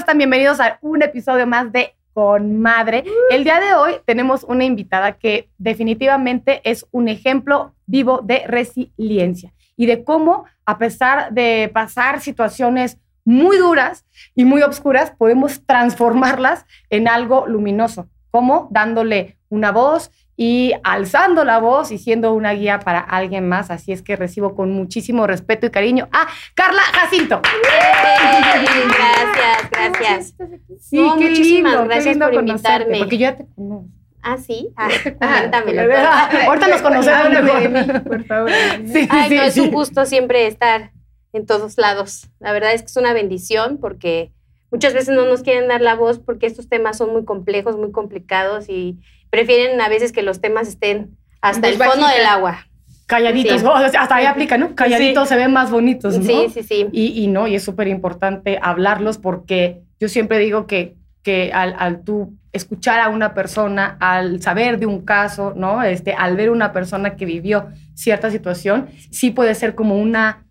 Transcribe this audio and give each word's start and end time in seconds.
están? 0.00 0.16
Bienvenidos 0.16 0.60
a 0.60 0.78
un 0.80 1.02
episodio 1.02 1.46
más 1.46 1.70
de 1.72 1.94
Con 2.14 2.58
Madre. 2.58 3.04
El 3.30 3.44
día 3.44 3.60
de 3.60 3.74
hoy 3.74 3.96
tenemos 4.06 4.44
una 4.44 4.64
invitada 4.64 5.18
que 5.18 5.50
definitivamente 5.58 6.62
es 6.64 6.86
un 6.90 7.08
ejemplo 7.08 7.74
vivo 7.84 8.22
de 8.22 8.44
resiliencia 8.46 9.52
y 9.76 9.84
de 9.84 10.02
cómo, 10.02 10.46
a 10.64 10.78
pesar 10.78 11.34
de 11.34 11.70
pasar 11.74 12.20
situaciones 12.20 12.98
muy 13.26 13.58
duras 13.58 14.06
y 14.34 14.46
muy 14.46 14.62
oscuras, 14.62 15.12
podemos 15.18 15.66
transformarlas 15.66 16.64
en 16.88 17.06
algo 17.06 17.46
luminoso. 17.46 18.08
¿Cómo? 18.30 18.68
Dándole 18.70 19.36
una 19.50 19.70
voz 19.70 20.10
y 20.42 20.72
alzando 20.84 21.44
la 21.44 21.58
voz 21.58 21.92
y 21.92 21.98
siendo 21.98 22.32
una 22.32 22.52
guía 22.52 22.80
para 22.80 22.98
alguien 22.98 23.46
más. 23.46 23.70
Así 23.70 23.92
es 23.92 24.00
que 24.00 24.16
recibo 24.16 24.54
con 24.54 24.72
muchísimo 24.72 25.26
respeto 25.26 25.66
y 25.66 25.70
cariño 25.70 26.08
a 26.12 26.28
Carla 26.54 26.80
Jacinto. 26.80 27.42
Gracias, 28.88 29.70
gracias. 29.70 30.34
Sí, 30.80 30.96
No, 30.96 31.18
qué 31.18 31.28
muchísimas 31.28 31.72
lindo, 31.72 31.82
qué 31.82 31.88
gracias 31.88 32.06
lindo 32.06 32.24
por 32.24 32.34
conocerte, 32.36 32.72
invitarme. 32.84 32.98
Porque 33.00 33.18
yo 33.18 33.20
ya 33.20 33.36
te 33.36 33.46
conozco. 33.54 33.90
Ah, 34.22 34.38
sí. 34.38 34.72
Ah, 34.76 34.88
cuéntamelo. 35.40 35.82
Ahorita 36.46 36.68
nos 36.68 36.80
conocemos 36.80 37.28
mejor. 37.28 37.68
mí, 37.68 38.00
por 38.08 38.24
favor. 38.24 38.50
Sí, 38.86 39.08
Ay, 39.10 39.28
sí, 39.28 39.36
no, 39.36 39.42
es 39.42 39.58
un 39.58 39.70
gusto 39.70 40.06
siempre 40.06 40.46
estar 40.46 40.92
en 41.34 41.44
todos 41.44 41.76
lados. 41.76 42.30
La 42.38 42.54
verdad 42.54 42.72
es 42.72 42.80
que 42.80 42.86
es 42.86 42.96
una 42.96 43.12
bendición 43.12 43.76
porque 43.76 44.32
muchas 44.70 44.94
veces 44.94 45.14
no 45.14 45.26
nos 45.26 45.42
quieren 45.42 45.68
dar 45.68 45.82
la 45.82 45.96
voz 45.96 46.18
porque 46.18 46.46
estos 46.46 46.66
temas 46.66 46.96
son 46.96 47.12
muy 47.12 47.26
complejos, 47.26 47.76
muy 47.76 47.92
complicados 47.92 48.70
y 48.70 48.98
prefieren 49.30 49.80
a 49.80 49.88
veces 49.88 50.12
que 50.12 50.22
los 50.22 50.40
temas 50.40 50.68
estén 50.68 51.16
hasta 51.40 51.68
Voz 51.68 51.70
el 51.70 51.76
fondo 51.78 52.02
bajita. 52.02 52.18
del 52.18 52.26
agua. 52.26 52.66
Calladitos, 53.06 53.60
Sí. 53.60 53.66
hasta 53.98 54.14
ahí 54.14 54.26
aplica, 54.26 54.56
¿no? 54.56 54.74
Calladitos 54.76 55.28
se 55.28 55.34
ven 55.36 55.52
más 55.52 55.70
bonitos, 55.70 56.16
¿no? 56.18 56.24
Sí, 56.24 56.46
sí, 56.54 56.62
sí. 56.62 56.86
Y, 56.92 57.24
y 57.24 57.26
no, 57.26 57.48
y 57.48 57.56
es 57.56 57.62
súper 57.64 57.88
importante 57.88 58.58
hablarlos 58.62 59.18
porque 59.18 59.80
yo 59.98 60.08
siempre 60.08 60.38
digo 60.38 60.66
que, 60.68 60.94
que 61.22 61.50
al, 61.52 61.74
al 61.78 62.04
tú 62.04 62.34
escuchar 62.52 63.00
a 63.00 63.08
una 63.08 63.34
persona, 63.34 63.96
al 64.00 64.40
saber 64.42 64.78
de 64.78 64.86
un 64.86 65.04
caso, 65.04 65.54
¿no? 65.56 65.82
Este, 65.82 66.12
al 66.12 66.36
ver 66.36 66.50
una 66.50 66.72
persona 66.72 67.16
que 67.16 67.24
vivió 67.24 67.68
cierta 67.94 68.30
situación, 68.30 68.88
sí 69.10 69.30
puede 69.30 69.54
ser 69.56 69.74
como 69.74 69.96
una, 69.98 70.44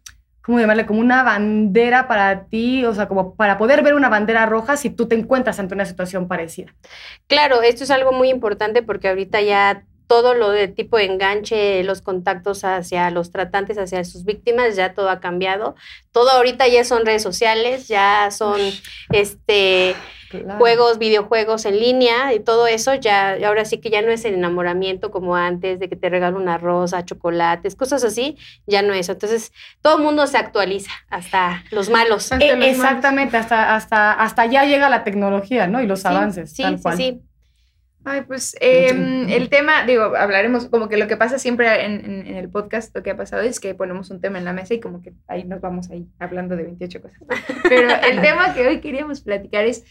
¿cómo 0.49 0.59
llamarle? 0.59 0.87
Como 0.87 0.99
una 0.99 1.21
bandera 1.21 2.07
para 2.07 2.45
ti, 2.45 2.83
o 2.83 2.95
sea, 2.95 3.07
como 3.07 3.35
para 3.35 3.59
poder 3.59 3.83
ver 3.83 3.93
una 3.93 4.09
bandera 4.09 4.47
roja 4.47 4.77
si 4.77 4.89
tú 4.89 5.07
te 5.07 5.13
encuentras 5.13 5.59
ante 5.59 5.75
una 5.75 5.85
situación 5.85 6.27
parecida. 6.27 6.73
Claro, 7.27 7.61
esto 7.61 7.83
es 7.83 7.91
algo 7.91 8.13
muy 8.13 8.31
importante 8.31 8.81
porque 8.81 9.09
ahorita 9.09 9.41
ya 9.41 9.83
todo 10.07 10.33
lo 10.33 10.49
de 10.49 10.67
tipo 10.67 10.97
de 10.97 11.05
enganche, 11.05 11.83
los 11.83 12.01
contactos 12.01 12.63
hacia 12.63 13.11
los 13.11 13.29
tratantes, 13.29 13.77
hacia 13.77 14.03
sus 14.03 14.25
víctimas, 14.25 14.75
ya 14.75 14.95
todo 14.95 15.11
ha 15.11 15.19
cambiado. 15.19 15.75
Todo 16.11 16.31
ahorita 16.31 16.67
ya 16.67 16.83
son 16.83 17.05
redes 17.05 17.21
sociales, 17.21 17.87
ya 17.87 18.31
son 18.31 18.59
este 19.11 19.95
juegos, 20.57 20.97
videojuegos 20.99 21.65
en 21.65 21.79
línea 21.79 22.33
y 22.33 22.39
todo 22.39 22.67
eso 22.67 22.93
ya 22.95 23.37
ahora 23.45 23.65
sí 23.65 23.79
que 23.79 23.89
ya 23.89 24.01
no 24.01 24.11
es 24.11 24.25
el 24.25 24.35
enamoramiento 24.35 25.11
como 25.11 25.35
antes 25.35 25.79
de 25.79 25.89
que 25.89 25.95
te 25.95 26.09
regalo 26.09 26.37
una 26.37 26.57
rosa, 26.57 27.03
chocolates, 27.05 27.75
cosas 27.75 28.03
así, 28.03 28.37
ya 28.67 28.81
no 28.81 28.93
es. 28.93 29.09
Entonces, 29.09 29.51
todo 29.81 29.97
el 29.97 30.03
mundo 30.03 30.27
se 30.27 30.37
actualiza, 30.37 30.91
hasta 31.09 31.63
los 31.71 31.89
malos. 31.89 32.31
Hasta 32.31 32.45
Eh, 32.45 32.55
los 32.55 32.65
exactamente, 32.67 33.37
hasta, 33.37 33.75
hasta, 33.75 34.13
hasta 34.13 34.41
allá 34.43 34.65
llega 34.65 34.89
la 34.89 35.03
tecnología, 35.03 35.67
¿no? 35.67 35.81
Y 35.81 35.87
los 35.87 36.01
Sí, 36.01 36.07
avances, 36.07 36.51
Sí, 36.51 36.61
tal 36.63 36.77
sí, 36.77 36.83
cual. 36.83 36.97
sí. 36.97 37.21
Ay, 38.05 38.21
pues 38.21 38.55
em, 38.61 39.27
el 39.29 39.49
tema, 39.49 39.83
digo, 39.85 40.15
hablaremos, 40.15 40.67
como 40.69 40.87
que 40.87 40.95
lo 40.95 41.07
que 41.07 41.17
pasa 41.17 41.37
siempre 41.37 41.83
en, 41.85 42.05
en- 42.05 42.27
en 42.27 42.35
el 42.37 42.49
podcast, 42.49 42.95
lo 42.95 43.03
que 43.03 43.11
ha 43.11 43.17
pasado 43.17 43.41
es 43.43 43.59
que 43.59 43.75
ponemos 43.75 44.09
un 44.09 44.21
tema 44.21 44.37
en 44.39 44.45
la 44.45 44.53
mesa 44.53 44.73
y 44.73 44.79
como 44.79 45.01
que 45.01 45.11
ahí 45.27 45.43
nos 45.43 45.59
vamos 45.59 45.89
ahí 45.91 46.07
hablando 46.17 46.55
de 46.55 46.63
28 46.63 47.01
cosas. 47.01 47.19
Pero 47.69 47.89
el 48.09 48.21
tema 48.21 48.53
que 48.53 48.65
hoy 48.65 48.79
queríamos 48.79 49.19
platicar 49.19 49.65
es, 49.65 49.83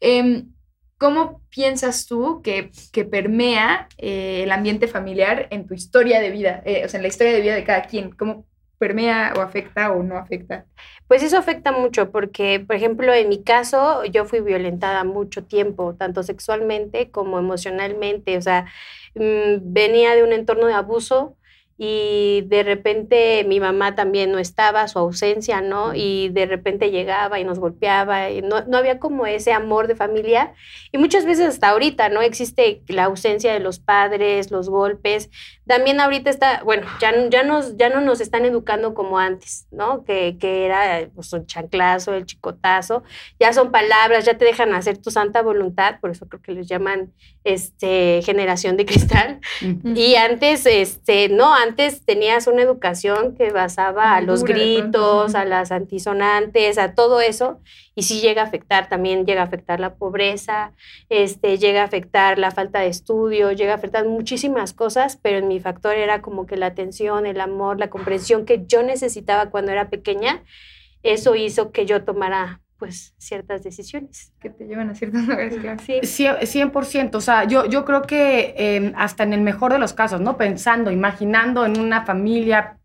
em, 0.00 0.52
¿cómo 0.98 1.42
piensas 1.50 2.06
tú 2.06 2.42
que, 2.42 2.70
que 2.92 3.04
permea 3.04 3.88
eh, 3.98 4.42
el 4.42 4.52
ambiente 4.52 4.88
familiar 4.88 5.46
en 5.50 5.66
tu 5.66 5.74
historia 5.74 6.20
de 6.20 6.30
vida? 6.30 6.62
Eh, 6.64 6.84
o 6.84 6.88
sea, 6.88 6.98
en 6.98 7.02
la 7.02 7.08
historia 7.08 7.32
de 7.32 7.40
vida 7.40 7.54
de 7.54 7.64
cada 7.64 7.82
quien, 7.82 8.10
¿cómo 8.10 8.46
permea 8.78 9.32
o 9.36 9.40
afecta 9.40 9.92
o 9.92 10.02
no 10.02 10.16
afecta? 10.16 10.66
Pues 11.06 11.22
eso 11.22 11.38
afecta 11.38 11.72
mucho 11.72 12.10
porque, 12.10 12.60
por 12.60 12.76
ejemplo, 12.76 13.12
en 13.14 13.28
mi 13.28 13.42
caso, 13.42 14.04
yo 14.04 14.24
fui 14.24 14.40
violentada 14.40 15.04
mucho 15.04 15.44
tiempo, 15.44 15.94
tanto 15.96 16.22
sexualmente 16.22 17.10
como 17.10 17.38
emocionalmente. 17.38 18.36
O 18.36 18.42
sea, 18.42 18.66
mm, 19.14 19.72
venía 19.72 20.14
de 20.14 20.22
un 20.22 20.32
entorno 20.32 20.66
de 20.66 20.74
abuso 20.74 21.37
y 21.80 22.42
de 22.46 22.64
repente 22.64 23.44
mi 23.44 23.60
mamá 23.60 23.94
también 23.94 24.32
no 24.32 24.40
estaba, 24.40 24.88
su 24.88 24.98
ausencia, 24.98 25.60
¿no? 25.60 25.94
Y 25.94 26.28
de 26.30 26.44
repente 26.44 26.90
llegaba 26.90 27.38
y 27.38 27.44
nos 27.44 27.60
golpeaba 27.60 28.30
y 28.30 28.42
no, 28.42 28.64
no 28.66 28.78
había 28.78 28.98
como 28.98 29.26
ese 29.26 29.52
amor 29.52 29.86
de 29.86 29.94
familia. 29.94 30.54
Y 30.90 30.98
muchas 30.98 31.24
veces 31.24 31.46
hasta 31.46 31.68
ahorita, 31.68 32.08
¿no? 32.08 32.20
Existe 32.20 32.82
la 32.88 33.04
ausencia 33.04 33.52
de 33.52 33.60
los 33.60 33.78
padres, 33.78 34.50
los 34.50 34.68
golpes. 34.68 35.30
También 35.68 36.00
ahorita 36.00 36.30
está, 36.30 36.62
bueno, 36.64 36.84
ya, 37.00 37.12
ya, 37.28 37.44
nos, 37.44 37.76
ya 37.76 37.90
no 37.90 38.00
nos 38.00 38.20
están 38.20 38.44
educando 38.44 38.92
como 38.92 39.20
antes, 39.20 39.68
¿no? 39.70 40.04
Que, 40.04 40.36
que 40.36 40.66
era 40.66 41.08
pues, 41.14 41.32
el 41.32 41.46
chanclazo, 41.46 42.12
el 42.12 42.26
chicotazo. 42.26 43.04
Ya 43.38 43.52
son 43.52 43.70
palabras, 43.70 44.24
ya 44.24 44.36
te 44.36 44.44
dejan 44.44 44.74
hacer 44.74 44.98
tu 44.98 45.12
santa 45.12 45.42
voluntad, 45.42 46.00
por 46.00 46.10
eso 46.10 46.26
creo 46.26 46.42
que 46.42 46.52
les 46.52 46.66
llaman 46.66 47.12
este, 47.44 48.20
generación 48.24 48.76
de 48.76 48.84
cristal. 48.84 49.38
Ujú. 49.62 49.94
Y 49.94 50.16
antes, 50.16 50.66
este, 50.66 51.28
no, 51.28 51.54
antes 51.54 51.67
tenías 51.74 52.46
una 52.46 52.62
educación 52.62 53.34
que 53.36 53.50
basaba 53.50 54.14
a 54.14 54.20
los 54.20 54.44
gritos, 54.44 55.34
a 55.34 55.44
las 55.44 55.72
antisonantes, 55.72 56.78
a 56.78 56.94
todo 56.94 57.20
eso, 57.20 57.60
y 57.94 58.02
sí 58.02 58.20
llega 58.20 58.42
a 58.42 58.46
afectar, 58.46 58.88
también 58.88 59.26
llega 59.26 59.40
a 59.42 59.44
afectar 59.44 59.80
la 59.80 59.94
pobreza, 59.94 60.72
este, 61.08 61.58
llega 61.58 61.82
a 61.82 61.84
afectar 61.84 62.38
la 62.38 62.50
falta 62.50 62.80
de 62.80 62.88
estudio, 62.88 63.52
llega 63.52 63.72
a 63.72 63.76
afectar 63.76 64.04
muchísimas 64.06 64.72
cosas, 64.72 65.18
pero 65.20 65.38
en 65.38 65.48
mi 65.48 65.60
factor 65.60 65.94
era 65.94 66.22
como 66.22 66.46
que 66.46 66.56
la 66.56 66.66
atención, 66.66 67.26
el 67.26 67.40
amor, 67.40 67.78
la 67.78 67.90
comprensión 67.90 68.44
que 68.44 68.64
yo 68.66 68.82
necesitaba 68.82 69.50
cuando 69.50 69.72
era 69.72 69.90
pequeña, 69.90 70.44
eso 71.02 71.34
hizo 71.34 71.72
que 71.72 71.86
yo 71.86 72.04
tomara 72.04 72.60
pues 72.78 73.14
ciertas 73.18 73.62
decisiones. 73.64 74.32
Que 74.40 74.50
te 74.50 74.64
llevan 74.66 74.88
a 74.90 74.94
ciertos 74.94 75.22
lugares, 75.26 75.56
claro. 75.58 75.80
Sí. 75.84 75.98
Cien- 76.02 76.38
100%, 76.40 77.14
o 77.16 77.20
sea, 77.20 77.44
yo, 77.44 77.66
yo 77.66 77.84
creo 77.84 78.02
que 78.02 78.54
eh, 78.56 78.92
hasta 78.96 79.24
en 79.24 79.32
el 79.32 79.40
mejor 79.40 79.72
de 79.72 79.78
los 79.78 79.92
casos, 79.92 80.20
¿no? 80.20 80.36
Pensando, 80.36 80.90
imaginando 80.90 81.66
en 81.66 81.78
una 81.80 82.04
familia 82.06 82.78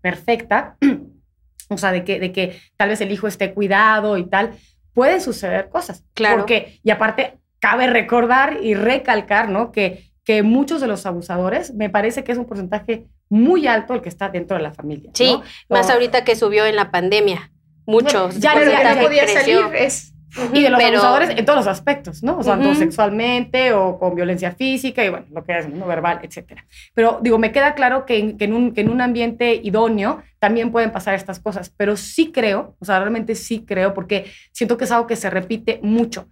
perfecta, 0.00 0.76
o 1.68 1.78
sea, 1.78 1.92
de 1.92 2.04
que, 2.04 2.18
de 2.20 2.32
que 2.32 2.58
tal 2.76 2.88
vez 2.90 3.00
el 3.00 3.12
hijo 3.12 3.26
esté 3.26 3.52
cuidado 3.54 4.16
y 4.18 4.24
tal, 4.26 4.52
pueden 4.92 5.20
suceder 5.20 5.68
cosas. 5.68 6.04
Claro. 6.14 6.38
Porque, 6.38 6.80
y 6.82 6.90
aparte, 6.90 7.38
cabe 7.58 7.86
recordar 7.86 8.58
y 8.62 8.74
recalcar, 8.74 9.48
¿no? 9.48 9.72
Que, 9.72 10.10
que 10.24 10.42
muchos 10.42 10.80
de 10.80 10.86
los 10.86 11.04
abusadores, 11.06 11.74
me 11.74 11.90
parece 11.90 12.24
que 12.24 12.32
es 12.32 12.38
un 12.38 12.46
porcentaje 12.46 13.06
muy 13.28 13.66
alto 13.66 13.94
el 13.94 14.00
que 14.02 14.08
está 14.08 14.28
dentro 14.28 14.56
de 14.56 14.62
la 14.62 14.72
familia. 14.72 15.10
Sí, 15.14 15.32
¿no? 15.32 15.42
Más 15.68 15.88
O- 15.88 15.92
ahorita 15.92 16.24
que 16.24 16.36
subió 16.36 16.64
en 16.66 16.76
la 16.76 16.90
pandemia, 16.90 17.50
muchos. 17.86 18.38
Ya, 18.40 18.54
ya, 18.54 18.94
ya 18.94 19.00
podía 19.02 19.24
creció. 19.24 19.62
salir 19.70 19.76
es... 19.82 20.10
Y 20.52 20.62
de 20.62 20.68
los 20.70 20.80
Pero- 20.82 20.98
abusadores 20.98 21.30
en 21.30 21.44
todos 21.44 21.58
los 21.60 21.68
aspectos, 21.68 22.24
¿no? 22.24 22.38
O 22.38 22.42
sea, 22.42 22.54
tanto 22.54 22.70
Ujú. 22.70 22.78
sexualmente 22.80 23.72
o 23.72 24.00
con 24.00 24.16
violencia 24.16 24.50
física 24.50 25.04
y 25.04 25.08
bueno, 25.08 25.26
lo 25.30 25.44
que 25.44 25.56
es, 25.58 25.68
¿no? 25.68 25.86
Verbal, 25.86 26.18
etcétera. 26.24 26.66
Pero 26.92 27.20
digo, 27.22 27.38
me 27.38 27.52
queda 27.52 27.74
claro 27.76 28.04
que 28.04 28.18
en, 28.18 28.36
que 28.36 28.46
en 28.46 28.52
un, 28.52 28.74
que 28.74 28.80
en 28.80 28.90
un 28.90 29.00
ambiente 29.00 29.54
idóneo 29.62 30.24
también 30.40 30.72
pueden 30.72 30.90
pasar 30.90 31.14
estas 31.14 31.38
cosas, 31.38 31.70
pero 31.76 31.96
sí 31.96 32.32
creo, 32.32 32.74
o 32.80 32.84
sea, 32.84 32.98
realmente 32.98 33.36
sí 33.36 33.64
creo, 33.64 33.94
porque 33.94 34.26
siento 34.50 34.76
que 34.76 34.84
es 34.86 34.90
algo 34.90 35.06
que 35.06 35.14
se 35.14 35.30
repite 35.30 35.78
mucho, 35.84 36.26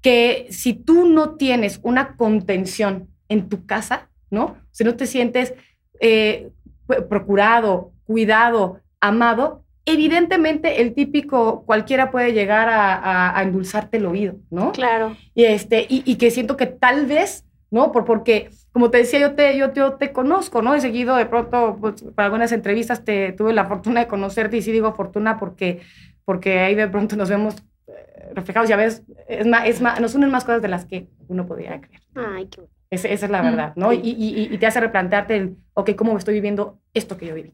que 0.00 0.48
si 0.50 0.74
tú 0.74 1.06
no 1.08 1.36
tienes 1.36 1.78
una 1.84 2.16
contención 2.16 3.06
en 3.28 3.48
tu 3.48 3.66
casa, 3.66 4.08
¿no? 4.30 4.56
Si 4.72 4.82
no 4.82 4.96
te 4.96 5.06
sientes 5.06 5.54
eh, 6.00 6.50
procurado, 7.08 7.92
cuidado, 8.04 8.80
amado, 9.00 9.63
evidentemente 9.86 10.80
el 10.82 10.94
típico 10.94 11.64
cualquiera 11.66 12.10
puede 12.10 12.32
llegar 12.32 12.68
a, 12.68 12.94
a- 12.96 13.38
a 13.38 13.42
endulzarte 13.42 13.98
el 13.98 14.06
oído, 14.06 14.36
¿no? 14.50 14.72
Claro. 14.72 15.16
Y, 15.34 15.44
este, 15.44 15.86
y, 15.88 16.02
y 16.10 16.16
que 16.16 16.30
siento 16.30 16.56
que 16.56 16.66
tal 16.66 17.06
vez, 17.06 17.44
¿no? 17.70 17.92
Por, 17.92 18.04
porque, 18.04 18.50
como 18.72 18.90
te 18.90 18.98
decía, 18.98 19.20
yo 19.20 19.34
te, 19.34 19.56
yo, 19.58 19.72
yo 19.74 19.94
te 19.94 20.12
conozco, 20.12 20.62
¿no? 20.62 20.74
He 20.74 20.80
seguido 20.80 21.16
de 21.16 21.26
pronto, 21.26 21.76
pues, 21.80 22.02
para 22.14 22.26
algunas 22.26 22.52
entrevistas 22.52 23.04
te 23.04 23.32
tuve 23.32 23.52
la 23.52 23.66
fortuna 23.66 24.00
de 24.00 24.06
conocerte 24.08 24.56
y 24.56 24.62
sí 24.62 24.72
digo 24.72 24.94
fortuna 24.94 25.38
porque, 25.38 25.82
porque 26.24 26.60
ahí 26.60 26.74
de 26.74 26.88
pronto 26.88 27.16
nos 27.16 27.28
vemos 27.30 27.56
eh, 27.86 28.32
reflejados, 28.34 28.68
ya 28.68 28.76
ves, 28.76 29.02
es 29.28 29.46
más, 29.46 29.66
es 29.68 29.80
más, 29.80 30.00
nos 30.00 30.14
unen 30.14 30.30
más 30.30 30.44
cosas 30.44 30.62
de 30.62 30.68
las 30.68 30.86
que 30.86 31.08
uno 31.28 31.46
podría 31.46 31.80
creer. 31.80 32.00
Ay, 32.14 32.48
qué 32.48 32.60
bueno. 32.60 32.72
Esa, 32.90 33.08
es 33.08 33.28
la 33.28 33.42
Mm, 33.42 33.44
verdad, 33.44 33.72
¿no? 33.76 33.92
Y, 33.92 33.98
y, 34.02 34.48
y 34.54 34.58
te 34.58 34.66
hace 34.66 34.80
replantearte 34.80 35.36
el, 35.36 35.56
ok, 35.74 35.94
¿cómo 35.96 36.16
estoy 36.16 36.34
viviendo 36.34 36.80
esto 36.94 37.16
que 37.16 37.26
yo 37.26 37.34
viví? 37.34 37.52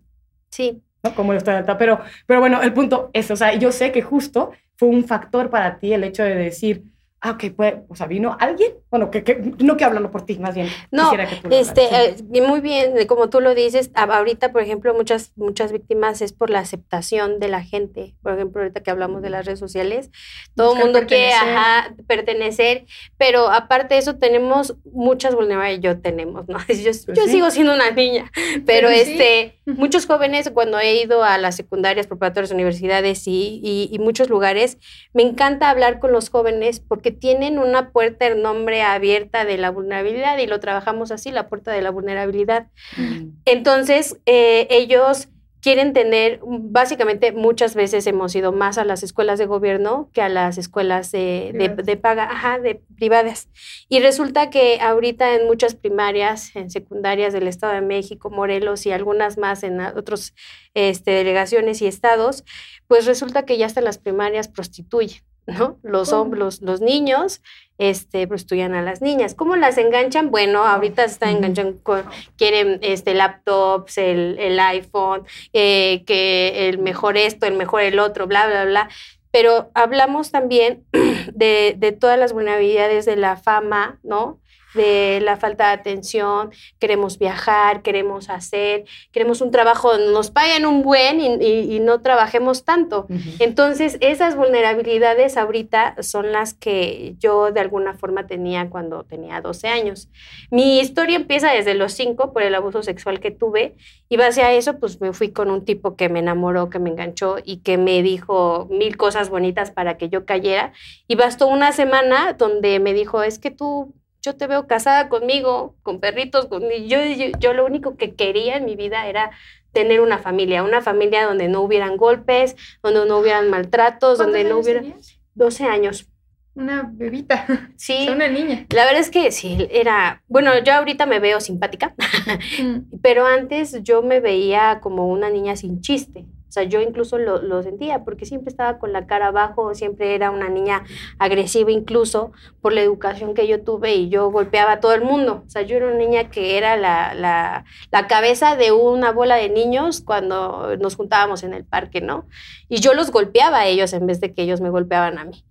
Sí, 0.51 0.83
¿no? 1.03 1.15
Como 1.15 1.33
lo 1.33 1.39
estoy 1.39 1.55
adaptando. 1.55 1.79
Pero, 1.79 2.01
pero 2.27 2.41
bueno, 2.41 2.63
el 2.63 2.73
punto 2.73 3.11
es, 3.13 3.31
o 3.31 3.37
sea, 3.37 3.55
yo 3.55 3.73
sé 3.73 3.93
que 3.93 4.03
justo 4.03 4.53
fue 4.77 4.89
un 4.89 5.05
factor 5.05 5.51
para 5.51 5.79
ti 5.79 5.93
el 5.93 6.05
hecho 6.05 6.23
de 6.23 6.35
decir, 6.35 6.85
ah, 7.21 7.33
ok, 7.33 7.45
pues, 7.57 7.75
o 7.89 7.95
sea, 7.95 8.07
vino 8.07 8.37
alguien 8.39 8.73
Bueno, 8.91 9.11
que, 9.11 9.23
que 9.23 9.37
no 9.37 9.77
quiero 9.77 9.87
hablarlo 9.89 10.11
por 10.11 10.27
ti, 10.27 10.39
más 10.39 10.55
bien. 10.55 10.69
No, 10.91 11.11
que 11.13 11.27
tú 11.43 11.49
este, 11.51 11.83
eh, 11.85 12.17
muy 12.47 12.61
bien, 12.61 12.99
eh, 12.99 13.07
como 13.07 13.31
tú 13.31 13.41
lo 13.41 13.55
dices, 13.55 13.91
ahorita, 13.95 14.51
por 14.53 14.63
ejemplo, 14.63 14.93
muchas, 14.95 15.33
muchas 15.37 15.71
víctimas 15.71 16.21
es 16.23 16.33
por 16.33 16.51
la 16.51 16.59
aceptación 16.59 17.39
de 17.39 17.49
la 17.49 17.63
gente. 17.63 18.17
Por 18.23 18.35
ejemplo, 18.35 18.63
ahorita 18.63 18.83
que 18.83 18.91
hablamos 18.91 19.23
de 19.23 19.31
las 19.31 19.47
redes 19.47 19.61
sociales, 19.61 20.11
todo 20.57 20.73
el 20.75 20.79
mundo 20.81 21.01
quiere 21.07 21.29
pertenecer. 21.31 21.57
ajá, 21.57 21.95
pertenecer, 22.09 22.87
pero 23.17 23.49
aparte 23.51 23.95
de 23.95 24.01
eso 24.01 24.17
tenemos 24.17 24.75
muchas 24.93 25.35
vulnerabilidades, 25.35 25.81
yo 25.83 26.01
tenemos, 26.03 26.49
¿no? 26.49 26.59
Yo, 26.69 26.91
yo 27.15 27.25
sí. 27.25 27.31
sigo 27.31 27.51
siendo 27.51 27.75
una 27.75 27.91
niña, 27.93 28.31
pero 28.67 28.89
Pues 28.89 29.05
sí. 29.07 29.13
este, 29.13 29.61
muchos 29.67 30.07
jóvenes 30.07 30.51
cuando 30.53 30.79
he 30.81 31.03
ido 31.03 31.23
a 31.23 31.39
las 31.39 31.55
secundarias, 31.57 32.07
preparatorias, 32.07 32.51
universidades 32.51 33.27
y, 33.29 33.61
y- 33.63 33.89
y 33.93 33.99
muchos 33.99 34.29
lugares, 34.31 34.79
me 35.13 35.23
encanta 35.23 35.71
hablar 35.71 35.99
con 36.01 36.13
los 36.13 36.29
jóvenes 36.31 36.81
porque 36.81 37.11
tienen 37.13 37.59
una 37.59 37.91
puerta, 37.91 38.27
el 38.27 38.43
nombre 38.43 38.80
abierta 38.83 39.45
de 39.45 39.59
la 39.59 39.71
vulnerabilidad 39.71 40.39
y 40.39 40.47
lo 40.47 40.61
trabajamos 40.61 41.11
así, 41.11 41.31
la 41.31 41.49
puerta 41.49 41.73
de 41.73 41.83
la 41.83 41.91
vulnerabilidad. 41.91 42.69
Mm. 42.97 43.29
Entonces, 43.45 44.19
eh, 44.27 44.67
ellos 44.71 45.29
quieren 45.61 45.93
tener, 45.93 46.41
básicamente 46.43 47.33
muchas 47.33 47.75
veces 47.75 48.07
hemos 48.07 48.35
ido 48.35 48.51
más 48.51 48.79
a 48.79 48.85
las 48.85 49.03
escuelas 49.03 49.39
de 49.39 49.47
gobierno 49.47 50.09
que 50.13 50.23
a 50.23 50.29
las 50.31 50.57
escuelas 50.57 51.13
de, 51.13 51.53
de- 51.85 51.97
paga, 51.97 52.25
ajá, 52.31 52.59
de 52.59 52.81
privadas. 52.97 53.49
Y 53.89 54.01
resulta 54.01 54.49
que 54.49 54.81
ahorita 54.81 55.35
en 55.35 55.47
muchas 55.47 55.75
primarias, 55.75 56.57
en 56.57 56.71
secundarias 56.71 57.33
del 57.35 57.47
Estado 57.47 57.75
de 57.75 57.83
México, 57.83 58.31
Morelos 58.31 58.87
y 58.87 58.93
algunas 58.93 59.37
más 59.37 59.63
en 59.63 59.81
otras 59.81 60.35
delegaciones 60.75 61.83
y 61.83 61.87
estados, 61.87 62.45
pues 62.87 63.05
resulta 63.05 63.45
que 63.45 63.59
ya 63.59 63.67
hasta 63.67 63.83
las 63.83 63.99
primarias 63.99 64.49
prostituyen. 64.49 65.21
¿No? 65.59 65.79
Los, 65.83 66.13
los, 66.13 66.63
los 66.63 66.81
niños 66.81 67.43
este, 67.79 68.27
prostituyen 68.29 68.75
a 68.75 68.83
las 68.83 69.01
niñas. 69.01 69.35
¿Cómo 69.35 69.57
las 69.57 69.79
enganchan? 69.79 70.31
Bueno, 70.31 70.65
ahorita 70.65 71.07
se 71.07 71.15
están 71.15 71.37
enganchando 71.37 71.83
con, 71.83 72.05
quieren 72.37 72.79
este, 72.83 73.15
laptops, 73.15 73.99
el, 73.99 74.39
el 74.39 74.61
iPhone, 74.61 75.25
eh, 75.53 76.05
que 76.07 76.69
el 76.69 76.79
mejor 76.79 77.17
esto, 77.17 77.47
el 77.47 77.55
mejor 77.55 77.83
el 77.83 77.99
otro, 77.99 78.27
bla, 78.27 78.47
bla, 78.47 78.65
bla. 78.67 78.91
Pero 79.31 79.71
hablamos 79.75 80.31
también 80.31 80.85
de, 81.33 81.75
de 81.79 81.93
todas 81.93 82.19
las 82.19 82.33
vulnerabilidades 82.33 83.07
de 83.07 83.17
la 83.17 83.37
fama, 83.37 83.99
¿no? 84.03 84.41
De 84.75 85.21
la 85.23 85.37
falta 85.37 85.67
de 85.69 85.73
atención, 85.73 86.51
queremos 86.79 87.19
viajar, 87.19 87.83
queremos 87.83 88.31
hacer, 88.31 88.85
queremos 89.13 89.41
un 89.41 89.51
trabajo, 89.51 89.99
nos 89.99 90.31
paguen 90.31 90.65
un 90.67 90.83
buen 90.83 91.21
y, 91.21 91.27
y- 91.45 91.77
y 91.77 91.81
no 91.81 92.03
trabajemos 92.03 92.65
tanto. 92.65 93.07
Entonces, 93.41 93.99
esas 94.01 94.37
vulnerabilidades 94.37 95.37
ahorita 95.37 95.97
son 96.03 96.33
las 96.33 96.55
que 96.55 97.15
yo 97.19 97.51
de 97.53 97.61
alguna 97.61 97.95
forma 97.95 98.27
tenía 98.27 98.71
cuando 98.71 99.05
tenía 99.05 99.41
12 99.41 99.69
años. 99.69 100.09
Mi 100.51 100.79
historia 100.81 101.17
empieza 101.17 101.51
desde 101.53 101.75
los 101.75 101.93
5 101.93 102.33
por 102.33 102.43
el 102.43 102.55
abuso 102.55 102.83
sexual 102.83 103.21
que 103.21 103.31
tuve 103.31 103.75
y 104.09 104.17
base 104.17 104.43
a 104.43 104.53
eso, 104.53 104.79
pues 104.79 105.01
me 105.01 105.13
fui 105.13 105.33
con 105.33 105.51
un 105.51 105.65
tipo 105.65 105.97
que 105.97 106.09
me 106.09 106.21
enamoró, 106.21 106.71
que 106.71 106.79
me 106.79 106.91
enganchó 106.91 107.37
y 107.45 107.59
que 107.59 107.77
me 107.79 108.03
dijo 108.03 108.69
mil 108.71 108.97
cosas 108.97 109.31
bonitas 109.31 109.71
para 109.71 109.97
que 109.97 110.09
yo 110.09 110.25
cayera. 110.25 110.73
Y 111.09 111.15
bastó 111.17 111.49
una 111.49 111.73
semana 111.73 112.35
donde 112.35 112.79
me 112.81 112.93
dijo, 112.95 113.23
es 113.23 113.39
que 113.39 113.51
tú... 113.51 113.95
Yo 114.23 114.37
te 114.37 114.47
veo 114.47 114.67
casada 114.67 115.09
conmigo, 115.09 115.77
con 115.83 116.01
perritos, 116.01 116.47
con... 116.47 116.63
Yo, 116.63 116.99
yo, 117.05 117.27
yo 117.39 117.53
lo 117.55 117.65
único 117.65 117.97
que 117.97 118.15
quería 118.15 118.57
en 118.57 118.65
mi 118.67 118.77
vida 118.77 119.07
era 119.09 119.31
tener 119.73 120.01
una 120.01 120.19
familia, 120.19 120.63
una 120.65 120.83
familia 120.83 121.25
donde 121.27 121.49
no 121.49 121.63
hubieran 121.63 121.97
golpes, 121.97 122.57
donde 122.83 123.07
no 123.07 123.19
hubieran 123.19 123.49
maltratos, 123.51 124.19
donde 124.19 124.45
no 124.45 124.61
¿Cuántos 124.61 124.65
hubiera 124.65 124.81
años 124.81 124.93
tenías? 125.07 125.21
12 125.35 125.65
años. 125.65 126.07
Una 126.55 126.83
bebita, 126.93 127.47
o 127.49 127.53
Sí, 127.77 128.05
sea, 128.05 128.13
una 128.13 128.29
niña. 128.29 128.67
la 128.71 128.85
verdad 128.85 129.01
es 129.01 129.11
que 129.11 129.31
sí, 129.31 129.69
era, 129.71 130.23
bueno, 130.27 130.51
yo 130.65 130.75
ahorita 130.75 131.07
me 131.07 131.21
veo 131.21 131.41
simpática, 131.41 131.95
Mm. 132.61 132.99
pero 133.03 133.25
antes 133.27 133.83
yo 133.85 134.03
me 134.03 134.21
veía 134.21 134.81
como 134.83 135.07
una 135.09 135.31
niña 135.31 135.57
sin 135.57 135.81
chiste. 135.81 136.27
O 136.51 136.53
sea, 136.53 136.65
yo 136.65 136.81
incluso 136.83 137.17
lo, 137.19 137.41
lo 137.41 137.63
sentía 137.63 138.05
porque 138.05 138.27
siempre 138.27 138.51
estaba 138.51 138.79
con 138.81 138.93
la 138.93 139.07
cara 139.07 139.29
abajo, 139.29 139.75
siempre 139.75 140.17
era 140.17 140.33
una 140.33 140.49
niña 140.51 140.83
agresiva 141.19 141.71
incluso 141.71 142.33
por 142.61 142.73
la 142.73 142.83
educación 142.83 143.35
que 143.35 143.47
yo 143.47 143.63
tuve 143.63 143.95
y 143.95 144.09
yo 144.11 144.31
golpeaba 144.33 144.73
a 144.73 144.81
todo 144.81 144.95
el 144.95 145.03
mundo. 145.03 145.45
O 145.47 145.51
sea, 145.51 145.63
yo 145.63 145.77
era 145.77 145.87
una 145.87 145.97
niña 145.97 146.31
que 146.31 146.59
era 146.59 146.77
la, 146.77 147.15
la, 147.15 147.65
la 147.93 148.07
cabeza 148.09 148.57
de 148.57 148.73
una 148.73 149.13
bola 149.13 149.37
de 149.37 149.49
niños 149.49 150.03
cuando 150.05 150.77
nos 150.79 150.97
juntábamos 150.97 151.45
en 151.45 151.55
el 151.55 151.65
parque, 151.65 152.01
¿no? 152.01 152.27
Y 152.69 152.81
yo 152.81 152.95
los 152.95 153.13
golpeaba 153.13 153.61
a 153.61 153.67
ellos 153.67 153.93
en 153.93 154.07
vez 154.07 154.21
de 154.21 154.35
que 154.35 154.43
ellos 154.43 154.61
me 154.61 154.71
golpeaban 154.71 155.19
a 155.19 155.25
mí. 155.25 155.45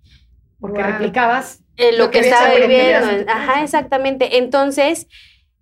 Porque 0.60 0.82
Wow. 0.82 0.92
replicabas. 0.92 1.62
Eh, 1.76 1.92
lo, 1.96 2.04
Lo 2.06 2.10
que, 2.10 2.20
que 2.20 2.28
estaba 2.28 2.54
viviendo. 2.54 3.24
Ajá, 3.28 3.62
exactamente. 3.62 4.36
Entonces, 4.38 5.08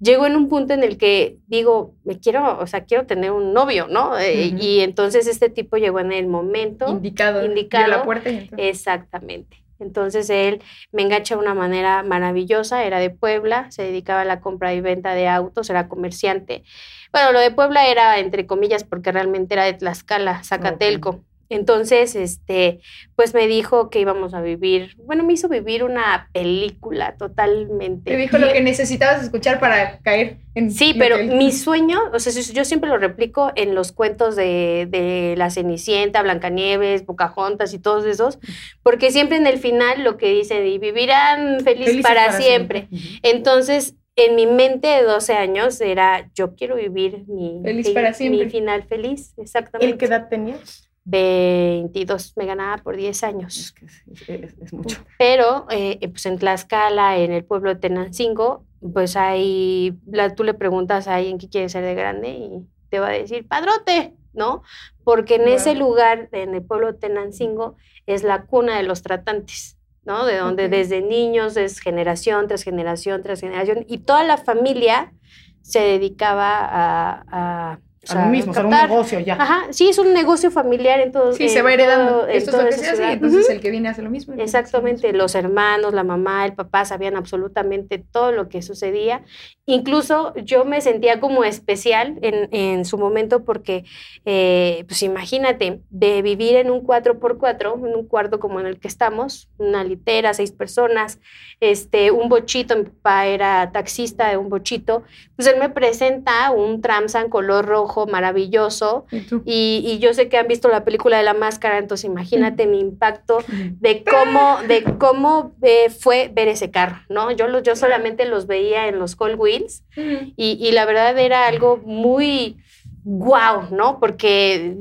llego 0.00 0.26
en 0.26 0.36
un 0.36 0.48
punto 0.48 0.74
en 0.74 0.82
el 0.82 0.98
que 0.98 1.38
digo, 1.46 1.94
me 2.04 2.18
quiero, 2.18 2.58
o 2.58 2.66
sea, 2.66 2.84
quiero 2.84 3.06
tener 3.06 3.30
un 3.32 3.52
novio, 3.52 3.86
¿no? 3.88 4.18
Eh. 4.18 4.54
Y 4.58 4.80
entonces 4.80 5.26
este 5.26 5.50
tipo 5.50 5.76
llegó 5.76 6.00
en 6.00 6.12
el 6.12 6.26
momento. 6.26 6.88
Indicado. 6.88 7.44
Indicado. 7.44 7.88
La 7.88 8.04
puerta. 8.04 8.30
Exactamente. 8.56 9.62
Entonces 9.80 10.28
él 10.30 10.60
me 10.92 11.02
engancha 11.02 11.36
de 11.36 11.40
una 11.40 11.54
manera 11.54 12.02
maravillosa, 12.02 12.84
era 12.84 12.98
de 12.98 13.10
Puebla, 13.10 13.70
se 13.70 13.84
dedicaba 13.84 14.22
a 14.22 14.24
la 14.24 14.40
compra 14.40 14.74
y 14.74 14.80
venta 14.80 15.14
de 15.14 15.28
autos, 15.28 15.70
era 15.70 15.88
comerciante. 15.88 16.64
Bueno, 17.12 17.32
lo 17.32 17.40
de 17.40 17.50
Puebla 17.50 17.86
era 17.86 18.18
entre 18.18 18.46
comillas 18.46 18.84
porque 18.84 19.12
realmente 19.12 19.54
era 19.54 19.64
de 19.64 19.74
Tlaxcala, 19.74 20.42
Zacatelco. 20.42 21.24
Entonces, 21.50 22.14
este, 22.14 22.80
pues 23.16 23.32
me 23.32 23.46
dijo 23.46 23.88
que 23.88 24.00
íbamos 24.00 24.34
a 24.34 24.42
vivir, 24.42 24.94
bueno, 24.98 25.24
me 25.24 25.32
hizo 25.32 25.48
vivir 25.48 25.82
una 25.82 26.28
película 26.32 27.16
totalmente. 27.16 28.10
Te 28.10 28.16
dijo 28.18 28.36
lo 28.36 28.52
que 28.52 28.60
necesitabas 28.60 29.22
escuchar 29.22 29.58
para 29.58 29.98
caer 30.00 30.38
en. 30.54 30.70
Sí, 30.70 30.94
pero 30.98 31.16
que 31.16 31.24
mi 31.24 31.52
sueño, 31.52 32.00
o 32.12 32.18
sea, 32.18 32.32
yo 32.32 32.64
siempre 32.64 32.90
lo 32.90 32.98
replico 32.98 33.50
en 33.56 33.74
los 33.74 33.92
cuentos 33.92 34.36
de, 34.36 34.88
de 34.90 35.34
La 35.38 35.48
Cenicienta, 35.48 36.22
Blancanieves, 36.22 37.02
Pocahontas 37.02 37.72
y 37.72 37.78
todos 37.78 38.04
esos, 38.04 38.38
porque 38.82 39.10
siempre 39.10 39.38
en 39.38 39.46
el 39.46 39.58
final 39.58 40.04
lo 40.04 40.18
que 40.18 40.30
dicen, 40.30 40.66
y 40.66 40.78
vivirán 40.78 41.60
feliz 41.60 41.86
felices 41.86 42.02
para, 42.02 42.32
siempre. 42.32 42.88
Entonces, 43.22 43.94
en 44.16 44.34
mi 44.34 44.46
mente 44.46 44.88
de 44.88 45.02
12 45.02 45.32
años 45.32 45.80
era, 45.80 46.28
yo 46.34 46.54
quiero 46.56 46.76
vivir 46.76 47.24
mi, 47.28 47.60
Feliz 47.62 47.88
para 47.90 48.10
mi 48.18 48.50
final 48.50 48.82
feliz, 48.82 49.32
exactamente. 49.38 49.92
¿El 49.92 49.98
qué 49.98 50.06
edad 50.06 50.28
tenías? 50.28 50.87
22, 51.10 52.34
me 52.36 52.46
ganaba 52.46 52.78
por 52.78 52.96
10 52.96 53.16
Es, 53.16 53.22
años. 53.24 53.72
que 53.72 53.86
es, 53.86 54.02
es- 54.28 54.54
es 54.60 54.72
mucho. 54.72 54.98
Pero, 55.18 55.66
eh, 55.70 55.98
pues 56.08 56.26
en 56.26 56.38
Tlaxcala, 56.38 57.18
en 57.18 57.32
el 57.32 57.44
pueblo 57.44 57.70
de 57.74 57.80
Tenancingo, 57.80 58.64
pues 58.92 59.16
ahí, 59.16 59.98
la, 60.06 60.34
tú 60.34 60.44
le 60.44 60.54
preguntas 60.54 61.08
a 61.08 61.16
alguien 61.16 61.38
qué 61.38 61.48
quiere 61.48 61.68
ser 61.68 61.84
de 61.84 61.94
grande 61.94 62.28
y 62.30 62.66
te 62.90 63.00
va 63.00 63.08
a 63.08 63.12
decir, 63.12 63.46
padrote, 63.48 64.14
¿no? 64.32 64.62
Porque 65.04 65.36
en 65.36 65.48
ese 65.48 65.74
lugar, 65.74 66.28
en 66.32 66.54
el 66.54 66.62
pueblo 66.62 66.92
de 66.92 66.98
Tenancingo, 66.98 67.76
es 68.06 68.22
la 68.22 68.44
cuna 68.44 68.76
de 68.76 68.82
los 68.84 69.02
tratantes. 69.02 69.74
¿no? 70.04 70.24
De 70.24 70.38
donde 70.38 70.70
desde 70.70 71.02
niños 71.02 71.58
es 71.58 71.80
generación 71.80 72.48
tras 72.48 72.62
generación 72.62 73.22
tras 73.22 73.40
generación 73.42 73.84
y 73.88 73.98
toda 73.98 74.24
la 74.24 74.38
familia 74.38 75.12
se 75.60 75.80
dedicaba 75.80 76.60
a, 76.64 77.24
a, 77.30 77.78
o 78.08 78.12
A 78.12 78.14
lo 78.16 78.20
sea, 78.22 78.30
mismo, 78.30 78.50
o 78.52 78.54
sea, 78.54 78.64
un 78.64 78.70
captar. 78.70 78.90
negocio 78.90 79.20
ya. 79.20 79.34
Ajá, 79.34 79.66
sí, 79.70 79.88
es 79.88 79.98
un 79.98 80.12
negocio 80.12 80.50
familiar 80.50 81.00
en 81.00 81.12
todo. 81.12 81.32
Sí, 81.32 81.48
se 81.48 81.62
va 81.62 81.72
heredando. 81.72 82.10
todo- 82.20 82.28
Esto 82.28 82.50
es 82.50 82.56
toda 82.56 82.62
lo 82.64 82.68
que 82.70 82.74
esa 82.74 82.84
se 82.84 82.90
hace 82.90 82.94
y 82.94 82.96
ciudad. 82.96 83.12
entonces 83.12 83.50
el 83.50 83.60
que 83.60 83.70
viene 83.70 83.88
hace 83.88 84.02
lo 84.02 84.10
mismo. 84.10 84.34
Exactamente, 84.38 85.12
los 85.12 85.34
hermanos, 85.34 85.92
la 85.94 86.04
mamá, 86.04 86.44
el 86.46 86.54
papá 86.54 86.84
sabían 86.84 87.16
absolutamente 87.16 87.98
todo 87.98 88.32
lo 88.32 88.48
que 88.48 88.62
sucedía. 88.62 89.22
Incluso 89.66 90.34
yo 90.36 90.64
me 90.64 90.80
sentía 90.80 91.20
como 91.20 91.44
especial 91.44 92.18
en, 92.22 92.48
en 92.52 92.84
su 92.86 92.96
momento 92.96 93.44
porque, 93.44 93.84
eh, 94.24 94.84
pues 94.88 95.02
imagínate, 95.02 95.82
de 95.90 96.22
vivir 96.22 96.56
en 96.56 96.70
un 96.70 96.80
4x4, 96.86 97.74
en 97.86 97.94
un 97.94 98.06
cuarto 98.06 98.40
como 98.40 98.60
en 98.60 98.66
el 98.66 98.78
que 98.80 98.88
estamos, 98.88 99.48
una 99.58 99.84
litera, 99.84 100.32
seis 100.32 100.52
personas, 100.52 101.20
este, 101.60 102.10
un 102.10 102.28
bochito, 102.30 102.76
mi 102.76 102.84
papá 102.84 103.26
era 103.26 103.70
taxista 103.72 104.28
de 104.30 104.36
un 104.38 104.48
bochito, 104.48 105.02
pues 105.36 105.46
él 105.48 105.58
me 105.58 105.68
presenta 105.68 106.50
un 106.50 106.80
Tramsan 106.80 107.28
color 107.28 107.66
rojo 107.66 107.97
maravilloso 108.06 109.06
¿Y 109.44 109.58
y, 109.58 109.92
y 109.92 109.98
yo 109.98 110.14
sé 110.14 110.28
que 110.28 110.38
han 110.38 110.46
visto 110.48 110.68
la 110.68 110.84
película 110.84 111.18
de 111.18 111.22
la 111.24 111.34
máscara, 111.34 111.78
entonces 111.78 112.04
imagínate 112.04 112.66
mi 112.66 112.80
impacto 112.80 113.38
de 113.80 114.04
cómo, 114.04 114.58
de 114.68 114.84
cómo 114.98 115.52
eh, 115.62 115.90
fue 115.90 116.30
ver 116.32 116.48
ese 116.48 116.70
carro, 116.70 116.98
¿no? 117.08 117.30
Yo, 117.32 117.46
yo 117.60 117.76
solamente 117.76 118.24
los 118.26 118.46
veía 118.46 118.88
en 118.88 118.98
los 118.98 119.16
Cold 119.16 119.38
Wheels 119.38 119.84
Ujú. 119.96 120.32
y, 120.36 120.58
y 120.60 120.72
la 120.72 120.84
verdad 120.84 121.18
era 121.18 121.46
algo 121.46 121.78
muy 121.78 122.56
guau, 123.04 123.74
¿no? 123.74 123.98
Porque 124.00 124.76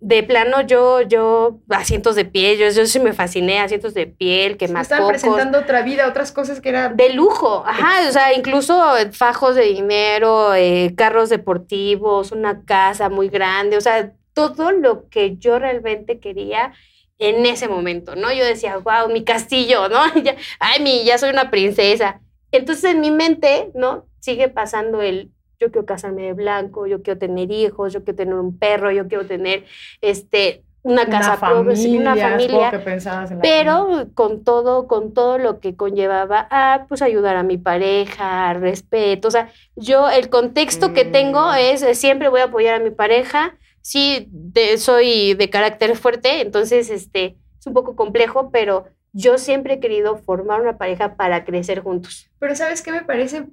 de 0.00 0.22
plano 0.22 0.62
yo, 0.62 1.02
yo, 1.02 1.60
asientos 1.68 2.16
de 2.16 2.24
piel, 2.24 2.58
yo, 2.58 2.68
yo 2.70 2.86
sí 2.86 2.98
me 2.98 3.12
fasciné, 3.12 3.60
asientos 3.60 3.92
de 3.92 4.06
piel, 4.06 4.56
que 4.56 4.66
más 4.66 4.82
Estaban 4.90 5.08
presentando 5.08 5.58
otra 5.58 5.82
vida, 5.82 6.08
otras 6.08 6.32
cosas 6.32 6.60
que 6.60 6.70
era. 6.70 6.88
de 6.88 7.12
lujo, 7.12 7.62
ajá, 7.66 8.08
o 8.08 8.12
sea, 8.12 8.32
incluso 8.32 8.82
fajos 9.12 9.56
de 9.56 9.64
dinero, 9.64 10.54
eh, 10.54 10.94
carros 10.96 11.28
deportivos, 11.28 12.32
una 12.32 12.64
casa 12.64 13.10
muy 13.10 13.28
grande, 13.28 13.76
o 13.76 13.80
sea, 13.80 14.12
todo 14.32 14.72
lo 14.72 15.08
que 15.10 15.36
yo 15.36 15.58
realmente 15.58 16.18
quería 16.18 16.72
en 17.18 17.44
ese 17.44 17.68
momento, 17.68 18.16
¿no? 18.16 18.32
Yo 18.32 18.44
decía, 18.44 18.78
wow, 18.78 19.12
mi 19.12 19.24
castillo, 19.24 19.90
¿no? 19.90 20.00
Ay, 20.58 20.82
mi, 20.82 21.04
ya 21.04 21.18
soy 21.18 21.30
una 21.30 21.50
princesa. 21.50 22.20
Entonces 22.50 22.84
en 22.84 23.00
mi 23.00 23.10
mente, 23.10 23.70
¿no? 23.74 24.06
Sigue 24.20 24.48
pasando 24.48 25.02
el, 25.02 25.30
yo 25.60 25.70
quiero 25.70 25.84
casarme 25.86 26.22
de 26.22 26.32
blanco, 26.32 26.86
yo 26.86 27.02
quiero 27.02 27.18
tener 27.18 27.50
hijos, 27.52 27.92
yo 27.92 28.02
quiero 28.02 28.16
tener 28.16 28.34
un 28.34 28.58
perro, 28.58 28.90
yo 28.90 29.06
quiero 29.08 29.26
tener, 29.26 29.64
este, 30.00 30.64
una 30.82 31.04
casa 31.06 31.32
una 31.32 31.36
familia, 31.36 32.30
que 32.70 33.38
pero 33.42 33.72
familia. 33.86 34.06
con 34.14 34.42
todo, 34.44 34.86
con 34.88 35.12
todo 35.12 35.36
lo 35.36 35.60
que 35.60 35.76
conllevaba 35.76 36.48
a 36.50 36.86
pues 36.88 37.02
ayudar 37.02 37.36
a 37.36 37.42
mi 37.42 37.58
pareja, 37.58 38.54
respeto, 38.54 39.28
o 39.28 39.30
sea, 39.30 39.50
yo 39.76 40.08
el 40.08 40.30
contexto 40.30 40.94
que 40.94 41.04
tengo 41.04 41.42
Mm. 41.52 41.56
es 41.58 41.82
eh, 41.82 41.94
siempre 41.94 42.28
voy 42.30 42.40
a 42.40 42.44
apoyar 42.44 42.76
a 42.80 42.82
mi 42.82 42.90
pareja, 42.90 43.58
sí 43.82 44.26
de- 44.30 44.78
soy 44.78 45.34
de 45.34 45.50
carácter 45.50 45.94
fuerte, 45.96 46.40
entonces 46.40 46.88
este 46.88 47.36
es 47.58 47.66
un 47.66 47.74
poco 47.74 47.94
complejo, 47.94 48.50
pero 48.50 48.86
yo 49.12 49.36
siempre 49.36 49.74
he 49.74 49.80
querido 49.80 50.16
formar 50.16 50.62
una 50.62 50.78
pareja 50.78 51.16
para 51.16 51.44
crecer 51.44 51.82
juntos. 51.82 52.30
Pero 52.38 52.54
¿sabes 52.56 52.80
qué 52.80 52.90
me 52.92 53.02
parece 53.02 53.44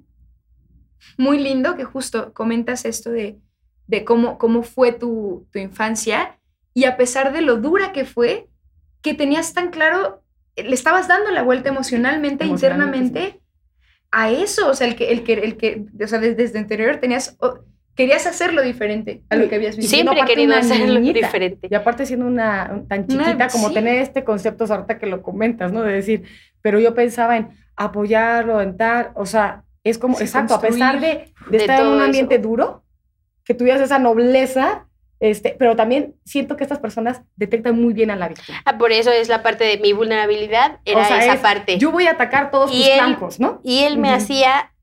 muy 1.17 1.39
lindo? 1.39 1.75
Que 1.75 1.83
justo 1.83 2.33
comentas 2.33 2.85
esto 2.85 3.11
de, 3.11 3.37
de 3.87 4.03
cómo, 4.05 4.37
cómo 4.37 4.63
fue 4.63 4.91
tu, 4.91 5.47
tu 5.51 5.59
infancia 5.59 6.37
y 6.73 6.85
a 6.85 6.97
pesar 6.97 7.33
de 7.33 7.41
lo 7.41 7.57
dura 7.57 7.91
que 7.93 8.05
fue, 8.05 8.47
que 9.01 9.13
tenías 9.13 9.53
tan 9.53 9.69
claro, 9.69 10.23
le 10.55 10.73
estabas 10.73 11.07
dando 11.07 11.31
la 11.31 11.43
vuelta 11.43 11.69
emocionalmente, 11.69 12.43
Emocionalmente, 12.45 13.19
internamente 13.19 13.41
a 14.11 14.29
eso, 14.31 14.69
o 14.69 14.73
sea, 14.73 14.87
el 14.87 14.95
que, 14.95 15.11
el 15.11 15.23
que, 15.23 15.33
el 15.33 15.57
que, 15.57 15.85
o 16.03 16.07
sea, 16.07 16.19
desde, 16.19 16.35
desde 16.35 16.59
interior 16.59 16.97
tenías, 16.97 17.35
o- 17.39 17.59
querías 17.93 18.25
hacerlo 18.27 18.61
diferente 18.61 19.23
a 19.29 19.35
lo 19.35 19.49
que 19.49 19.55
habías 19.55 19.75
vivido. 19.75 19.89
Sí, 19.89 19.95
Siempre 19.95 20.23
querido 20.25 20.47
una 20.53 20.59
hacerlo 20.59 20.99
niñita. 20.99 21.25
diferente. 21.27 21.67
Y 21.69 21.75
aparte 21.75 22.05
siendo 22.05 22.25
una 22.27 22.69
un- 22.73 22.87
tan 22.87 23.05
Una- 23.09 23.25
chiquita 23.25 23.47
como 23.49 23.67
sí. 23.69 23.73
tener 23.73 23.97
este 23.97 24.23
concepto 24.23 24.65
ahorita 24.65 24.97
que 24.99 25.07
lo 25.07 25.21
comentas, 25.23 25.71
¿no? 25.73 25.81
De 25.81 25.93
decir, 25.93 26.23
pero 26.61 26.79
yo 26.79 26.93
pensaba 26.93 27.37
en 27.37 27.49
apoyarlo, 27.75 28.61
en 28.61 28.77
tal, 28.77 29.11
o 29.15 29.25
sea, 29.25 29.63
es 29.89 29.97
como, 29.97 30.17
Sí, 30.17 30.23
exacto, 30.23 30.55
a 30.55 30.61
pesar 30.61 30.99
de, 30.99 31.07
de 31.07 31.33
De 31.49 31.57
estar 31.57 31.81
en 31.81 31.87
un 31.87 31.95
eso. 31.95 32.05
ambiente 32.05 32.37
duro, 32.39 32.83
que 33.43 33.53
tuvieras 33.53 33.81
esa 33.81 33.99
nobleza, 33.99 34.87
este, 35.19 35.55
pero 35.57 35.75
también 35.75 36.15
siento 36.25 36.57
que 36.57 36.63
estas 36.63 36.79
personas 36.79 37.21
detectan 37.37 37.81
muy 37.81 37.93
bien 37.93 38.11
a 38.11 38.15
la 38.15 38.27
víctima. 38.27 38.61
Ah, 38.65 38.77
por 38.77 38.91
eso 38.91 39.11
es 39.11 39.29
la 39.29 39.41
parte 39.41 39.63
de 39.63 39.77
mi 39.79 39.93
vulnerabilidad, 39.93 40.79
era 40.85 41.01
O 41.01 41.05
sea, 41.05 41.19
esa 41.23 41.33
es, 41.35 41.39
parte. 41.39 41.77
Yo 41.79 41.91
voy 41.91 42.05
a 42.07 42.11
atacar 42.11 42.51
todos 42.51 42.71
Y 42.71 42.77
tus 42.77 42.87
él- 42.87 42.93
flancos, 42.99 43.39
¿no? 43.39 43.59
Y 43.63 43.79
él 43.83 43.97
me 43.97 44.09
Ujú. 44.09 44.17
hacía 44.17 44.73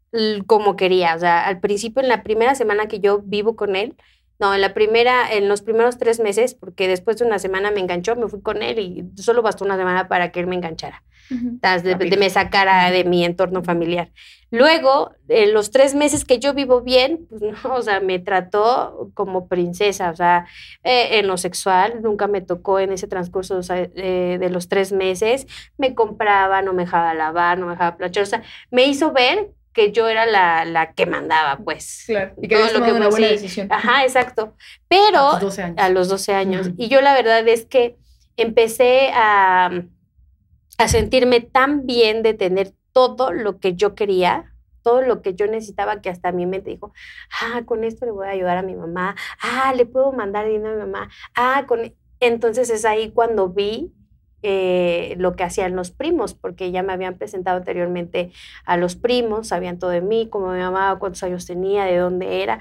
como 0.47 0.77
quería. 0.77 1.15
O 1.15 1.19
sea, 1.19 1.45
al 1.47 1.61
principio, 1.61 2.03
en 2.03 2.09
la 2.09 2.23
primera 2.23 2.55
semana 2.55 2.87
que 2.87 3.01
yo 3.01 3.21
vivo 3.25 3.55
con 3.57 3.75
él, 3.77 3.97
no, 4.45 4.55
en 4.55 4.61
la 4.61 4.75
primera, 4.75 5.33
en 5.33 5.49
los 5.49 5.63
primeros 5.63 5.97
tres 5.97 6.21
meses, 6.21 6.53
porque 6.53 6.87
después 6.87 7.17
de 7.17 7.25
una 7.25 7.39
semana 7.39 7.71
me 7.71 7.81
enganchó, 7.81 8.15
me 8.15 8.29
fui 8.29 8.43
con 8.43 8.63
él 8.63 8.79
y 8.79 9.23
solo 9.23 9.41
bastó 9.41 9.65
una 9.65 9.79
semana 9.79 10.07
para 10.07 10.33
que 10.33 10.41
él 10.41 10.47
me 10.47 10.55
enganchara, 10.55 11.03
o 11.31 11.61
sea, 11.63 11.79
de, 11.79 12.17
me 12.19 12.29
sacara 12.29 12.91
de 12.91 13.05
mi 13.05 13.25
entorno 13.25 13.65
familiar. 13.65 14.13
Luego, 14.51 15.13
en 15.29 15.55
los 15.55 15.71
tres 15.71 15.95
meses 15.95 16.27
que 16.27 16.41
yo 16.41 16.53
vivo 16.53 16.83
bien, 16.83 17.27
pues 17.31 17.41
no, 17.41 17.75
o 17.75 17.81
sea, 17.81 18.01
me 18.01 18.19
trató 18.19 19.11
como 19.15 19.49
princesa, 19.49 20.11
o 20.11 20.17
sea, 20.17 20.45
eh, 20.83 21.19
en 21.19 21.27
lo 21.27 21.39
sexual, 21.39 22.03
nunca 22.03 22.27
me 22.27 22.43
tocó 22.43 22.79
en 22.81 22.93
ese 22.93 23.09
transcurso 23.09 23.57
o 23.57 23.63
sea, 23.63 23.79
eh, 23.79 24.37
de 24.39 24.51
los 24.51 24.69
tres 24.69 24.93
meses, 24.93 25.47
me 25.79 25.95
compraba, 25.95 26.61
no 26.61 26.75
me 26.75 26.85
dejaba 26.85 27.15
lavar, 27.15 27.59
no 27.59 27.65
me 27.65 27.73
dejaba 27.73 27.97
planchar, 27.97 28.25
o 28.25 28.27
sea, 28.27 28.43
me 28.71 28.85
hizo 28.85 29.11
ver 29.11 29.55
que 29.75 29.93
yo 29.93 30.09
era 30.09 30.25
la, 30.25 30.65
la 30.65 30.95
que 30.95 31.05
mandaba, 31.05 31.59
pues. 31.59 32.05
Claro, 32.07 32.35
y 32.41 32.49
que 32.49 32.57
Todo 32.57 32.79
lo 32.79 32.85
que 32.85 32.93
una 32.93 33.09
buena 33.09 33.27
decisión. 33.27 33.67
Ajá, 33.71 34.05
exacto. 34.05 34.55
Pero 34.89 35.19
A 35.19 35.33
tus 35.33 35.57
12 35.57 35.63
años. 35.63 35.79
a 35.79 35.89
los 35.91 36.09
12 36.09 36.33
años. 36.35 36.71
Y 36.79 36.89
yo 36.89 37.03
la 37.03 37.13
verdad 37.15 37.47
es 37.47 37.67
que 37.67 37.97
empecé 38.37 39.11
a, 39.13 39.71
a 40.79 40.89
sentirme 40.89 41.41
tan 41.41 41.87
bien 41.87 42.23
de 42.23 42.35
tener 42.35 42.73
todo 42.93 43.33
lo 43.33 43.59
que 43.59 43.75
yo 43.75 43.95
quería, 43.95 44.53
todo 44.83 45.03
lo 45.03 45.21
que 45.23 45.35
yo 45.35 45.47
necesitaba, 45.47 46.01
que 46.01 46.11
hasta 46.11 46.31
mi 46.33 46.47
mente 46.47 46.71
dijo, 46.71 46.93
ah, 47.43 47.63
con 47.67 47.85
esto 47.85 48.07
le 48.07 48.13
voy 48.13 48.27
a 48.27 48.31
ayudar 48.31 48.57
a 48.59 48.63
mi 48.63 48.77
mamá, 48.77 49.17
ah, 49.41 49.73
le 49.75 49.87
puedo 49.87 50.13
mandar 50.13 50.47
dinero 50.47 50.71
a 50.71 50.85
mi 50.87 50.93
mamá, 50.93 51.11
ah, 51.35 51.65
con... 51.67 51.95
Entonces 52.21 52.71
es 52.71 52.85
ahí 52.85 53.11
cuando 53.11 53.49
vi 53.49 53.93
eh, 54.47 55.15
lo 55.17 55.37
que 55.37 55.43
hacían 55.43 55.75
los 55.75 55.91
primos, 55.91 56.35
porque 56.35 56.71
ya 56.71 56.83
me 56.83 56.93
habían 56.93 57.17
presentado 57.17 57.57
anteriormente 57.57 58.31
a 58.67 58.77
los 58.77 58.95
primos, 58.95 59.49
sabían 59.49 59.79
todo 59.79 59.89
de 59.89 60.03
mí, 60.03 60.29
cómo 60.31 60.49
me 60.49 60.59
llamaba, 60.59 60.99
cuántos 60.99 61.23
años 61.23 61.47
tenía, 61.47 61.85
de 61.87 61.97
dónde 61.97 62.43
era. 62.43 62.59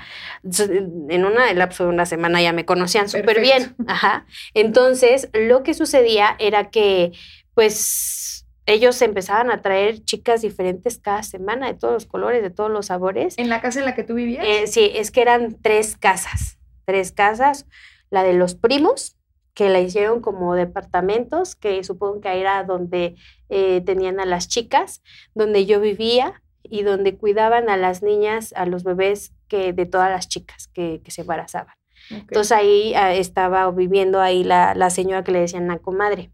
En 1.10 1.25
una 1.25 1.52
el 1.52 1.60
lapso 1.60 1.84
de 1.84 1.90
una 1.90 2.06
semana 2.06 2.42
ya 2.42 2.54
me 2.54 2.63
conocían 2.63 3.10
súper 3.10 3.42
bien. 3.42 3.75
Ajá. 3.88 4.25
Entonces, 4.54 5.30
lo 5.34 5.62
que 5.63 5.74
sucedía 5.74 6.38
era 6.40 6.70
que, 6.70 7.12
pues, 7.54 8.48
ellos 8.66 9.02
empezaban 9.02 9.52
a 9.52 9.62
traer 9.62 10.06
chicas 10.06 10.42
diferentes 10.42 11.00
cada 11.00 11.22
semana, 11.24 11.68
de 11.68 11.74
todos 11.74 11.94
los 11.96 12.06
colores, 12.06 12.42
de 12.42 12.50
todos 12.50 12.72
los 12.72 12.86
sabores. 12.86 13.38
En 13.38 13.50
la 13.50 13.60
casa 13.60 13.80
en 13.80 13.86
la 13.86 13.94
que 13.94 14.04
tú 14.04 14.13
vivías. 14.13 14.46
Eh, 14.48 14.68
sí, 14.68 14.90
es 14.96 15.12
que 15.12 15.22
eran 15.22 15.58
tres 15.62 15.98
casas, 15.98 16.60
tres 16.86 17.12
casas, 17.12 17.68
la 18.10 18.24
de 18.24 18.32
los 18.32 18.56
primos, 18.56 19.18
que 19.53 19.69
la 19.69 19.79
hicieron 19.79 20.22
como 20.22 20.55
departamentos, 20.55 21.55
que 21.55 21.83
supongo 21.83 22.22
que 22.22 22.39
era 22.39 22.63
donde 22.63 23.15
eh, 23.50 23.81
tenían 23.81 24.19
a 24.19 24.25
las 24.25 24.48
chicas, 24.48 25.01
donde 25.36 25.65
yo 25.65 25.79
vivía 25.79 26.41
y 26.63 26.81
donde 26.83 27.15
cuidaban 27.17 27.69
a 27.69 27.77
las 27.77 28.01
niñas, 28.03 28.53
a 28.55 28.65
los 28.65 28.83
bebés 28.83 29.33
que 29.48 29.74
de 29.74 29.86
todas 29.86 30.10
las 30.10 30.27
chicas 30.29 30.67
que, 30.69 31.01
que 31.03 31.12
se 31.12 31.22
embarazaban. 31.22 31.75
Ok. 32.12 32.17
Entonces 32.29 32.51
ahí 32.51 32.93
ah, 32.95 33.13
estaba 33.13 33.69
viviendo 33.72 34.19
ahí 34.22 34.43
la, 34.43 34.74
la 34.75 34.89
señora 34.89 35.24
que 35.24 35.31
le 35.31 35.39
decían 35.41 35.67
la 35.67 35.77
comadre. 35.79 36.31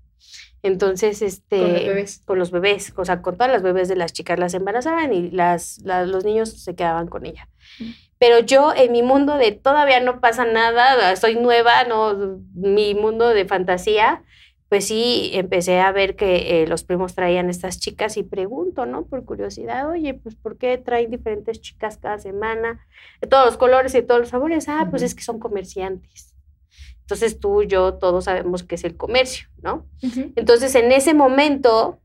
Entonces, 0.61 1.21
este, 1.21 1.59
Con 1.59 1.71
los 1.73 1.85
bebés. 1.85 2.21
con 2.25 2.39
los 2.39 2.51
bebés, 2.51 2.93
o 2.97 3.05
sea, 3.05 3.21
con 3.21 3.35
todas 3.37 3.51
las 3.51 3.61
bebés 3.61 3.87
de 3.87 3.95
las 3.95 4.11
chicas 4.11 4.37
las 4.39 4.53
embarazaban 4.53 5.13
y 5.13 5.31
las, 5.31 5.79
la- 5.83 6.05
los 6.05 6.25
niños 6.25 6.49
se 6.49 6.75
quedaban 6.75 7.07
con 7.07 7.25
ella. 7.25 7.47
Mm 7.79 7.83
pero 8.19 8.39
yo 8.39 8.73
en 8.75 8.91
mi 8.91 9.01
mundo 9.01 9.37
de 9.37 9.53
todavía 9.53 10.01
no 10.01 10.19
pasa 10.19 10.45
nada, 10.45 11.15
soy 11.15 11.35
nueva, 11.35 11.85
no 11.85 12.39
mi 12.53 12.93
mundo 12.93 13.29
de 13.29 13.45
fantasía, 13.45 14.23
pues 14.67 14.85
sí 14.85 15.31
empecé 15.33 15.79
a 15.79 15.91
ver 15.91 16.15
que 16.15 16.61
eh, 16.61 16.67
los 16.67 16.83
primos 16.83 17.15
traían 17.15 17.49
estas 17.49 17.79
chicas 17.79 18.17
y 18.17 18.23
pregunto, 18.23 18.85
¿no? 18.85 19.05
Por 19.05 19.25
curiosidad, 19.25 19.89
oye, 19.89 20.13
pues 20.13 20.35
¿por 20.35 20.57
qué 20.57 20.77
traen 20.77 21.09
diferentes 21.09 21.59
chicas 21.59 21.97
cada 21.97 22.19
semana? 22.19 22.85
De 23.19 23.27
todos 23.27 23.45
los 23.45 23.57
colores 23.57 23.95
y 23.95 24.03
todos 24.03 24.19
los 24.21 24.29
sabores. 24.29 24.69
Ah, 24.69 24.87
pues 24.91 25.01
es 25.01 25.15
que 25.15 25.23
son 25.23 25.39
comerciantes. 25.39 26.35
Entonces 27.01 27.39
tú, 27.39 27.63
yo, 27.63 27.95
todos 27.95 28.25
sabemos 28.25 28.61
qué 28.61 28.75
es 28.75 28.83
el 28.83 28.95
comercio, 28.95 29.47
¿no? 29.63 29.87
Entonces 30.35 30.75
en 30.75 30.91
ese 30.91 31.15
momento 31.15 31.99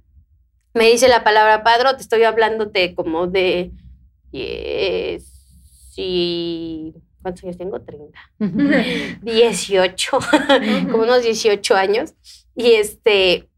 me 0.72 0.86
dice 0.86 1.08
la 1.08 1.22
palabra 1.22 1.62
padro, 1.62 1.96
te 1.96 2.02
estoy 2.02 2.22
hablándote 2.22 2.94
como 2.94 3.26
de 3.26 3.72
si... 5.94 6.94
¿Cuántos 7.22 7.44
años 7.44 7.56
tengo? 7.56 7.80
30. 7.80 8.18
18, 9.22 10.18
como 10.90 11.02
unos 11.04 11.22
18 11.22 11.74
años. 11.74 12.14
Y 12.54 12.72
este... 12.72 13.48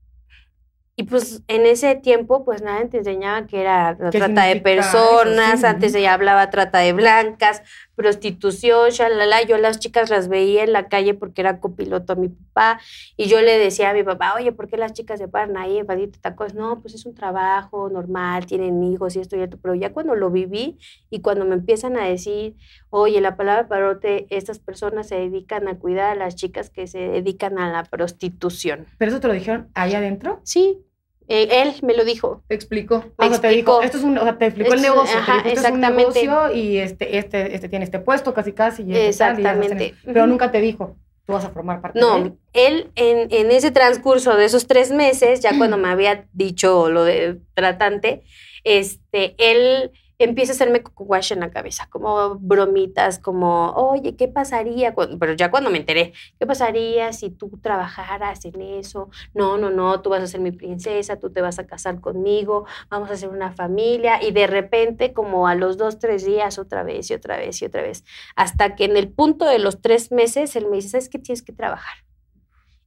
Y 0.98 1.02
pues 1.02 1.42
en 1.48 1.66
ese 1.66 1.94
tiempo, 1.96 2.42
pues 2.46 2.62
nadie 2.62 2.86
te 2.86 2.98
enseñaba 2.98 3.46
que 3.46 3.60
era 3.60 3.98
trata 4.10 4.44
de 4.44 4.56
personas, 4.56 5.62
antes 5.62 5.94
ella 5.94 6.14
hablaba 6.14 6.48
trata 6.48 6.78
de 6.78 6.94
blancas, 6.94 7.60
prostitución, 7.96 8.90
shalala. 8.90 9.42
Yo 9.42 9.56
a 9.56 9.58
las 9.58 9.80
chicas 9.80 10.10
las 10.10 10.28
veía 10.28 10.62
en 10.62 10.72
la 10.72 10.88
calle 10.88 11.14
porque 11.14 11.40
era 11.40 11.58
copiloto 11.58 12.12
a 12.12 12.16
mi 12.16 12.28
papá 12.28 12.80
y 13.16 13.26
yo 13.26 13.40
le 13.40 13.58
decía 13.58 13.90
a 13.90 13.94
mi 13.94 14.04
papá, 14.04 14.34
oye, 14.36 14.52
¿por 14.52 14.68
qué 14.68 14.76
las 14.76 14.92
chicas 14.92 15.18
se 15.18 15.26
paran 15.26 15.56
ahí 15.56 15.78
en 15.78 15.86
Fadito 15.86 16.20
Tacos? 16.20 16.54
No, 16.54 16.80
pues 16.80 16.94
es 16.94 17.06
un 17.06 17.14
trabajo 17.14 17.88
normal, 17.88 18.46
tienen 18.46 18.84
hijos 18.84 19.16
y 19.16 19.20
esto 19.20 19.36
y 19.36 19.40
esto, 19.40 19.58
pero 19.60 19.74
ya 19.74 19.92
cuando 19.92 20.14
lo 20.14 20.30
viví 20.30 20.78
y 21.10 21.20
cuando 21.20 21.44
me 21.44 21.54
empiezan 21.54 21.96
a 21.96 22.04
decir, 22.04 22.54
oye, 22.90 23.20
la 23.20 23.36
palabra 23.36 23.66
parote, 23.66 24.26
estas 24.30 24.58
personas 24.58 25.08
se 25.08 25.16
dedican 25.16 25.66
a 25.66 25.78
cuidar 25.78 26.10
a 26.10 26.14
las 26.14 26.36
chicas 26.36 26.70
que 26.70 26.86
se 26.86 26.98
dedican 26.98 27.58
a 27.58 27.72
la 27.72 27.84
prostitución. 27.84 28.86
¿Pero 28.98 29.10
eso 29.10 29.20
te 29.20 29.28
lo 29.28 29.34
dijeron 29.34 29.68
ahí 29.74 29.94
adentro? 29.94 30.40
Sí, 30.44 30.84
eh, 31.28 31.48
él 31.62 31.74
me 31.82 31.94
lo 31.94 32.04
dijo. 32.04 32.42
Te 32.48 32.54
explicó. 32.54 33.04
Me 33.18 33.26
o 33.26 33.30
sea, 33.30 33.40
te 33.40 33.48
dijo, 33.48 33.82
esto 33.82 33.98
es 33.98 34.04
un, 34.04 34.18
o 34.18 34.22
sea, 34.22 34.38
te 34.38 34.46
explicó 34.46 34.74
el 34.74 34.82
negocio, 34.82 35.18
ajá, 35.18 35.42
te 35.42 35.48
dijo, 35.48 35.48
esto 35.48 35.60
es 35.68 35.72
un 35.72 35.84
exactamente. 35.84 36.22
negocio 36.26 36.54
y 36.54 36.78
este, 36.78 37.18
este, 37.18 37.54
este 37.54 37.68
tiene 37.68 37.84
este 37.84 37.98
puesto 37.98 38.32
casi 38.34 38.52
casi 38.52 38.82
y 38.82 38.92
este 38.96 39.18
tal, 39.18 39.38
y 39.38 39.42
Exactamente. 39.42 39.94
Pero 40.04 40.20
Ujú. 40.20 40.28
nunca 40.28 40.50
te 40.52 40.60
dijo, 40.60 40.96
tú 41.26 41.32
vas 41.32 41.44
a 41.44 41.50
formar 41.50 41.80
parte 41.80 41.98
de 41.98 42.04
No, 42.04 42.16
él. 42.16 42.34
él 42.52 42.90
en, 42.94 43.28
en 43.32 43.50
ese 43.50 43.70
transcurso 43.70 44.36
de 44.36 44.44
esos 44.44 44.66
tres 44.66 44.92
meses, 44.92 45.40
ya 45.40 45.56
cuando 45.58 45.76
me 45.76 45.88
había 45.88 46.26
dicho 46.32 46.88
lo 46.90 47.04
de 47.04 47.38
tratante, 47.54 48.22
este, 48.64 49.34
él 49.38 49.90
empieza 50.18 50.52
a 50.52 50.54
hacerme 50.54 50.82
wash 50.96 51.32
en 51.32 51.40
la 51.40 51.50
cabeza, 51.50 51.88
como 51.90 52.36
bromitas, 52.36 53.18
como, 53.18 53.70
oye, 53.72 54.16
¿qué 54.16 54.28
pasaría? 54.28 54.94
cuando-" 54.94 55.18
Pero 55.18 55.34
ya 55.34 55.50
cuando 55.50 55.70
me 55.70 55.78
enteré, 55.78 56.12
¿qué 56.38 56.46
pasaría 56.46 57.12
si 57.12 57.30
tú 57.30 57.50
trabajaras 57.62 58.44
en 58.44 58.60
eso? 58.60 59.10
No, 59.34 59.58
no, 59.58 59.70
no, 59.70 60.00
tú 60.00 60.10
vas 60.10 60.22
a 60.22 60.26
ser 60.26 60.40
mi 60.40 60.52
princesa, 60.52 61.18
tú 61.18 61.30
te 61.30 61.40
vas 61.40 61.58
a 61.58 61.66
casar 61.66 62.00
conmigo, 62.00 62.66
vamos 62.88 63.10
a 63.10 63.14
hacer 63.14 63.28
una 63.28 63.52
familia. 63.52 64.22
Y 64.22 64.32
de 64.32 64.46
repente, 64.46 65.12
como 65.12 65.48
a 65.48 65.54
los 65.54 65.76
dos, 65.76 65.98
tres 65.98 66.24
días, 66.24 66.58
otra 66.58 66.82
vez 66.82 67.10
y 67.10 67.14
otra 67.14 67.36
vez 67.36 67.60
y 67.62 67.66
otra 67.66 67.82
vez, 67.82 68.04
hasta 68.34 68.74
que 68.74 68.84
en 68.84 68.96
el 68.96 69.08
punto 69.08 69.44
de 69.44 69.58
los 69.58 69.80
tres 69.80 70.12
meses, 70.12 70.56
él 70.56 70.66
me 70.68 70.76
dice, 70.76 70.90
¿sabes 70.90 71.08
qué? 71.08 71.18
Tienes 71.18 71.42
que 71.42 71.52
trabajar. 71.52 72.06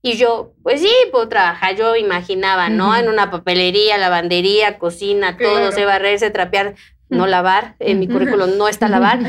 Y 0.01 0.15
yo, 0.15 0.53
pues 0.63 0.81
sí, 0.81 0.91
puedo 1.11 1.27
trabajar. 1.27 1.75
Yo 1.75 1.95
imaginaba, 1.97 2.69
¿no? 2.69 2.95
En 2.95 3.09
una 3.09 3.29
papelería, 3.29 3.97
lavandería, 3.97 4.79
cocina, 4.79 5.37
todo, 5.37 5.73
se 5.73 5.83
barrerse, 5.83 6.29
trapear, 6.29 6.75
no 7.09 7.27
lavar. 7.27 7.75
En 7.79 7.99
mi 7.99 8.07
currículum 8.07 8.57
no 8.57 8.67
está 8.67 8.87
lavar, 8.87 9.19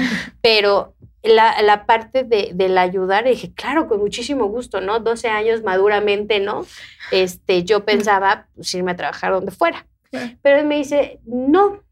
pero 0.41 0.95
la, 1.23 1.61
la 1.63 1.87
parte 1.87 2.25
de, 2.25 2.53
del 2.55 2.79
ayudar, 2.79 3.25
dije, 3.25 3.53
claro, 3.55 3.89
con 3.89 4.01
muchísimo 4.01 4.47
gusto, 4.47 4.81
¿no? 4.81 5.01
12 5.01 5.29
años 5.29 5.63
maduramente, 5.63 6.41
¿no? 6.41 6.65
Este, 7.11 7.65
yo 7.65 7.85
pensaba 7.85 8.49
pues, 8.55 8.73
irme 8.75 8.93
a 8.93 8.97
trabajar 8.97 9.33
donde 9.33 9.53
fuera. 9.53 9.87
Pero 10.43 10.59
él 10.59 10.67
me 10.67 10.77
dice, 10.77 11.21
no, 11.25 11.85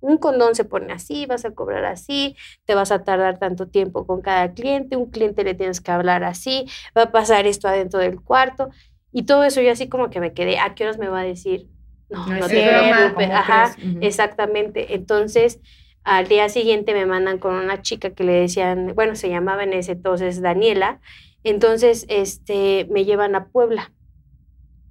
un 0.00 0.18
condón 0.18 0.54
se 0.54 0.64
pone 0.64 0.92
así, 0.92 1.26
vas 1.26 1.44
a 1.44 1.52
cobrar 1.52 1.84
así, 1.84 2.36
te 2.64 2.74
vas 2.74 2.90
a 2.90 3.04
tardar 3.04 3.38
tanto 3.38 3.68
tiempo 3.68 4.06
con 4.06 4.22
cada 4.22 4.52
cliente, 4.52 4.96
un 4.96 5.10
cliente 5.10 5.44
le 5.44 5.54
tienes 5.54 5.80
que 5.80 5.92
hablar 5.92 6.24
así, 6.24 6.66
va 6.96 7.02
a 7.02 7.12
pasar 7.12 7.46
esto 7.46 7.68
adentro 7.68 8.00
del 8.00 8.20
cuarto. 8.20 8.70
Y 9.12 9.24
todo 9.24 9.44
eso 9.44 9.60
yo 9.60 9.72
así 9.72 9.88
como 9.88 10.08
que 10.10 10.20
me 10.20 10.32
quedé, 10.32 10.58
¿a 10.58 10.74
qué 10.74 10.84
horas 10.84 10.98
me 10.98 11.08
va 11.08 11.20
a 11.20 11.24
decir? 11.24 11.68
No, 12.10 12.26
no, 12.26 12.46
te 12.46 12.68
preocupes. 12.68 13.30
Ajá, 13.30 13.76
exactamente. 14.00 14.94
Entonces, 14.94 15.60
al 16.02 16.28
día 16.28 16.48
siguiente 16.48 16.92
me 16.92 17.06
mandan 17.06 17.38
con 17.38 17.54
una 17.54 17.82
chica 17.82 18.10
que 18.10 18.24
le 18.24 18.32
decían, 18.32 18.94
bueno, 18.94 19.14
se 19.14 19.28
llamaba 19.28 19.64
en 19.64 19.72
ese 19.72 19.92
entonces 19.92 20.40
Daniela. 20.40 21.00
Entonces, 21.44 22.06
este, 22.08 22.86
me 22.90 23.04
llevan 23.04 23.34
a 23.34 23.46
Puebla. 23.46 23.92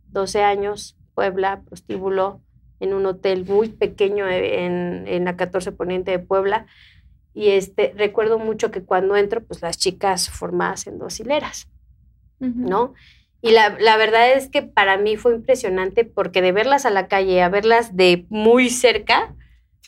12 0.08 0.44
años, 0.44 0.98
Puebla, 1.14 1.62
prostíbulo, 1.68 2.42
en 2.80 2.94
un 2.94 3.06
hotel 3.06 3.46
muy 3.46 3.70
pequeño 3.70 4.28
en, 4.28 5.08
en, 5.08 5.26
la 5.26 5.36
14 5.36 5.72
Poniente 5.74 6.12
de 6.12 6.20
Puebla. 6.20 6.66
Y 7.34 7.50
este, 7.50 7.94
recuerdo 7.96 8.40
mucho 8.40 8.72
que 8.72 8.84
cuando 8.84 9.16
entro, 9.16 9.44
pues 9.44 9.62
las 9.62 9.78
chicas 9.78 10.30
formadas 10.30 10.88
en 10.88 10.98
dos 10.98 11.20
hileras, 11.20 11.70
¿no? 12.40 12.94
Y 13.42 13.52
la, 13.52 13.78
la, 13.80 13.98
verdad 13.98 14.32
es 14.32 14.50
que 14.50 14.62
para 14.62 14.98
mí 14.98 15.16
fue 15.18 15.34
impresionante 15.34 16.04
porque 16.04 16.42
de 16.42 16.52
verlas 16.52 16.86
a 16.86 16.90
la 16.90 17.08
calle 17.08 17.42
a 17.42 17.50
verlas 17.50 17.96
de 17.96 18.26
muy 18.30 18.70
cerca, 18.70 19.34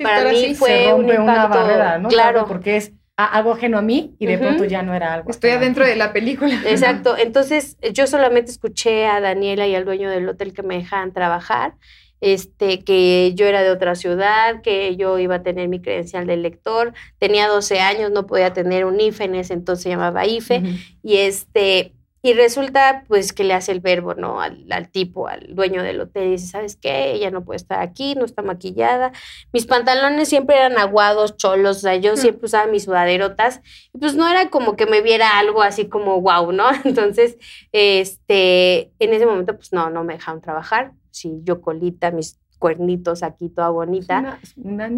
para 0.01 0.31
mí 0.31 0.55
fue 0.55 0.93
un 0.93 1.09
impacto, 1.09 1.23
una 1.23 1.47
barrera, 1.47 1.97
¿no? 1.97 2.09
Claro, 2.09 2.45
porque 2.47 2.77
es 2.77 2.93
algo 3.17 3.53
ajeno 3.53 3.77
a 3.77 3.81
mí 3.81 4.15
y 4.19 4.25
de 4.25 4.37
pronto 4.37 4.65
ya 4.65 4.81
no 4.81 4.93
era 4.93 5.13
algo. 5.13 5.29
Estoy 5.29 5.51
adentro 5.51 5.85
de 5.85 5.95
la 5.95 6.13
película. 6.13 6.55
Exacto. 6.65 7.17
Entonces, 7.17 7.77
yo 7.93 8.07
solamente 8.07 8.51
escuché 8.51 9.05
a 9.05 9.19
Daniela 9.19 9.67
y 9.67 9.75
al 9.75 9.85
dueño 9.85 10.09
del 10.09 10.27
hotel 10.29 10.53
que 10.53 10.63
me 10.63 10.75
dejaban 10.75 11.13
trabajar 11.13 11.73
este, 12.21 12.83
que 12.83 13.33
yo 13.35 13.47
era 13.47 13.63
de 13.63 13.71
otra 13.71 13.95
ciudad, 13.95 14.61
que 14.61 14.95
yo 14.95 15.17
iba 15.17 15.35
a 15.35 15.43
tener 15.43 15.67
mi 15.67 15.81
credencial 15.81 16.27
de 16.27 16.37
lector, 16.37 16.93
tenía 17.17 17.47
12 17.47 17.79
años, 17.79 18.11
no 18.11 18.27
podía 18.27 18.53
tener 18.53 18.85
un 18.85 18.99
IFE, 18.99 19.25
en 19.25 19.35
ese 19.35 19.53
entonces 19.53 19.83
se 19.83 19.89
llamaba 19.89 20.25
IFE, 20.27 20.61
y 21.03 21.17
este, 21.17 21.93
y 22.21 22.33
resulta 22.33 23.03
pues 23.07 23.33
que 23.33 23.43
le 23.43 23.53
hace 23.53 23.71
el 23.71 23.79
verbo, 23.79 24.13
¿no? 24.13 24.41
Al, 24.41 24.89
tipo, 24.91 25.27
al 25.27 25.55
dueño 25.55 25.83
del 25.83 26.01
hotel, 26.01 26.27
y 26.27 26.31
dice, 26.31 26.47
¿sabes 26.47 26.75
qué? 26.75 27.11
Ella 27.13 27.31
no 27.31 27.43
puede 27.43 27.57
estar 27.57 27.81
aquí, 27.81 28.15
no 28.15 28.25
está 28.25 28.41
maquillada. 28.41 29.11
Mis 29.53 29.65
pantalones 29.65 30.29
siempre 30.29 30.55
eran 30.55 30.77
aguados, 30.77 31.37
cholos, 31.37 31.77
o 31.77 31.79
sea, 31.81 31.95
yo 31.95 32.15
siempre 32.17 32.45
usaba 32.45 32.67
mis 32.67 32.83
sudaderotas, 32.83 33.61
y 33.93 33.97
pues 33.97 34.15
no 34.15 34.27
era 34.27 34.49
como 34.49 34.75
que 34.75 34.85
me 34.85 35.01
viera 35.01 35.39
algo 35.39 35.61
así 35.61 35.87
como 35.87 36.21
wow, 36.21 36.51
¿no? 36.51 36.65
Entonces, 36.83 37.37
este, 37.71 38.91
en 38.99 39.13
ese 39.13 39.25
momento 39.25 39.55
pues 39.55 39.73
no, 39.73 39.89
no 39.89 40.03
me 40.03 40.13
dejaron 40.13 40.41
trabajar 40.41 40.93
sí, 41.11 41.41
yo 41.43 41.61
colita, 41.61 42.09
mis 42.11 42.39
cuernitos 42.61 43.23
aquí, 43.23 43.49
toda 43.49 43.69
bonita. 43.69 44.39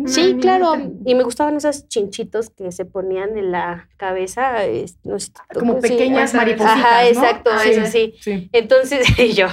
sí, 0.05 0.37
claro. 0.39 0.73
Y 1.05 1.15
me 1.15 1.23
gustaban 1.23 1.55
esos 1.55 1.87
chinchitos 1.87 2.49
que 2.49 2.73
se 2.73 2.83
ponían 2.83 3.37
en 3.37 3.53
la 3.53 3.87
cabeza. 3.95 4.57
No 5.05 5.17
sé, 5.17 5.31
Como 5.53 5.79
pequeñas 5.79 6.33
maripositas. 6.33 6.77
Ajá, 6.77 7.07
exacto, 7.07 7.49
eso 7.65 7.85
sí. 7.85 8.15
Entonces, 8.51 9.07
yo. 9.35 9.47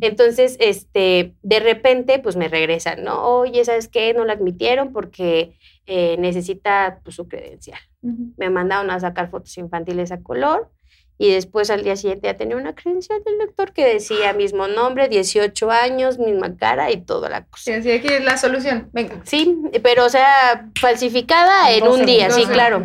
Entonces, 0.00 0.56
este, 0.60 1.34
de 1.42 1.60
repente, 1.60 2.18
pues 2.20 2.36
me 2.36 2.48
regresan, 2.48 3.04
¿no? 3.04 3.22
Oye, 3.22 3.62
¿sabes 3.66 3.86
qué? 3.86 4.14
No 4.14 4.24
la 4.24 4.32
admitieron 4.32 4.94
porque 4.94 5.58
eh, 5.86 6.16
necesita 6.18 7.00
pues, 7.04 7.16
su 7.16 7.28
credencial. 7.28 7.78
Me 8.00 8.48
mandaron 8.48 8.90
a 8.90 8.98
sacar 8.98 9.30
fotos 9.30 9.56
infantiles 9.58 10.10
a 10.10 10.22
color 10.22 10.70
y 11.18 11.30
después 11.30 11.70
al 11.70 11.84
día 11.84 11.96
siguiente 11.96 12.26
ya 12.26 12.36
tenía 12.36 12.56
una 12.56 12.74
credencial 12.74 13.22
del 13.24 13.38
lector 13.38 13.72
que 13.72 13.84
decía 13.84 14.32
mismo 14.34 14.68
nombre, 14.68 15.08
18 15.08 15.70
años, 15.70 16.18
misma 16.18 16.56
cara 16.56 16.90
y 16.90 17.00
toda 17.02 17.28
la 17.28 17.44
cosa. 17.44 17.64
Sí, 17.64 17.72
así 17.72 17.90
aquí 17.92 18.08
es 18.08 18.24
la 18.24 18.36
solución, 18.36 18.90
venga. 18.92 19.20
Sí, 19.24 19.56
pero 19.82 20.06
o 20.06 20.08
sea, 20.08 20.70
falsificada 20.80 21.70
en 21.72 21.86
un 21.86 22.04
día, 22.06 22.30
sí, 22.30 22.44
claro. 22.46 22.84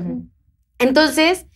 Entonces, 0.79 1.47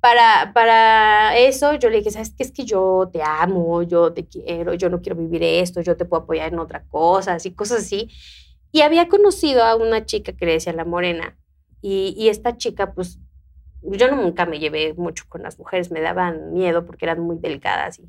para, 0.00 0.52
para 0.52 1.36
eso 1.36 1.74
yo 1.74 1.90
le 1.90 1.98
dije, 1.98 2.10
¿sabes 2.10 2.32
qué? 2.36 2.44
Es 2.44 2.52
que 2.52 2.64
yo 2.64 3.08
te 3.12 3.22
amo, 3.22 3.82
yo 3.82 4.12
te 4.12 4.26
quiero, 4.26 4.74
yo 4.74 4.88
no 4.88 5.00
quiero 5.00 5.16
vivir 5.16 5.42
esto, 5.42 5.80
yo 5.80 5.96
te 5.96 6.04
puedo 6.04 6.22
apoyar 6.22 6.52
en 6.52 6.58
otra 6.58 6.84
cosa, 6.84 7.34
así, 7.34 7.52
cosas 7.52 7.78
así. 7.80 8.10
Y 8.72 8.82
había 8.82 9.08
conocido 9.08 9.64
a 9.64 9.74
una 9.74 10.04
chica 10.04 10.32
que 10.32 10.46
le 10.46 10.52
decía 10.52 10.72
La 10.72 10.84
Morena. 10.84 11.36
Y, 11.80 12.14
y 12.16 12.28
esta 12.28 12.56
chica, 12.56 12.92
pues, 12.92 13.18
yo 13.92 14.10
nunca 14.14 14.46
me 14.46 14.58
llevé 14.58 14.94
mucho 14.94 15.24
con 15.28 15.42
las 15.42 15.58
mujeres, 15.58 15.90
me 15.90 16.00
daban 16.00 16.52
miedo 16.52 16.84
porque 16.86 17.04
eran 17.04 17.20
muy 17.20 17.36
delgadas 17.38 17.98
y, 17.98 18.02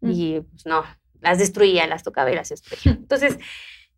mm. 0.00 0.10
y 0.10 0.40
pues 0.40 0.66
no, 0.66 0.82
las 1.20 1.38
destruía, 1.38 1.86
las 1.86 2.02
tocaba 2.02 2.30
y 2.30 2.34
las 2.34 2.48
destruía. 2.48 2.96
Entonces, 2.98 3.38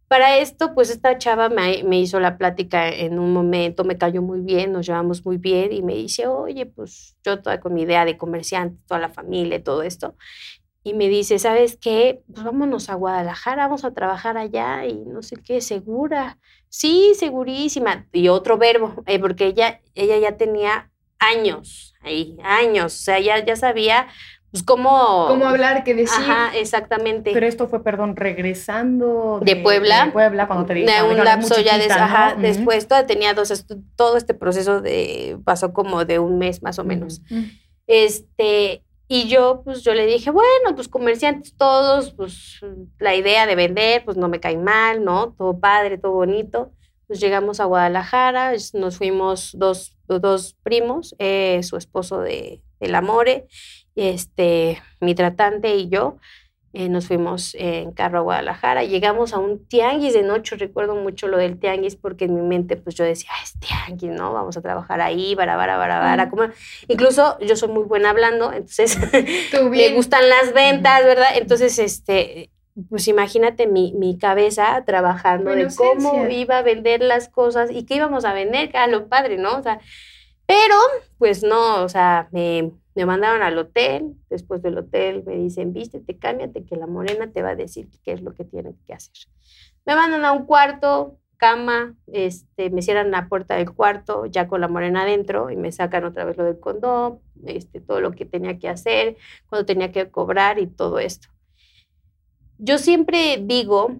para 0.09 0.37
esto, 0.39 0.75
pues 0.75 0.91
esta 0.91 1.17
chava 1.19 1.49
me, 1.49 1.83
me, 1.83 1.99
hizo 1.99 2.21
la 2.21 2.37
plática 2.37 2.89
en 2.89 3.19
un 3.19 3.33
momento, 3.33 3.85
me 3.85 3.99
cayó 3.99 4.23
muy 4.23 4.41
bien, 4.41 4.73
nos 4.73 4.87
llevamos 4.87 5.25
muy 5.25 5.39
bien 5.39 5.73
y 5.73 5.83
me 5.83 5.95
dice, 5.95 6.27
oye, 6.27 6.67
pues 6.67 7.17
yo 7.25 7.41
toda 7.41 7.59
con 7.59 7.75
mi 7.75 7.83
idea 7.83 8.05
de 8.05 8.19
comerciante, 8.19 8.81
toda 8.87 9.01
la 9.01 9.09
familia, 9.09 9.63
todo 9.63 9.83
esto. 9.83 10.15
Y 10.87 10.93
me 10.93 11.09
dice, 11.09 11.39
¿sabes 11.39 11.79
qué? 11.79 12.23
Pues 12.33 12.45
vámonos 12.45 12.91
a 12.91 12.95
Guadalajara, 12.95 13.65
vamos 13.65 13.87
a 13.87 13.95
trabajar 13.95 14.37
allá 14.37 14.85
y 14.87 15.07
no 15.07 15.23
sé 15.23 15.37
qué, 15.37 15.63
segura. 15.63 16.39
Sí, 16.69 17.15
segurísima. 17.17 18.07
Y 18.13 18.29
otro 18.29 18.59
verbo, 18.59 19.03
eh, 19.07 19.19
porque 19.19 19.47
ella, 19.47 19.81
ella 19.95 20.19
ya 20.19 20.37
tenía 20.37 20.91
años, 21.33 21.95
ahí, 22.03 22.37
años, 22.43 22.95
o 22.95 23.05
sea, 23.05 23.19
ya, 23.21 23.45
ya 23.45 23.57
sabía 23.57 24.09
pues 24.55 24.63
cómo... 24.63 25.27
Cómo 25.27 25.49
hablar, 25.49 25.83
qué 25.83 25.95
decir. 25.95 26.17
Ajá, 26.17 26.57
exactamente. 26.57 27.33
Pero 27.33 27.45
esto 27.45 27.67
fue, 27.67 27.83
perdón, 27.83 28.15
regresando 28.15 29.41
de, 29.43 29.57
Puebla. 29.57 30.05
De 30.05 30.13
Puebla, 30.13 30.47
cuando 30.47 30.65
te 30.65 30.75
De 30.75 31.03
un 31.03 31.25
lapso 31.25 31.61
ya 31.61 31.77
después, 32.37 32.87
todo, 32.87 33.05
tenía 33.05 33.35
dos, 33.35 33.67
todo 33.97 34.17
este 34.17 34.33
proceso 34.33 34.81
de, 34.81 35.39
pasó 35.45 35.73
como 35.73 36.05
de 36.05 36.21
un 36.21 36.39
mes 36.39 36.63
más 36.63 36.79
o 36.79 36.85
menos. 36.85 37.21
Este, 37.89 38.85
y 39.09 39.27
yo, 39.27 39.63
pues 39.65 39.83
yo 39.83 39.93
le 39.93 40.07
dije, 40.07 40.31
bueno, 40.31 40.77
pues 40.77 40.87
comerciantes 40.87 41.57
todos, 41.57 42.13
pues 42.13 42.61
la 43.01 43.17
idea 43.17 43.47
de 43.47 43.57
vender, 43.57 44.05
pues 44.05 44.17
no 44.17 44.29
me 44.29 44.39
cae 44.39 44.57
mal, 44.57 45.05
¿no? 45.05 45.35
Todo 45.37 45.59
padre, 45.59 45.99
todo 45.99 46.13
bonito. 46.13 46.71
Pues 47.07 47.21
llegamos 47.21 47.61
a 47.61 47.65
Guadalajara, 47.65 48.53
nos 48.73 48.97
fuimos 48.97 49.53
dos, 49.55 49.97
dos 50.07 50.57
primos, 50.63 51.15
eh, 51.19 51.61
su 51.63 51.77
esposo 51.77 52.21
de, 52.21 52.63
del 52.81 52.95
Amore, 52.95 53.47
este, 53.95 54.83
mi 55.01 55.15
tratante 55.15 55.75
y 55.77 55.89
yo. 55.89 56.17
Eh, 56.77 56.89
nos 56.89 57.07
fuimos 57.07 57.55
en 57.55 57.93
carro 57.93 58.19
a 58.19 58.23
Guadalajara, 58.23 58.83
llegamos 58.83 59.33
a 59.33 59.39
un 59.39 59.65
tianguis 59.65 60.13
de 60.13 60.25
noche, 60.25 60.57
recuerdo 60.57 60.97
mucho 60.97 61.29
lo 61.29 61.37
del 61.37 61.57
tianguis 61.57 61.95
porque 61.95 62.25
en 62.25 62.35
mi 62.35 62.41
mente 62.41 62.77
pues 62.77 62.97
yo 62.97 63.05
decía, 63.05 63.31
es 63.45 63.53
tianguis, 63.61 64.11
¿no? 64.11 64.33
Vamos 64.33 64.57
a 64.57 64.61
trabajar 64.61 65.01
ahí, 65.01 65.37
bara, 65.37 65.55
bara, 65.55 65.77
bara. 65.77 66.29
Como... 66.29 66.49
Incluso 66.89 67.39
yo 67.39 67.55
soy 67.55 67.69
muy 67.69 67.85
buena 67.85 68.11
hablando, 68.11 68.53
entonces 68.53 68.99
me 69.71 69.95
gustan 69.95 70.29
las 70.29 70.53
ventas, 70.53 71.05
¿verdad? 71.05 71.29
Entonces, 71.37 71.79
este, 71.79 72.51
pues 72.89 73.07
imagínate 73.07 73.67
mi, 73.67 73.93
mi 73.93 74.19
cabeza 74.19 74.83
trabajando 74.85 75.51
de 75.51 75.69
cómo 75.77 76.27
iba 76.27 76.59
a 76.59 76.63
vender 76.63 77.03
las 77.03 77.29
cosas 77.29 77.71
y 77.71 77.85
qué 77.85 77.97
íbamos 77.97 78.25
a 78.25 78.33
vender, 78.33 78.77
a 78.77 78.89
lo 78.89 79.09
padre, 79.09 79.37
¿no? 79.37 79.59
O 79.59 79.63
sea, 79.63 79.81
pero 80.47 80.75
pues 81.19 81.43
no, 81.45 81.83
o 81.83 81.89
sea, 81.89 82.29
me, 82.33 82.73
me 82.95 83.07
mandaron 83.07 83.43
al 83.43 83.57
hotel, 83.59 84.15
después 84.29 84.61
del 84.63 84.79
hotel 84.79 85.23
me 85.25 85.37
dicen, 85.37 85.73
vístete, 85.73 86.19
cámbiate, 86.19 86.65
que 86.65 86.77
la 86.77 86.87
morena 86.87 87.31
te 87.31 87.43
va 87.43 87.51
a 87.51 87.57
decir 87.57 87.89
qué 88.03 88.13
es 88.13 88.23
lo 88.23 88.35
que 88.35 88.45
tiene 88.45 88.75
que 88.87 88.95
hacer. 88.95 89.15
Me 89.87 89.95
mandan 89.95 90.25
a 90.25 90.33
un 90.33 90.45
cuarto, 90.45 91.19
cama, 91.37 91.95
este, 92.13 92.71
me 92.71 92.83
cierran 92.83 93.11
la 93.11 93.29
puerta 93.29 93.55
del 93.55 93.73
cuarto, 93.73 94.27
ya 94.27 94.49
con 94.49 94.61
la 94.61 94.69
morena 94.69 95.03
adentro, 95.03 95.51
y 95.51 95.57
me 95.57 95.71
sacan 95.71 96.05
otra 96.05 96.25
vez 96.25 96.37
lo 96.37 96.45
del 96.45 96.59
condón, 96.59 97.21
este, 97.47 97.81
todo 97.81 98.01
lo 98.01 98.13
que 98.13 98.25
tenía 98.25 98.59
que 98.59 98.69
hacer, 98.69 99.17
cuando 99.49 99.65
tenía 99.65 99.93
que 99.93 100.11
cobrar 100.11 100.59
y 100.59 100.67
todo 100.67 100.99
esto 100.99 101.34
yo 102.59 102.79
siempre 102.79 103.39
digo, 103.43 103.97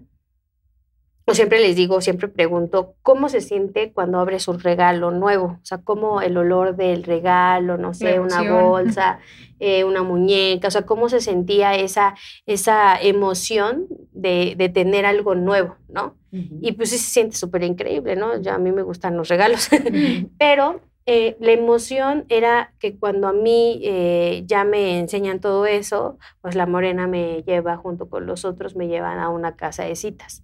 o 1.27 1.33
siempre 1.33 1.59
les 1.59 1.75
digo, 1.75 2.01
siempre 2.01 2.27
pregunto, 2.27 2.95
¿cómo 3.01 3.29
se 3.29 3.41
siente 3.41 3.91
cuando 3.91 4.19
abres 4.19 4.47
un 4.47 4.59
regalo 4.59 5.09
nuevo? 5.09 5.45
O 5.45 5.65
sea, 5.65 5.79
¿cómo 5.79 6.21
el 6.21 6.37
olor 6.37 6.75
del 6.75 7.03
regalo, 7.03 7.77
no 7.77 7.95
sé, 7.95 8.19
una 8.19 8.43
bolsa, 8.43 9.19
eh, 9.59 9.83
una 9.83 10.03
muñeca? 10.03 10.67
O 10.67 10.71
sea, 10.71 10.83
¿cómo 10.83 11.09
se 11.09 11.21
sentía 11.21 11.73
esa, 11.75 12.13
esa 12.45 12.95
emoción 13.01 13.87
de, 14.11 14.53
de 14.55 14.69
tener 14.69 15.05
algo 15.05 15.33
nuevo, 15.33 15.77
no? 15.89 16.15
Y 16.31 16.73
pues 16.73 16.89
sí 16.89 16.97
se 16.97 17.09
siente 17.09 17.37
súper 17.37 17.63
increíble, 17.63 18.17
¿no? 18.17 18.41
Ya 18.41 18.55
a 18.55 18.59
mí 18.59 18.73
me 18.73 18.81
gustan 18.81 19.15
los 19.15 19.29
regalos, 19.29 19.69
pero 20.37 20.81
eh, 21.07 21.37
la 21.39 21.51
emoción 21.51 22.25
era 22.29 22.73
que 22.79 22.97
cuando 22.97 23.27
a 23.27 23.33
mí 23.33 23.79
eh, 23.83 24.43
ya 24.47 24.63
me 24.63 24.99
enseñan 24.99 25.39
todo 25.39 25.67
eso, 25.67 26.17
pues 26.41 26.55
la 26.55 26.65
morena 26.65 27.05
me 27.05 27.43
lleva 27.43 27.77
junto 27.77 28.09
con 28.09 28.25
los 28.25 28.43
otros, 28.43 28.75
me 28.75 28.87
llevan 28.87 29.19
a 29.19 29.29
una 29.29 29.55
casa 29.55 29.83
de 29.83 29.95
citas. 29.95 30.43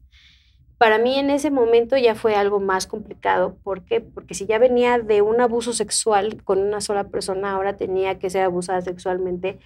Para 0.77 0.99
mí 0.99 1.17
en 1.17 1.29
ese 1.29 1.51
momento 1.51 1.97
ya 1.97 2.15
fue 2.15 2.35
algo 2.35 2.59
más 2.59 2.85
complicado. 2.85 3.57
¿Por 3.63 3.85
qué? 3.85 4.01
Porque 4.01 4.33
si 4.33 4.45
ya 4.45 4.59
venía 4.59 4.99
de 4.99 5.21
un 5.21 5.41
abuso 5.41 5.73
sexual 5.73 6.43
con 6.43 6.59
una 6.59 6.81
sola 6.81 7.09
persona, 7.09 7.53
ahora 7.53 7.77
tenía 7.77 8.19
que 8.19 8.29
ser 8.29 8.43
abusada 8.43 8.81
sexualmente 8.81 9.59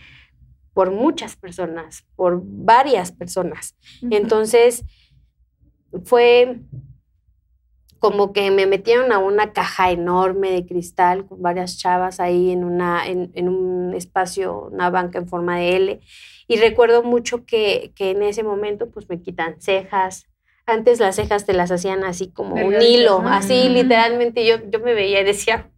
por 0.73 0.91
muchas 0.91 1.37
personas, 1.37 2.05
por 2.15 2.41
varias 2.43 3.13
personas. 3.13 3.75
Entonces, 4.11 4.83
fue 6.03 6.59
como 8.05 8.33
que 8.33 8.51
me 8.51 8.67
metieron 8.67 9.11
a 9.11 9.17
una 9.17 9.51
caja 9.51 9.89
enorme 9.89 10.51
de 10.51 10.67
cristal 10.67 11.25
con 11.25 11.41
varias 11.41 11.79
chavas 11.79 12.19
ahí 12.19 12.51
en, 12.51 12.63
una, 12.63 13.07
en, 13.07 13.49
un 13.49 13.95
espacio, 13.95 14.69
una 14.71 14.91
banca 14.91 15.17
en 15.17 15.27
forma 15.27 15.57
de 15.57 15.75
L. 15.75 15.99
Y 16.47 16.57
recuerdo 16.57 17.01
mucho 17.01 17.45
que, 17.45 17.93
que, 17.95 18.11
en 18.11 18.21
ese 18.21 18.43
momento 18.43 18.91
pues 18.91 19.09
me 19.09 19.23
quitan 19.23 19.59
cejas. 19.59 20.27
Antes 20.67 20.99
las 20.99 21.15
cejas 21.15 21.47
te 21.47 21.53
las 21.53 21.71
hacían 21.71 22.03
así 22.03 22.31
como 22.31 22.53
un 22.53 22.79
hilo, 22.79 23.23
así 23.25 23.69
literalmente 23.69 24.45
yo, 24.45 24.57
yo 24.69 24.79
me 24.81 24.93
veía 24.93 25.21
y 25.21 25.25
decía, 25.25 25.71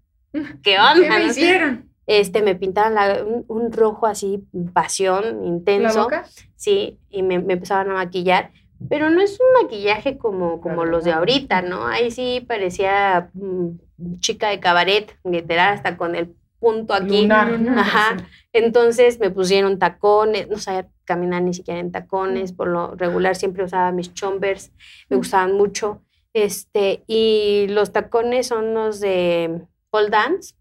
¿qué 0.64 0.80
onda? 0.80 1.08
¿Qué 1.08 1.10
me 1.10 1.26
hicieron? 1.28 1.90
Este, 2.08 2.42
me 2.42 2.56
pintaban 2.56 3.46
un, 3.48 3.72
rojo 3.72 4.06
así, 4.06 4.44
pasión, 4.74 5.46
intenso. 5.46 5.96
¿La 5.96 6.04
boca? 6.04 6.26
Sí, 6.58 7.00
y 7.10 7.24
me, 7.24 7.40
me 7.40 7.54
empezaban 7.54 7.90
a 7.90 7.94
maquillar 7.94 8.52
pero 8.90 9.10
no 9.10 9.22
es 9.22 9.40
un 9.40 9.64
maquillaje 9.64 10.18
como, 10.18 10.62
como 10.62 10.86
los 10.86 11.04
de 11.04 11.12
ahorita, 11.12 11.62
¿no? 11.62 11.88
Ahí 11.88 12.12
sí 12.12 12.46
parecía 12.48 13.30
mm, 13.34 14.20
chica 14.20 14.50
de 14.50 14.60
cabaret, 14.60 15.18
literal, 15.24 15.74
hasta 15.74 15.98
con 15.98 16.16
el 16.16 16.36
punto 16.60 16.94
aquí. 16.94 17.28
Ajá. 17.30 18.18
Entonces 18.54 19.20
me 19.20 19.30
pusieron 19.30 19.80
tacones, 19.80 20.48
no 20.50 20.58
sabía 20.58 20.88
caminar 21.06 21.42
ni 21.44 21.54
siquiera 21.54 21.80
en 21.80 21.92
tacones, 21.92 22.52
por 22.52 22.68
lo 22.68 22.96
regular 22.96 23.36
siempre 23.36 23.64
usaba 23.64 23.92
mis 23.92 24.14
chombers, 24.14 24.72
me 25.10 25.18
gustaban 25.18 25.54
mucho. 25.54 26.02
Este, 26.34 27.04
y 27.08 27.68
los 27.70 27.92
tacones 27.92 28.48
son 28.48 28.74
los 28.74 29.00
de 29.00 29.62
pole 29.90 30.10
dance, 30.10 30.56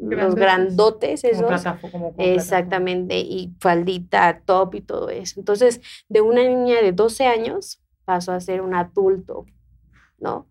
los 0.00 0.34
grandotes 0.34 1.24
esos. 1.24 1.64
exactamente, 2.18 3.18
y 3.18 3.54
faldita, 3.60 4.42
top 4.44 4.74
y 4.76 4.80
todo 4.80 5.10
eso. 5.10 5.40
Entonces, 5.40 5.80
de 6.08 6.20
una 6.20 6.42
niña 6.42 6.82
de 6.82 6.92
12 6.92 7.26
años 7.26 7.82
pasó 8.04 8.32
a 8.32 8.40
ser 8.40 8.60
un 8.60 8.74
adulto, 8.74 9.46
¿no? 10.18 10.48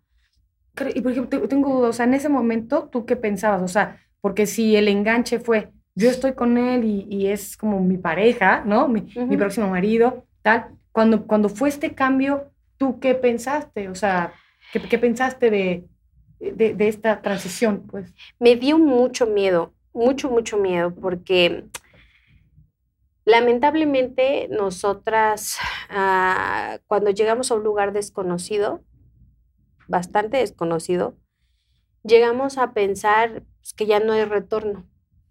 Y 0.96 1.02
por 1.02 1.12
ejemplo, 1.12 1.48
tengo 1.48 1.76
dudas, 1.76 1.90
o 1.90 1.94
sea, 1.94 2.06
en 2.06 2.16
ese 2.16 2.30
momento, 2.30 2.90
¿tú 2.92 3.06
qué 3.06 3.16
pensabas? 3.16 3.62
O 3.62 3.68
sea, 3.68 4.00
porque 4.22 4.48
si 4.48 4.76
el 4.76 4.88
enganche 4.88 5.40
fue, 5.40 5.72
yo 5.96 6.10
estoy 6.10 6.34
con 6.34 6.58
él 6.58 6.84
y, 6.86 7.28
es 7.28 7.56
como 7.56 7.80
mi 7.80 7.98
pareja, 7.98 8.64
¿no? 8.66 8.88
Mi, 8.88 9.02
mi, 9.16 9.38
próximo 9.38 9.70
marido, 9.70 10.26
tal. 10.42 10.70
Cuando, 10.92 11.28
cuando 11.28 11.50
fue 11.50 11.70
este 11.70 11.94
cambio, 11.94 12.52
¿tú 12.78 13.00
qué 13.00 13.14
pensaste? 13.14 13.90
O 13.90 13.96
sea, 13.96 14.34
¿qué, 14.72 14.82
qué 14.82 14.98
pensaste 14.98 15.52
de, 15.52 15.86
de, 16.52 16.88
esta 16.88 17.22
transición? 17.22 17.88
Pues? 17.90 18.14
Me 18.40 18.56
dio 18.56 18.78
mucho 18.78 19.26
miedo, 19.26 19.74
mucho, 19.94 20.30
mucho 20.30 20.58
miedo, 20.58 20.94
porque 20.94 21.66
lamentablemente 23.26 24.48
nosotras, 24.50 25.58
ah, 25.90 26.80
cuando 26.88 27.12
llegamos 27.12 27.52
a 27.52 27.56
un 27.56 27.64
lugar 27.64 27.94
desconocido, 27.94 28.84
bastante 29.88 30.38
desconocido, 30.38 31.16
llegamos 32.04 32.58
a 32.58 32.74
pensar 32.74 33.44
pues, 33.60 33.74
que 33.74 33.86
ya 33.86 34.00
no 34.00 34.14
hay 34.14 34.26
retorno. 34.26 34.86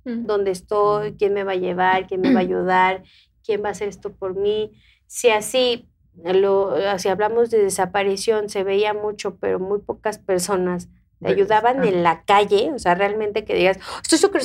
¿Dónde 0.05 0.51
estoy? 0.51 1.15
¿Quién 1.15 1.33
me 1.33 1.45
va 1.45 1.53
a 1.53 1.57
llevar? 1.57 2.09
¿Quién 2.09 2.23
me 2.23 2.33
va 2.33 2.41
a 2.41 2.43
ayudar? 2.43 3.05
¿Quién 3.45 3.63
va 3.63 3.69
a 3.69 3.71
hacer 3.71 3.87
esto 3.87 4.13
por 4.13 4.35
mí? 4.35 4.73
Si 5.07 5.31
así, 5.31 5.89
lo, 6.25 6.75
si 6.99 7.09
hablamos 7.09 7.51
de 7.51 7.63
desaparición, 7.63 8.49
se 8.49 8.65
veía 8.65 8.95
mucho, 8.95 9.37
pero 9.37 9.61
muy 9.61 9.79
pocas 9.79 10.19
personas 10.19 10.89
te 11.23 11.29
ayudaban 11.29 11.85
en 11.85 12.03
la 12.03 12.23
calle, 12.25 12.71
o 12.75 12.79
sea, 12.79 12.95
realmente 12.95 13.45
que 13.45 13.55
digas, 13.55 13.79
estoy 14.03 14.19
súper 14.19 14.43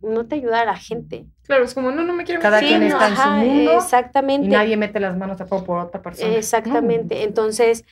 no 0.00 0.26
te 0.26 0.36
ayuda 0.36 0.62
a 0.62 0.64
la 0.64 0.76
gente. 0.76 1.26
Claro, 1.44 1.64
es 1.64 1.74
como, 1.74 1.90
no, 1.90 2.02
no 2.02 2.12
me 2.12 2.24
quiero 2.24 2.40
Cada 2.40 2.60
quien 2.60 2.82
está 2.82 3.08
en 3.08 3.16
su 3.16 3.28
mundo. 3.28 3.72
Exactamente. 3.72 4.46
Y 4.46 4.50
nadie 4.50 4.76
mete 4.76 5.00
las 5.00 5.16
manos 5.16 5.40
a 5.40 5.46
por 5.46 5.78
otra 5.78 6.02
persona. 6.02 6.34
Exactamente. 6.34 7.22
Entonces, 7.22 7.84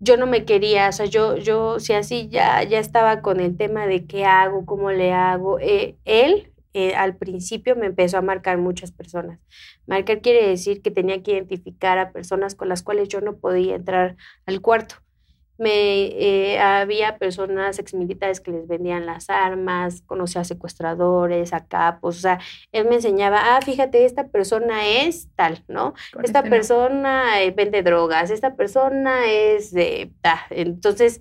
yo 0.00 0.16
no 0.16 0.26
me 0.26 0.44
quería, 0.44 0.88
o 0.88 0.92
sea, 0.92 1.06
yo, 1.06 1.36
yo, 1.36 1.78
si 1.78 1.92
así 1.92 2.28
ya, 2.28 2.62
ya 2.64 2.78
estaba 2.78 3.20
con 3.20 3.40
el 3.40 3.56
tema 3.56 3.86
de 3.86 4.06
qué 4.06 4.24
hago, 4.24 4.66
cómo 4.66 4.90
le 4.90 5.12
hago. 5.12 5.58
Eh, 5.60 5.96
él, 6.04 6.50
eh, 6.74 6.94
al 6.94 7.16
principio, 7.16 7.76
me 7.76 7.86
empezó 7.86 8.18
a 8.18 8.22
marcar 8.22 8.58
muchas 8.58 8.90
personas. 8.90 9.38
Marcar 9.86 10.20
quiere 10.20 10.46
decir 10.46 10.82
que 10.82 10.90
tenía 10.90 11.22
que 11.22 11.32
identificar 11.32 11.98
a 11.98 12.10
personas 12.10 12.54
con 12.54 12.68
las 12.68 12.82
cuales 12.82 13.08
yo 13.08 13.20
no 13.20 13.36
podía 13.36 13.76
entrar 13.76 14.16
al 14.46 14.60
cuarto 14.60 14.96
me, 15.62 16.06
eh, 16.06 16.58
había 16.58 17.18
personas 17.18 17.78
exmilitares 17.78 18.40
que 18.40 18.50
les 18.50 18.66
vendían 18.66 19.06
las 19.06 19.30
armas, 19.30 20.02
conocía 20.06 20.40
a 20.40 20.44
secuestradores, 20.44 21.52
a 21.52 21.66
capos, 21.66 22.18
o 22.18 22.20
sea, 22.20 22.40
él 22.72 22.86
me 22.88 22.96
enseñaba, 22.96 23.56
ah, 23.56 23.60
fíjate, 23.62 24.04
esta 24.04 24.28
persona 24.28 24.86
es 24.86 25.28
tal, 25.36 25.62
¿no? 25.68 25.94
esta 26.22 26.40
este 26.40 26.50
persona 26.50 27.42
eh, 27.42 27.52
vende 27.52 27.82
drogas, 27.82 28.30
esta 28.30 28.56
persona 28.56 29.30
es 29.30 29.72
de... 29.72 30.10
Entonces, 30.50 31.20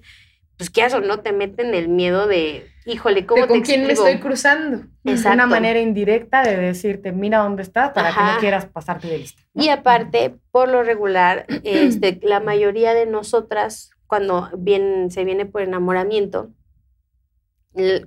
pues 0.57 0.69
qué 0.69 0.83
haces, 0.83 1.01
¿no? 1.01 1.21
Te 1.21 1.31
meten 1.31 1.73
el 1.73 1.87
miedo 1.87 2.27
de, 2.27 2.67
híjole, 2.85 3.25
¿cómo 3.25 3.47
¿Con 3.47 3.61
quién 3.61 3.87
me 3.87 3.93
estoy 3.93 4.19
cruzando? 4.19 4.85
Es 5.03 5.25
una 5.25 5.47
manera 5.47 5.79
indirecta 5.79 6.43
de 6.43 6.55
decirte, 6.55 7.11
mira 7.11 7.39
dónde 7.39 7.63
estás 7.63 7.91
para 7.91 8.13
que 8.13 8.19
no 8.19 8.39
quieras 8.39 8.65
pasarte 8.67 9.07
de 9.07 9.17
lista. 9.17 9.41
Y 9.55 9.69
aparte, 9.69 10.35
por 10.51 10.69
lo 10.69 10.83
regular, 10.83 11.45
este, 11.63 12.19
la 12.21 12.39
mayoría 12.39 12.93
de 12.93 13.05
nosotras 13.07 13.91
cuando 14.11 14.49
bien, 14.57 15.09
se 15.09 15.23
viene 15.23 15.45
por 15.45 15.61
enamoramiento, 15.61 16.49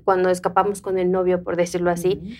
cuando 0.04 0.28
escapamos 0.28 0.82
con 0.82 0.98
el 0.98 1.10
novio, 1.10 1.42
por 1.42 1.56
decirlo 1.56 1.90
así, 1.90 2.36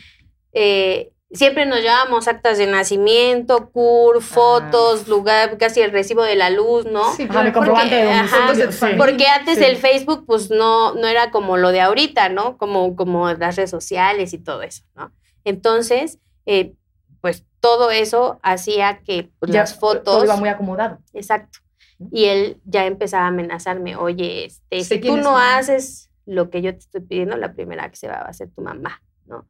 eh, 0.52 1.12
siempre 1.32 1.64
nos 1.64 1.80
llevamos 1.80 2.28
actas 2.28 2.58
de 2.58 2.66
nacimiento, 2.66 3.70
CUR, 3.70 4.20
fotos, 4.20 5.08
lugar, 5.08 5.56
casi 5.56 5.80
el 5.80 5.92
recibo 5.92 6.24
de 6.24 6.36
la 6.36 6.50
luz, 6.50 6.84
¿no? 6.84 7.10
Sí, 7.14 7.24
porque, 7.24 7.52
de 7.88 8.96
porque 8.98 9.28
antes 9.28 9.56
el 9.56 9.78
Facebook, 9.78 10.26
pues 10.26 10.50
no, 10.50 10.94
no 10.94 11.06
era 11.06 11.30
como 11.30 11.56
lo 11.56 11.70
de 11.70 11.80
ahorita, 11.80 12.28
¿no? 12.28 12.58
Como, 12.58 12.94
como 12.96 13.32
las 13.32 13.56
redes 13.56 13.70
sociales 13.70 14.34
y 14.34 14.38
todo 14.38 14.60
eso, 14.60 14.84
¿no? 14.94 15.10
Entonces, 15.42 16.18
eh, 16.44 16.74
pues 17.22 17.46
todo 17.60 17.90
eso 17.90 18.40
hacía 18.42 18.98
que 18.98 19.30
pues, 19.38 19.50
las 19.52 19.74
fotos... 19.80 20.04
Todo 20.04 20.24
iba 20.26 20.36
muy 20.36 20.50
acomodado. 20.50 20.98
Exacto. 21.14 21.63
Y 22.10 22.24
él 22.26 22.58
ya 22.64 22.86
empezaba 22.86 23.24
a 23.24 23.28
amenazarme, 23.28 23.96
oye, 23.96 24.46
este, 24.46 24.84
si 24.84 25.00
tú 25.00 25.16
no 25.16 25.38
haces 25.38 26.10
lo 26.26 26.50
que 26.50 26.62
yo 26.62 26.72
te 26.72 26.78
estoy 26.78 27.00
pidiendo, 27.02 27.36
la 27.36 27.54
primera 27.54 27.88
que 27.90 27.96
se 27.96 28.08
va 28.08 28.14
a 28.14 28.28
hacer 28.28 28.50
tu 28.50 28.62
mamá, 28.62 29.02
¿no? 29.26 29.46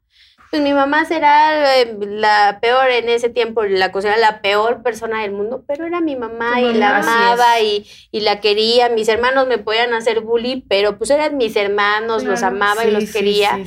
Pues 0.50 0.62
mi 0.62 0.72
mamá 0.72 1.04
será 1.04 1.80
eh, 1.80 1.96
la 2.00 2.58
peor 2.60 2.88
en 2.88 3.08
ese 3.08 3.28
tiempo, 3.28 3.64
la 3.64 3.90
considera 3.90 4.18
la 4.18 4.40
peor 4.40 4.84
persona 4.84 5.22
del 5.22 5.32
mundo, 5.32 5.64
pero 5.66 5.84
era 5.84 6.00
mi 6.00 6.14
mamá 6.14 6.60
y 6.60 6.74
la 6.74 6.98
amaba 6.98 7.60
y, 7.60 7.84
y, 8.12 8.20
la 8.20 8.38
quería. 8.40 8.88
Mis 8.88 9.08
hermanos 9.08 9.48
me 9.48 9.58
podían 9.58 9.92
hacer 9.94 10.20
bullying, 10.20 10.62
pero 10.68 10.96
pues 10.96 11.10
eran 11.10 11.38
mis 11.38 11.56
hermanos, 11.56 12.22
los 12.22 12.44
amaba 12.44 12.84
y 12.84 12.92
los 12.92 13.10
quería. 13.10 13.58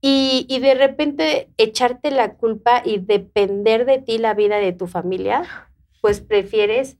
Y, 0.00 0.46
y 0.48 0.58
de 0.60 0.74
repente 0.74 1.48
echarte 1.56 2.12
la 2.12 2.34
culpa 2.34 2.82
y 2.84 2.98
depender 2.98 3.84
de 3.84 3.98
ti 3.98 4.18
la 4.18 4.34
vida 4.34 4.58
de 4.58 4.72
tu 4.72 4.86
familia, 4.86 5.42
pues 6.00 6.20
prefieres 6.20 6.96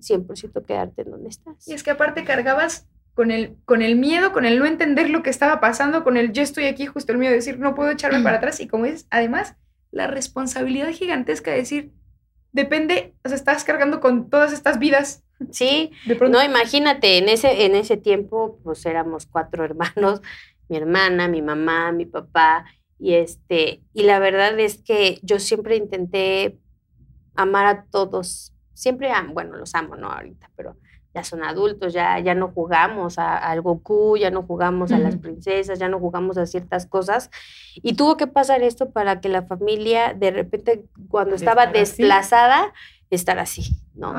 100% 0.00 0.64
quedarte 0.64 1.02
en 1.02 1.10
donde 1.10 1.28
estás. 1.28 1.66
Y 1.68 1.72
es 1.72 1.82
que 1.82 1.90
aparte 1.90 2.24
cargabas 2.24 2.86
con 3.14 3.30
el, 3.30 3.56
con 3.64 3.82
el 3.82 3.96
miedo, 3.96 4.32
con 4.32 4.44
el 4.44 4.58
no 4.58 4.66
entender 4.66 5.10
lo 5.10 5.22
que 5.22 5.30
estaba 5.30 5.60
pasando, 5.60 6.04
con 6.04 6.16
el 6.16 6.32
yo 6.32 6.42
estoy 6.42 6.66
aquí, 6.66 6.86
justo 6.86 7.12
el 7.12 7.18
miedo 7.18 7.30
de 7.30 7.38
decir, 7.38 7.58
no 7.58 7.74
puedo 7.74 7.90
echarme 7.90 8.22
para 8.22 8.36
atrás. 8.38 8.60
Y 8.60 8.68
como 8.68 8.84
dices, 8.84 9.06
además, 9.10 9.56
la 9.90 10.06
responsabilidad 10.06 10.90
gigantesca 10.90 11.50
de 11.50 11.56
decir, 11.56 11.92
depende, 12.52 13.14
o 13.24 13.28
sea, 13.28 13.36
estás 13.36 13.64
cargando 13.64 14.00
con 14.00 14.30
todas 14.30 14.52
estas 14.52 14.78
vidas. 14.78 15.24
Sí, 15.50 15.92
no, 16.30 16.42
imagínate, 16.42 17.18
en 17.18 17.28
ese, 17.28 17.64
en 17.64 17.76
ese 17.76 17.96
tiempo, 17.96 18.58
pues 18.64 18.84
éramos 18.86 19.26
cuatro 19.26 19.64
hermanos, 19.64 20.20
mi 20.68 20.76
hermana, 20.76 21.28
mi 21.28 21.42
mamá, 21.42 21.92
mi 21.92 22.06
papá, 22.06 22.66
y 22.98 23.14
este, 23.14 23.82
y 23.94 24.02
la 24.02 24.18
verdad 24.18 24.58
es 24.58 24.78
que 24.82 25.18
yo 25.22 25.38
siempre 25.38 25.76
intenté 25.76 26.58
amar 27.36 27.66
a 27.66 27.84
todos 27.84 28.52
siempre, 28.78 29.10
bueno, 29.32 29.56
los 29.56 29.74
amo, 29.74 29.96
¿no? 29.96 30.08
Ahorita, 30.08 30.50
pero 30.56 30.76
ya 31.12 31.24
son 31.24 31.42
adultos, 31.42 31.92
ya, 31.92 32.20
ya 32.20 32.34
no 32.34 32.48
jugamos 32.48 33.18
a, 33.18 33.36
al 33.36 33.60
Goku, 33.60 34.16
ya 34.16 34.30
no 34.30 34.42
jugamos 34.42 34.92
a 34.92 34.98
las 34.98 35.16
princesas, 35.16 35.78
ya 35.78 35.88
no 35.88 35.98
jugamos 35.98 36.38
a 36.38 36.46
ciertas 36.46 36.86
cosas. 36.86 37.30
Y 37.74 37.94
tuvo 37.94 38.16
que 38.16 38.28
pasar 38.28 38.62
esto 38.62 38.90
para 38.90 39.20
que 39.20 39.28
la 39.28 39.42
familia, 39.42 40.14
de 40.14 40.30
repente, 40.30 40.84
cuando 41.08 41.34
estaba 41.34 41.66
desplazada, 41.66 42.72
estar 43.10 43.38
así, 43.38 43.80
¿no? 43.94 44.14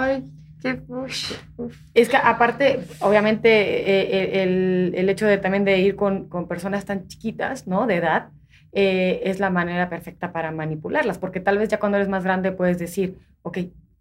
Qué 0.61 0.81
ush, 0.89 1.35
uf. 1.55 1.77
Es 1.93 2.09
que 2.09 2.17
aparte, 2.17 2.81
obviamente, 2.99 3.49
eh, 3.49 4.43
el, 4.43 4.91
el 4.93 5.07
hecho 5.07 5.25
de 5.25 5.37
también 5.37 5.63
de 5.63 5.79
ir 5.79 5.95
con, 5.95 6.27
con 6.27 6.49
personas 6.49 6.83
tan 6.83 7.07
chiquitas, 7.07 7.65
¿no? 7.65 7.87
De 7.87 7.95
edad, 7.95 8.31
eh, 8.73 9.21
es 9.23 9.39
la 9.39 9.49
manera 9.49 9.89
perfecta 9.89 10.33
para 10.33 10.51
manipularlas, 10.51 11.17
porque 11.17 11.39
tal 11.39 11.57
vez 11.57 11.69
ya 11.69 11.79
cuando 11.79 11.97
eres 11.97 12.09
más 12.09 12.25
grande 12.25 12.51
puedes 12.51 12.77
decir, 12.77 13.17
ok, 13.41 13.57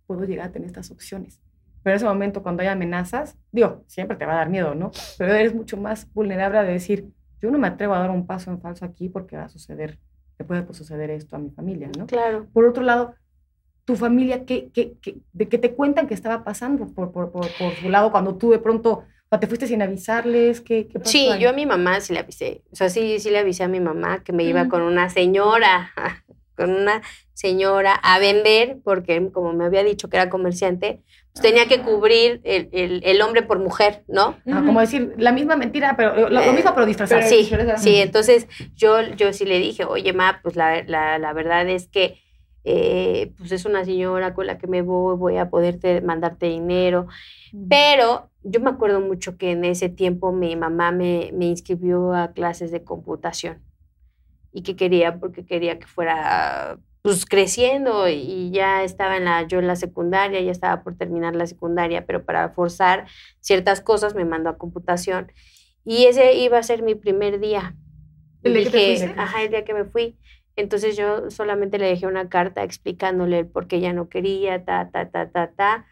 puedo 0.08 0.24
llegar 0.24 0.48
a 0.48 0.52
tener 0.52 0.66
estas 0.66 0.90
opciones. 0.90 1.40
Pero 1.84 1.92
en 1.94 1.96
ese 1.98 2.06
momento, 2.06 2.42
cuando 2.42 2.62
hay 2.62 2.68
amenazas, 2.68 3.36
digo, 3.52 3.84
siempre 3.86 4.16
te 4.16 4.26
va 4.26 4.32
a 4.32 4.36
dar 4.38 4.48
miedo, 4.50 4.74
¿no? 4.74 4.90
Pero 5.16 5.32
eres 5.32 5.54
mucho 5.54 5.76
más 5.76 6.12
vulnerable 6.12 6.58
de 6.64 6.72
decir, 6.72 7.06
yo 7.40 7.52
no 7.52 7.58
me 7.58 7.68
atrevo 7.68 7.94
a 7.94 8.00
dar 8.00 8.10
un 8.10 8.26
paso 8.26 8.50
en 8.50 8.60
falso 8.60 8.84
aquí 8.84 9.08
porque 9.08 9.36
va 9.36 9.44
a 9.44 9.48
suceder, 9.48 9.96
le 10.40 10.44
puede 10.44 10.62
pues, 10.62 10.76
suceder 10.76 11.10
esto 11.10 11.36
a 11.36 11.38
mi 11.38 11.50
familia, 11.50 11.88
¿no? 11.96 12.06
Claro. 12.06 12.46
Por 12.52 12.64
otro 12.64 12.82
lado, 12.82 13.14
tu 13.84 13.94
familia, 13.94 14.44
¿qué, 14.44 14.70
qué, 14.74 14.96
qué, 15.00 15.18
de 15.32 15.48
qué 15.48 15.56
te 15.58 15.72
cuentan 15.74 16.08
que 16.08 16.14
estaba 16.14 16.42
pasando 16.42 16.86
por, 16.88 17.12
por, 17.12 17.30
por, 17.30 17.46
por 17.56 17.72
su 17.74 17.88
lado 17.88 18.10
cuando 18.10 18.36
tú 18.36 18.50
de 18.50 18.58
pronto, 18.58 19.04
o 19.30 19.38
te 19.38 19.46
fuiste 19.46 19.66
sin 19.68 19.80
avisarles? 19.80 20.60
¿Qué, 20.60 20.88
qué 20.88 20.98
pasó 20.98 21.12
Sí, 21.12 21.28
ahí? 21.30 21.40
yo 21.40 21.48
a 21.50 21.52
mi 21.52 21.64
mamá 21.64 22.00
sí 22.00 22.12
le 22.12 22.18
avisé. 22.18 22.64
O 22.72 22.76
sea, 22.76 22.88
sí, 22.88 23.20
sí 23.20 23.30
le 23.30 23.38
avisé 23.38 23.62
a 23.62 23.68
mi 23.68 23.78
mamá 23.80 24.24
que 24.24 24.32
me 24.32 24.42
iba 24.42 24.68
con 24.68 24.82
una 24.82 25.08
señora, 25.10 25.90
con 26.58 26.70
una 26.74 27.00
señora 27.32 27.94
a 27.94 28.18
vender, 28.18 28.78
porque 28.84 29.30
como 29.32 29.52
me 29.54 29.64
había 29.64 29.82
dicho 29.84 30.08
que 30.10 30.16
era 30.18 30.28
comerciante, 30.28 31.02
pues 31.32 31.40
tenía 31.42 31.66
que 31.68 31.80
cubrir 31.82 32.40
el, 32.44 32.68
el- 32.72 33.00
el 33.04 33.22
hombre 33.22 33.42
por 33.42 33.60
mujer, 33.60 34.02
¿no? 34.08 34.36
Ah, 34.50 34.62
como 34.66 34.80
decir, 34.80 35.14
la 35.18 35.32
misma 35.32 35.54
mentira, 35.56 35.94
pero 35.96 36.14
lo, 36.16 36.28
lo 36.28 36.52
mismo, 36.52 36.72
pero 36.74 36.84
disfrazado. 36.84 37.22
Sí, 37.28 37.44
sí, 37.78 37.96
entonces 37.96 38.48
yo, 38.74 39.00
yo 39.16 39.32
sí 39.32 39.44
le 39.44 39.58
dije, 39.60 39.84
oye, 39.84 40.12
ma, 40.12 40.40
pues 40.42 40.56
la, 40.56 40.82
la, 40.82 41.18
la 41.18 41.32
verdad 41.32 41.68
es 41.68 41.88
que 41.88 42.18
eh, 42.64 43.32
pues 43.38 43.52
es 43.52 43.64
una 43.64 43.84
señora 43.84 44.34
con 44.34 44.46
la 44.46 44.58
que 44.58 44.66
me 44.66 44.82
voy, 44.82 45.16
voy 45.16 45.36
a 45.38 45.48
poderte 45.48 46.00
mandarte 46.02 46.46
dinero. 46.46 47.06
Pero 47.68 48.30
yo 48.42 48.60
me 48.60 48.70
acuerdo 48.70 49.00
mucho 49.00 49.36
que 49.38 49.52
en 49.52 49.64
ese 49.64 49.88
tiempo 49.88 50.32
mi 50.32 50.56
mamá 50.56 50.90
me, 50.92 51.30
me 51.34 51.46
inscribió 51.46 52.12
a 52.14 52.32
clases 52.32 52.70
de 52.70 52.82
computación 52.84 53.62
y 54.52 54.62
que 54.62 54.76
quería, 54.76 55.18
porque 55.18 55.44
quería 55.44 55.78
que 55.78 55.86
fuera 55.86 56.78
pues 57.02 57.24
creciendo 57.24 58.08
y 58.08 58.50
ya 58.50 58.82
estaba 58.82 59.16
en 59.16 59.24
la, 59.24 59.46
yo 59.46 59.60
en 59.60 59.66
la 59.66 59.76
secundaria, 59.76 60.40
ya 60.40 60.50
estaba 60.50 60.82
por 60.82 60.96
terminar 60.96 61.34
la 61.36 61.46
secundaria, 61.46 62.04
pero 62.06 62.24
para 62.24 62.50
forzar 62.50 63.06
ciertas 63.40 63.80
cosas 63.80 64.14
me 64.14 64.24
mandó 64.24 64.50
a 64.50 64.58
computación 64.58 65.32
y 65.84 66.04
ese 66.04 66.34
iba 66.34 66.58
a 66.58 66.62
ser 66.62 66.82
mi 66.82 66.94
primer 66.94 67.40
día. 67.40 67.74
¿El 68.42 68.52
día 68.54 68.64
que 68.64 68.70
te 68.70 69.14
ajá, 69.16 69.42
el 69.42 69.50
día 69.50 69.64
que 69.64 69.74
me 69.74 69.84
fui. 69.84 70.18
Entonces 70.54 70.96
yo 70.96 71.30
solamente 71.30 71.78
le 71.78 71.86
dejé 71.86 72.06
una 72.06 72.28
carta 72.28 72.62
explicándole 72.62 73.44
por 73.44 73.68
qué 73.68 73.80
ya 73.80 73.92
no 73.92 74.08
quería, 74.08 74.64
ta, 74.64 74.90
ta, 74.90 75.08
ta, 75.10 75.30
ta, 75.30 75.52
ta. 75.52 75.86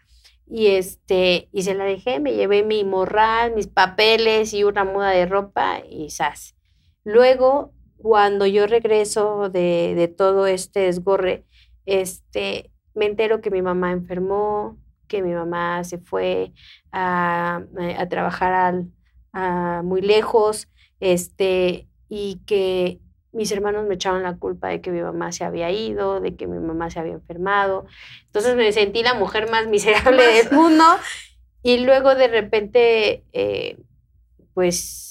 Y 0.45 0.67
este, 0.67 1.49
y 1.51 1.63
se 1.63 1.73
la 1.73 1.85
dejé, 1.85 2.19
me 2.19 2.33
llevé 2.33 2.63
mi 2.63 2.83
morral, 2.83 3.55
mis 3.55 3.67
papeles 3.67 4.53
y 4.53 4.63
una 4.63 4.83
muda 4.83 5.09
de 5.09 5.25
ropa 5.25 5.79
y 5.89 6.09
¡zas! 6.09 6.55
Luego, 7.03 7.73
cuando 7.97 8.45
yo 8.45 8.67
regreso 8.67 9.49
de, 9.49 9.93
de 9.95 10.07
todo 10.07 10.47
este 10.47 10.81
desgorre, 10.81 11.45
este, 11.85 12.71
me 12.93 13.05
entero 13.05 13.41
que 13.41 13.51
mi 13.51 13.61
mamá 13.61 13.91
enfermó, 13.91 14.77
que 15.07 15.21
mi 15.21 15.33
mamá 15.33 15.83
se 15.83 15.97
fue 15.97 16.53
a, 16.91 17.63
a 17.97 18.09
trabajar 18.09 18.53
al, 18.53 18.87
a 19.33 19.81
muy 19.83 20.01
lejos, 20.01 20.67
este, 20.99 21.87
y 22.09 22.41
que 22.45 22.99
mis 23.31 23.51
hermanos 23.51 23.85
me 23.85 23.95
echaron 23.95 24.23
la 24.23 24.37
culpa 24.37 24.69
de 24.69 24.81
que 24.81 24.91
mi 24.91 25.01
mamá 25.01 25.31
se 25.31 25.43
había 25.43 25.69
ido, 25.71 26.19
de 26.19 26.35
que 26.35 26.47
mi 26.47 26.59
mamá 26.59 26.89
se 26.89 26.99
había 26.99 27.13
enfermado. 27.13 27.85
Entonces 28.25 28.55
me 28.55 28.71
sentí 28.71 29.03
la 29.03 29.13
mujer 29.13 29.49
más 29.51 29.67
miserable 29.67 30.23
del 30.23 30.51
mundo. 30.51 30.83
Y 31.61 31.79
luego 31.79 32.15
de 32.15 32.27
repente, 32.29 33.23
eh, 33.33 33.77
pues 34.53 35.06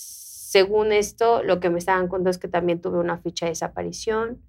según 0.57 0.93
esto, 0.93 1.43
lo 1.43 1.61
que 1.61 1.69
me 1.69 1.79
estaban 1.79 2.09
contando 2.09 2.31
es 2.31 2.39
que 2.39 2.49
también 2.49 2.81
tuve 2.81 2.99
una 2.99 3.19
ficha 3.19 3.45
de 3.47 3.51
desaparición. 3.51 4.41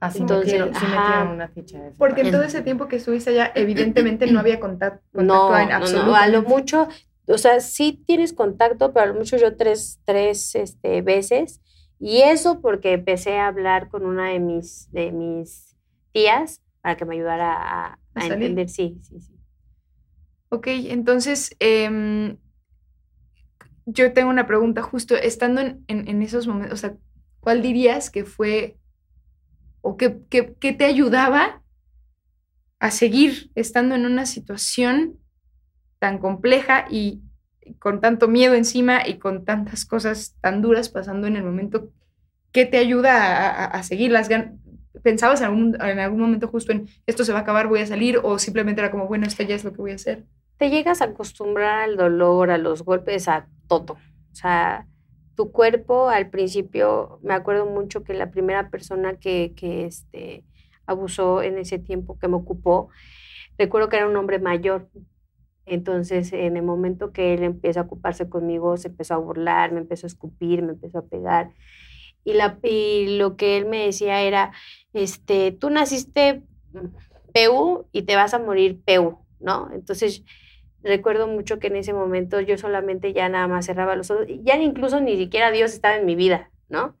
Así 0.00 0.20
Entonces, 0.20 0.46
metieron, 0.46 0.74
sí 0.74 0.86
ajá. 0.86 1.00
metieron 1.00 1.28
una 1.28 1.48
ficha 1.48 1.78
de. 1.80 1.92
Porque 1.96 2.22
en 2.22 2.30
todo 2.32 2.42
ese 2.42 2.62
tiempo 2.62 2.88
que 2.88 2.96
estuviste 2.96 3.30
allá, 3.30 3.52
evidentemente 3.54 4.26
no 4.26 4.40
había 4.40 4.58
contact- 4.60 5.00
contacto, 5.14 5.22
No, 5.24 5.58
en 5.60 5.70
absoluto. 5.70 6.06
no, 6.10 6.16
a 6.16 6.26
lo 6.26 6.42
mucho, 6.42 6.88
o 7.28 7.38
sea, 7.38 7.60
sí 7.60 8.02
tienes 8.06 8.32
contacto, 8.32 8.92
pero 8.92 9.04
a 9.04 9.06
lo 9.06 9.14
mucho 9.14 9.36
yo 9.36 9.56
tres, 9.56 10.00
tres 10.04 10.54
este, 10.56 11.02
veces. 11.02 11.60
Y 12.00 12.22
eso 12.22 12.60
porque 12.60 12.92
empecé 12.92 13.38
a 13.38 13.46
hablar 13.46 13.88
con 13.88 14.04
una 14.04 14.28
de 14.30 14.40
mis, 14.40 14.90
de 14.90 15.12
mis 15.12 15.76
tías 16.12 16.60
para 16.82 16.96
que 16.96 17.04
me 17.04 17.14
ayudara 17.14 17.52
a, 17.54 17.86
¿A 18.14 18.20
a 18.20 18.20
salir? 18.20 18.48
entender, 18.50 18.68
sí, 18.68 18.98
sí, 19.02 19.20
sí. 19.20 19.34
Ok, 20.50 20.68
entonces, 20.68 21.56
em, 21.58 22.36
yo 23.86 24.12
tengo 24.12 24.30
una 24.30 24.46
pregunta 24.46 24.82
justo, 24.82 25.14
estando 25.16 25.60
en, 25.60 25.84
en- 25.88 26.22
esos 26.22 26.46
momentos, 26.46 26.74
o 26.78 26.80
sea, 26.80 26.96
¿cuál 27.40 27.62
dirías 27.62 28.10
que 28.10 28.24
fue 28.24 28.78
o 29.82 29.96
qué, 29.96 30.18
qué- 30.30 30.54
qué 30.60 30.72
te 30.72 30.84
ayudaba 30.84 31.62
a 32.80 32.90
seguir 32.90 33.50
estando 33.54 33.94
en 33.94 34.06
una 34.06 34.26
situación 34.26 35.18
tan 35.98 36.18
compleja 36.18 36.86
y 36.90 37.22
con 37.80 38.00
tanto 38.00 38.28
miedo 38.28 38.54
encima 38.54 39.06
y 39.06 39.18
con 39.18 39.44
tantas 39.44 39.84
cosas 39.86 40.36
tan 40.40 40.62
duras 40.62 40.88
pasando 40.90 41.26
en 41.26 41.36
el 41.36 41.44
momento? 41.44 41.90
¿Qué 42.52 42.66
te 42.66 42.78
ayuda 42.78 43.66
a 43.66 43.82
seguir 43.84 44.12
las 44.12 44.28
ganas? 44.28 44.54
¿Pensabas 45.02 45.40
en 45.40 45.46
algún, 45.48 45.76
en 45.82 46.00
algún 46.00 46.20
momento 46.20 46.48
justo 46.48 46.72
en 46.72 46.88
esto 47.06 47.24
se 47.24 47.32
va 47.32 47.40
a 47.40 47.42
acabar, 47.42 47.68
voy 47.68 47.80
a 47.80 47.86
salir? 47.86 48.20
¿O 48.22 48.38
simplemente 48.38 48.80
era 48.80 48.90
como, 48.90 49.08
bueno, 49.08 49.26
esto 49.26 49.42
ya 49.44 49.56
es 49.56 49.64
lo 49.64 49.72
que 49.72 49.78
voy 49.82 49.92
a 49.92 49.96
hacer? 49.96 50.24
Te 50.58 50.70
llegas 50.70 51.02
a 51.02 51.06
acostumbrar 51.06 51.82
al 51.82 51.96
dolor, 51.96 52.50
a 52.50 52.58
los 52.58 52.84
golpes, 52.84 53.28
a 53.28 53.48
todo. 53.68 53.94
O 53.94 54.34
sea, 54.34 54.86
tu 55.34 55.50
cuerpo 55.52 56.08
al 56.08 56.30
principio, 56.30 57.18
me 57.22 57.34
acuerdo 57.34 57.66
mucho 57.66 58.04
que 58.04 58.14
la 58.14 58.30
primera 58.30 58.70
persona 58.70 59.16
que, 59.16 59.52
que 59.56 59.86
este, 59.86 60.44
abusó 60.86 61.42
en 61.42 61.58
ese 61.58 61.78
tiempo 61.78 62.18
que 62.18 62.28
me 62.28 62.36
ocupó, 62.36 62.88
recuerdo 63.58 63.88
que 63.88 63.96
era 63.96 64.08
un 64.08 64.16
hombre 64.16 64.38
mayor. 64.38 64.88
Entonces, 65.66 66.32
en 66.32 66.56
el 66.56 66.62
momento 66.62 67.12
que 67.12 67.34
él 67.34 67.42
empieza 67.42 67.80
a 67.80 67.82
ocuparse 67.84 68.28
conmigo, 68.28 68.76
se 68.76 68.88
empezó 68.88 69.14
a 69.14 69.18
burlar, 69.18 69.72
me 69.72 69.80
empezó 69.80 70.06
a 70.06 70.08
escupir, 70.08 70.62
me 70.62 70.72
empezó 70.72 70.98
a 70.98 71.06
pegar. 71.06 71.52
Y, 72.22 72.34
la, 72.34 72.58
y 72.62 73.18
lo 73.18 73.36
que 73.36 73.56
él 73.56 73.66
me 73.66 73.86
decía 73.86 74.22
era, 74.22 74.52
este, 74.92 75.52
tú 75.52 75.70
naciste 75.70 76.42
PU 77.32 77.86
y 77.92 78.02
te 78.02 78.16
vas 78.16 78.34
a 78.34 78.38
morir 78.38 78.80
PU, 78.84 79.18
¿no? 79.40 79.70
Entonces, 79.72 80.22
recuerdo 80.84 81.26
mucho 81.26 81.58
que 81.58 81.68
en 81.68 81.76
ese 81.76 81.92
momento 81.92 82.40
yo 82.40 82.58
solamente 82.58 83.12
ya 83.12 83.28
nada 83.28 83.48
más 83.48 83.66
cerraba 83.66 83.96
los 83.96 84.10
ojos, 84.10 84.26
ya 84.42 84.56
incluso 84.56 85.00
ni 85.00 85.16
siquiera 85.16 85.50
Dios 85.50 85.72
estaba 85.72 85.96
en 85.96 86.06
mi 86.06 86.14
vida, 86.14 86.50
¿no? 86.68 86.94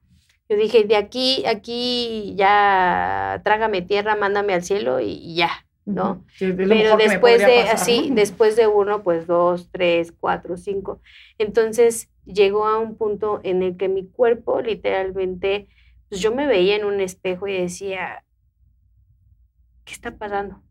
Yo 0.48 0.56
dije, 0.56 0.84
de 0.84 0.96
aquí, 0.96 1.44
aquí 1.46 2.34
ya 2.36 3.40
trágame 3.44 3.82
tierra, 3.82 4.16
mándame 4.16 4.54
al 4.54 4.62
cielo 4.62 5.00
y, 5.00 5.34
ya, 5.34 5.50
¿no? 5.86 6.24
Sí, 6.34 6.52
Pero 6.52 6.96
después 6.96 7.38
de 7.38 7.62
pasar, 7.62 7.74
así, 7.74 8.10
¿no? 8.10 8.16
después 8.16 8.56
de 8.56 8.66
uno, 8.66 9.02
pues 9.02 9.26
dos, 9.26 9.70
tres, 9.70 10.12
cuatro, 10.12 10.56
cinco. 10.56 11.00
Entonces 11.38 12.10
llegó 12.26 12.66
a 12.66 12.78
un 12.78 12.96
punto 12.96 13.40
en 13.42 13.62
el 13.62 13.76
que 13.76 13.88
mi 13.88 14.06
cuerpo 14.06 14.60
literalmente, 14.60 15.68
pues 16.08 16.20
yo 16.20 16.34
me 16.34 16.46
veía 16.46 16.76
en 16.76 16.84
un 16.84 17.00
espejo 17.00 17.48
y 17.48 17.58
decía, 17.58 18.22
¿qué 19.84 19.94
está 19.94 20.16
pasando? 20.18 20.62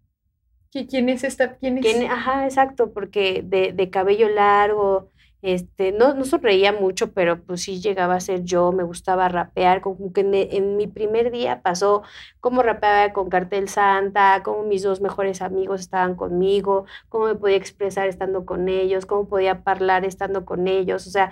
¿Qui- 0.74 0.88
¿Quién 0.88 1.10
es 1.10 1.24
esta? 1.24 1.56
¿Quién 1.58 1.78
es? 1.78 1.84
Tiene- 1.86 2.08
ajá, 2.08 2.46
exacto, 2.46 2.92
porque 2.94 3.42
de, 3.46 3.74
de 3.74 3.90
cabello 3.90 4.28
largo, 4.30 5.12
este, 5.42 5.92
no, 5.92 6.14
no 6.14 6.24
sonreía 6.26 6.72
mucho, 6.72 7.12
pero 7.14 7.44
pues 7.44 7.62
sí 7.64 7.82
llegaba 7.82 8.16
a 8.16 8.20
ser 8.22 8.44
yo, 8.44 8.72
me 8.72 8.84
gustaba 8.84 9.28
rapear, 9.28 9.82
como 9.82 10.14
que 10.14 10.22
en, 10.22 10.34
en 10.34 10.78
mi 10.78 10.88
primer 10.88 11.32
día 11.32 11.62
pasó 11.62 12.02
cómo 12.40 12.64
rapeaba 12.64 13.12
con 13.14 13.30
Cartel 13.30 13.68
Santa, 13.70 14.42
cómo 14.44 14.64
mis 14.64 14.84
dos 14.84 15.02
mejores 15.02 15.42
amigos 15.42 15.82
estaban 15.82 16.16
conmigo, 16.16 16.86
cómo 17.10 17.26
me 17.26 17.36
podía 17.36 17.58
expresar 17.58 18.08
estando 18.08 18.46
con 18.46 18.70
ellos, 18.70 19.06
cómo 19.06 19.28
podía 19.28 19.62
hablar 19.66 20.06
estando 20.06 20.46
con 20.46 20.68
ellos, 20.68 21.06
o 21.08 21.10
sea, 21.12 21.32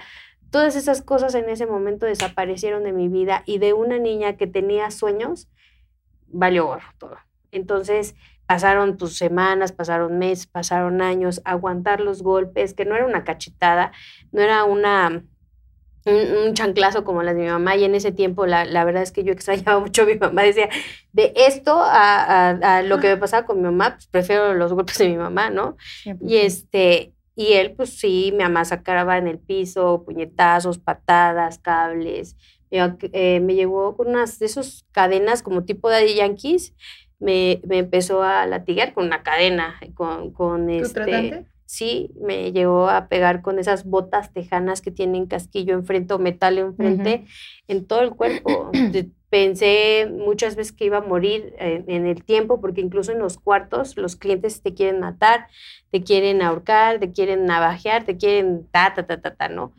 todas 0.52 0.76
esas 0.76 1.02
cosas 1.02 1.34
en 1.36 1.50
ese 1.50 1.66
momento 1.66 2.06
desaparecieron 2.06 2.84
de 2.84 2.92
mi 2.92 3.08
vida 3.08 3.44
y 3.46 3.58
de 3.60 3.72
una 3.74 3.98
niña 3.98 4.36
que 4.38 4.46
tenía 4.48 4.92
sueños, 4.92 5.48
valió 6.28 6.66
gorro 6.68 6.88
todo. 6.98 7.18
Entonces, 7.52 8.16
pasaron 8.54 8.98
tus 8.98 9.18
semanas, 9.18 9.72
pasaron 9.72 10.18
meses, 10.20 10.48
pasaron 10.48 11.02
años, 11.02 11.42
aguantar 11.46 12.02
los 12.02 12.22
golpes, 12.22 12.74
que 12.74 12.86
no 12.86 12.96
era 12.96 13.06
una 13.06 13.24
cachetada, 13.24 13.92
no 14.32 14.42
era 14.42 14.64
una 14.66 15.24
un, 16.06 16.48
un 16.48 16.54
chanclazo 16.56 17.04
como 17.04 17.22
las 17.24 17.36
de 17.36 17.42
mi 17.44 17.48
mamá 17.50 17.76
y 17.76 17.84
en 17.84 17.94
ese 17.96 18.12
tiempo 18.12 18.46
la, 18.48 18.66
la 18.66 18.84
verdad 18.86 19.04
es 19.04 19.12
que 19.12 19.24
yo 19.24 19.32
extrañaba 19.38 19.80
mucho 19.80 20.02
a 20.04 20.06
mi 20.06 20.16
mamá, 20.16 20.42
decía, 20.44 20.70
de 21.14 21.32
esto 21.36 21.80
a, 21.80 22.50
a- 22.50 22.78
a 22.78 22.82
lo 22.84 23.00
que 23.00 23.08
me 23.10 23.18
pasaba 23.26 23.46
con 23.46 23.58
mi 23.58 23.64
mamá, 23.64 23.94
pues 23.96 24.08
prefiero 24.08 24.54
los 24.54 24.74
golpes 24.74 24.98
de 24.98 25.10
mi 25.10 25.18
mamá, 25.18 25.50
¿no? 25.50 25.78
Siempre, 26.04 26.28
Y 26.28 26.38
este, 26.38 27.14
y 27.36 27.54
él, 27.54 27.74
pues 27.76 27.98
sí, 28.00 28.34
me 28.36 28.44
amasacraba 28.44 29.18
en 29.18 29.28
el 29.28 29.40
piso, 29.40 30.04
puñetazos, 30.06 30.80
patadas, 30.80 31.60
cables. 31.60 32.36
Eh, 32.74 33.40
me 33.42 33.54
llevó 33.56 33.98
con 33.98 34.08
unas 34.10 34.40
de 34.40 34.46
esas 34.46 34.86
cadenas 34.94 35.44
como 35.44 35.66
tipo 35.66 35.90
de 35.90 36.16
Yankees. 36.16 36.74
Me, 37.22 37.62
me 37.68 37.80
empezó 37.80 38.24
a 38.24 38.46
latigar 38.48 38.94
con 38.94 39.06
una 39.06 39.24
cadena, 39.24 39.80
con, 39.96 40.34
con 40.34 40.70
¿Tu 40.70 40.86
este... 40.86 40.94
tratante? 40.94 41.46
Sí, 41.66 42.12
me 42.22 42.52
llegó 42.52 42.90
a 42.90 43.08
pegar 43.08 43.42
con 43.42 43.58
esas 43.58 43.86
botas 43.86 44.34
tejanas 44.34 44.82
que 44.82 44.92
tienen 44.92 45.28
casquillo 45.28 45.74
enfrente 45.76 46.14
o 46.14 46.20
metal 46.20 46.58
enfrente 46.58 47.26
en 47.70 47.88
todo 47.88 48.02
el 48.02 48.12
cuerpo. 48.12 48.72
Pensé 49.30 50.10
muchas 50.12 50.58
veces 50.58 50.74
que 50.74 50.84
iba 50.86 50.98
a 50.98 51.02
morir 51.02 51.54
en, 51.58 51.90
en 51.90 52.06
el 52.06 52.26
tiempo, 52.26 52.60
porque 52.60 52.82
incluso 52.82 53.14
en 53.14 53.20
los 53.20 53.38
cuartos 53.38 53.96
los 53.96 54.18
clientes 54.18 54.62
te 54.62 54.74
quieren 54.74 55.00
matar, 55.00 55.48
te 55.92 56.04
quieren 56.04 56.42
ahorcar, 56.42 57.00
te 57.00 57.14
quieren 57.14 57.46
navajear, 57.46 58.04
te 58.06 58.18
quieren 58.18 58.68
ta, 58.72 58.94
ta, 58.94 59.08
ta, 59.08 59.22
ta, 59.22 59.36
ta, 59.36 59.48
¿no? 59.48 59.74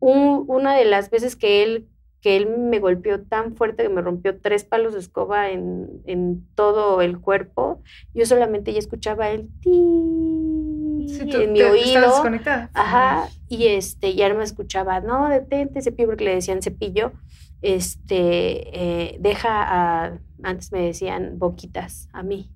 Un- 0.00 0.44
una 0.48 0.76
de 0.76 0.84
las 0.84 1.10
veces 1.10 1.36
que 1.36 1.62
él, 1.62 1.88
que 2.24 2.38
él 2.38 2.48
me 2.48 2.78
golpeó 2.78 3.20
tan 3.20 3.54
fuerte 3.54 3.82
que 3.82 3.90
me 3.90 4.00
rompió 4.00 4.40
tres 4.40 4.64
palos 4.64 4.94
de 4.94 5.00
escoba 5.00 5.50
en, 5.50 6.00
en 6.06 6.42
todo 6.54 7.02
el 7.02 7.20
cuerpo, 7.20 7.82
yo 8.14 8.24
solamente 8.24 8.72
ya 8.72 8.78
escuchaba 8.78 9.28
el 9.28 9.50
ti 9.60 11.04
Sí, 11.06 11.30
en 11.34 11.52
mi 11.52 11.60
oído. 11.60 12.24
Ajá, 12.72 13.28
y 13.46 13.66
este, 13.66 14.14
ya 14.14 14.30
no 14.30 14.36
me 14.36 14.44
escuchaba, 14.44 15.00
no, 15.00 15.28
detente, 15.28 15.82
cepillo, 15.82 16.08
porque 16.08 16.24
le 16.24 16.34
decían 16.36 16.62
cepillo, 16.62 17.12
este, 17.60 18.70
eh, 18.72 19.18
deja 19.20 19.62
a, 19.62 20.18
antes 20.42 20.72
me 20.72 20.80
decían 20.80 21.38
boquitas 21.38 22.08
a 22.14 22.22
mí. 22.22 22.50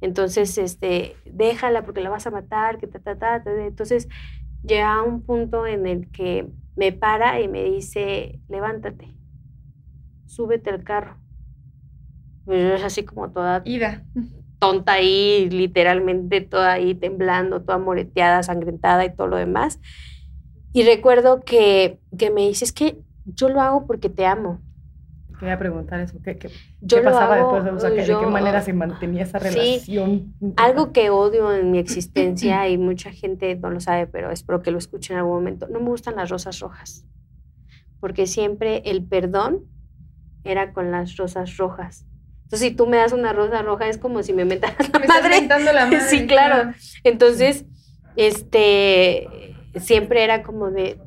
Entonces, 0.00 0.58
este, 0.58 1.14
déjala 1.26 1.84
porque 1.84 2.00
la 2.00 2.10
vas 2.10 2.26
a 2.26 2.32
matar, 2.32 2.78
que 2.78 2.88
ta, 2.88 2.98
ta, 2.98 3.16
ta, 3.16 3.44
ta. 3.44 3.50
Entonces, 3.64 4.08
llega 4.64 4.92
a 4.92 5.02
un 5.02 5.22
punto 5.22 5.64
en 5.64 5.86
el 5.86 6.10
que 6.10 6.48
me 6.76 6.92
para 6.92 7.40
y 7.40 7.48
me 7.48 7.64
dice, 7.64 8.40
levántate, 8.48 9.16
súbete 10.26 10.70
al 10.70 10.84
carro. 10.84 11.18
Pues 12.44 12.62
yo 12.62 12.74
es 12.74 12.84
así 12.84 13.04
como 13.04 13.30
toda 13.32 13.62
Ida. 13.64 14.04
tonta 14.58 14.92
ahí, 14.92 15.48
literalmente 15.50 16.40
toda 16.40 16.74
ahí 16.74 16.94
temblando, 16.94 17.62
toda 17.62 17.78
moreteada, 17.78 18.42
sangrentada 18.42 19.04
y 19.04 19.14
todo 19.14 19.26
lo 19.26 19.36
demás. 19.36 19.80
Y 20.72 20.84
recuerdo 20.84 21.40
que, 21.40 21.98
que 22.18 22.30
me 22.30 22.42
dice, 22.46 22.64
es 22.64 22.72
que 22.72 22.98
yo 23.24 23.48
lo 23.48 23.60
hago 23.60 23.86
porque 23.86 24.08
te 24.08 24.26
amo. 24.26 24.60
Quería 25.38 25.58
preguntar 25.58 26.00
eso. 26.00 26.18
¿Qué, 26.24 26.38
qué, 26.38 26.48
Yo 26.80 26.98
qué 26.98 27.02
pasaba 27.04 27.34
hago, 27.36 27.62
después? 27.62 27.82
de- 27.82 27.94
que- 27.94 28.06
¿de 28.12 28.18
qué 28.18 28.26
manera 28.26 28.62
se 28.62 28.72
mantenía 28.72 29.22
esa 29.24 29.38
Sí, 29.38 29.48
relación? 29.48 30.34
Algo 30.56 30.92
que 30.92 31.10
odio 31.10 31.52
en 31.52 31.70
mi 31.70 31.78
existencia 31.78 32.68
y 32.68 32.78
mucha 32.78 33.10
gente 33.12 33.54
no 33.56 33.70
lo 33.70 33.80
sabe, 33.80 34.06
pero 34.06 34.30
espero 34.30 34.62
que 34.62 34.70
lo 34.70 34.78
escuchen 34.78 35.14
en 35.14 35.18
algún 35.20 35.34
momento. 35.36 35.68
No 35.68 35.80
me 35.80 35.88
gustan 35.88 36.16
las 36.16 36.30
rosas 36.30 36.58
rojas, 36.60 37.04
porque 38.00 38.26
siempre 38.26 38.82
el 38.86 39.04
perdón 39.04 39.64
era 40.44 40.72
con 40.72 40.90
las 40.90 41.16
rosas 41.16 41.56
rojas. 41.56 42.06
Entonces, 42.44 42.68
si 42.68 42.74
tú 42.74 42.86
me 42.86 42.96
das 42.96 43.12
una 43.12 43.32
rosa 43.32 43.60
roja, 43.62 43.88
es 43.88 43.98
como 43.98 44.22
si 44.22 44.32
me 44.32 44.44
metaras 44.44 44.88
la 44.92 44.98
Me 45.00 45.06
madre. 45.06 45.48
la 45.48 45.86
madre. 45.86 46.00
Sí, 46.02 46.26
claro. 46.26 46.72
Entonces, 47.02 47.66
este, 48.16 49.28
siempre 49.76 50.22
era 50.24 50.42
como 50.42 50.70
de, 50.70 50.98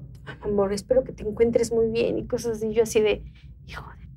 amor, 0.41 0.73
espero 0.73 1.03
que 1.03 1.13
te 1.13 1.23
encuentres 1.23 1.71
muy 1.71 1.89
bien 1.91 2.17
y 2.19 2.27
cosas 2.27 2.57
así. 2.57 2.73
Yo 2.73 2.83
así 2.83 2.99
de, 2.99 3.23
hijo 3.67 3.85
de... 3.99 4.08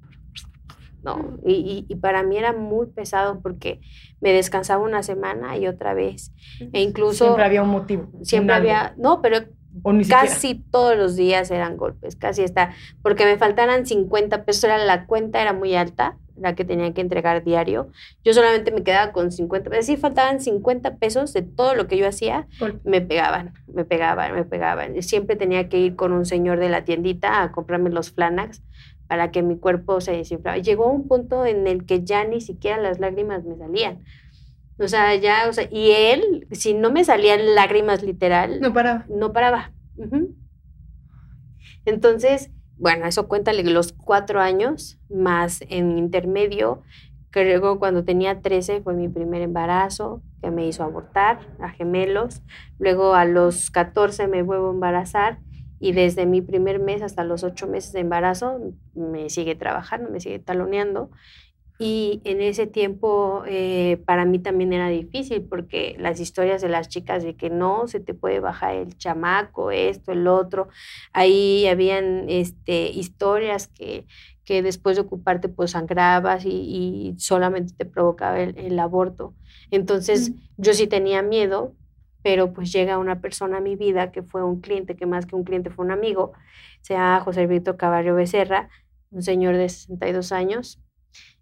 No, 1.03 1.39
y, 1.45 1.55
y- 1.55 1.87
y 1.93 1.97
para 1.97 2.23
mí 2.23 2.37
era 2.39 2.53
muy 2.53 2.87
pesado 2.87 3.41
porque 3.43 3.81
me 4.21 4.33
descansaba 4.33 4.83
una 4.85 5.03
semana 5.03 5.57
y 5.57 5.67
otra 5.67 5.95
vez. 5.95 6.33
E 6.73 6.81
incluso 6.81 7.25
Siempre 7.25 7.45
había 7.45 7.63
un 7.63 7.71
motivo. 7.71 8.09
siempre 8.23 8.55
había, 8.55 8.95
no, 8.97 9.21
pero 9.21 9.39
siquiera. 9.39 10.21
casi 10.21 10.55
todos 10.71 10.97
los 10.97 11.17
días 11.17 11.51
eran 11.51 11.77
golpes, 11.77 12.15
casi 12.17 12.45
hasta, 12.45 12.75
porque 13.03 13.25
me 13.25 13.37
faltaran 13.37 13.85
50 13.87 14.45
pesos, 14.45 14.65
era 14.65 14.79
la 14.79 15.07
cuenta 15.07 15.43
era 15.43 15.53
muy 15.53 15.75
alta, 15.75 16.19
la 16.37 16.55
que 16.55 16.65
tenía 16.65 16.93
que 16.95 17.01
entregar 17.03 17.45
diario. 17.45 17.91
Yo 18.25 18.33
solamente 18.33 18.71
me 18.73 18.83
quedaba 18.85 19.13
con 19.13 19.33
50 19.33 19.71
pesos, 19.71 19.87
sí 19.87 19.97
faltaban 19.97 20.41
50 20.41 20.97
pesos 20.97 21.33
de 21.35 21.43
todo 21.43 21.75
lo 21.75 21.89
que 21.89 21.97
yo 21.99 22.07
hacía, 22.09 22.47
Golpe. 22.61 22.81
me 22.89 23.01
pegaban, 23.01 23.55
me 23.67 23.85
pegaban, 23.85 24.35
me 24.35 24.45
pegaban. 24.45 25.03
Siempre 25.03 25.37
tenía 25.37 25.69
que 25.69 25.79
ir 25.79 25.95
con 25.97 26.13
un 26.13 26.25
señor 26.27 26.59
de 26.59 26.69
la 26.69 26.85
tiendita 26.85 27.43
a 27.43 27.53
comprarme 27.53 27.91
los 27.91 28.11
Flanax 28.13 28.63
para 29.13 29.31
que 29.31 29.43
mi 29.43 29.59
cuerpo 29.59 30.01
se 30.01 30.13
desinflaba. 30.13 30.57
Llegó 30.57 30.91
un 30.91 31.07
punto 31.07 31.45
en 31.45 31.67
el 31.67 31.85
que 31.85 32.03
ya 32.03 32.25
ni 32.25 32.41
siquiera 32.41 32.79
las 32.81 32.99
lágrimas 32.99 33.45
me 33.45 33.59
salían. 33.59 34.05
O 34.79 34.89
sea, 34.89 35.15
ya, 35.17 35.51
o 35.51 35.53
sea, 35.53 35.69
y 35.71 35.91
él, 35.91 36.47
si 36.53 36.73
no 36.73 36.91
me 36.91 37.05
salían 37.05 37.55
lágrimas 37.55 38.03
literal, 38.03 38.59
No 38.63 38.73
paraba. 38.73 39.05
no 39.11 39.35
paraba. 39.35 39.71
Ujú. 39.99 40.35
Entonces, 41.85 42.51
bueno, 42.79 43.05
eso 43.05 43.29
cuéntale 43.29 43.63
los 43.65 43.93
cuatro 43.93 44.41
años, 44.41 44.99
más 45.11 45.61
en 45.69 45.99
intermedio, 45.99 46.81
que 47.31 47.45
luego 47.45 47.79
cuando 47.79 48.03
tenía 48.05 48.41
13 48.41 48.81
fue 48.81 48.95
mi 48.95 49.11
primer 49.11 49.43
embarazo, 49.43 50.23
que 50.41 50.51
me 50.51 50.67
hizo 50.67 50.85
abortar 50.85 51.41
a 51.61 51.69
gemelos. 51.69 52.41
Luego 52.79 53.13
a 53.15 53.27
los 53.27 53.71
14 53.71 54.27
me 54.27 54.41
vuelvo 54.43 54.69
a 54.71 54.73
embarazar 54.73 55.39
y 55.83 55.93
desde 55.93 56.27
mi 56.27 56.43
primer 56.43 56.79
mes 56.81 57.03
hasta 57.03 57.25
los 57.25 57.45
ocho 57.45 57.67
meses 57.69 57.93
de 57.93 58.01
embarazo 58.01 58.61
me 58.95 59.31
sigue 59.31 59.57
trabajando, 59.57 60.11
me 60.11 60.21
sigue 60.21 60.39
taloneando. 60.39 61.11
Y 61.79 62.21
en 62.25 62.41
ese 62.41 62.69
tiempo 62.69 63.43
eh, 63.47 64.01
para 64.07 64.25
mí 64.25 64.39
también 64.39 64.73
era 64.73 64.89
difícil 64.89 65.43
porque 65.49 65.97
las 65.99 66.21
historias 66.21 66.63
de 66.63 66.69
las 66.69 66.89
chicas 66.89 67.25
de 67.25 67.37
que 67.37 67.51
no 67.51 67.89
se 67.89 67.99
te 68.01 68.15
puede 68.15 68.39
bajar 68.41 68.77
el 68.77 68.97
chamaco, 68.99 69.73
esto, 69.73 70.13
el 70.13 70.29
otro, 70.29 70.69
ahí 71.13 71.67
habían 71.67 72.27
este, 72.29 72.89
historias 72.91 73.67
que, 73.69 74.07
que 74.45 74.63
después 74.63 74.97
de 74.97 75.03
ocuparte 75.03 75.49
pues 75.49 75.73
sangrabas 75.73 76.45
y, 76.45 76.51
y 77.15 77.15
solamente 77.19 77.75
te 77.77 77.85
provocaba 77.87 78.41
el, 78.41 78.57
el 78.59 78.79
aborto. 78.79 79.35
Entonces 79.71 80.31
Mm. 80.31 80.35
yo 80.59 80.75
sí 80.75 80.87
tenía 80.87 81.23
miedo, 81.23 81.75
pero 82.23 82.53
pues 82.53 82.73
llega 82.73 82.99
una 82.99 83.21
persona 83.21 83.59
a 83.59 83.61
mi 83.61 83.77
vida 83.77 84.13
que 84.13 84.23
fue 84.23 84.43
un 84.45 84.61
cliente, 84.61 84.97
que 84.97 85.07
más 85.07 85.27
que 85.27 85.37
un 85.37 85.45
cliente 85.45 85.71
fue 85.71 85.85
un 85.85 85.91
amigo, 85.93 86.33
se 86.81 86.95
llama 86.95 87.21
José 87.21 87.47
Víctor 87.47 87.77
Caballo 87.77 88.15
Becerra, 88.15 88.69
un 89.11 89.23
señor 89.23 89.57
de 89.57 89.69
62 89.69 90.33
años, 90.33 90.81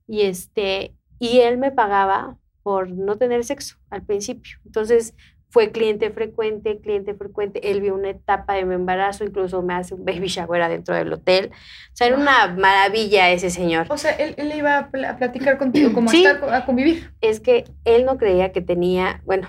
y 0.07 0.23
este, 0.23 0.95
y 1.19 1.41
él 1.41 1.59
me 1.59 1.71
pagaba 1.71 2.37
por 2.63 2.91
no 2.91 3.17
tener 3.17 3.45
sexo 3.45 3.77
al 3.91 4.03
principio. 4.03 4.59
Entonces 4.67 5.15
fue 5.49 5.73
cliente 5.73 6.11
frecuente, 6.11 6.79
cliente 6.81 7.15
frecuente. 7.15 7.71
Él 7.71 7.81
vio 7.81 7.95
una 7.95 8.11
etapa 8.11 8.55
de 8.55 8.65
mi 8.65 8.75
embarazo, 8.75 9.25
incluso 9.25 9.63
me 9.63 9.75
hace 9.75 9.95
un 9.95 10.05
baby 10.05 10.29
shower 10.29 10.63
adentro 10.63 10.95
del 10.95 11.13
hotel. 11.13 11.51
O 11.53 11.97
sea, 11.97 12.07
era 12.09 12.17
una 12.17 12.55
maravilla 12.57 13.31
ese 13.31 13.51
señor. 13.51 13.87
O 13.91 13.97
sea, 13.99 14.13
él, 14.13 14.35
él 14.37 14.53
iba 14.57 14.79
a, 14.79 14.91
pl- 14.91 15.07
a 15.07 15.17
platicar 15.17 15.59
contigo, 15.59 15.93
como 15.93 16.09
Sí. 16.11 16.25
a, 16.25 16.33
estar, 16.33 16.41
co- 16.49 16.55
a 16.55 16.65
convivir. 16.67 17.13
Es 17.21 17.41
que 17.41 17.65
él 17.85 18.05
no 18.05 18.17
creía 18.17 18.53
que 18.53 18.61
tenía, 18.61 19.23
bueno, 19.25 19.49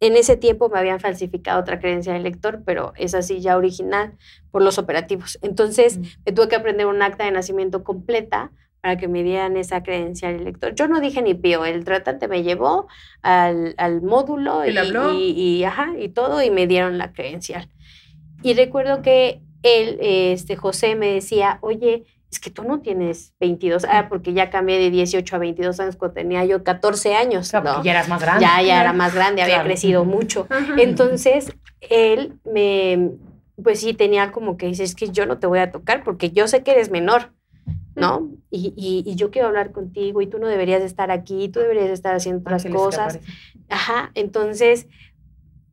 en 0.00 0.16
ese 0.16 0.36
tiempo 0.36 0.68
me 0.68 0.78
habían 0.78 1.00
falsificado 1.00 1.60
otra 1.60 1.78
creencia 1.80 2.12
del 2.12 2.22
lector, 2.24 2.62
pero 2.64 2.92
es 2.96 3.14
así 3.14 3.40
ya 3.40 3.56
original 3.56 4.14
por 4.50 4.62
los 4.62 4.78
operativos. 4.78 5.38
Entonces, 5.42 5.98
Mm. 5.98 6.02
me 6.26 6.32
tuve 6.32 6.48
que 6.48 6.56
aprender 6.56 6.86
un 6.86 7.00
acta 7.02 7.24
de 7.24 7.30
nacimiento 7.30 7.82
completa 7.84 8.50
para 8.82 8.98
que 8.98 9.08
me 9.08 9.22
dieran 9.24 9.56
esa 9.56 9.82
credencial 9.82 10.34
del 10.36 10.44
lector. 10.44 10.74
Yo 10.74 10.86
no 10.86 11.00
dije 11.00 11.20
ni 11.22 11.34
pío, 11.34 11.64
el 11.64 11.84
tratante 11.84 12.28
me 12.28 12.42
llevó 12.42 12.86
al, 13.22 13.74
al 13.78 14.02
módulo 14.02 14.62
y- 15.14 15.30
y, 15.32 15.64
ajá, 15.64 15.88
y 15.98 16.08
todo 16.10 16.42
y 16.42 16.50
me 16.50 16.66
dieron 16.66 16.98
la 16.98 17.12
credencial. 17.12 17.68
Y 18.42 18.54
recuerdo 18.54 19.02
que 19.02 19.40
él, 19.62 19.98
este, 20.00 20.54
José, 20.56 20.94
me 20.94 21.14
decía, 21.14 21.58
oye, 21.62 22.04
es 22.36 22.40
que 22.40 22.50
tú 22.50 22.64
no 22.64 22.80
tienes 22.80 23.32
22, 23.40 23.86
ah, 23.88 24.08
porque 24.10 24.34
ya 24.34 24.50
cambié 24.50 24.78
de 24.78 24.90
18 24.90 25.36
a 25.36 25.38
22 25.38 25.80
años 25.80 25.96
cuando 25.96 26.14
tenía 26.14 26.44
yo 26.44 26.62
14 26.62 27.14
años, 27.14 27.46
O 27.46 27.50
sea, 27.50 27.60
¿no? 27.62 27.72
porque 27.74 27.86
ya 27.86 27.92
eras 27.92 28.08
más 28.08 28.20
grande. 28.20 28.42
Ya, 28.42 28.60
ya 28.62 28.74
era 28.74 28.82
Claro. 28.82 28.98
más 28.98 29.14
grande, 29.14 29.42
había 29.42 29.54
Claro. 29.56 29.68
crecido 29.68 30.04
mucho. 30.04 30.46
Entonces, 30.76 31.50
él 31.80 32.38
me, 32.44 33.12
pues 33.62 33.80
sí, 33.80 33.94
tenía 33.94 34.32
como 34.32 34.56
que 34.58 34.66
dice, 34.66 34.84
es 34.84 34.94
que 34.94 35.08
yo 35.10 35.24
no 35.24 35.38
te 35.38 35.46
voy 35.46 35.60
a 35.60 35.70
tocar 35.72 36.04
porque 36.04 36.30
yo 36.30 36.46
sé 36.46 36.62
que 36.62 36.72
eres 36.72 36.90
menor, 36.90 37.32
¿no? 37.94 38.30
Y, 38.50 38.74
y- 38.76 39.02
y 39.10 39.14
yo 39.16 39.30
quiero 39.30 39.48
hablar 39.48 39.72
contigo 39.72 40.20
y 40.20 40.26
tú 40.26 40.38
no 40.38 40.46
deberías 40.46 40.80
de 40.80 40.86
estar 40.86 41.10
aquí, 41.10 41.48
tú 41.48 41.60
deberías 41.60 41.86
de 41.86 41.94
estar 41.94 42.14
haciendo 42.14 42.40
otras 42.42 42.66
Ángeles 42.66 42.72
que 42.82 42.84
cosas. 42.84 43.20
Ajá, 43.70 44.10
entonces 44.14 44.86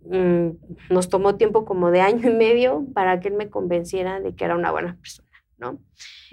mm, 0.05 0.49
nos 0.89 1.09
tomó 1.09 1.35
tiempo 1.35 1.65
como 1.65 1.91
de 1.91 2.01
año 2.01 2.29
y 2.29 2.33
medio 2.33 2.85
para 2.93 3.19
que 3.19 3.27
él 3.29 3.33
me 3.35 3.49
convenciera 3.49 4.19
de 4.19 4.33
que 4.35 4.45
era 4.45 4.55
una 4.55 4.71
buena 4.71 4.95
persona, 4.99 5.27
¿no? 5.57 5.79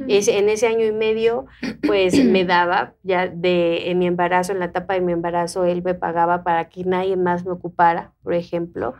Ese- 0.09 0.39
en 0.39 0.49
ese 0.49 0.67
año 0.67 0.85
y 0.87 0.93
medio, 0.93 1.47
pues 1.87 2.25
me 2.25 2.45
daba 2.45 2.95
ya 3.03 3.27
de 3.29 3.91
en 3.91 3.99
mi 3.99 4.07
embarazo, 4.07 4.53
en 4.53 4.59
la 4.61 4.67
etapa 4.67 4.95
de 4.95 5.01
mi 5.01 5.13
embarazo, 5.13 5.65
él 5.65 5.83
me 5.83 5.95
pagaba 5.95 6.43
para 6.45 6.69
que 6.69 6.85
nadie 6.85 7.17
más 7.17 7.45
me 7.45 7.53
ocupara, 7.53 8.13
por 8.23 8.35
ejemplo. 8.35 8.95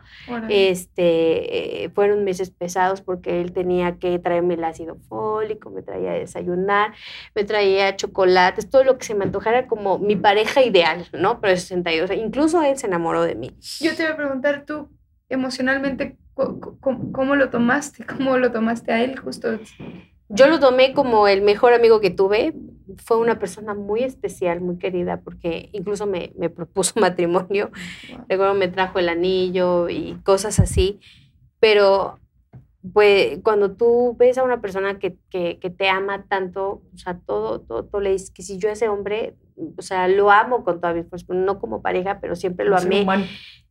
Este, 0.47 1.85
eh, 1.85 1.89
fueron 1.91 2.23
meses 2.23 2.51
pesados 2.51 3.01
porque 3.01 3.41
él 3.41 3.53
tenía 3.53 3.97
que 3.99 4.19
traerme 4.19 4.55
el 4.55 4.63
ácido 4.63 4.97
fólico, 5.07 5.69
me 5.69 5.81
traía 5.81 6.11
a 6.11 6.15
desayunar, 6.15 6.93
me 7.35 7.43
traía 7.43 7.95
chocolates, 7.95 8.69
todo 8.69 8.83
lo 8.83 8.97
que 8.97 9.05
se 9.05 9.15
me 9.15 9.25
antojara 9.25 9.67
como 9.67 9.97
mi 9.99 10.15
pareja 10.15 10.61
ideal, 10.63 11.07
¿no? 11.13 11.39
Pero 11.41 11.51
de 11.51 11.57
62, 11.57 12.11
incluso 12.11 12.61
él 12.61 12.77
se 12.77 12.87
enamoró 12.87 13.23
de 13.23 13.35
mí. 13.35 13.51
Yo 13.79 13.95
te 13.95 14.03
iba 14.03 14.11
a 14.11 14.17
preguntar, 14.17 14.65
tú, 14.65 14.89
emocionalmente, 15.29 16.17
co- 16.33 16.59
¿cómo, 16.79 17.11
cómo 17.11 17.35
lo 17.35 17.49
tomaste? 17.49 18.05
¿Cómo 18.05 18.37
lo 18.37 18.51
tomaste 18.51 18.91
a 18.91 19.01
él 19.03 19.17
justo? 19.19 19.59
Yo 20.33 20.47
lo 20.47 20.59
tomé 20.59 20.93
como 20.93 21.27
el 21.27 21.41
mejor 21.41 21.73
amigo 21.73 21.99
que 21.99 22.09
tuve, 22.09 22.53
fue 22.97 23.17
una 23.17 23.39
persona 23.39 23.73
muy 23.73 24.03
especial, 24.03 24.61
muy 24.61 24.77
querida, 24.77 25.21
porque 25.21 25.69
incluso 25.73 26.05
me, 26.05 26.31
me 26.37 26.49
propuso 26.49 26.93
matrimonio. 26.99 27.71
Luego 28.29 28.53
me 28.53 28.67
trajo 28.67 28.99
el 28.99 29.09
anillo 29.09 29.89
y 29.89 30.17
cosas 30.23 30.59
así. 30.59 30.99
Pero 31.59 32.19
pues 32.93 33.39
cuando 33.43 33.73
tú 33.73 34.15
ves 34.17 34.37
a 34.37 34.43
una 34.43 34.59
persona 34.59 34.97
que, 34.97 35.15
que, 35.29 35.59
que, 35.59 35.69
te 35.69 35.87
ama 35.87 36.25
tanto, 36.27 36.81
o 36.93 36.97
sea, 36.97 37.19
todo, 37.19 37.61
todo, 37.61 37.85
todo, 37.85 38.01
le 38.01 38.11
dices 38.11 38.31
que 38.31 38.41
si 38.41 38.57
yo 38.57 38.69
ese 38.69 38.89
hombre, 38.89 39.35
o 39.77 39.81
sea, 39.81 40.07
lo 40.07 40.31
amo 40.31 40.63
con 40.63 40.81
toda 40.81 40.93
mi 40.93 41.03
fuerza, 41.03 41.27
no 41.29 41.59
como 41.59 41.81
pareja, 41.81 42.19
pero 42.19 42.35
siempre 42.35 42.65
lo 42.65 42.75
amé. 42.75 43.05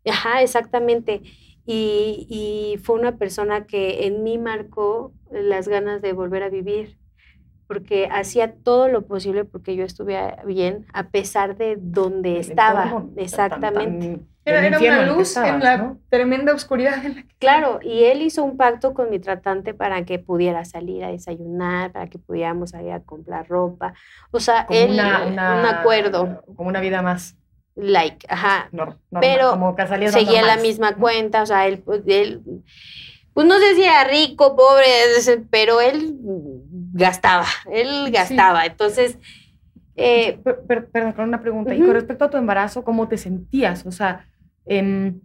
Ajá, 0.09 0.43
exactamente. 0.43 1.23
Y, 1.73 2.27
y, 2.29 2.79
fue 2.79 2.99
una 2.99 3.17
persona 3.17 3.65
que 3.65 4.09
en 4.09 4.25
mí 4.25 4.39
marcó 4.39 5.13
las 5.31 5.69
ganas 5.69 6.03
de 6.03 6.13
volver 6.13 6.43
a 6.43 6.49
vivir, 6.49 6.99
porque 7.69 8.09
hacía 8.11 8.55
todo 8.55 8.89
lo 8.89 9.07
posible 9.07 9.45
porque 9.45 9.77
yo 9.77 9.85
estuviera 9.85 10.43
bien, 10.45 10.87
a 10.93 11.11
pesar 11.11 11.57
de 11.57 11.77
donde 11.79 12.41
estaba. 12.41 13.05
Exactamente. 13.15 14.19
Era, 14.45 14.79
una 14.79 15.07
luz 15.07 15.37
en 15.37 15.61
la 15.61 15.95
tremenda 16.09 16.53
oscuridad. 16.55 16.97
Claro, 17.39 17.79
y 17.83 18.03
él 18.03 18.23
hizo 18.23 18.43
un 18.43 18.57
pacto 18.57 18.93
con 18.93 19.09
mi 19.09 19.21
tratante 19.21 19.73
para 19.73 20.05
que 20.05 20.19
pudiera 20.19 20.65
salir 20.65 21.05
a 21.05 21.13
desayunar, 21.13 21.93
para 21.93 22.09
que 22.09 22.19
pudiéramos 22.19 22.75
ir 22.75 22.91
a 22.91 23.01
comprar 23.01 23.47
ropa. 23.49 23.95
O 24.33 24.41
sea, 24.41 24.67
él, 24.71 24.93
un 24.93 25.39
acuerdo. 25.39 26.43
Como 26.57 26.69
una 26.69 26.81
vida 26.81 27.01
más. 27.01 27.37
Like, 27.81 28.27
ajá. 28.29 28.69
pero 29.21 29.59
seguía 30.11 30.43
la 30.43 30.59
misma 30.59 30.95
cuenta, 30.97 31.43
o 31.43 31.47
sea, 31.47 31.67
él, 31.67 31.79
pues, 31.79 32.03
él, 32.07 32.43
pues 33.33 33.47
no 33.47 33.59
sé 33.59 33.75
si 33.75 33.83
era 33.83 34.05
rico, 34.05 34.57
pobre, 34.57 34.85
pero 35.51 35.81
él 35.81 36.17
gastaba, 36.93 37.47
él 37.73 38.11
gastaba. 38.11 38.67
Entonces, 38.67 39.19
eh, 39.97 40.39
perdón, 40.93 41.13
con 41.13 41.29
una 41.29 41.41
pregunta. 41.41 41.75
Y 41.75 41.81
con 41.81 41.93
respecto 41.93 42.25
a 42.25 42.31
tu 42.31 42.37
embarazo, 42.37 42.85
¿cómo 42.85 43.09
te 43.09 43.17
sentías? 43.17 43.87
O 43.87 43.93
sea, 43.93 44.27
em, 44.67 45.21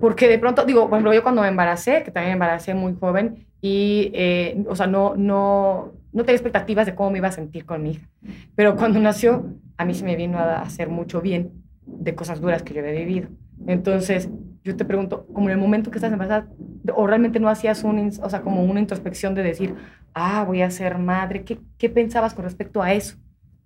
porque 0.00 0.28
de 0.28 0.38
pronto, 0.38 0.64
digo, 0.64 0.88
por 0.88 0.96
ejemplo, 0.96 1.14
yo 1.14 1.22
cuando 1.22 1.42
me 1.42 1.48
embaracé, 1.48 2.02
que 2.02 2.10
también 2.10 2.30
me 2.30 2.34
embaracé 2.34 2.74
muy 2.74 2.96
joven, 2.98 3.46
y, 3.60 4.10
eh, 4.14 4.64
o 4.68 4.76
sea, 4.76 4.86
no, 4.86 5.14
no, 5.16 5.92
no 6.12 6.24
tenía 6.24 6.36
expectativas 6.36 6.86
de 6.86 6.94
cómo 6.94 7.10
me 7.10 7.18
iba 7.18 7.28
a 7.28 7.32
sentir 7.32 7.64
con 7.64 7.82
mi 7.82 7.92
hija. 7.92 8.08
Pero 8.54 8.76
cuando 8.76 8.98
nació, 8.98 9.54
a 9.76 9.84
mí 9.84 9.94
se 9.94 10.04
me 10.04 10.16
vino 10.16 10.38
a 10.38 10.62
hacer 10.62 10.88
mucho 10.88 11.20
bien 11.20 11.67
de 11.98 12.14
cosas 12.14 12.40
duras 12.40 12.62
que 12.62 12.74
yo 12.74 12.80
había 12.80 12.92
vivido. 12.92 13.28
Entonces, 13.66 14.28
yo 14.64 14.76
te 14.76 14.84
pregunto, 14.84 15.26
como 15.32 15.48
en 15.48 15.52
el 15.52 15.58
momento 15.58 15.90
que 15.90 15.98
estás 15.98 16.12
embarazada, 16.12 16.48
o 16.94 17.06
realmente 17.06 17.40
no 17.40 17.48
hacías 17.48 17.84
un, 17.84 18.12
o 18.22 18.30
sea, 18.30 18.42
como 18.42 18.62
una 18.64 18.80
introspección 18.80 19.34
de 19.34 19.42
decir, 19.42 19.74
ah, 20.14 20.44
voy 20.44 20.62
a 20.62 20.70
ser 20.70 20.98
madre, 20.98 21.44
¿qué, 21.44 21.58
qué 21.78 21.88
pensabas 21.88 22.34
con 22.34 22.44
respecto 22.44 22.82
a 22.82 22.92
eso? 22.92 23.16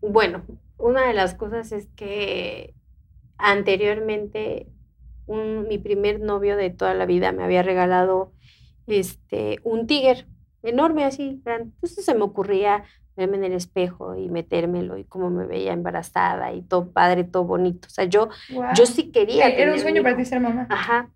Bueno, 0.00 0.42
una 0.78 1.06
de 1.06 1.14
las 1.14 1.34
cosas 1.34 1.72
es 1.72 1.88
que 1.94 2.74
anteriormente 3.38 4.68
mi 5.26 5.78
primer 5.78 6.20
novio 6.20 6.56
de 6.56 6.70
toda 6.70 6.94
la 6.94 7.06
vida 7.06 7.32
me 7.32 7.44
había 7.44 7.62
regalado 7.62 8.32
este, 8.86 9.58
un 9.62 9.86
tigre 9.86 10.26
enorme 10.62 11.04
así. 11.04 11.40
Entonces 11.44 12.04
se 12.04 12.14
me 12.14 12.22
ocurría 12.22 12.84
verme 13.16 13.36
en 13.36 13.44
el 13.44 13.52
espejo 13.52 14.16
y 14.16 14.28
metérmelo 14.28 14.96
y 14.98 15.04
cómo 15.04 15.30
me 15.30 15.46
veía 15.46 15.72
embarazada 15.72 16.52
y 16.52 16.62
todo 16.62 16.90
padre, 16.90 17.24
todo 17.24 17.44
bonito. 17.44 17.88
O 17.88 17.90
sea, 17.90 18.04
yo, 18.04 18.28
yo 18.74 18.86
sí 18.86 19.10
quería. 19.10 19.48
Era 19.48 19.72
un 19.72 19.78
sueño 19.78 20.02
para 20.02 20.16
ti 20.16 20.24
ser 20.24 20.40
mamá. 20.40 20.66
Ajá. 20.70 21.10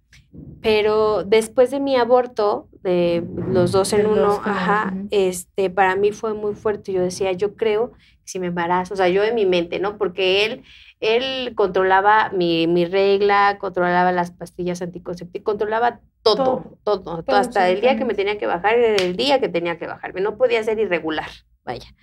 Pero 0.61 1.25
después 1.25 1.71
de 1.71 1.81
mi 1.81 1.97
aborto, 1.97 2.69
de 2.83 3.25
los 3.49 3.73
dos 3.73 3.93
en 3.93 4.07
uno, 4.07 4.41
ajá, 4.45 4.93
este, 5.11 5.71
para 5.71 5.97
mí 5.97 6.13
fue 6.13 6.35
muy 6.35 6.55
fuerte. 6.55 6.93
Yo 6.93 7.01
decía, 7.01 7.33
yo 7.33 7.57
creo 7.57 7.93
si 8.27 8.41
me 8.41 8.49
embarazo, 8.49 8.95
o 8.95 8.97
sea, 8.97 9.09
yo 9.09 9.23
en 9.25 9.35
mi 9.35 9.47
mente, 9.47 9.79
¿no? 9.79 9.97
Porque 9.97 10.45
él, 10.45 10.65
él 11.01 11.55
controlaba 11.55 12.31
mi, 12.31 12.67
mi 12.67 12.85
regla, 12.85 13.57
controlaba 13.59 14.13
las 14.13 14.33
pastillas 14.33 14.83
anticonceptivas, 14.83 15.45
controlaba 15.45 16.01
todo, 16.23 16.77
todo, 16.83 17.23
todo, 17.23 17.37
hasta 17.37 17.69
el 17.71 17.81
día 17.81 17.97
que 17.97 18.05
me 18.05 18.15
tenía 18.15 18.37
que 18.37 18.47
bajar, 18.47 18.75
era 18.75 19.03
el 19.03 19.17
día 19.17 19.41
que 19.41 19.49
tenía 19.49 19.79
que 19.79 19.87
bajarme, 19.87 20.21
no 20.21 20.37
podía 20.37 20.63
ser 20.65 20.81
irregular, 20.81 21.29
vaya. 21.67 21.95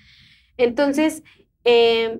Entonces, 0.57 1.23
eh, 1.63 2.19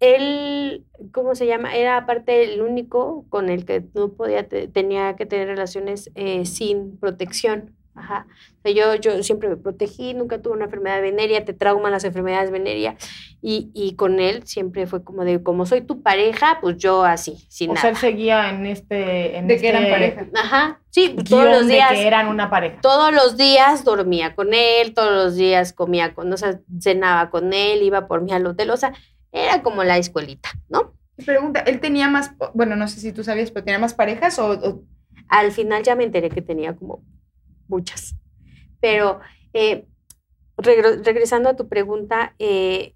él, 0.00 0.84
¿cómo 1.12 1.34
se 1.34 1.46
llama? 1.46 1.76
Era 1.76 1.96
aparte 1.96 2.42
el 2.42 2.60
único 2.60 3.24
con 3.30 3.48
el 3.48 3.64
que 3.64 3.84
no 3.94 4.12
podía, 4.12 4.48
tenía 4.48 5.16
que 5.16 5.26
tener 5.26 5.48
relaciones 5.48 6.10
eh, 6.16 6.44
sin 6.44 6.98
protección. 6.98 7.76
Ajá. 7.94 8.26
O 8.58 8.62
sea, 8.62 8.72
yo, 8.72 8.94
yo 8.94 9.22
siempre 9.22 9.50
me 9.50 9.56
protegí, 9.56 10.14
nunca 10.14 10.40
tuve 10.40 10.54
una 10.54 10.64
enfermedad 10.64 11.02
venérea, 11.02 11.44
te 11.44 11.52
trauman 11.52 11.92
las 11.92 12.04
enfermedades 12.04 12.50
venéreas. 12.50 12.96
Y, 13.42 13.70
y, 13.74 13.96
con 13.96 14.18
él 14.20 14.46
siempre 14.46 14.86
fue 14.86 15.04
como 15.04 15.24
de, 15.24 15.42
como 15.42 15.66
soy 15.66 15.82
tu 15.82 16.02
pareja, 16.02 16.58
pues 16.60 16.78
yo 16.78 17.04
así, 17.04 17.44
sin 17.48 17.70
o 17.70 17.74
nada. 17.74 17.80
O 17.80 17.82
sea, 17.82 17.90
él 17.90 17.96
seguía 17.96 18.50
en 18.50 18.66
este... 18.66 19.36
En 19.36 19.46
de 19.46 19.54
este 19.54 19.62
que 19.62 19.68
eran 19.68 19.90
pareja. 19.90 20.26
Ajá, 20.34 20.80
sí, 20.90 21.16
todos 21.28 21.44
los 21.44 21.66
días. 21.66 21.90
De 21.90 21.96
que 21.96 22.06
eran 22.06 22.28
una 22.28 22.48
pareja. 22.48 22.80
Todos 22.80 23.12
los 23.12 23.36
días 23.36 23.84
dormía 23.84 24.34
con 24.34 24.54
él, 24.54 24.94
todos 24.94 25.12
los 25.12 25.36
días 25.36 25.72
comía 25.72 26.14
con, 26.14 26.32
o 26.32 26.36
sea, 26.36 26.60
cenaba 26.80 27.30
con 27.30 27.52
él, 27.52 27.82
iba 27.82 28.06
por 28.06 28.22
mí 28.22 28.32
al 28.32 28.46
hotel, 28.46 28.70
o 28.70 28.76
sea, 28.76 28.94
era 29.32 29.62
como 29.62 29.84
la 29.84 29.98
escuelita, 29.98 30.50
¿no? 30.68 30.94
Pregunta, 31.26 31.60
¿él 31.60 31.80
tenía 31.80 32.08
más, 32.08 32.32
bueno, 32.54 32.76
no 32.76 32.88
sé 32.88 33.00
si 33.00 33.12
tú 33.12 33.22
sabías, 33.22 33.50
pero 33.50 33.64
tenía 33.64 33.78
más 33.78 33.94
parejas 33.94 34.38
o... 34.38 34.52
o... 34.52 34.82
Al 35.28 35.50
final 35.50 35.82
ya 35.82 35.94
me 35.94 36.04
enteré 36.04 36.28
que 36.28 36.42
tenía 36.42 36.76
como 36.76 37.02
muchas. 37.72 38.14
Pero 38.80 39.20
eh, 39.54 39.86
regresando 40.58 41.48
a 41.48 41.56
tu 41.56 41.68
pregunta, 41.68 42.34
eh, 42.38 42.94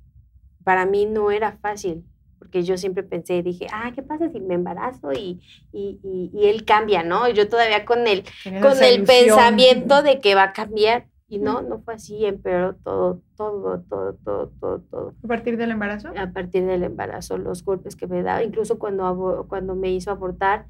para 0.65 0.85
mí 0.85 1.07
no 1.07 1.31
era 1.31 1.59
fácil, 1.59 2.05
porque 2.39 2.63
yo 2.63 2.77
siempre 2.77 3.03
pensé, 3.03 3.43
dije, 3.43 3.67
ah, 3.73 3.91
¿qué 3.95 4.03
pasa 4.03 4.31
si 4.31 4.41
me 4.41 4.55
embarazo 4.55 5.13
y, 5.13 5.41
y, 5.73 5.99
y, 6.33 6.47
él 6.47 6.65
cambia, 6.65 7.03
¿no? 7.03 7.29
Yo 7.31 7.49
todavía 7.49 7.85
con 7.85 8.07
el, 8.07 8.25
con 8.61 8.83
el 8.83 9.05
pensamiento 9.05 10.03
de 10.03 10.21
que 10.21 10.35
va 10.35 10.45
a 10.45 10.53
cambiar. 10.53 11.07
Y 11.29 11.41
no, 11.41 11.61
no 11.61 11.81
fue 11.81 11.95
así, 11.95 12.25
empeoró 12.25 12.77
todo, 12.77 13.21
todo, 13.37 13.83
todo, 13.91 14.15
todo, 14.25 14.49
todo, 14.61 14.81
todo. 14.83 15.15
¿A 15.25 15.27
partir 15.27 15.57
del 15.57 15.73
embarazo? 15.73 16.11
A 16.17 16.31
partir 16.31 16.65
del 16.65 16.85
embarazo, 16.85 17.37
los 17.37 17.65
golpes 17.65 17.97
que 17.97 18.07
me 18.07 18.23
daba, 18.23 18.45
incluso 18.45 18.79
cuando, 18.79 19.47
cuando 19.49 19.75
me 19.75 19.91
hizo 19.91 20.13
abortar, 20.13 20.67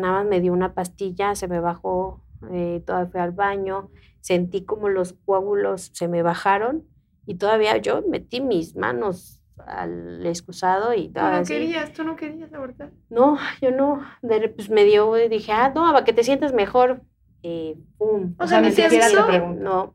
más 0.00 0.24
me 0.24 0.40
dio 0.40 0.52
una 0.52 0.72
pastilla, 0.72 1.34
se 1.34 1.48
me 1.48 1.58
bajó 1.58 2.22
eh, 2.50 2.82
todavía 2.86 3.10
fui 3.10 3.20
al 3.20 3.32
baño, 3.32 3.90
sentí 4.20 4.64
como 4.64 4.88
los 4.88 5.12
coágulos 5.12 5.90
se 5.92 6.08
me 6.08 6.22
bajaron 6.22 6.84
y 7.26 7.36
todavía 7.36 7.76
yo 7.76 8.02
metí 8.08 8.40
mis 8.40 8.76
manos 8.76 9.42
al 9.66 10.24
excusado 10.24 10.94
y 10.94 11.08
¿Tú 11.08 11.20
no 11.20 11.42
querías? 11.44 11.92
¿Tú 11.92 12.04
no 12.04 12.16
querías 12.16 12.52
abortar? 12.52 12.92
No, 13.10 13.38
yo 13.60 13.70
no. 13.70 14.02
pues 14.54 14.70
me 14.70 14.84
dio, 14.84 15.12
dije, 15.28 15.52
ah, 15.52 15.72
no, 15.74 15.92
para 15.92 16.04
que 16.04 16.12
te 16.12 16.24
sientas 16.24 16.52
mejor. 16.52 17.02
Eh, 17.42 17.76
pum. 17.98 18.34
O, 18.38 18.46
sea, 18.46 18.60
ni 18.60 18.72
te 18.72 18.88
No. 19.28 19.94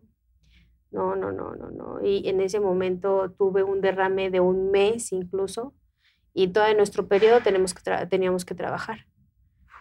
No, 0.92 1.16
no, 1.16 1.32
no, 1.32 1.56
no, 1.56 1.72
no. 1.72 2.06
Y 2.06 2.30
en 2.30 2.40
ese 2.40 2.60
momento 2.60 3.34
tuve 3.36 3.64
un 3.64 3.82
derrame 3.82 4.30
de 4.30 4.40
un 4.40 4.70
mes 4.70 5.12
incluso 5.12 5.74
y 6.34 6.50
todo 6.50 6.72
nuestro 6.76 7.08
periodo 7.08 7.42
tenemos 7.42 7.74
que 7.74 8.08
teníamos 8.08 8.46
que 8.46 8.56
trabajar 8.56 9.08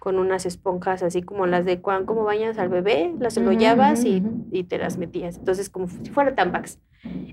con 0.03 0.19
unas 0.19 0.47
esponjas 0.47 1.05
así 1.05 1.23
como 1.23 1.47
las 1.47 1.65
de 1.65 1.81
cuando 1.81 2.07
como 2.07 2.25
bañas 2.25 2.59
al 2.59 2.69
bebé, 2.69 3.15
las 3.21 3.37
enrollabas 3.37 4.05
y, 4.05 4.21
y, 4.51 4.65
te 4.65 4.77
las 4.77 4.99
metías. 4.99 5.37
Entonces, 5.39 5.71
como 5.71 5.87
si 5.87 6.11
fuera 6.11 6.35
tampax. 6.35 6.81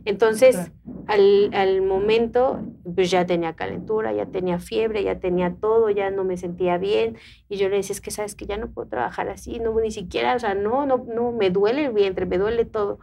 Entonces, 0.05 0.71
al, 1.07 1.49
al, 1.55 1.81
momento, 1.81 2.61
pues 2.93 3.09
ya 3.09 3.25
tenía 3.25 3.55
calentura, 3.55 4.13
ya 4.13 4.27
tenía 4.27 4.59
fiebre, 4.59 5.03
ya 5.03 5.19
tenía 5.19 5.55
todo, 5.55 5.89
ya 5.89 6.11
no 6.11 6.23
me 6.23 6.37
sentía 6.37 6.77
bien. 6.77 7.17
Y 7.49 7.57
yo 7.57 7.69
le 7.69 7.77
decía, 7.77 7.95
es 7.95 8.01
que 8.01 8.11
sabes 8.11 8.35
que 8.35 8.45
ya 8.45 8.57
no 8.57 8.69
puedo 8.69 8.87
trabajar 8.87 9.29
así, 9.29 9.57
no, 9.57 9.73
ni 9.79 9.89
siquiera, 9.89 10.35
o 10.35 10.39
sea, 10.39 10.53
no, 10.53 10.85
no, 10.85 11.03
no, 11.11 11.31
me 11.31 11.49
duele 11.49 11.85
el 11.85 11.91
vientre, 11.91 12.27
me 12.27 12.37
duele 12.37 12.65
todo. 12.65 12.99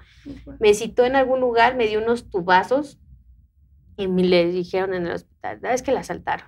Me 0.61 0.75
citó 0.75 1.05
en 1.05 1.17
algún 1.17 1.41
lugar, 1.41 1.75
me 1.75 1.89
dio 1.89 2.01
unos 2.01 2.31
tubazos 2.31 3.01
y 3.97 4.07
me 4.07 4.23
le 4.23 4.47
dijeron 4.47 4.95
en 4.95 5.09
el 5.09 5.13
hospital, 5.15 5.59
es 5.65 5.83
que 5.83 5.91
la 5.91 6.01
asaltaron. 6.01 6.47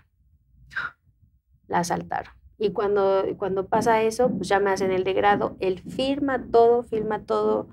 La 1.67 1.81
asaltaron. 1.81 2.38
Y 2.59 2.73
cuando, 2.73 3.25
cuando 3.37 3.69
pasa 3.69 4.03
eso, 4.03 4.31
pues 4.31 4.49
ya 4.49 4.59
me 4.59 4.71
hacen 4.71 4.91
el 4.91 5.05
degrado. 5.05 5.57
Él 5.61 5.79
firma 5.79 6.45
todo, 6.51 6.83
firma 6.83 7.25
todo 7.25 7.69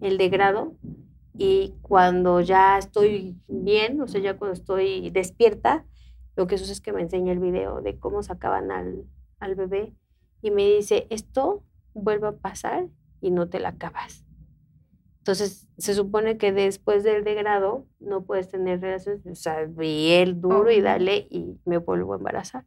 el 0.00 0.16
degrado. 0.16 0.74
Y 1.36 1.74
cuando 1.82 2.40
ya 2.40 2.78
estoy 2.78 3.36
bien, 3.48 4.00
o 4.00 4.08
sea, 4.08 4.20
ya 4.20 4.36
cuando 4.36 4.54
estoy 4.54 5.10
despierta, 5.10 5.84
lo 6.36 6.46
que 6.46 6.56
sucede 6.58 6.72
es 6.72 6.80
que 6.80 6.92
me 6.92 7.02
enseña 7.02 7.32
el 7.32 7.38
video 7.38 7.82
de 7.82 7.98
cómo 7.98 8.22
sacaban 8.22 8.70
al, 8.70 9.04
al 9.40 9.54
bebé 9.54 9.94
y 10.42 10.50
me 10.50 10.66
dice, 10.66 11.06
esto 11.10 11.62
vuelve 11.92 12.28
a 12.28 12.32
pasar 12.32 12.88
y 13.20 13.30
no 13.30 13.48
te 13.48 13.60
la 13.60 13.70
acabas. 13.70 14.24
Entonces, 15.18 15.68
se 15.76 15.94
supone 15.94 16.38
que 16.38 16.52
después 16.52 17.04
del 17.04 17.24
degrado 17.24 17.86
no 17.98 18.24
puedes 18.24 18.48
tener 18.48 18.80
relaciones, 18.80 19.26
o 19.26 19.34
sea, 19.34 19.64
vi 19.66 20.12
el 20.12 20.40
duro 20.40 20.70
y 20.70 20.80
dale 20.80 21.26
y 21.30 21.58
me 21.66 21.76
vuelvo 21.76 22.14
a 22.14 22.16
embarazar. 22.16 22.64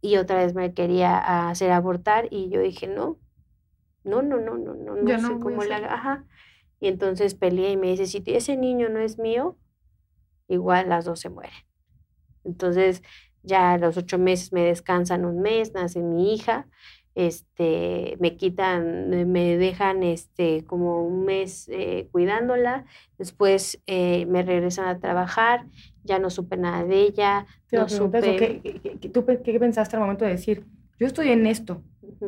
Y 0.00 0.16
otra 0.16 0.36
vez 0.36 0.54
me 0.54 0.72
quería 0.72 1.48
hacer 1.48 1.70
abortar 1.70 2.28
y 2.30 2.48
yo 2.48 2.60
dije, 2.60 2.86
no, 2.86 3.18
no, 4.02 4.22
no, 4.22 4.38
no, 4.38 4.56
no, 4.56 4.74
no, 4.74 4.96
no 4.96 5.18
sé 5.18 5.38
cómo 5.38 5.64
le 5.64 5.74
haga. 5.74 5.92
Ajá. 5.92 6.24
Y 6.80 6.88
entonces 6.88 7.34
peleé 7.34 7.72
y 7.72 7.76
me 7.76 7.88
dice, 7.88 8.06
si 8.06 8.22
ese 8.26 8.56
niño 8.56 8.88
no 8.88 9.00
es 9.00 9.18
mío, 9.18 9.58
igual 10.48 10.88
las 10.88 11.04
dos 11.04 11.20
se 11.20 11.28
mueren. 11.28 11.52
Entonces, 12.44 13.02
ya 13.42 13.72
a 13.72 13.78
los 13.78 13.96
ocho 13.96 14.18
meses 14.18 14.52
me 14.52 14.62
descansan 14.62 15.24
un 15.24 15.40
mes, 15.40 15.72
nace 15.74 16.00
mi 16.02 16.34
hija, 16.34 16.68
este, 17.14 18.16
me 18.20 18.36
quitan, 18.36 19.30
me 19.30 19.56
dejan 19.56 20.02
este, 20.02 20.64
como 20.64 21.04
un 21.06 21.24
mes 21.24 21.68
eh, 21.68 22.08
cuidándola, 22.10 22.84
después 23.18 23.80
eh, 23.86 24.26
me 24.26 24.42
regresan 24.42 24.88
a 24.88 24.98
trabajar, 24.98 25.66
ya 26.02 26.18
no 26.18 26.30
supe 26.30 26.56
nada 26.56 26.84
de 26.84 27.00
ella. 27.02 27.46
no 27.72 27.88
supe... 27.88 28.20
¿Qué, 28.20 28.80
qué, 29.00 29.08
tú, 29.08 29.24
¿Qué 29.24 29.60
pensaste 29.60 29.96
al 29.96 30.02
momento 30.02 30.24
de 30.24 30.32
decir, 30.32 30.64
yo 30.98 31.06
estoy 31.06 31.30
en 31.30 31.46
esto? 31.46 31.82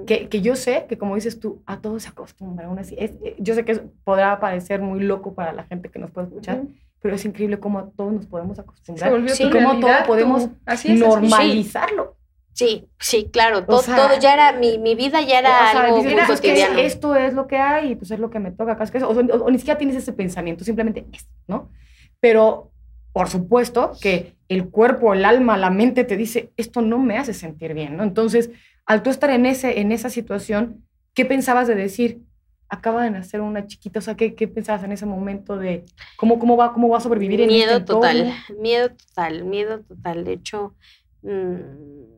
que, 0.07 0.29
que, 0.29 0.41
yo 0.41 0.57
sé 0.57 0.87
que, 0.89 0.99
como 0.99 1.15
dices 1.15 1.41
tú, 1.41 1.63
a 1.67 1.81
todos 1.81 2.03
se 2.03 2.09
acostumbra. 2.09 2.67
Aún 2.67 2.79
así, 2.79 2.97
es, 2.99 3.13
eh, 3.23 3.37
yo 3.39 3.55
sé 3.55 3.65
que 3.65 3.77
podrá 4.05 4.39
parecer 4.41 4.81
muy 4.81 5.01
loco 5.01 5.35
para 5.35 5.53
la 5.53 5.65
gente 5.65 5.89
que 5.89 5.99
nos 5.99 6.11
puede 6.11 6.29
escuchar, 6.29 6.63
pero 7.01 7.15
es 7.15 7.25
increíble 7.25 7.59
cómo 7.59 7.79
a 7.79 7.91
todos 7.91 8.13
nos 8.13 8.27
podemos 8.27 8.59
acostumbrar. 8.59 9.13
y 9.39 9.51
cómo 9.51 9.81
todos 9.81 10.03
podemos 10.07 10.49
normalizarlo. 10.89 12.16
Sí, 12.57 12.89
sí, 12.99 13.29
claro. 13.31 13.67
Todo, 13.67 13.83
todo 13.83 14.19
ya 14.19 14.33
era, 14.33 14.53
mi, 14.53 14.79
mi, 14.79 14.95
vida 14.95 15.21
ya 15.21 15.41
era 15.41 15.73
algo 15.73 15.97
cotidiano. 16.27 16.79
esto 16.79 17.15
es 17.15 17.35
lo 17.35 17.47
que 17.47 17.59
hay 17.59 17.93
y 17.93 17.97
pues 17.97 18.11
es 18.11 18.19
lo 18.19 18.31
que 18.31 18.39
me 18.39 18.51
toca. 18.51 18.79
O, 19.03 19.11
o, 19.11 19.51
ni 19.51 19.59
siquiera 19.59 19.77
tienes 19.77 19.95
ese 19.95 20.15
pensamiento, 20.15 20.65
simplemente 20.65 21.05
es, 21.13 21.29
¿no? 21.47 21.71
Pero 22.19 22.73
por 23.13 23.29
supuesto 23.29 23.93
que 24.01 24.37
el 24.49 24.71
cuerpo, 24.71 25.13
el 25.13 25.27
alma, 25.27 25.59
la 25.59 25.69
mente 25.69 26.05
te 26.05 26.17
dice, 26.17 26.51
esto 26.57 26.81
no 26.81 26.99
me 26.99 27.19
hace 27.19 27.35
sentir 27.35 27.75
bien, 27.75 27.99
¿no? 27.99 28.05
Entonces, 28.05 28.51
al 28.87 29.03
tú 29.03 29.11
estar 29.11 29.29
en, 29.29 29.45
ese, 29.45 29.81
en 29.81 29.93
esa 29.93 30.09
situación, 30.09 30.83
¿qué 31.13 31.27
pensabas 31.27 31.69
de 31.69 31.75
decir? 31.75 32.23
Acaba 32.71 33.05
de 33.05 33.11
nacer 33.11 33.43
una 33.43 33.67
chiquita, 33.67 33.99
o 33.99 34.03
sea, 34.03 34.17
¿qué, 34.17 34.35
qué 34.35 34.49
pensabas 34.49 34.83
en 34.83 34.93
ese 34.93 35.05
momento 35.05 35.59
de 35.59 35.85
cómo, 36.17 36.39
cómo, 36.39 36.57
va, 36.57 36.73
cómo 36.73 36.89
va 36.89 36.97
a 36.97 37.03
sobrevivir 37.03 37.43
en 37.43 37.49
Miedo 37.49 37.73
este 37.73 37.85
total, 37.85 38.33
miedo 38.59 38.89
total, 38.89 39.45
miedo 39.45 39.81
total. 39.83 40.25
De 40.25 40.33
hecho, 40.33 40.75
mmm, 41.21 42.16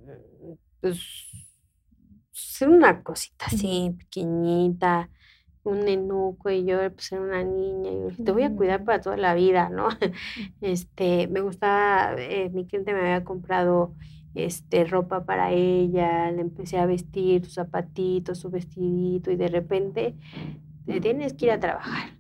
pues, 0.91 1.49
ser 2.33 2.69
una 2.69 3.03
cosita 3.03 3.47
así, 3.47 3.95
pequeñita, 3.99 5.11
un 5.65 5.81
nenuco 5.81 6.51
y 6.51 6.65
yo 6.65 6.79
pues 6.93 7.13
era 7.13 7.21
una 7.21 7.45
niña 7.45 7.91
y 7.93 8.23
te 8.23 8.33
voy 8.33 8.43
a 8.43 8.55
cuidar 8.55 8.85
para 8.85 9.01
toda 9.01 9.17
la 9.17 9.35
vida, 9.35 9.69
¿no? 9.69 9.89
Este, 10.61 11.29
me 11.29 11.41
gustaba, 11.41 12.15
eh, 12.19 12.51
mi 12.51 12.67
cliente 12.67 12.93
me 12.93 13.01
había 13.01 13.25
comprado 13.25 13.95
este, 14.35 14.85
ropa 14.85 15.25
para 15.25 15.53
ella, 15.53 16.31
le 16.31 16.41
empecé 16.41 16.79
a 16.79 16.87
vestir 16.87 17.45
sus 17.45 17.55
zapatitos, 17.55 18.39
su 18.39 18.51
vestidito 18.51 19.31
y 19.31 19.37
de 19.37 19.49
repente 19.49 20.15
te 20.87 21.01
tienes 21.01 21.35
que 21.35 21.47
ir 21.47 21.53
a 21.53 21.61
trabajar. 21.61 22.19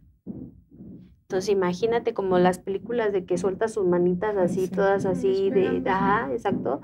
Entonces 1.22 1.50
imagínate 1.50 2.14
como 2.14 2.38
las 2.38 2.58
películas 2.58 3.12
de 3.12 3.24
que 3.26 3.38
suelta 3.38 3.68
sus 3.68 3.86
manitas 3.86 4.36
así, 4.36 4.68
todas 4.68 5.04
así, 5.04 5.50
de, 5.50 5.82
ajá, 5.86 6.32
exacto. 6.32 6.80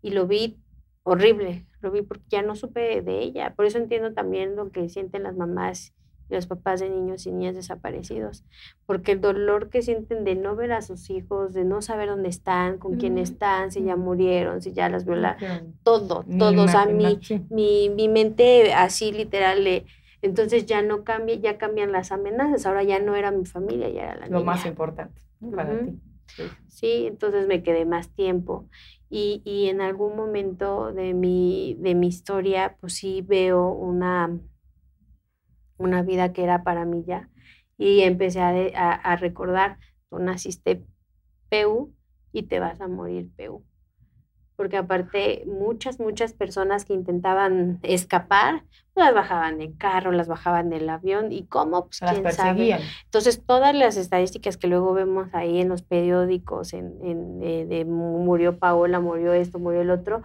Y 0.00 0.10
lo 0.10 0.26
vi 0.26 0.58
horrible, 1.02 1.66
lo 1.80 1.90
vi 1.90 2.02
porque 2.02 2.24
ya 2.28 2.42
no 2.42 2.54
supe 2.56 3.02
de 3.02 3.20
ella. 3.20 3.54
Por 3.54 3.66
eso 3.66 3.78
entiendo 3.78 4.12
también 4.12 4.56
lo 4.56 4.70
que 4.70 4.88
sienten 4.88 5.22
las 5.22 5.36
mamás 5.36 5.94
los 6.30 6.46
papás 6.46 6.80
de 6.80 6.88
niños 6.88 7.26
y 7.26 7.32
niñas 7.32 7.54
desaparecidos, 7.54 8.44
porque 8.86 9.12
el 9.12 9.20
dolor 9.20 9.68
que 9.68 9.82
sienten 9.82 10.24
de 10.24 10.36
no 10.36 10.54
ver 10.56 10.72
a 10.72 10.82
sus 10.82 11.10
hijos, 11.10 11.52
de 11.52 11.64
no 11.64 11.82
saber 11.82 12.08
dónde 12.08 12.28
están, 12.28 12.78
con 12.78 12.96
quién 12.96 13.18
están, 13.18 13.72
si 13.72 13.82
ya 13.82 13.96
murieron, 13.96 14.62
si 14.62 14.72
ya 14.72 14.88
las 14.88 15.04
violaron, 15.04 15.74
todo, 15.82 16.24
todo, 16.38 16.62
o 16.62 16.68
sea, 16.68 16.86
mi, 16.86 17.18
mi, 17.50 17.90
mi, 17.90 18.08
mente 18.08 18.72
así 18.72 19.12
literal, 19.12 19.84
entonces 20.22 20.66
ya 20.66 20.82
no 20.82 21.04
cambia, 21.04 21.34
ya 21.34 21.58
cambian 21.58 21.92
las 21.92 22.12
amenazas, 22.12 22.64
ahora 22.66 22.82
ya 22.82 23.00
no 23.00 23.16
era 23.16 23.30
mi 23.30 23.44
familia, 23.44 23.88
ya 23.90 24.02
era 24.02 24.16
la 24.16 24.28
Lo 24.28 24.44
más 24.44 24.64
importante 24.66 25.20
para 25.54 25.78
ti. 25.80 25.98
Sí. 26.68 27.06
entonces 27.06 27.48
me 27.48 27.62
quedé 27.62 27.84
más 27.84 28.08
tiempo. 28.10 28.66
Y, 29.10 29.42
y 29.44 29.68
en 29.68 29.80
algún 29.80 30.16
momento 30.16 30.92
de 30.92 31.14
mi, 31.14 31.76
de 31.80 31.96
mi 31.96 32.06
historia, 32.06 32.76
pues 32.80 32.94
sí 32.94 33.22
veo 33.22 33.72
una, 33.72 34.38
una 35.78 36.02
vida 36.02 36.32
que 36.32 36.44
era 36.44 36.62
para 36.62 36.84
mí 36.84 37.02
ya. 37.04 37.28
Y 37.76 38.02
empecé 38.02 38.40
a, 38.40 38.92
a, 38.92 39.16
recordar, 39.16 39.78
tú 40.10 40.20
naciste 40.20 40.84
PEU 41.48 41.92
y 42.32 42.44
te 42.44 42.60
vas 42.60 42.80
a 42.80 42.86
morir 42.86 43.30
PEU. 43.36 43.64
Porque 44.54 44.76
aparte 44.76 45.44
muchas, 45.46 45.98
muchas 45.98 46.32
personas 46.32 46.84
que 46.84 46.92
intentaban 46.92 47.80
escapar, 47.82 48.64
las 49.00 49.14
bajaban 49.14 49.58
del 49.58 49.76
carro, 49.76 50.12
las 50.12 50.28
bajaban 50.28 50.70
del 50.70 50.88
avión 50.88 51.32
y 51.32 51.44
cómo, 51.44 51.86
pues 51.86 52.00
las 52.02 52.18
perseguían. 52.20 52.80
Entonces, 53.04 53.42
todas 53.44 53.74
las 53.74 53.96
estadísticas 53.96 54.56
que 54.56 54.68
luego 54.68 54.92
vemos 54.92 55.28
ahí 55.32 55.60
en 55.60 55.68
los 55.68 55.82
periódicos, 55.82 56.72
en, 56.72 56.94
en 57.02 57.42
eh, 57.42 57.66
de 57.66 57.84
murió 57.84 58.58
Paola, 58.58 59.00
murió 59.00 59.32
esto, 59.32 59.58
murió 59.58 59.80
el 59.80 59.90
otro, 59.90 60.22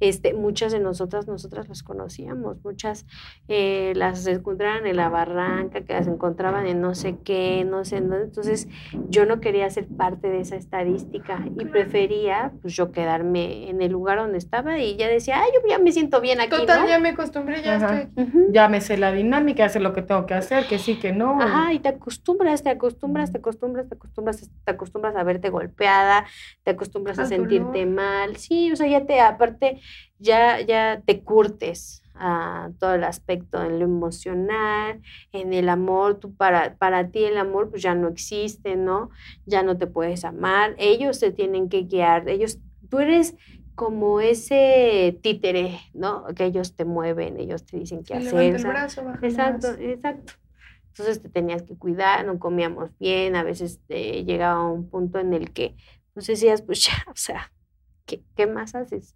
este, 0.00 0.34
muchas 0.34 0.72
de 0.72 0.80
nosotras, 0.80 1.26
nosotras 1.26 1.68
las 1.68 1.82
conocíamos, 1.82 2.62
muchas 2.64 3.06
eh, 3.48 3.92
las 3.96 4.26
encontraban 4.26 4.86
en 4.86 4.96
la 4.96 5.08
barranca, 5.08 5.82
que 5.82 5.92
las 5.92 6.06
encontraban 6.06 6.66
en 6.66 6.80
no 6.80 6.94
sé 6.94 7.16
qué, 7.24 7.64
no 7.64 7.84
sé 7.84 8.00
dónde. 8.00 8.24
Entonces, 8.24 8.68
yo 9.08 9.26
no 9.26 9.40
quería 9.40 9.68
ser 9.70 9.86
parte 9.86 10.28
de 10.28 10.40
esa 10.40 10.56
estadística 10.56 11.44
y 11.58 11.64
prefería, 11.64 12.52
pues 12.60 12.74
yo 12.74 12.92
quedarme 12.92 13.70
en 13.70 13.80
el 13.80 13.92
lugar 13.92 14.18
donde 14.18 14.38
estaba 14.38 14.78
y 14.78 14.96
ya 14.96 15.08
decía, 15.08 15.40
ay, 15.40 15.50
yo 15.54 15.68
ya 15.68 15.78
me 15.78 15.92
siento 15.92 16.20
bien 16.20 16.40
aquí. 16.40 16.50
Total, 16.50 16.86
ya 16.88 16.98
me 16.98 17.10
acostumbré, 17.10 17.62
ya 17.62 17.76
estoy 17.76 18.15
ya 18.52 18.68
me 18.68 18.80
sé 18.80 18.96
la 18.96 19.12
dinámica, 19.12 19.64
hacer 19.64 19.82
lo 19.82 19.92
que 19.92 20.02
tengo 20.02 20.26
que 20.26 20.34
hacer, 20.34 20.66
que 20.66 20.78
sí, 20.78 20.96
que 20.96 21.12
no. 21.12 21.40
Ajá, 21.40 21.72
y 21.72 21.80
te 21.80 21.88
acostumbras, 21.88 22.62
te 22.62 22.70
acostumbras, 22.70 23.30
te 23.30 23.38
acostumbras, 23.38 23.88
te 23.88 23.94
acostumbras, 23.94 24.50
te 24.64 24.70
acostumbras 24.70 25.16
a 25.16 25.22
verte 25.22 25.50
golpeada, 25.50 26.24
te 26.62 26.70
acostumbras 26.70 27.18
a 27.18 27.26
sentirte 27.26 27.84
mal. 27.86 28.36
Sí, 28.36 28.72
o 28.72 28.76
sea, 28.76 28.86
ya 28.86 29.04
te, 29.04 29.20
aparte, 29.20 29.80
ya, 30.18 30.60
ya 30.60 31.02
te 31.04 31.22
curtes 31.22 32.02
a 32.18 32.70
todo 32.78 32.94
el 32.94 33.04
aspecto 33.04 33.62
en 33.62 33.78
lo 33.78 33.84
emocional, 33.84 35.02
en 35.32 35.52
el 35.52 35.68
amor, 35.68 36.18
tú 36.18 36.34
para, 36.34 36.76
para 36.76 37.10
ti 37.10 37.24
el 37.24 37.36
amor 37.36 37.70
pues 37.70 37.82
ya 37.82 37.94
no 37.94 38.08
existe, 38.08 38.76
¿no? 38.76 39.10
Ya 39.44 39.62
no 39.62 39.76
te 39.76 39.86
puedes 39.86 40.24
amar, 40.24 40.74
ellos 40.78 41.20
te 41.20 41.30
tienen 41.30 41.68
que 41.68 41.82
guiar, 41.82 42.28
ellos, 42.28 42.58
tú 42.88 43.00
eres 43.00 43.34
como 43.76 44.20
ese 44.20 45.18
títere, 45.22 45.78
¿no? 45.92 46.24
Que 46.34 46.46
ellos 46.46 46.74
te 46.74 46.84
mueven, 46.84 47.38
ellos 47.38 47.64
te 47.64 47.78
dicen 47.78 48.02
qué 48.02 48.14
hacer. 48.14 48.56
El 48.56 48.64
brazo, 48.64 49.02
exacto, 49.22 49.74
exacto. 49.78 50.32
Entonces 50.88 51.22
te 51.22 51.28
tenías 51.28 51.62
que 51.62 51.76
cuidar, 51.76 52.24
no 52.24 52.38
comíamos 52.38 52.90
bien, 52.98 53.36
a 53.36 53.44
veces 53.44 53.80
te 53.86 54.24
llegaba 54.24 54.68
un 54.68 54.88
punto 54.88 55.18
en 55.18 55.34
el 55.34 55.52
que 55.52 55.76
pues 56.14 56.26
decías, 56.26 56.62
pues 56.62 56.86
ya, 56.86 56.94
o 57.08 57.16
sea, 57.16 57.52
¿qué, 58.06 58.22
qué 58.34 58.46
más 58.46 58.74
haces? 58.74 59.14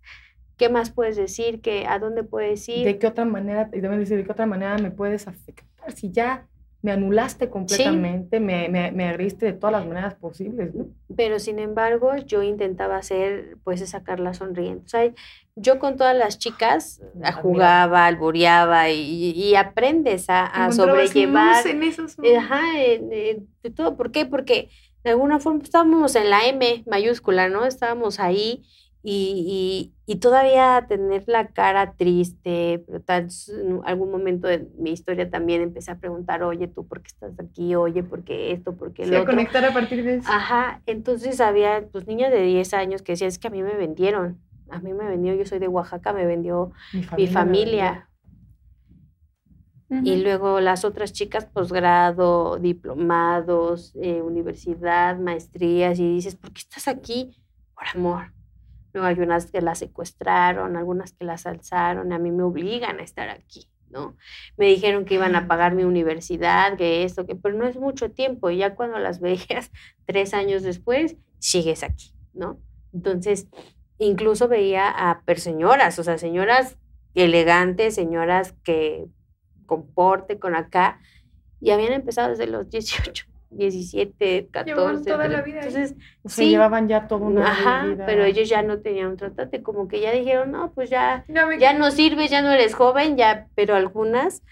¿Qué 0.59 0.69
más 0.69 0.91
puedes 0.91 1.17
decir? 1.17 1.63
¿Qué, 1.63 1.87
¿A 1.87 1.99
dónde 1.99 2.23
puedes 2.23 2.69
ir? 2.69 2.85
¿De 2.85 2.99
qué 2.99 3.07
otra 3.07 3.25
manera, 3.25 3.71
y 3.73 3.81
decir, 3.81 4.19
de 4.19 4.25
qué 4.25 4.33
otra 4.33 4.45
manera 4.45 4.77
me 4.77 4.91
puedes 4.91 5.27
afectar? 5.27 5.91
Si 5.93 6.11
ya 6.11 6.47
me 6.83 6.93
anulaste 6.93 7.51
completamente, 7.51 8.41
me, 8.41 8.69
me, 8.71 8.91
me, 8.91 9.09
agriste 9.09 9.47
de 9.47 9.53
todas 9.53 9.73
las 9.73 9.87
maneras 9.87 10.15
posibles, 10.15 10.75
¿no? 10.75 10.87
Pero 11.15 11.39
sin 11.39 11.59
embargo, 11.59 12.17
yo 12.17 12.43
intentaba 12.43 12.97
hacer, 12.97 13.59
pues, 13.65 13.87
sacarla 13.89 14.33
sonriendo. 14.33 14.83
O 14.87 14.89
sea, 14.89 15.13
yo 15.57 15.79
con 15.79 15.97
todas 15.97 16.17
las 16.17 16.39
chicas 16.39 17.03
ah, 17.23 17.33
jugaba, 17.33 18.07
alboreaba 18.07 18.89
y, 18.89 19.31
y, 19.31 19.55
aprendes 19.57 20.31
a, 20.31 20.47
a 20.47 20.73
sobrellevar. 20.73 21.67
En 21.67 21.83
eso, 21.83 22.07
Ajá, 22.39 22.63
de 22.73 23.71
todo. 23.75 23.97
¿Por 23.97 24.11
qué? 24.11 24.25
Porque 24.25 24.71
de 25.05 25.11
alguna 25.11 25.39
forma 25.39 25.63
estábamos 25.63 26.17
en 26.17 26.31
la 26.31 26.47
M 26.47 26.85
mayúscula, 26.87 27.49
¿no? 27.49 27.67
Estábamos 27.67 28.21
ahí 28.21 28.63
y, 29.03 29.95
y, 30.07 30.17
todavía 30.17 30.85
tener 30.87 31.25
la 31.27 31.47
cara 31.49 31.95
triste, 31.95 32.85
pero 32.87 33.01
tal, 33.01 33.29
en 33.49 33.81
algún 33.85 34.11
momento 34.11 34.47
de 34.47 34.69
mi 34.77 34.91
historia 34.91 35.31
también 35.31 35.63
empecé 35.63 35.91
a 35.91 35.99
preguntar, 35.99 36.43
oye, 36.43 36.69
¿tú 36.69 36.87
por 36.87 37.01
qué 37.01 37.09
estás 37.09 37.33
aquí? 37.41 37.75
Oye, 37.75 38.03
¿por 38.03 38.25
qué 38.25 38.53
esto? 38.53 38.77
¿Por 38.77 38.93
qué 38.93 39.07
lo 39.07 39.23
otro? 39.23 39.33
conectar 39.33 39.65
a 39.65 39.73
partir 39.73 40.05
de 40.05 40.17
eso. 40.17 40.29
Ajá, 40.31 40.83
entonces 40.85 41.41
había 41.41 41.87
pues 41.91 42.07
niñas 42.07 42.31
de 42.31 42.43
10 42.43 42.75
años 42.75 43.01
que 43.01 43.13
decían, 43.13 43.29
es 43.29 43.39
que 43.39 43.49
a 43.49 43.51
mí 43.51 43.63
me 43.63 43.75
vendieron, 43.75 44.39
a 44.69 44.81
mí 44.81 44.93
me 44.93 45.09
vendió, 45.09 45.35
yo 45.35 45.47
soy 45.47 45.61
de 45.61 45.69
Oaxaca, 45.69 46.13
me 46.13 46.27
vendió 46.27 46.73
mi 47.17 47.27
familia. 47.27 48.07
Y 50.05 50.23
luego 50.23 50.61
las 50.61 50.85
otras 50.85 51.13
chicas, 51.13 51.47
posgrado, 51.47 52.59
diplomados, 52.59 53.93
eh, 54.01 54.23
universidad, 54.23 55.19
maestrías, 55.19 55.99
y 55.99 56.15
dices, 56.15 56.37
¿por 56.37 56.53
qué 56.53 56.61
estás 56.61 56.87
aquí? 56.87 57.35
Por 57.75 57.89
amor 57.89 58.40
Luego 58.93 59.07
hay 59.07 59.19
unas 59.21 59.51
que 59.51 59.61
las 59.61 59.79
secuestraron, 59.79 60.77
algunas 60.77 61.13
que 61.13 61.25
las 61.25 61.47
alzaron, 61.47 62.13
a 62.13 62.19
mí 62.19 62.31
me 62.31 62.43
obligan 62.43 62.99
a 62.99 63.03
estar 63.03 63.29
aquí, 63.29 63.69
¿no? 63.89 64.17
Me 64.57 64.67
dijeron 64.67 65.05
que 65.05 65.15
iban 65.15 65.37
a 65.37 65.47
pagar 65.47 65.75
mi 65.75 65.85
universidad, 65.85 66.77
que 66.77 67.05
esto, 67.05 67.27
que, 67.27 67.37
pero 67.37 67.57
no 67.57 67.67
es 67.67 67.77
mucho 67.77 68.11
tiempo, 68.11 68.51
y 68.51 68.59
ya 68.59 68.75
cuando 68.75 68.99
las 68.99 69.21
veías 69.21 69.71
tres 70.07 70.35
años 70.35 70.63
después, 70.63 71.17
sigues 71.39 71.83
aquí, 71.83 72.13
¿no? 72.33 72.61
Entonces, 72.93 73.49
incluso 73.99 74.49
veía 74.49 74.89
a 74.89 75.23
señoras, 75.37 75.99
o 75.99 76.05
sea, 76.05 76.19
señoras 76.19 76.77
elegantes, 77.15 77.95
señoras 77.95 78.55
que 78.65 79.07
comporte 79.67 80.39
con 80.39 80.57
acá, 80.57 81.01
y 81.61 81.71
habían 81.71 81.93
empezado 81.93 82.31
desde 82.31 82.47
los 82.47 82.71
18 82.71 83.30
17, 83.51 84.49
14. 84.51 85.05
toda 85.05 85.25
pero- 85.25 85.33
la 85.37 85.43
vida 85.43 85.61
ahí. 85.61 85.67
Entonces, 85.69 85.97
O 86.23 86.29
sea, 86.29 86.45
sí, 86.45 86.51
llevaban 86.51 86.89
ya 86.89 87.09
toda 87.09 87.27
una 87.27 87.47
ajá, 87.51 87.87
vida. 87.87 88.07
pero 88.07 88.25
ellos 88.25 88.49
ya 88.49 88.63
no 88.63 88.81
tenían 88.81 89.09
un 89.09 89.17
tratante, 89.17 89.63
como 89.63 89.89
que 89.89 90.01
ya 90.01 90.13
dijeron, 90.13 90.53
no, 90.53 90.73
pues 90.73 90.89
ya, 90.91 91.25
Ya 91.29 91.47
me- 91.47 91.59
ya 91.59 91.73
no 91.77 91.91
sirves, 91.91 92.31
ya 92.31 92.43
no 92.43 92.51
eres 92.51 92.75
joven, 92.75 93.17
ya, 93.17 93.49
pero 93.55 93.75
algunas, 93.75 94.43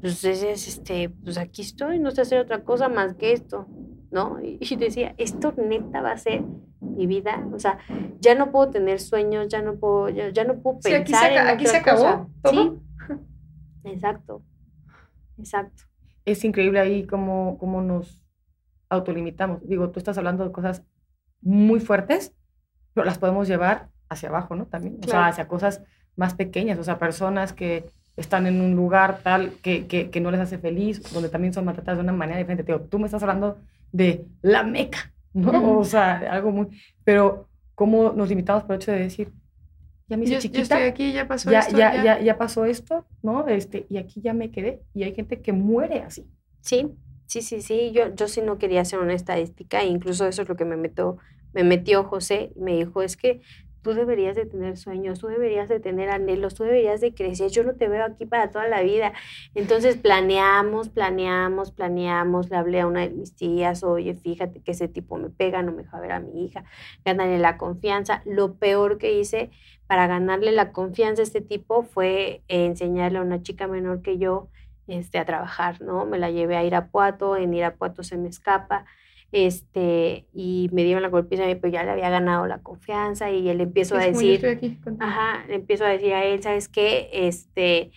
pues 0.00 0.24
es, 0.24 0.42
este, 0.44 1.10
pues 1.10 1.36
aquí 1.38 1.62
estoy, 1.62 1.98
no 1.98 2.10
sé 2.10 2.22
hacer 2.22 2.40
otra 2.40 2.62
cosa 2.62 2.88
más 2.88 3.14
que 3.14 3.32
esto, 3.32 3.66
¿no? 4.10 4.38
Y, 4.42 4.58
y 4.60 4.76
decía, 4.76 5.14
esto 5.18 5.52
neta 5.56 6.00
va 6.00 6.12
a 6.12 6.16
ser 6.18 6.42
mi 6.80 7.06
vida, 7.06 7.44
o 7.52 7.58
sea, 7.58 7.78
ya 8.20 8.34
no 8.34 8.52
puedo 8.52 8.70
tener 8.70 9.00
sueños, 9.00 9.48
ya 9.48 9.62
no 9.62 9.76
puedo, 9.76 10.08
ya, 10.10 10.28
ya 10.30 10.44
no 10.44 10.58
puedo 10.62 10.78
Sí, 10.82 10.90
pensar 10.90 11.00
aquí 11.00 11.12
se 11.12 11.16
aca- 11.38 11.42
en 11.42 11.48
aquí 11.48 11.64
otra 11.66 11.70
se 11.72 11.76
acabó 11.78 12.02
cosa. 12.02 12.26
todo. 12.42 12.52
Sí, 12.52 12.72
exacto, 13.84 14.42
exacto. 15.38 15.82
es 16.24 16.44
increíble 16.44 16.80
ahí 16.80 17.06
cómo, 17.06 17.58
cómo 17.58 17.82
nos 17.82 18.23
autolimitamos. 18.88 19.66
Digo, 19.66 19.90
tú 19.90 19.98
estás 19.98 20.18
hablando 20.18 20.44
de 20.44 20.52
cosas 20.52 20.82
muy 21.40 21.80
fuertes, 21.80 22.32
pero 22.94 23.04
las 23.04 23.18
podemos 23.18 23.48
llevar 23.48 23.88
hacia 24.08 24.28
abajo, 24.28 24.54
¿no? 24.56 24.66
También, 24.66 24.94
o 25.00 25.02
sea, 25.04 25.10
Claro. 25.10 25.26
hacia 25.26 25.48
cosas 25.48 25.82
más 26.16 26.34
pequeñas, 26.34 26.78
o 26.78 26.84
sea, 26.84 26.98
personas 26.98 27.52
que 27.52 27.86
están 28.16 28.46
en 28.46 28.60
un 28.60 28.76
lugar 28.76 29.18
tal 29.24 29.52
que, 29.62 29.86
que, 29.86 30.10
que 30.10 30.20
no 30.20 30.30
les 30.30 30.40
hace 30.40 30.58
feliz, 30.58 31.02
donde 31.12 31.28
también 31.28 31.52
son 31.52 31.64
maltratadas 31.64 31.98
de 31.98 32.04
una 32.04 32.12
manera 32.12 32.38
diferente. 32.38 32.62
Te 32.62 32.72
digo, 32.72 32.84
tú 32.84 32.98
me 33.00 33.06
estás 33.06 33.22
hablando 33.22 33.58
de 33.90 34.26
la 34.42 34.62
meca, 34.62 35.12
¿no? 35.32 35.78
O 35.78 35.84
sea, 35.84 36.18
algo 36.30 36.52
muy... 36.52 36.68
Pero 37.02 37.48
cómo 37.74 38.12
nos 38.12 38.28
limitamos 38.28 38.62
por 38.62 38.76
el 38.76 38.80
hecho 38.80 38.92
de 38.92 39.00
decir, 39.00 39.32
ya 40.06 40.16
me 40.16 40.24
hice 40.24 40.34
yo, 40.34 40.38
yo 40.38 40.42
chiquita, 40.42 40.62
estoy 40.62 40.82
aquí, 40.82 41.12
ya 41.12 41.26
pasó 41.26 41.50
ya, 41.50 41.60
esto. 41.60 41.76
ya, 41.76 42.04
ya, 42.04 42.20
ya 42.20 42.38
pasó 42.38 42.64
esto, 42.66 43.04
¿no? 43.22 43.48
Este, 43.48 43.86
y 43.88 43.96
aquí 43.96 44.20
ya 44.20 44.32
me 44.32 44.50
quedé. 44.52 44.82
Y 44.94 45.02
hay 45.02 45.14
gente 45.14 45.40
que 45.40 45.52
muere 45.52 46.02
así. 46.02 46.24
Sí, 46.60 46.92
sí, 47.26 47.42
sí, 47.42 47.62
sí. 47.62 47.92
Yo, 47.92 48.14
yo 48.14 48.28
sí 48.28 48.40
no 48.42 48.58
quería 48.58 48.82
hacer 48.82 48.98
una 49.00 49.14
estadística, 49.14 49.82
e 49.82 49.86
incluso 49.86 50.26
eso 50.26 50.42
es 50.42 50.48
lo 50.48 50.56
que 50.56 50.64
me 50.64 50.76
metió, 50.76 51.18
me 51.52 51.64
metió 51.64 52.04
José 52.04 52.52
me 52.56 52.76
dijo, 52.76 53.02
es 53.02 53.16
que 53.16 53.40
tú 53.84 53.92
deberías 53.92 54.34
de 54.34 54.46
tener 54.46 54.78
sueños, 54.78 55.20
tú 55.20 55.28
deberías 55.28 55.68
de 55.68 55.78
tener 55.78 56.08
anhelos, 56.10 56.54
tú 56.54 56.64
deberías 56.64 57.02
de 57.02 57.14
crecer, 57.14 57.50
yo 57.50 57.62
no 57.64 57.74
te 57.74 57.86
veo 57.86 58.04
aquí 58.04 58.24
para 58.24 58.50
toda 58.50 58.66
la 58.66 58.82
vida. 58.82 59.12
Entonces 59.54 59.96
planeamos, 59.96 60.88
planeamos, 60.88 61.70
planeamos, 61.70 62.48
le 62.50 62.56
hablé 62.56 62.80
a 62.80 62.86
una 62.86 63.02
de 63.02 63.10
mis 63.10 63.36
tías, 63.36 63.84
oye, 63.84 64.14
fíjate 64.14 64.60
que 64.62 64.72
ese 64.72 64.88
tipo 64.88 65.18
me 65.18 65.28
pega, 65.28 65.62
no 65.62 65.72
me 65.72 65.82
deja 65.82 66.00
ver 66.00 66.12
a 66.12 66.20
mi 66.20 66.46
hija, 66.46 66.64
ganarle 67.04 67.38
la 67.38 67.58
confianza. 67.58 68.22
Lo 68.24 68.54
peor 68.54 68.96
que 68.96 69.18
hice 69.18 69.50
para 69.86 70.06
ganarle 70.06 70.50
la 70.52 70.72
confianza 70.72 71.20
a 71.20 71.24
este 71.24 71.42
tipo 71.42 71.82
fue 71.82 72.42
enseñarle 72.48 73.18
a 73.18 73.22
una 73.22 73.42
chica 73.42 73.68
menor 73.68 74.00
que 74.00 74.16
yo, 74.16 74.48
este, 74.86 75.18
a 75.18 75.24
trabajar, 75.24 75.80
¿no? 75.80 76.06
Me 76.06 76.18
la 76.18 76.30
llevé 76.30 76.56
a 76.56 76.64
Irapuato, 76.64 77.36
en 77.36 77.54
Irapuato 77.54 78.02
se 78.02 78.16
me 78.16 78.28
escapa, 78.28 78.84
este, 79.32 80.26
y 80.32 80.68
me 80.72 80.84
dieron 80.84 81.02
la 81.02 81.08
golpiza, 81.08 81.44
pero 81.60 81.68
ya 81.68 81.82
le 81.82 81.90
había 81.90 82.10
ganado 82.10 82.46
la 82.46 82.62
confianza 82.62 83.30
y 83.30 83.48
él 83.48 83.60
empiezo 83.60 83.96
a 83.96 84.06
Es 84.06 84.14
decir, 84.14 84.46
aquí 84.46 84.78
ajá, 85.00 85.44
le 85.48 85.56
empiezo 85.56 85.84
a 85.84 85.88
decir 85.88 86.12
a 86.12 86.24
él, 86.24 86.42
¿sabes 86.42 86.68
qué? 86.68 87.10
Este, 87.12 87.90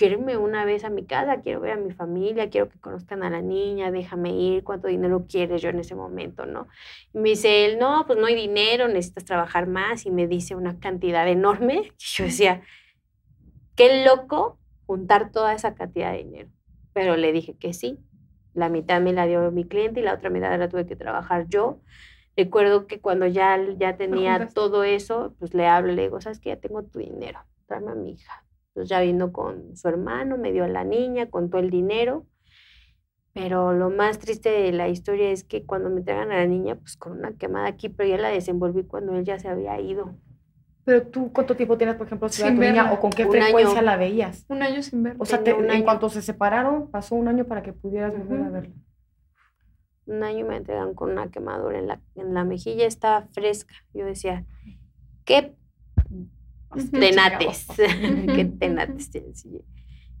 quiero 0.00 0.14
irme 0.14 0.38
una 0.38 0.64
vez 0.64 0.84
a 0.84 0.88
mi 0.88 1.04
casa, 1.04 1.42
quiero 1.42 1.60
ver 1.60 1.72
a 1.72 1.76
mi 1.76 1.92
familia, 1.92 2.48
quiero 2.48 2.70
que 2.70 2.80
conozcan 2.80 3.22
a 3.22 3.28
la 3.28 3.42
niña, 3.42 3.90
déjame 3.90 4.30
ir, 4.30 4.64
cuánto 4.64 4.88
dinero 4.88 5.26
quieres 5.28 5.60
yo 5.60 5.68
en 5.68 5.78
ese 5.78 5.94
momento, 5.94 6.46
¿no? 6.46 6.68
Y 7.12 7.18
me 7.18 7.28
dice 7.28 7.66
él, 7.66 7.78
no, 7.78 8.04
pues 8.06 8.18
no 8.18 8.24
hay 8.24 8.34
dinero, 8.34 8.88
necesitas 8.88 9.26
trabajar 9.26 9.66
más, 9.66 10.06
y 10.06 10.10
me 10.10 10.26
dice 10.26 10.54
una 10.54 10.80
cantidad 10.80 11.28
enorme, 11.28 11.92
y 11.98 12.04
yo 12.16 12.24
decía, 12.24 12.62
qué 13.76 14.04
loco 14.06 14.59
juntar 14.90 15.30
toda 15.30 15.54
esa 15.54 15.76
cantidad 15.76 16.10
de 16.10 16.24
dinero. 16.24 16.48
Pero 16.92 17.16
le 17.16 17.30
dije 17.30 17.54
que 17.56 17.72
sí. 17.72 18.00
La 18.54 18.68
mitad 18.68 19.00
me 19.00 19.12
la 19.12 19.24
dio 19.24 19.52
mi 19.52 19.64
cliente 19.64 20.00
y 20.00 20.02
la 20.02 20.14
otra 20.14 20.30
mitad 20.30 20.58
la 20.58 20.68
tuve 20.68 20.84
que 20.84 20.96
trabajar 20.96 21.46
yo. 21.46 21.78
Recuerdo 22.36 22.88
que 22.88 23.00
cuando 23.00 23.28
ya, 23.28 23.56
ya 23.78 23.96
tenía 24.02 24.48
todo 24.52 24.82
eso, 24.82 25.36
pues 25.38 25.54
le 25.54 25.68
hablo, 25.68 25.92
le 25.92 26.02
digo, 26.02 26.20
¿sabes 26.20 26.40
qué? 26.40 26.48
Ya 26.48 26.56
tengo 26.56 26.82
tu 26.82 26.98
dinero, 26.98 27.38
tráeme 27.66 27.92
a 27.92 27.94
mi 27.94 28.14
hija. 28.14 28.44
Pues 28.74 28.88
ya 28.88 29.00
vino 29.00 29.30
con 29.30 29.76
su 29.76 29.86
hermano, 29.86 30.36
me 30.36 30.50
dio 30.50 30.64
a 30.64 30.68
la 30.68 30.82
niña, 30.82 31.30
contó 31.30 31.58
el 31.58 31.70
dinero. 31.70 32.26
Pero 33.32 33.72
lo 33.72 33.90
más 33.90 34.18
triste 34.18 34.50
de 34.50 34.72
la 34.72 34.88
historia 34.88 35.30
es 35.30 35.44
que 35.44 35.64
cuando 35.66 35.88
me 35.88 35.98
entregan 35.98 36.32
a 36.32 36.38
la 36.38 36.46
niña, 36.46 36.74
pues 36.74 36.96
con 36.96 37.12
una 37.12 37.30
quemada 37.34 37.68
aquí, 37.68 37.90
pero 37.90 38.08
ya 38.08 38.18
la 38.18 38.30
desenvolví 38.30 38.82
cuando 38.82 39.14
él 39.14 39.24
ya 39.24 39.38
se 39.38 39.46
había 39.46 39.80
ido. 39.80 40.16
Pero 40.84 41.06
tú, 41.06 41.30
¿cuánto 41.32 41.54
tiempo 41.56 41.76
tienes, 41.76 41.96
por 41.96 42.06
ejemplo, 42.06 42.28
sin 42.28 42.58
verla. 42.58 42.92
o 42.92 43.00
con 43.00 43.10
qué 43.10 43.24
Un 43.26 43.32
frecuencia 43.32 43.78
año. 43.78 43.86
la 43.86 43.96
veías? 43.96 44.44
Un 44.48 44.62
año 44.62 44.82
sin 44.82 45.02
ver. 45.02 45.14
O 45.18 45.26
sea, 45.26 45.42
te- 45.44 45.50
en 45.50 45.70
año. 45.70 45.84
cuanto 45.84 46.08
se 46.08 46.22
separaron, 46.22 46.90
pasó 46.90 47.14
un 47.14 47.28
año 47.28 47.44
para 47.44 47.62
que 47.62 47.72
pudieras 47.72 48.16
volver 48.16 48.42
a 48.42 48.48
verla. 48.48 48.74
un 50.06 50.24
año 50.24 50.44
me 50.46 50.56
entregan 50.56 50.94
con 50.94 51.10
una 51.10 51.30
quemadura 51.30 51.78
en 51.78 51.86
la, 51.86 52.00
en 52.16 52.34
la 52.34 52.44
mejilla, 52.44 52.86
estaba 52.86 53.28
fresca. 53.32 53.74
Yo 53.94 54.04
decía, 54.06 54.44
qué 55.24 55.54
tenates, 56.90 57.66
qué 57.76 58.44
tenates. 58.58 59.10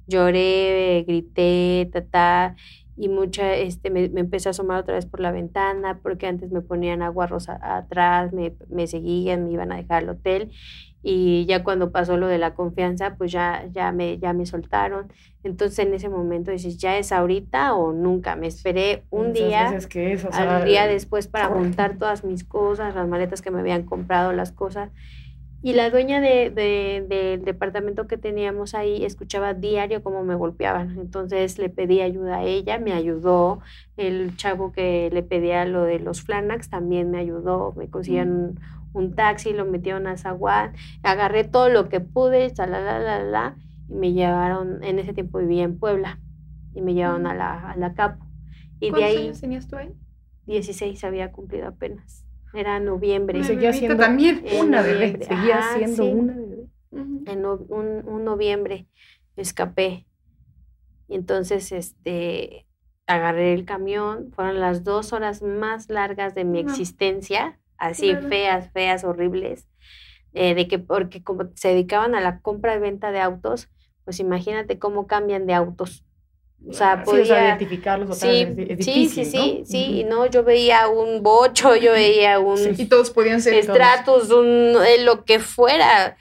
Lloré, 0.06 1.04
grité, 1.06 1.90
ta, 2.10 2.54
y 3.00 3.08
mucha, 3.08 3.54
este, 3.54 3.88
me, 3.88 4.10
me 4.10 4.20
empecé 4.20 4.48
a 4.48 4.50
asomar 4.50 4.80
otra 4.80 4.94
vez 4.94 5.06
por 5.06 5.20
la 5.20 5.32
ventana, 5.32 6.00
porque 6.02 6.26
antes 6.26 6.50
me 6.52 6.60
ponían 6.60 7.00
agua 7.00 7.26
rosa 7.26 7.58
atrás, 7.62 8.34
me, 8.34 8.52
me 8.68 8.86
seguían, 8.86 9.46
me 9.46 9.52
iban 9.52 9.72
a 9.72 9.76
dejar 9.76 10.02
al 10.02 10.10
hotel, 10.10 10.50
y 11.02 11.46
ya 11.46 11.64
cuando 11.64 11.92
pasó 11.92 12.18
lo 12.18 12.26
de 12.26 12.36
la 12.36 12.52
confianza, 12.52 13.14
pues 13.16 13.32
ya, 13.32 13.64
ya, 13.72 13.90
me, 13.90 14.18
ya 14.18 14.34
me 14.34 14.44
soltaron. 14.44 15.10
Entonces 15.42 15.78
en 15.78 15.94
ese 15.94 16.10
momento 16.10 16.50
dices, 16.50 16.76
ya 16.76 16.98
es 16.98 17.10
ahorita 17.10 17.74
o 17.74 17.92
nunca. 17.94 18.36
Me 18.36 18.46
esperé 18.46 19.04
un 19.08 19.32
día 19.32 19.74
que 19.88 20.12
es, 20.12 20.26
o 20.26 20.30
sea, 20.30 20.58
al 20.58 20.66
día 20.66 20.86
después 20.86 21.26
para 21.26 21.46
juntar 21.46 21.96
todas 21.96 22.22
mis 22.22 22.44
cosas, 22.44 22.94
las 22.94 23.08
maletas 23.08 23.40
que 23.40 23.50
me 23.50 23.60
habían 23.60 23.84
comprado, 23.84 24.34
las 24.34 24.52
cosas. 24.52 24.90
Y 25.62 25.74
la 25.74 25.90
dueña 25.90 26.20
de, 26.22 26.50
de- 26.50 27.04
del 27.06 27.44
departamento 27.44 28.06
que 28.06 28.16
teníamos 28.16 28.74
ahí 28.74 29.04
escuchaba 29.04 29.52
diario 29.54 30.02
cómo 30.02 30.24
me 30.24 30.34
golpeaban. 30.34 30.98
Entonces 30.98 31.58
le 31.58 31.68
pedí 31.68 32.00
ayuda 32.00 32.38
a 32.38 32.44
ella, 32.44 32.78
me 32.78 32.92
ayudó. 32.94 33.60
El 33.96 34.36
chavo 34.36 34.72
que 34.72 35.10
le 35.12 35.22
pedía 35.22 35.64
lo 35.66 35.82
de 35.84 35.98
los 36.00 36.22
Flanax 36.22 36.70
también 36.70 37.10
me 37.10 37.18
ayudó. 37.18 37.74
Me 37.76 37.90
consiguieron 37.90 38.32
un, 38.32 38.60
un 38.94 39.14
taxi, 39.14 39.52
lo 39.52 39.66
metieron 39.66 40.06
a 40.06 40.16
Zaguán. 40.16 40.72
Agarré 41.02 41.44
todo 41.44 41.68
lo 41.68 41.88
que 41.90 42.00
pude, 42.00 42.50
la, 42.56 43.56
y 43.88 43.94
me 43.94 44.12
llevaron, 44.12 44.82
en 44.82 44.98
ese 44.98 45.12
tiempo 45.12 45.38
vivía 45.38 45.64
en 45.64 45.78
Puebla, 45.78 46.20
y 46.74 46.80
me 46.80 46.94
llevaron 46.94 47.26
a 47.26 47.34
la, 47.34 47.70
a 47.72 47.76
la 47.76 47.94
Capo. 47.94 48.24
Y 48.80 48.92
de 48.92 48.92
¿Cuántos 48.92 49.02
ahí... 49.04 49.16
años 49.26 49.40
tenías 49.40 49.68
tú 49.68 49.76
ahí? 49.76 49.94
16 50.46 51.04
había 51.04 51.32
cumplido 51.32 51.68
apenas. 51.68 52.24
Era 52.52 52.80
noviembre. 52.80 53.38
Una 53.38 53.46
seguía 53.46 53.72
siendo 53.72 53.96
también. 53.96 54.42
En 54.44 54.66
una 54.66 54.82
bebé. 54.82 54.94
noviembre. 55.12 55.24
Seguía 55.26 55.58
Ajá, 55.58 55.76
siendo 55.76 56.02
sí. 56.04 56.10
una 56.10 56.34
bebé. 56.34 56.66
En 56.92 57.42
no- 57.42 57.54
un, 57.68 58.02
un 58.08 58.24
noviembre 58.24 58.86
me 59.36 59.42
escapé. 59.42 60.06
Y 61.08 61.14
entonces, 61.14 61.70
este, 61.72 62.66
agarré 63.06 63.52
el 63.54 63.64
camión. 63.64 64.30
Fueron 64.32 64.60
las 64.60 64.82
dos 64.84 65.12
horas 65.12 65.42
más 65.42 65.88
largas 65.88 66.34
de 66.34 66.44
mi 66.44 66.62
No. 66.62 66.70
existencia. 66.70 67.58
Así 67.78 68.10
Claro. 68.10 68.28
feas, 68.28 68.70
feas, 68.72 69.04
horribles. 69.04 69.66
eh, 70.32 70.54
de 70.54 70.68
que, 70.68 70.78
porque 70.78 71.24
como 71.24 71.50
se 71.56 71.68
dedicaban 71.70 72.14
a 72.14 72.20
la 72.20 72.40
compra 72.40 72.76
y 72.76 72.78
venta 72.78 73.10
de 73.10 73.18
autos, 73.18 73.68
pues 74.04 74.20
imagínate 74.20 74.78
cómo 74.78 75.08
cambian 75.08 75.44
de 75.44 75.54
autos. 75.54 76.04
O 76.68 76.72
sea, 76.72 77.02
Sí, 77.04 77.10
o 77.10 77.24
sea, 77.24 77.36
podía... 77.36 77.48
identificarlos 77.48 78.18
Sí, 78.18 78.44
vez 78.44 78.58
es- 78.70 78.78
es 78.78 78.84
sí, 78.84 78.92
difícil, 78.92 79.24
sí, 79.26 79.36
¿no? 79.36 79.42
sí, 79.44 79.62
sí, 79.66 80.00
Ujú. 80.00 80.10
no, 80.10 80.26
yo 80.26 80.44
veía 80.44 80.88
un 80.88 81.22
bocho, 81.22 81.74
yo 81.76 81.92
veía 81.92 82.38
un 82.38 82.58
Sí. 82.58 82.70
Y 82.82 82.86
todos 82.86 83.10
podían 83.10 83.40
ser 83.40 83.54
estratus, 83.54 84.30
un 84.30 84.74
eh, 84.86 85.02
lo 85.04 85.24
que 85.24 85.38
fuera. 85.40 86.16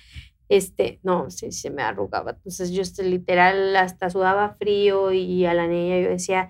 Este, 0.47 0.99
no, 1.03 1.29
sí, 1.29 1.51
se 1.51 1.69
me 1.69 1.83
arrugaba. 1.83 2.31
Entonces 2.31 2.71
yo 2.71 2.81
este, 2.81 3.03
literal 3.03 3.75
hasta 3.75 4.09
sudaba 4.09 4.55
frío 4.57 5.11
y 5.11 5.45
a 5.45 5.53
la 5.53 5.67
niña 5.67 5.99
yo 5.99 6.09
decía, 6.09 6.49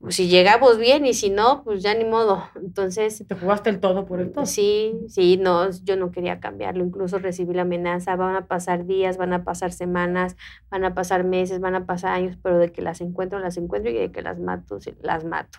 pues 0.00 0.16
si 0.16 0.28
llegamos 0.28 0.78
bien 0.78 1.04
y 1.04 1.12
si 1.12 1.28
no, 1.28 1.62
pues 1.62 1.82
ya 1.82 1.94
ni 1.94 2.04
modo. 2.06 2.48
Entonces, 2.56 3.22
Te 3.28 3.34
jugaste 3.34 3.68
el 3.68 3.80
todo 3.80 4.06
por 4.06 4.20
el 4.20 4.32
todo. 4.32 4.46
sí, 4.46 4.94
sí, 5.08 5.36
no, 5.36 5.70
yo 5.84 5.96
no 5.96 6.10
quería 6.10 6.40
cambiarlo. 6.40 6.82
Incluso 6.82 7.18
recibí 7.18 7.52
la 7.52 7.62
amenaza, 7.62 8.16
van 8.16 8.34
a 8.34 8.46
pasar 8.46 8.86
días, 8.86 9.18
van 9.18 9.34
a 9.34 9.44
pasar 9.44 9.72
semanas, 9.72 10.36
van 10.70 10.84
a 10.84 10.94
pasar 10.94 11.24
meses, 11.24 11.60
van 11.60 11.74
a 11.74 11.84
pasar 11.84 12.12
años, 12.14 12.38
pero 12.42 12.58
de 12.58 12.72
que 12.72 12.80
las 12.80 13.02
encuentro, 13.02 13.38
las 13.40 13.58
encuentro 13.58 13.90
y 13.90 13.94
de 13.94 14.10
que 14.10 14.22
las 14.22 14.38
mato, 14.40 14.78
las 15.02 15.24
mato. 15.26 15.58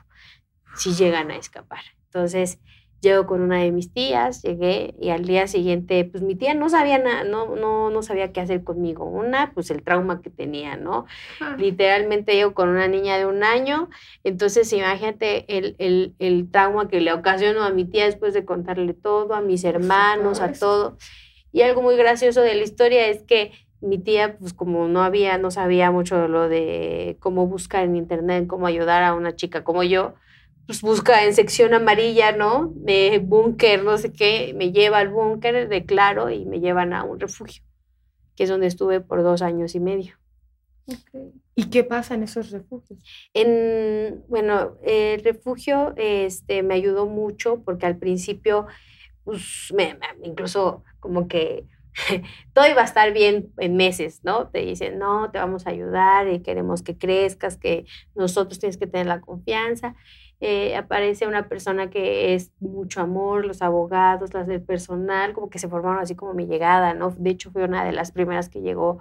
Si 0.75 0.93
llegan 0.93 1.29
a 1.29 1.35
escapar. 1.35 1.81
Entonces, 2.05 2.59
llego 3.01 3.25
con 3.25 3.41
una 3.41 3.57
de 3.59 3.71
mis 3.71 3.91
tías, 3.91 4.41
llegué 4.43 4.93
y 4.99 5.09
al 5.09 5.25
día 5.25 5.47
siguiente, 5.47 6.05
pues 6.05 6.23
mi 6.23 6.35
tía 6.35 6.53
no 6.53 6.69
sabía 6.69 6.99
nada, 6.99 7.23
no, 7.23 7.55
no, 7.55 7.89
no 7.89 8.03
sabía 8.03 8.31
qué 8.31 8.41
hacer 8.41 8.63
conmigo. 8.63 9.05
Una, 9.05 9.51
pues 9.53 9.71
el 9.71 9.83
trauma 9.83 10.21
que 10.21 10.29
tenía, 10.29 10.77
¿no? 10.77 11.05
Ah, 11.41 11.55
literalmente 11.57 12.33
llego 12.33 12.53
con 12.53 12.69
una 12.69 12.87
niña 12.87 13.17
de 13.17 13.25
un 13.25 13.43
año, 13.43 13.89
entonces 14.23 14.71
imagínate 14.71 15.57
el, 15.57 15.75
el, 15.79 16.13
el 16.19 16.49
trauma 16.49 16.87
que 16.87 17.01
le 17.01 17.11
ocasionó 17.11 17.63
a 17.63 17.71
mi 17.71 17.85
tía 17.85 18.05
después 18.05 18.33
de 18.33 18.45
contarle 18.45 18.93
todo, 18.93 19.33
a 19.33 19.41
mis 19.41 19.63
hermanos, 19.63 20.39
a 20.39 20.53
todo. 20.53 20.97
Y 21.51 21.63
algo 21.63 21.81
muy 21.81 21.97
gracioso 21.97 22.41
de 22.41 22.55
la 22.55 22.63
historia 22.63 23.07
es 23.07 23.23
que 23.23 23.51
mi 23.81 23.97
tía, 23.97 24.37
pues 24.37 24.53
como 24.53 24.87
no 24.87 25.01
había, 25.01 25.37
no 25.39 25.49
sabía 25.49 25.89
mucho 25.91 26.21
de 26.21 26.27
lo 26.27 26.47
de 26.47 27.17
cómo 27.19 27.47
buscar 27.47 27.83
en 27.83 27.95
internet, 27.95 28.45
cómo 28.47 28.67
ayudar 28.67 29.03
a 29.03 29.15
una 29.15 29.35
chica 29.35 29.63
como 29.63 29.83
yo, 29.83 30.13
pues 30.71 30.83
busca 30.83 31.25
en 31.25 31.33
sección 31.33 31.73
amarilla, 31.73 32.31
¿no? 32.31 32.71
De 32.73 33.19
búnker, 33.21 33.83
no 33.83 33.97
sé 33.97 34.13
qué, 34.13 34.53
me 34.55 34.71
lleva 34.71 34.99
al 34.99 35.09
búnker, 35.09 35.67
declaro 35.67 36.29
y 36.29 36.45
me 36.45 36.61
llevan 36.61 36.93
a 36.93 37.03
un 37.03 37.19
refugio, 37.19 37.61
que 38.37 38.43
es 38.43 38.49
donde 38.49 38.67
estuve 38.67 39.01
por 39.01 39.21
dos 39.21 39.41
años 39.41 39.75
y 39.75 39.81
medio. 39.81 40.15
¿Y 41.55 41.69
qué 41.69 41.83
pasa 41.83 42.13
en 42.13 42.23
esos 42.23 42.51
refugios? 42.51 43.03
En, 43.33 44.23
bueno, 44.29 44.77
el 44.81 45.21
refugio 45.25 45.93
este, 45.97 46.63
me 46.63 46.75
ayudó 46.75 47.05
mucho 47.05 47.61
porque 47.65 47.85
al 47.85 47.97
principio, 47.97 48.65
pues, 49.25 49.73
me, 49.75 49.99
incluso 50.23 50.85
como 51.01 51.27
que 51.27 51.67
todo 52.53 52.65
iba 52.65 52.81
a 52.81 52.85
estar 52.85 53.11
bien 53.11 53.51
en 53.57 53.75
meses, 53.75 54.21
¿no? 54.23 54.47
Te 54.47 54.59
dicen, 54.59 54.99
no, 54.99 55.31
te 55.31 55.39
vamos 55.39 55.67
a 55.67 55.71
ayudar 55.71 56.29
y 56.29 56.41
queremos 56.41 56.81
que 56.81 56.97
crezcas, 56.97 57.57
que 57.57 57.83
nosotros 58.15 58.57
tienes 58.57 58.77
que 58.77 58.87
tener 58.87 59.07
la 59.07 59.19
confianza. 59.19 59.95
Eh, 60.41 60.75
aparece 60.75 61.27
una 61.27 61.47
persona 61.47 61.91
que 61.91 62.33
es 62.33 62.51
mucho 62.59 63.01
amor, 63.01 63.45
los 63.45 63.61
abogados, 63.61 64.33
las 64.33 64.47
del 64.47 64.61
personal, 64.61 65.33
como 65.33 65.49
que 65.49 65.59
se 65.59 65.69
formaron 65.69 65.99
así 65.99 66.15
como 66.15 66.33
mi 66.33 66.47
llegada, 66.47 66.95
¿no? 66.95 67.11
De 67.11 67.29
hecho, 67.29 67.51
fui 67.51 67.61
una 67.61 67.85
de 67.85 67.91
las 67.91 68.11
primeras 68.11 68.49
que 68.49 68.61
llegó 68.61 68.99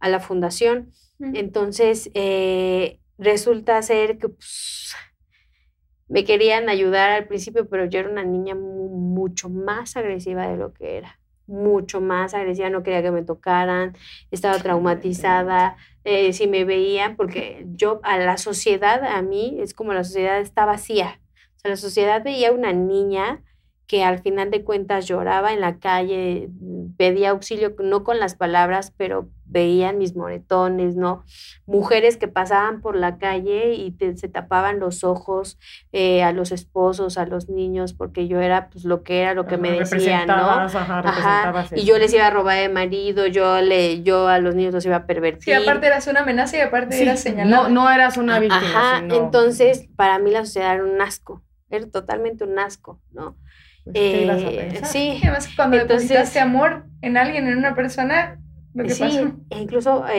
a 0.00 0.08
la 0.08 0.20
fundación. 0.20 0.92
Entonces, 1.18 2.10
eh, 2.14 2.98
resulta 3.16 3.80
ser 3.82 4.18
que 4.18 4.28
pues, 4.28 4.94
me 6.08 6.24
querían 6.24 6.68
ayudar 6.68 7.10
al 7.10 7.26
principio, 7.26 7.68
pero 7.68 7.86
yo 7.86 8.00
era 8.00 8.10
una 8.10 8.24
niña 8.24 8.54
mucho 8.54 9.48
más 9.48 9.96
agresiva 9.96 10.46
de 10.48 10.56
lo 10.56 10.74
que 10.74 10.98
era 10.98 11.21
mucho 11.46 12.00
más 12.00 12.34
agresiva, 12.34 12.70
no 12.70 12.82
quería 12.82 13.02
que 13.02 13.10
me 13.10 13.22
tocaran, 13.22 13.96
estaba 14.30 14.58
traumatizada, 14.58 15.76
eh, 16.04 16.32
si 16.32 16.46
me 16.46 16.64
veían, 16.64 17.16
porque 17.16 17.66
yo 17.74 18.00
a 18.02 18.18
la 18.18 18.36
sociedad, 18.36 19.04
a 19.04 19.22
mí, 19.22 19.58
es 19.60 19.74
como 19.74 19.92
la 19.92 20.04
sociedad 20.04 20.40
está 20.40 20.64
vacía. 20.64 21.20
O 21.56 21.60
sea, 21.60 21.70
la 21.70 21.76
sociedad 21.76 22.22
veía 22.24 22.52
una 22.52 22.72
niña 22.72 23.42
que 23.86 24.04
al 24.04 24.20
final 24.20 24.50
de 24.50 24.64
cuentas 24.64 25.06
lloraba 25.06 25.52
en 25.52 25.60
la 25.60 25.78
calle, 25.78 26.48
pedía 26.96 27.30
auxilio, 27.30 27.74
no 27.78 28.04
con 28.04 28.18
las 28.18 28.34
palabras, 28.34 28.92
pero 28.96 29.28
veían 29.44 29.98
mis 29.98 30.16
moretones, 30.16 30.96
¿no? 30.96 31.24
Mujeres 31.66 32.16
que 32.16 32.26
pasaban 32.26 32.80
por 32.80 32.96
la 32.96 33.18
calle 33.18 33.74
y 33.74 33.94
se 34.16 34.28
tapaban 34.28 34.80
los 34.80 35.04
ojos 35.04 35.58
eh, 35.92 36.22
a 36.22 36.32
los 36.32 36.52
esposos, 36.52 37.18
a 37.18 37.26
los 37.26 37.48
niños, 37.48 37.92
porque 37.92 38.28
yo 38.28 38.40
era 38.40 38.70
pues 38.70 38.84
lo 38.84 39.02
que 39.02 39.20
era, 39.20 39.34
lo 39.34 39.46
que 39.46 39.58
me 39.58 39.70
decían, 39.72 40.26
¿no? 40.26 40.34
Ajá, 40.34 41.66
y 41.76 41.84
yo 41.84 41.98
les 41.98 42.14
iba 42.14 42.26
a 42.26 42.30
robar 42.30 42.58
de 42.58 42.68
marido, 42.70 43.26
yo 43.26 43.60
le, 43.60 44.02
yo 44.02 44.28
a 44.28 44.38
los 44.38 44.54
niños 44.54 44.72
los 44.72 44.86
iba 44.86 44.96
a 44.96 45.06
pervertir. 45.06 45.44
Sí, 45.44 45.52
aparte 45.52 45.86
eras 45.86 46.06
una 46.06 46.20
amenaza 46.20 46.56
y 46.56 46.60
aparte 46.60 47.00
eras 47.00 47.20
señalada. 47.20 47.68
No, 47.68 47.68
no 47.68 47.90
eras 47.90 48.16
una 48.16 48.38
víctima. 48.38 48.60
Ajá, 48.60 49.04
entonces 49.10 49.86
para 49.96 50.18
mí 50.18 50.30
la 50.30 50.46
sociedad 50.46 50.74
era 50.74 50.84
un 50.84 51.00
asco, 51.00 51.42
era 51.68 51.86
totalmente 51.90 52.44
un 52.44 52.58
asco, 52.58 53.00
¿no? 53.10 53.36
Pues, 53.84 53.94
¿Qué 53.94 54.22
ibas 54.22 54.42
a 54.42 54.50
eh, 54.50 54.68
pensar? 54.70 54.88
Sí. 54.88 55.20
Además, 55.22 55.48
cuando 55.54 55.76
Entonces, 55.76 56.08
depositaste 56.08 56.40
amor 56.40 56.84
en 57.00 57.16
alguien, 57.16 57.48
en 57.48 57.58
una 57.58 57.74
persona, 57.74 58.38
lo 58.74 58.84
que 58.84 58.90
sí, 58.90 59.02
pasó. 59.02 59.32
E 59.50 59.58
incluso 59.58 60.06
eh, 60.06 60.12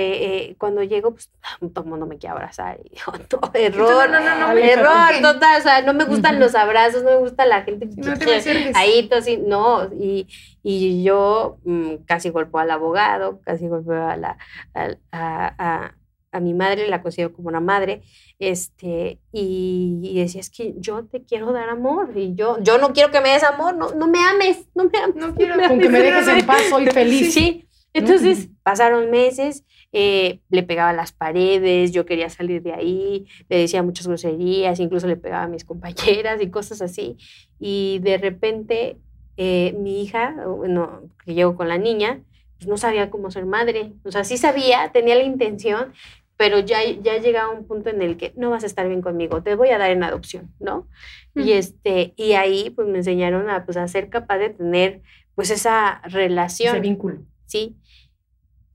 eh, 0.49 0.55
cuando 0.57 0.83
llego, 0.83 1.11
pues 1.11 1.31
todo 1.73 1.83
el 1.83 1.89
mundo 1.89 2.05
me 2.05 2.17
quiere 2.17 2.33
abrazar. 2.33 2.79
Y 2.83 2.97
yo, 2.97 3.11
todo, 3.27 3.51
error, 3.53 4.09
no, 4.09 4.19
no, 4.19 4.39
no, 4.39 4.57
error 4.57 5.21
total. 5.21 5.59
O 5.59 5.63
sea, 5.63 5.81
no 5.81 5.93
me 5.93 6.03
gustan 6.05 6.39
los 6.39 6.55
abrazos, 6.55 7.03
no 7.03 7.11
me 7.11 7.17
gusta 7.17 7.45
la 7.45 7.63
gente 7.63 7.87
no 7.95 8.17
te 8.17 8.25
me 8.25 8.71
ahí, 8.75 9.09
así, 9.11 9.37
no. 9.37 9.85
Y, 9.93 10.27
y 10.61 11.03
yo 11.03 11.57
mm, 11.63 11.95
casi 12.05 12.29
golpeo 12.29 12.59
al 12.59 12.71
abogado, 12.71 13.39
casi 13.43 13.67
golpeo 13.67 14.07
a, 14.07 14.17
la, 14.17 14.37
a, 14.75 14.89
a, 15.11 15.55
a 15.57 15.95
mi 16.39 16.53
madre, 16.53 16.87
la 16.87 17.01
considero 17.01 17.33
como 17.33 17.49
una 17.49 17.59
madre, 17.59 18.01
este, 18.39 19.19
y, 19.31 20.13
decía, 20.15 20.41
es 20.41 20.49
que 20.49 20.73
yo 20.77 21.05
te 21.05 21.23
quiero 21.23 21.51
dar 21.51 21.69
amor, 21.69 22.11
y 22.15 22.35
yo, 22.35 22.57
yo 22.61 22.77
no 22.77 22.93
quiero 22.93 23.11
que 23.11 23.21
me 23.21 23.29
des 23.29 23.43
amor, 23.43 23.75
no, 23.75 23.91
no 23.91 24.07
me 24.07 24.19
ames, 24.19 24.67
no 24.75 24.85
me 24.85 24.97
ames. 24.99 25.15
No 25.15 25.35
quiero, 25.35 25.55
Con 25.67 25.79
que 25.79 25.89
me 25.89 25.99
dejes 25.99 26.27
en 26.27 26.45
paz, 26.45 26.63
soy 26.69 26.85
feliz. 26.91 27.33
Sí, 27.33 27.67
entonces 27.93 28.49
pasaron 28.63 29.11
meses, 29.11 29.65
eh, 29.91 30.39
le 30.49 30.63
pegaba 30.63 30.89
a 30.89 30.93
las 30.93 31.11
paredes, 31.11 31.91
yo 31.91 32.05
quería 32.05 32.29
salir 32.29 32.63
de 32.63 32.73
ahí, 32.73 33.27
le 33.49 33.59
decía 33.59 33.83
muchas 33.83 34.07
groserías, 34.07 34.79
incluso 34.79 35.05
le 35.05 35.15
pegaba 35.15 35.43
a 35.43 35.47
mis 35.47 35.63
compañeras 35.63 36.41
y 36.41 36.49
cosas 36.49 36.81
así, 36.81 37.17
y 37.59 37.99
de 37.99 38.17
repente 38.17 38.97
eh, 39.37 39.75
mi 39.77 40.01
hija, 40.01 40.35
bueno, 40.47 41.01
que 41.23 41.35
llegó 41.35 41.55
con 41.55 41.69
la 41.69 41.77
niña, 41.77 42.21
pues 42.57 42.67
no 42.67 42.77
sabía 42.77 43.11
cómo 43.11 43.29
ser 43.29 43.45
madre, 43.45 43.93
o 44.03 44.11
sea, 44.11 44.23
sí 44.23 44.37
sabía, 44.37 44.91
tenía 44.91 45.15
la 45.15 45.23
intención, 45.23 45.93
pero 46.37 46.59
ya, 46.59 46.79
ya 46.83 47.17
llegaba 47.17 47.51
un 47.51 47.67
punto 47.67 47.89
en 47.89 48.01
el 48.01 48.17
que 48.17 48.33
no 48.35 48.49
vas 48.49 48.63
a 48.63 48.67
estar 48.67 48.87
bien 48.87 49.01
conmigo, 49.01 49.43
te 49.43 49.55
voy 49.55 49.69
a 49.69 49.77
dar 49.77 49.91
en 49.91 50.03
adopción, 50.03 50.53
¿no? 50.59 50.87
Y, 51.35 51.53
este, 51.53 52.13
y 52.15 52.33
ahí 52.33 52.69
pues 52.69 52.87
me 52.87 52.99
enseñaron 52.99 53.49
a, 53.49 53.65
pues, 53.65 53.77
a 53.77 53.87
ser 53.87 54.09
capaz 54.09 54.37
de 54.37 54.49
tener 54.49 55.01
pues 55.35 55.49
esa 55.49 56.01
relación. 56.03 56.75
Ese 56.75 56.81
vínculo. 56.81 57.21
Sí. 57.45 57.75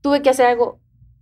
Tuve 0.01 0.21
que 0.21 0.29
hacer 0.29 0.45
algo 0.45 0.79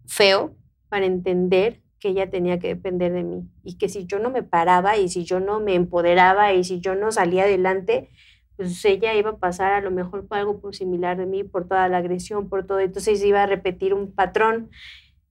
feo 0.07 0.55
para 0.89 1.05
entender 1.05 1.81
que 1.99 2.09
ella 2.09 2.29
tenía 2.29 2.59
que 2.59 2.69
depender 2.69 3.11
de 3.11 3.23
mí 3.23 3.49
y 3.63 3.77
que 3.77 3.89
si 3.89 4.05
yo 4.05 4.19
no 4.19 4.29
me 4.29 4.43
paraba 4.43 4.97
y 4.97 5.09
si 5.09 5.25
yo 5.25 5.39
no 5.39 5.59
me 5.59 5.75
empoderaba 5.75 6.53
y 6.53 6.63
si 6.63 6.79
yo 6.79 6.95
no 6.95 7.11
salía 7.11 7.43
adelante, 7.43 8.09
pues 8.55 8.83
ella 8.85 9.13
iba 9.15 9.31
a 9.31 9.37
pasar 9.37 9.73
a 9.73 9.81
lo 9.81 9.91
mejor 9.91 10.27
por 10.27 10.37
algo 10.37 10.59
por 10.59 10.75
similar 10.75 11.17
de 11.17 11.25
mí, 11.25 11.43
por 11.43 11.67
toda 11.67 11.87
la 11.89 11.97
agresión, 11.97 12.49
por 12.49 12.65
todo, 12.65 12.79
entonces 12.79 13.23
iba 13.23 13.43
a 13.43 13.47
repetir 13.47 13.93
un 13.93 14.11
patrón. 14.11 14.69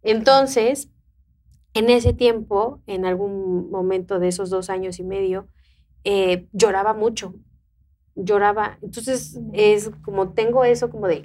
Entonces, 0.03 0.91
en 1.77 1.91
ese 1.91 2.15
tiempo, 2.15 2.81
en 2.87 3.05
algún 3.05 3.71
momento 3.71 4.19
de 4.19 4.29
esos 4.29 4.49
dos 4.49 4.71
años 4.71 4.99
y 4.99 5.05
medio, 5.05 5.47
eh, 6.05 6.49
lloraba 6.53 6.95
mucho, 6.95 7.35
lloraba. 8.15 8.79
Entonces 8.81 9.39
es 9.53 9.91
como 10.03 10.33
tengo 10.33 10.65
eso 10.65 10.89
como 10.89 11.07
de, 11.07 11.23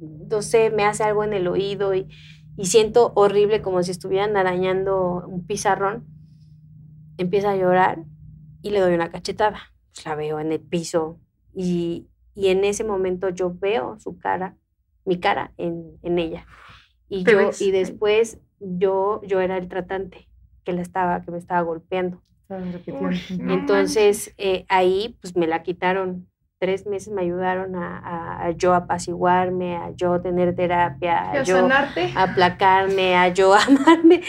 no 0.00 0.40
sé, 0.40 0.70
me 0.70 0.84
hace 0.84 1.04
algo 1.04 1.22
en 1.22 1.34
el 1.34 1.46
oído 1.48 1.94
y, 1.94 2.08
y 2.56 2.66
siento 2.66 3.12
horrible 3.14 3.60
como 3.60 3.82
si 3.82 3.90
estuvieran 3.90 4.36
arañando 4.38 5.26
un 5.26 5.46
pizarrón. 5.46 6.06
Empieza 7.18 7.50
a 7.50 7.56
llorar 7.56 8.04
y 8.62 8.70
le 8.70 8.80
doy 8.80 8.94
una 8.94 9.10
cachetada. 9.10 9.60
Pues 9.92 10.06
la 10.06 10.14
veo 10.14 10.40
en 10.40 10.50
el 10.50 10.60
piso 10.60 11.20
y, 11.54 12.08
y 12.34 12.48
en 12.48 12.64
ese 12.64 12.84
momento 12.84 13.28
yo 13.28 13.52
veo 13.52 13.98
su 13.98 14.16
cara, 14.16 14.56
mi 15.04 15.20
cara 15.20 15.52
en, 15.58 15.98
en 16.02 16.18
ella. 16.18 16.46
Y, 17.10 17.24
yo, 17.24 17.50
y 17.60 17.70
después 17.70 18.38
yo, 18.60 19.20
yo 19.24 19.40
era 19.40 19.56
el 19.56 19.68
tratante 19.68 20.28
que, 20.64 20.72
la 20.72 20.82
estaba, 20.82 21.22
que 21.22 21.30
me 21.30 21.38
estaba 21.38 21.62
golpeando. 21.62 22.22
Entonces 22.48 24.34
eh, 24.38 24.64
ahí 24.68 25.16
pues 25.20 25.36
me 25.36 25.46
la 25.46 25.62
quitaron. 25.62 26.28
Tres 26.60 26.86
meses 26.86 27.12
me 27.12 27.22
ayudaron 27.22 27.76
a, 27.76 28.46
a, 28.46 28.50
yo 28.50 28.74
apaciguarme, 28.74 29.76
a 29.76 29.92
yo 29.92 30.20
tener 30.20 30.56
terapia, 30.56 31.30
a, 31.30 31.42
yo 31.44 31.68
aplacarme, 32.16 33.16
a 33.16 33.28
yo 33.28 33.54
amarme, 33.54 34.22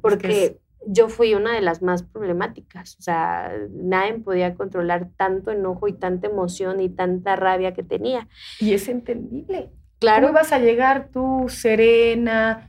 porque 0.00 0.58
yo 0.86 1.08
fui 1.08 1.34
una 1.34 1.54
de 1.54 1.60
las 1.60 1.80
más 1.80 2.02
problemáticas. 2.02 2.96
O 2.98 3.02
sea, 3.02 3.52
nadie 3.70 4.14
podía 4.14 4.54
controlar 4.54 5.10
tanto 5.16 5.52
enojo 5.52 5.86
y 5.86 5.92
tanta 5.92 6.26
emoción 6.26 6.80
y 6.80 6.88
tanta 6.88 7.36
rabia 7.36 7.74
que 7.74 7.84
tenía. 7.84 8.26
Y 8.58 8.72
es 8.72 8.88
entendible. 8.88 9.70
Claro. 10.00 10.28
¿Cómo 10.28 10.38
ibas 10.38 10.52
a 10.52 10.58
llegar 10.58 11.10
tú 11.12 11.46
serena, 11.48 12.67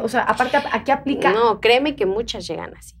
o 0.00 0.08
sea, 0.08 0.22
aparte, 0.22 0.56
¿a 0.56 0.84
qué 0.84 0.92
aplica? 0.92 1.32
No, 1.32 1.60
créeme 1.60 1.96
que 1.96 2.06
muchas 2.06 2.46
llegan 2.46 2.76
así. 2.76 2.94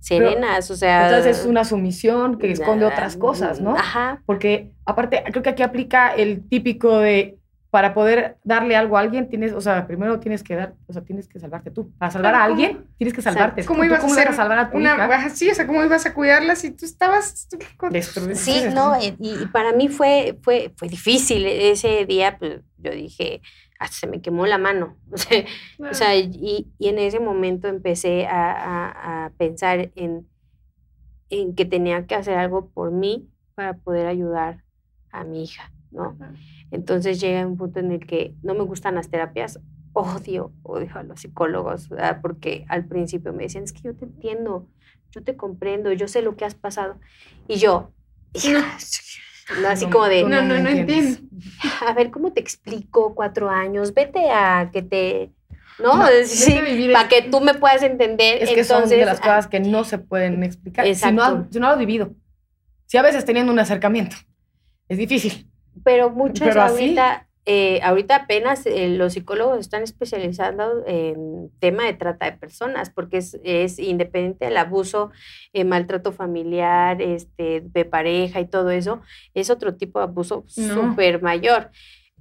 Serenas, 0.00 0.70
o 0.70 0.76
sea. 0.76 1.08
Entonces 1.08 1.40
es 1.40 1.46
una 1.46 1.64
sumisión 1.64 2.38
que 2.38 2.50
esconde 2.50 2.84
otras 2.84 3.16
cosas, 3.16 3.60
¿no? 3.60 3.74
Ajá. 3.74 4.22
Porque 4.26 4.72
aparte, 4.84 5.24
creo 5.30 5.42
que 5.42 5.50
aquí 5.50 5.62
aplica 5.62 6.14
el 6.14 6.46
típico 6.46 6.98
de 6.98 7.38
para 7.74 7.92
poder 7.92 8.36
darle 8.44 8.76
algo 8.76 8.96
a 8.96 9.00
alguien, 9.00 9.28
tienes, 9.28 9.52
o 9.52 9.60
sea, 9.60 9.84
primero 9.88 10.20
tienes 10.20 10.44
que 10.44 10.54
dar, 10.54 10.74
o 10.86 10.92
sea, 10.92 11.02
tienes 11.02 11.26
que 11.26 11.40
salvarte 11.40 11.72
tú. 11.72 11.90
Para 11.98 12.12
salvar 12.12 12.32
a 12.36 12.44
alguien, 12.44 12.86
tienes 12.98 13.12
que 13.12 13.20
salvarte. 13.20 13.64
¿Cómo, 13.64 13.82
ibas, 13.82 14.04
a, 14.04 14.32
salvar 14.32 14.58
a 14.58 14.70
tu 14.70 14.76
una, 14.76 14.94
hija? 14.94 15.30
Sí, 15.30 15.50
o 15.50 15.54
sea, 15.56 15.66
¿cómo 15.66 15.82
ibas 15.82 16.06
a 16.06 16.14
cuidarla 16.14 16.54
si 16.54 16.70
tú 16.70 16.84
estabas 16.84 17.48
destruida? 17.90 18.36
Sí, 18.36 18.66
no, 18.72 18.96
y, 19.02 19.16
y, 19.18 19.46
para 19.46 19.72
mí 19.72 19.88
fue, 19.88 20.38
fue, 20.42 20.72
fue 20.76 20.86
difícil 20.86 21.44
ese 21.46 22.06
día, 22.06 22.38
pues 22.38 22.60
yo 22.78 22.92
dije, 22.92 23.42
se 23.88 24.06
me 24.06 24.20
quemó 24.20 24.46
la 24.46 24.58
mano. 24.58 24.96
O 25.78 25.94
sea, 25.94 26.16
y, 26.16 26.72
y, 26.78 26.88
en 26.88 26.98
ese 26.98 27.20
momento 27.20 27.68
empecé 27.68 28.26
a, 28.26 29.26
a, 29.26 29.30
pensar 29.30 29.92
en, 29.94 30.28
en, 31.30 31.54
que 31.54 31.64
tenía 31.64 32.06
que 32.06 32.14
hacer 32.14 32.38
algo 32.38 32.70
por 32.70 32.90
mí 32.90 33.28
para 33.54 33.74
poder 33.74 34.06
ayudar 34.06 34.64
a 35.10 35.24
mi 35.24 35.44
hija, 35.44 35.72
¿no? 35.90 36.16
Entonces 36.70 37.20
llega 37.20 37.46
un 37.46 37.56
punto 37.56 37.80
en 37.80 37.92
el 37.92 38.06
que 38.06 38.34
no 38.42 38.54
me 38.54 38.62
gustan 38.62 38.96
las 38.96 39.08
terapias, 39.08 39.60
odio, 39.92 40.52
odio 40.62 40.90
a 40.96 41.02
los 41.02 41.20
psicólogos, 41.20 41.88
porque 42.20 42.64
al 42.68 42.86
principio 42.86 43.32
me 43.32 43.44
decían, 43.44 43.64
es 43.64 43.72
que 43.72 43.82
yo 43.82 43.94
te 43.94 44.04
entiendo, 44.04 44.68
yo 45.10 45.22
te 45.22 45.36
comprendo, 45.36 45.92
yo 45.92 46.08
sé 46.08 46.22
lo 46.22 46.36
que 46.36 46.44
has 46.44 46.54
pasado. 46.54 46.98
Y 47.46 47.56
yo, 47.56 47.92
así 49.68 49.86
como 49.86 50.06
de... 50.06 50.24
No, 50.24 50.42
no, 50.42 50.58
no 50.58 50.68
entiendo. 50.68 51.20
A 51.86 51.92
ver, 51.92 52.10
¿cómo 52.10 52.32
te 52.32 52.40
explico? 52.40 53.14
Cuatro 53.14 53.50
años, 53.50 53.94
vete 53.94 54.30
a 54.30 54.70
que 54.72 54.82
te... 54.82 55.30
¿no? 55.78 56.06
Sí, 56.24 56.88
para 56.92 57.08
que 57.08 57.22
tú 57.22 57.40
me 57.40 57.54
puedas 57.54 57.82
entender. 57.82 58.42
Es 58.42 58.50
que 58.50 58.60
Entonces, 58.60 58.66
son 58.66 58.88
de 58.88 59.04
las 59.04 59.18
ah, 59.18 59.22
cosas 59.22 59.48
que 59.48 59.60
no 59.60 59.84
se 59.84 59.98
pueden 59.98 60.42
explicar. 60.42 60.84
Si 60.84 60.90
no, 61.12 61.22
Exacto. 61.22 61.46
si 61.50 61.58
no 61.58 61.66
lo 61.66 61.72
has 61.72 61.78
vivido. 61.78 62.14
Si 62.86 62.96
a 62.96 63.02
veces 63.02 63.24
teniendo 63.24 63.52
un 63.52 63.58
acercamiento. 63.58 64.16
Es 64.88 64.98
difícil. 64.98 65.50
pero 65.82 66.10
muchos 66.10 66.46
Pero 66.46 66.62
ahorita, 66.62 67.23
eh, 67.46 67.80
ahorita 67.82 68.16
apenas 68.16 68.64
eh, 68.64 68.88
los 68.88 69.12
psicólogos 69.12 69.58
están 69.58 69.82
especializados 69.82 70.82
en 70.86 71.50
tema 71.58 71.84
de 71.84 71.92
trata 71.92 72.24
de 72.26 72.38
personas, 72.38 72.90
porque 72.90 73.18
es, 73.18 73.38
es 73.44 73.78
independiente 73.78 74.46
del 74.46 74.56
abuso, 74.56 75.10
eh, 75.52 75.64
maltrato 75.64 76.12
familiar, 76.12 77.02
este, 77.02 77.60
de 77.60 77.84
pareja 77.84 78.40
y 78.40 78.46
todo 78.46 78.70
eso, 78.70 79.02
es 79.34 79.50
otro 79.50 79.74
tipo 79.74 79.98
de 79.98 80.04
abuso 80.04 80.44
No. 80.56 80.74
súper 80.90 81.20
mayor. 81.22 81.70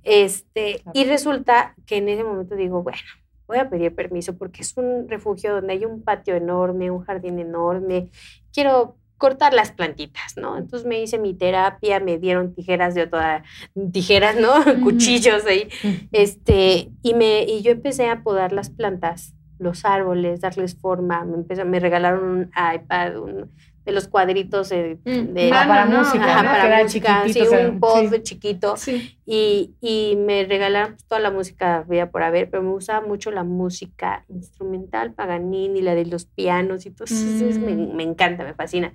Este, 0.04 0.80
Claro. 0.84 0.92
Y 1.00 1.06
resulta 1.06 1.76
que 1.86 1.98
en 1.98 2.10
ese 2.10 2.24
momento 2.26 2.56
digo, 2.56 2.84
bueno, 2.84 3.00
voy 3.48 3.60
a 3.60 3.70
pedir 3.70 3.96
permiso 3.96 4.38
porque 4.38 4.62
es 4.62 4.76
un 4.76 5.08
refugio 5.08 5.54
donde 5.54 5.74
hay 5.74 5.86
un 5.86 6.04
patio 6.04 6.36
enorme, 6.36 6.92
un 6.92 7.04
jardín 7.06 7.40
enorme. 7.40 8.10
Quiero 8.54 8.98
cortar 9.24 9.54
las 9.54 9.72
plantitas, 9.72 10.36
¿no? 10.36 10.58
Entonces 10.58 10.86
me 10.86 11.02
hice 11.02 11.18
mi 11.18 11.34
terapia, 11.34 12.02
me 12.02 12.18
dieron 12.18 12.54
tijeras 12.54 12.94
de 12.94 13.08
toda, 13.08 13.44
tijeras, 13.94 14.36
¿no? 14.36 14.52
Cuchillos 14.84 15.46
ahí. 15.46 15.70
Este, 16.12 16.92
y, 17.02 17.14
me, 17.14 17.44
y 17.44 17.62
yo 17.62 17.72
empecé 17.72 18.10
a 18.10 18.22
podar 18.22 18.52
las 18.52 18.70
plantas, 18.70 19.34
los 19.60 19.86
árboles, 19.86 20.42
darles 20.42 20.76
forma. 20.76 21.24
Me, 21.24 21.36
empezó- 21.38 21.64
me 21.66 21.80
regalaron 21.80 22.24
un 22.26 22.52
iPad, 22.76 23.16
un- 23.18 23.50
de 23.86 23.92
los 23.92 24.08
cuadritos 24.08 24.70
de, 24.70 24.98
Mm, 25.04 25.34
de- 25.34 25.50
para 25.50 25.86
no, 25.86 26.00
música, 26.00 26.24
Ajá, 26.26 26.44
¿no? 26.44 26.50
para 26.50 26.78
Que 26.78 26.84
música, 26.84 27.22
sí, 27.24 27.28
chiquititos, 27.34 27.54
eran- 27.54 27.70
un 27.72 27.80
pod 27.80 28.10
sí. 28.14 28.22
chiquito 28.24 28.78
Sí. 28.78 29.18
y, 29.26 29.76
y 29.82 30.16
me 30.16 30.46
regalaron 30.46 30.92
pues, 30.94 31.06
toda 31.06 31.20
la 31.20 31.32
música 31.32 31.78
había 31.80 32.10
por 32.10 32.24
haber, 32.24 32.50
pero 32.50 32.64
me 32.64 32.70
gustaba 32.72 33.06
mucho 33.06 33.30
la 33.32 33.44
música 33.44 34.24
instrumental, 34.30 35.14
Paganini, 35.14 35.82
la 35.82 35.96
de 35.96 36.06
los 36.06 36.26
pianos 36.26 36.86
y 36.86 36.92
todo 36.92 37.06
eso, 37.06 37.46
es- 37.46 37.60
me, 37.60 37.74
Mm. 37.76 37.96
me 37.96 38.04
encanta, 38.04 38.44
me 38.44 38.54
fascina. 38.54 38.94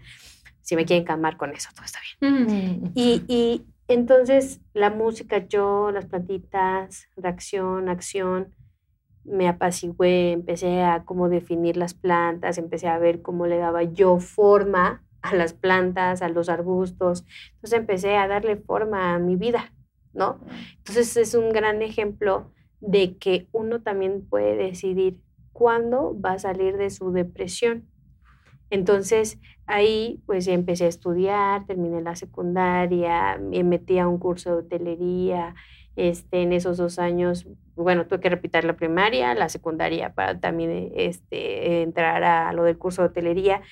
Si 0.61 0.77
me 0.77 0.85
quieren 0.85 1.05
calmar 1.05 1.37
con 1.37 1.53
eso, 1.55 1.69
todo 1.75 1.85
está 1.85 1.99
bien. 2.21 2.45
Mm. 2.45 2.91
Y, 2.95 3.23
y 3.29 3.63
entonces 3.89 4.61
la 4.75 4.91
música, 4.91 5.47
yo, 5.47 5.91
las 5.93 6.07
plantitas, 6.07 7.09
reacción, 7.17 7.89
acción, 7.89 8.55
me 9.31 9.49
apacigué, 9.49 10.33
empecé 10.33 10.83
a 10.83 11.05
cómo 11.05 11.29
definir 11.29 11.77
las 11.77 11.95
plantas, 11.95 12.59
empecé 12.59 12.89
a 12.89 12.99
ver 12.99 13.23
cómo 13.23 13.47
le 13.47 13.59
daba 13.59 13.83
yo 13.83 14.19
forma 14.19 15.05
a 15.23 15.35
las 15.35 15.53
plantas, 15.53 16.23
a 16.23 16.29
los 16.29 16.49
arbustos. 16.49 17.25
Entonces 17.55 17.79
empecé 17.79 18.17
a 18.17 18.29
darle 18.29 18.57
forma 18.57 19.15
a 19.15 19.19
mi 19.19 19.37
vida, 19.37 19.73
¿no? 20.13 20.41
Entonces 20.79 21.17
es 21.17 21.35
un 21.35 21.51
gran 21.51 21.83
ejemplo 21.83 22.53
de 22.81 23.17
que 23.19 23.49
uno 23.53 23.83
también 23.83 24.27
puede 24.29 24.57
decidir 24.57 25.21
cuándo 25.53 26.19
va 26.21 26.33
a 26.33 26.39
salir 26.39 26.77
de 26.77 26.91
su 26.91 27.13
depresión. 27.13 27.89
Entonces 28.71 29.39
ahí 29.67 30.23
pues 30.27 30.45
ya 30.45 30.53
empecé 30.53 30.85
a 30.85 30.89
estudiar, 30.89 31.67
terminé 31.67 32.01
la 32.01 32.17
secundaria, 32.17 33.39
me 33.39 33.65
metí 33.65 33.99
a 33.99 34.09
un 34.09 34.19
curso 34.19 34.51
de 34.51 34.57
hotelería. 34.59 35.55
Este, 35.97 36.43
en 36.43 36.53
esos 36.53 36.77
dos 36.77 37.01
años, 37.01 37.49
bueno, 37.83 38.07
tuve 38.07 38.21
que 38.21 38.31
repetir 38.31 38.65
la 38.65 38.77
primaria, 38.77 39.35
la 39.35 39.49
secundaria 39.49 40.13
para 40.15 40.39
también 40.39 40.93
este, 40.95 41.83
entrar 41.83 42.23
a 42.25 42.53
lo 42.53 42.65
del 42.65 42.79
curso 42.79 43.03
de 43.03 43.09
hotelería. 43.09 43.63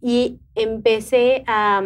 Y 0.00 0.40
empecé 0.54 1.44
a, 1.46 1.82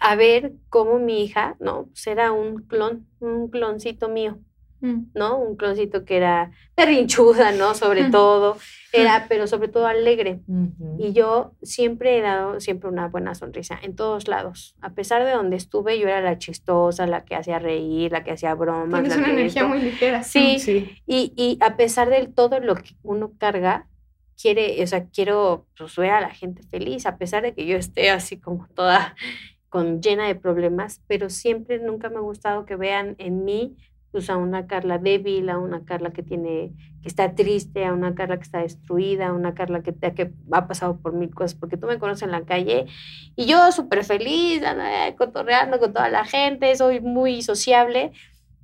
a 0.00 0.16
ver 0.16 0.52
cómo 0.68 0.98
mi 0.98 1.24
hija, 1.24 1.56
¿no? 1.58 1.86
Pues 1.86 2.06
era 2.06 2.32
un 2.32 2.58
clon, 2.66 3.08
un 3.20 3.48
cloncito 3.48 4.08
mío. 4.08 4.38
Mm. 4.82 5.12
¿no? 5.14 5.38
Un 5.38 5.56
cloncito 5.56 6.04
que 6.04 6.16
era 6.16 6.50
berrinchuda, 6.76 7.52
¿no? 7.52 7.72
Sobre 7.74 8.04
todo, 8.10 8.58
era, 8.92 9.26
pero 9.28 9.46
sobre 9.46 9.68
todo 9.68 9.86
alegre. 9.86 10.40
Y 10.98 11.12
yo 11.12 11.52
siempre 11.62 12.18
he 12.18 12.20
dado 12.20 12.60
siempre 12.60 12.90
una 12.90 13.06
buena 13.08 13.34
sonrisa 13.34 13.78
en 13.80 13.94
todos 13.96 14.26
lados. 14.28 14.74
A 14.82 14.90
pesar 14.90 15.24
de 15.24 15.30
donde 15.30 15.56
estuve, 15.56 15.98
yo 15.98 16.08
era 16.08 16.20
la 16.20 16.36
chistosa, 16.36 17.06
la 17.06 17.24
que 17.24 17.36
hacía 17.36 17.58
reír, 17.60 18.10
la 18.12 18.24
que 18.24 18.32
hacía 18.32 18.54
bromas. 18.54 19.02
Tienes 19.02 19.18
una 19.18 19.30
energía 19.30 19.62
esto. 19.62 19.68
muy 19.68 19.80
ligera. 19.80 20.22
Sí, 20.24 20.58
Sí. 20.58 20.90
y, 21.06 21.32
y 21.36 21.58
a 21.60 21.76
pesar 21.76 22.10
de 22.10 22.26
todo 22.26 22.58
lo 22.60 22.74
que 22.74 22.96
uno 23.02 23.32
carga, 23.38 23.86
quiere, 24.40 24.82
o 24.82 24.86
sea, 24.88 25.06
quiero 25.10 25.68
pues, 25.78 25.94
ver 25.96 26.10
a 26.10 26.20
la 26.20 26.30
gente 26.30 26.62
feliz, 26.64 27.06
a 27.06 27.16
pesar 27.16 27.44
de 27.44 27.54
que 27.54 27.64
yo 27.66 27.76
esté 27.76 28.10
así 28.10 28.40
como 28.40 28.66
toda 28.74 29.14
con 29.68 30.02
llena 30.02 30.26
de 30.26 30.34
problemas, 30.34 31.00
pero 31.06 31.30
siempre 31.30 31.78
nunca 31.78 32.10
me 32.10 32.16
ha 32.16 32.20
gustado 32.20 32.66
que 32.66 32.76
vean 32.76 33.14
en 33.18 33.44
mí 33.44 33.76
pues 34.12 34.28
a 34.28 34.36
una 34.36 34.66
Carla 34.66 34.98
débil, 34.98 35.48
a 35.48 35.58
una 35.58 35.84
Carla 35.84 36.12
que 36.12 36.22
tiene, 36.22 36.70
que 37.00 37.08
está 37.08 37.34
triste, 37.34 37.86
a 37.86 37.94
una 37.94 38.14
Carla 38.14 38.36
que 38.36 38.42
está 38.42 38.60
destruida, 38.60 39.28
a 39.28 39.32
una 39.32 39.54
Carla 39.54 39.82
que, 39.82 39.94
que 39.94 40.32
ha 40.52 40.68
pasado 40.68 40.98
por 40.98 41.14
mil 41.14 41.34
cosas, 41.34 41.54
porque 41.54 41.78
tú 41.78 41.86
me 41.86 41.98
conoces 41.98 42.22
en 42.22 42.30
la 42.30 42.42
calle 42.42 42.86
y 43.34 43.46
yo 43.46 43.72
súper 43.72 44.04
feliz, 44.04 44.62
eh, 44.62 45.14
cotorreando 45.16 45.78
con 45.80 45.94
toda 45.94 46.10
la 46.10 46.24
gente, 46.26 46.76
soy 46.76 47.00
muy 47.00 47.42
sociable, 47.42 48.12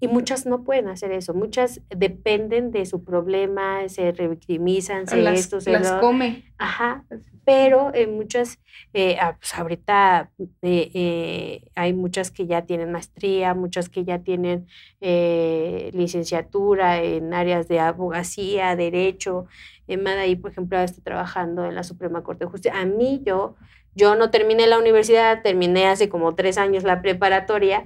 y 0.01 0.09
muchas 0.09 0.47
no 0.47 0.63
pueden 0.65 0.89
hacer 0.89 1.13
eso. 1.13 1.35
Muchas 1.35 1.81
dependen 1.91 2.71
de 2.71 2.87
su 2.87 3.03
problema, 3.05 3.89
se 3.89 4.13
revictimizan, 4.13 5.07
se 5.07 5.17
Las, 5.23 5.41
esto, 5.41 5.61
se 5.61 5.73
las 5.73 5.91
lo- 5.91 6.01
come. 6.01 6.45
Ajá. 6.59 7.05
Pero 7.45 7.93
eh, 7.95 8.07
muchas, 8.07 8.59
eh, 8.93 9.17
ah, 9.21 9.37
pues 9.41 9.55
ahorita 9.55 10.31
eh, 10.39 10.91
eh, 10.93 11.71
hay 11.75 11.95
muchas 11.95 12.31
que 12.31 12.47
ya 12.47 12.67
tienen 12.67 12.93
maestría, 12.93 13.55
muchas 13.55 13.89
que 13.89 14.05
ya 14.05 14.19
tienen 14.19 14.67
eh, 15.01 15.91
licenciatura 15.95 17.03
en 17.03 17.33
áreas 17.33 17.69
de 17.69 17.81
abogacía, 17.81 18.77
derecho. 18.77 19.47
Emma 19.87 20.13
ahí, 20.21 20.37
por 20.37 20.51
ejemplo, 20.51 20.77
ahora 20.77 20.85
está 20.85 21.03
trabajando 21.03 21.65
en 21.65 21.75
la 21.75 21.83
Suprema 21.85 22.23
Corte 22.23 22.45
de 22.45 22.51
Justicia. 22.51 22.79
A 22.79 22.85
mí, 22.85 23.23
yo, 23.25 23.57
yo 23.95 24.15
no 24.15 24.31
terminé 24.31 24.67
la 24.67 24.79
universidad, 24.79 25.41
terminé 25.43 25.87
hace 25.87 26.11
como 26.11 26.35
tres 26.35 26.59
años 26.59 26.85
la 26.85 27.01
preparatoria. 27.01 27.83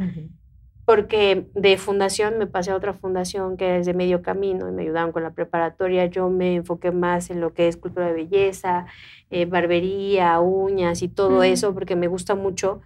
Porque 0.85 1.47
de 1.55 1.78
fundación 1.78 2.39
me 2.39 2.47
pasé 2.47 2.70
a 2.72 2.76
otra 2.76 2.93
fundación 2.95 3.57
que 3.57 3.78
es 3.78 3.87
de 3.87 3.95
medio 3.95 4.20
camino 4.22 4.68
y 4.68 4.72
me 4.72 4.83
ayudaron 4.83 5.12
con 5.12 5.22
la 5.22 5.30
preparatoria. 5.33 6.07
Yo 6.07 6.28
me 6.28 6.57
enfoqué 6.57 6.91
más 6.91 7.30
en 7.30 7.41
lo 7.41 7.55
que 7.55 7.68
es 7.68 7.76
cultura 7.76 8.07
de 8.09 8.12
belleza, 8.14 8.87
eh, 9.30 9.45
barbería, 9.47 10.41
uñas 10.41 11.03
y 11.03 11.09
todo 11.09 11.41
Mm. 11.41 11.45
eso 11.45 11.72
porque 11.74 11.95
me 11.97 12.09
gusta 12.09 12.35
mucho. 12.35 12.80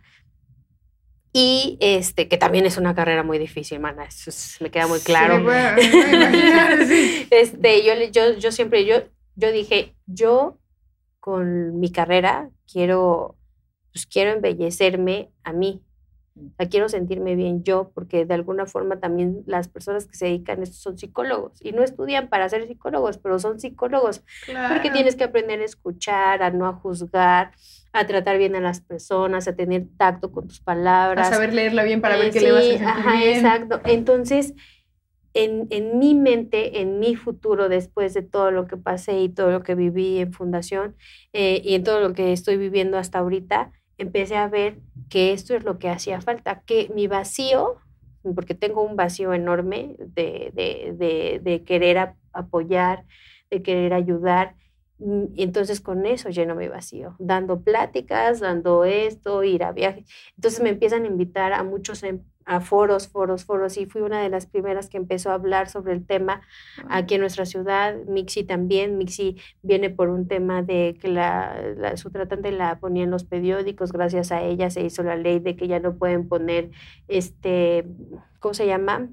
Y 1.33 1.77
este, 1.81 2.29
que 2.29 2.39
también 2.39 2.65
es 2.65 2.79
una 2.79 2.95
carrera 2.95 3.23
muy 3.23 3.39
difícil, 3.39 3.79
mana, 3.79 4.05
eso 4.05 4.31
es- 4.31 4.57
me 4.61 4.71
queda 4.71 4.87
muy 4.87 5.01
claro. 5.01 5.37
Sí, 6.89 7.27
este, 7.31 7.85
yo, 7.85 7.93
yo, 8.11 8.39
yo 8.39 8.53
siempre, 8.53 8.87
yo, 8.87 8.97
yo 9.35 9.53
dije, 9.53 9.95
yo 10.07 10.59
con 11.21 11.79
mi 11.79 11.91
carrera 11.93 12.49
quiero, 12.71 13.37
pues 13.93 14.07
quiero 14.07 14.31
embellecerme 14.33 15.31
a 15.45 15.53
mí. 15.53 15.83
O 16.39 16.55
sea, 16.59 16.69
quiero 16.69 16.89
sentirme 16.91 17.35
bien 17.35 17.65
yo, 17.65 17.91
porque 17.95 18.27
de 18.27 18.35
alguna 18.35 18.67
forma 18.67 19.01
también 19.01 19.43
las 19.47 19.69
personas 19.69 20.07
que 20.07 20.17
se 20.17 20.27
dedican 20.27 20.61
a 20.61 20.65
esto 20.65 20.77
son 20.77 20.99
psicólogos 20.99 21.59
y 21.65 21.73
no 21.73 21.83
estudian 21.83 22.29
para 22.29 22.47
ser 22.49 22.67
psicólogos, 22.67 23.17
pero 23.17 23.39
son 23.39 23.59
psicólogos 23.59 24.23
porque 24.69 24.91
tienes 24.91 25.17
que 25.17 25.25
aprender 25.25 25.61
a 25.61 25.65
escuchar, 25.65 26.43
a 26.43 26.51
no 26.51 26.67
a 26.67 26.75
juzgar, 26.75 27.53
a 27.95 28.07
tratar 28.07 28.37
bien 28.37 28.55
a 28.55 28.61
las 28.61 28.83
personas, 28.83 29.49
a 29.49 29.57
tener 29.57 29.87
tacto 29.97 30.31
con 30.31 30.47
tus 30.47 30.61
A 30.61 30.65
palabras. 30.65 31.31
saber 31.31 31.55
leerla 31.55 31.85
bien 31.85 32.03
para 32.03 32.17
ver 32.17 32.27
Eh, 32.27 32.31
qué 32.33 32.41
le 32.41 32.53
vas 32.53 32.65
a 32.65 32.69
sentir 32.69 32.87
ajá, 32.87 33.17
bien. 33.17 33.37
exacto. 33.37 33.81
Entonces, 33.87 34.53
en, 35.35 35.67
en 35.71 35.99
mi 35.99 36.15
mente, 36.15 36.81
en 36.81 36.99
mi 36.99 37.15
futuro, 37.17 37.69
después 37.69 38.15
de 38.15 38.23
todo 38.23 38.51
lo 38.51 38.67
que 38.67 38.77
pasé 38.77 39.21
y 39.21 39.29
todo 39.29 39.51
lo 39.51 39.63
que 39.63 39.75
viví 39.75 40.19
en 40.19 40.33
fundación 40.33 40.97
eh, 41.33 41.61
y 41.65 41.75
en 41.75 41.85
todo 41.85 42.01
lo 42.01 42.15
que 42.15 42.33
estoy 42.33 42.57
viviendo 42.57 42.97
hasta 42.99 43.19
ahorita, 43.19 43.73
empecé 43.99 44.37
a 44.37 44.49
ver 44.49 44.81
que 45.09 45.33
esto 45.33 45.55
es 45.57 45.65
lo 45.65 45.79
que 45.79 45.89
hacía 45.89 46.21
falta, 46.21 46.63
que 46.63 46.91
mi 46.95 47.07
vacío, 47.07 47.77
porque 48.35 48.55
tengo 48.55 48.83
un 48.83 48.97
vacío 48.97 49.33
enorme 49.35 49.97
de, 49.99 50.51
de, 50.55 51.41
de, 51.43 51.65
querer 51.65 51.99
ap- 51.99 52.17
apoyar, 52.33 53.05
de 53.51 53.63
querer 53.63 53.93
ayudar, 53.95 54.57
mm, 54.99 55.25
y 55.35 55.43
entonces 55.45 55.81
con 55.81 56.07
eso 56.07 56.29
lleno 56.31 56.55
mi 56.57 56.69
vacío, 56.69 57.15
dando 57.19 57.63
pláticas, 57.63 58.41
dando 58.41 58.85
esto, 58.85 59.45
ir 59.45 59.63
a 59.65 59.73
viajes. 59.73 60.05
Entonces 60.37 60.61
me 60.63 60.71
empiezan 60.71 61.05
a 61.05 61.07
invitar 61.09 61.53
a 61.53 61.63
muchos 61.63 62.03
em- 62.03 62.25
a 62.47 62.61
foros, 62.61 63.09
foros, 63.09 63.45
foros, 63.45 63.77
y 63.77 63.87
fui 63.87 64.03
una 64.03 64.23
de 64.23 64.29
las 64.31 64.47
primeras 64.47 64.89
que 64.89 64.97
empezó 64.97 65.31
a 65.31 65.35
hablar 65.35 65.69
sobre 65.69 65.93
el 65.93 66.07
tema 66.07 66.43
aquí 66.89 67.17
en 67.17 67.21
nuestra 67.23 67.45
ciudad. 67.45 67.97
Mixi 68.07 68.45
también, 68.45 68.99
Mixi 68.99 69.37
viene 69.63 69.91
por 69.91 70.09
un 70.11 70.29
tema 70.29 70.63
de 70.63 70.97
que 71.01 71.09
la, 71.09 71.61
la- 71.77 71.97
su 71.97 72.11
tratante 72.11 72.53
la 72.53 72.79
ponía 72.79 73.05
en 73.05 73.11
los 73.11 73.25
periódicos, 73.25 73.93
gracias 73.93 74.33
a 74.33 74.43
ella 74.43 74.71
se 74.71 74.83
hizo 74.83 75.03
la 75.03 75.17
ley 75.17 75.41
de 75.41 75.57
que 75.57 75.69
ya 75.69 75.81
no 75.81 75.97
pueden 75.99 76.29
poner, 76.29 76.71
este, 77.09 77.85
¿cómo 78.41 78.55
se 78.55 78.67
llama? 78.67 79.09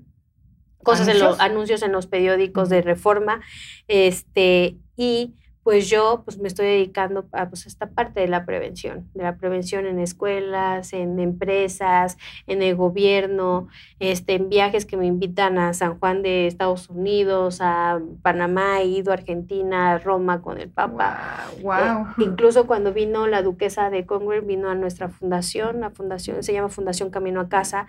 Cosas 0.84 1.07
en 1.07 1.19
los 1.19 1.39
¿Anuncios? 1.39 1.39
anuncios 1.39 1.81
en 1.84 1.91
los 1.93 2.07
periódicos 2.07 2.69
de 2.69 2.81
reforma, 2.81 3.41
este, 3.88 4.77
y 4.97 5.36
pues 5.64 5.89
yo 5.89 6.24
pues 6.26 6.38
me 6.38 6.47
estoy 6.47 6.66
dedicando 6.66 7.26
a 7.32 7.47
pues, 7.47 7.66
esta 7.66 7.88
parte 7.89 8.20
de 8.20 8.28
la 8.28 8.45
prevención, 8.45 9.09
de 9.14 9.24
la 9.24 9.38
prevención 9.38 9.86
en 9.86 9.99
escuelas, 9.99 10.93
en 10.93 11.20
empresas, 11.20 12.18
en 12.47 12.61
el 12.61 12.76
gobierno, 12.76 13.70
este, 13.99 14.34
en 14.34 14.49
viajes 14.49 14.86
que 14.86 14.97
me 14.97 15.05
invitan 15.05 15.57
a 15.57 15.74
San 15.74 15.97
Juan 15.99 16.22
de 16.22 16.47
Estados 16.47 16.89
Unidos, 16.89 17.59
a 17.61 18.01
Panamá, 18.22 18.82
he 18.82 18.88
ido 18.88 19.11
a 19.11 19.16
Argentina, 19.16 19.93
a 19.93 19.99
Roma 19.99 20.41
con 20.41 20.59
el 20.59 20.70
Papa. 20.70 21.47
Wow. 21.61 22.07
incluso 22.18 22.68
cuando 22.68 22.93
vino 22.93 23.28
la 23.28 23.41
duquesa 23.41 23.89
de 23.89 24.05
Congress, 24.05 24.45
vino 24.45 24.70
a 24.70 24.76
nuestra 24.76 25.07
fundación, 25.09 25.80
la 25.80 25.91
fundación 25.91 26.43
se 26.43 26.53
llama 26.53 26.70
Fundación 26.70 27.09
Camino 27.09 27.39
a 27.39 27.47
Casa, 27.49 27.88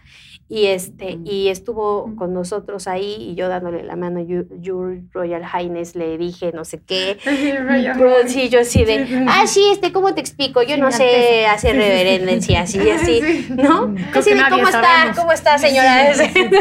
y, 0.48 0.66
este, 0.66 1.18
y 1.24 1.48
estuvo 1.48 2.14
con 2.16 2.32
nosotros 2.32 2.86
ahí 2.86 3.16
y 3.18 3.34
yo 3.34 3.48
dándole 3.48 3.82
la 3.82 3.96
mano, 3.96 4.20
Your 4.20 5.00
Royal 5.12 5.42
Highness, 5.44 5.96
le 5.96 6.16
dije 6.18 6.52
no 6.52 6.64
sé 6.64 6.80
qué. 6.80 7.18
Sí, 8.26 8.48
yo 8.48 8.60
así 8.60 8.84
de, 8.84 9.24
ah, 9.28 9.46
sí, 9.46 9.62
este, 9.72 9.92
¿cómo 9.92 10.14
te 10.14 10.20
explico? 10.20 10.62
Yo 10.62 10.76
no 10.76 10.90
sé 10.90 11.46
hacer 11.46 11.76
reverencia, 11.76 12.62
así, 12.62 12.78
así, 12.90 13.48
¿no? 13.50 13.94
Así 14.14 14.34
de, 14.34 14.42
¿cómo 14.50 14.68
está? 14.68 15.12
¿Cómo 15.16 15.32
está, 15.32 15.58
señora? 15.58 16.12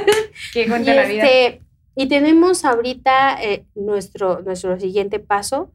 Qué 0.53 0.67
cuenta 0.67 0.93
la 0.93 1.05
vida. 1.05 1.23
Este, 1.23 1.61
y 1.95 2.07
tenemos 2.07 2.65
ahorita 2.65 3.41
eh, 3.41 3.65
nuestro, 3.75 4.41
nuestro 4.41 4.79
siguiente 4.79 5.19
paso, 5.19 5.71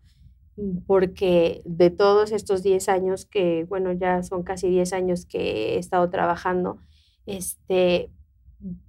porque 0.86 1.62
de 1.64 1.90
todos 1.90 2.32
estos 2.32 2.62
10 2.62 2.88
años 2.88 3.26
que, 3.26 3.64
bueno, 3.68 3.92
ya 3.92 4.22
son 4.24 4.42
casi 4.42 4.68
10 4.68 4.92
años 4.92 5.24
que 5.24 5.74
he 5.74 5.78
estado 5.78 6.10
trabajando, 6.10 6.78
este, 7.26 8.10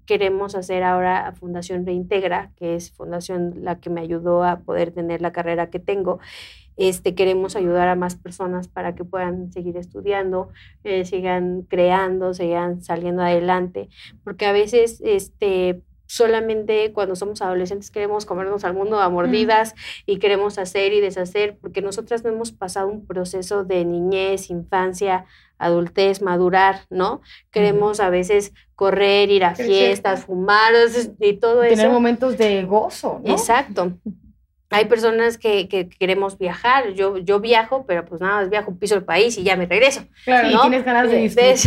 queremos 0.06 0.56
hacer 0.56 0.84
ahora 0.84 1.28
a 1.28 1.34
Fundación 1.34 1.86
Reintegra, 1.86 2.52
que 2.56 2.76
es 2.76 2.92
fundación 2.92 3.64
la 3.64 3.80
que 3.80 3.90
me 3.90 4.02
ayudó 4.02 4.44
a 4.44 4.60
poder 4.60 4.92
tener 4.92 5.22
la 5.22 5.32
carrera 5.32 5.70
que 5.70 5.80
tengo. 5.80 6.20
Este, 6.78 7.14
queremos 7.14 7.56
ayudar 7.56 7.90
a 7.90 7.96
más 7.96 8.16
personas 8.16 8.68
para 8.70 8.96
que 8.96 9.04
puedan 9.04 9.52
seguir 9.52 9.76
estudiando, 9.78 10.50
eh, 10.84 11.04
sigan 11.04 11.64
creando, 11.64 12.34
sigan 12.34 12.82
saliendo 12.82 13.22
adelante, 13.22 13.90
porque 14.24 14.46
a 14.46 14.54
veces 14.54 15.02
este, 15.04 15.82
solamente 16.10 16.92
cuando 16.92 17.16
somos 17.16 17.40
adolescentes 17.44 17.92
queremos 17.92 18.26
comernos 18.26 18.64
al 18.64 18.74
mundo 18.74 19.00
a 19.00 19.10
mordidas 19.10 19.76
y 20.08 20.18
queremos 20.18 20.58
hacer 20.58 20.92
y 20.92 21.02
deshacer, 21.02 21.56
porque 21.62 21.84
nosotras 21.84 22.24
no 22.24 22.32
hemos 22.32 22.52
pasado 22.52 22.88
un 22.88 23.06
proceso 23.06 23.64
de 23.64 23.86
niñez, 23.86 24.50
infancia, 24.50 25.26
adultez, 25.60 26.24
madurar, 26.24 26.82
¿no? 26.90 27.22
Queremos 27.52 28.00
a 28.00 28.10
veces 28.10 28.54
correr, 28.74 29.30
ir 29.30 29.44
a 29.44 29.54
fiestas, 29.54 30.26
fumar 30.26 30.74
y 31.20 31.34
todo 31.34 31.62
eso. 31.62 31.76
Tener 31.76 31.92
momentos 31.92 32.40
de 32.40 32.64
gozo, 32.64 33.22
¿no? 33.24 33.32
Exacto 33.32 33.94
hay 34.72 34.86
personas 34.86 35.38
que, 35.38 35.68
que, 35.68 35.90
queremos 35.90 36.38
viajar. 36.38 36.94
Yo, 36.94 37.18
yo 37.18 37.40
viajo, 37.40 37.86
pero 37.88 38.06
pues 38.06 38.22
nada 38.22 38.42
más 38.42 38.50
viajo, 38.50 38.76
piso 38.78 38.96
el 38.96 39.04
país 39.04 39.38
y 39.38 39.44
ya 39.44 39.56
me 39.56 39.66
regreso. 39.66 40.02
Claro, 40.26 40.50
y 40.50 40.62
tienes 40.62 40.86
ganas 40.86 41.10
de 41.10 41.18
disfrutar. 41.18 41.58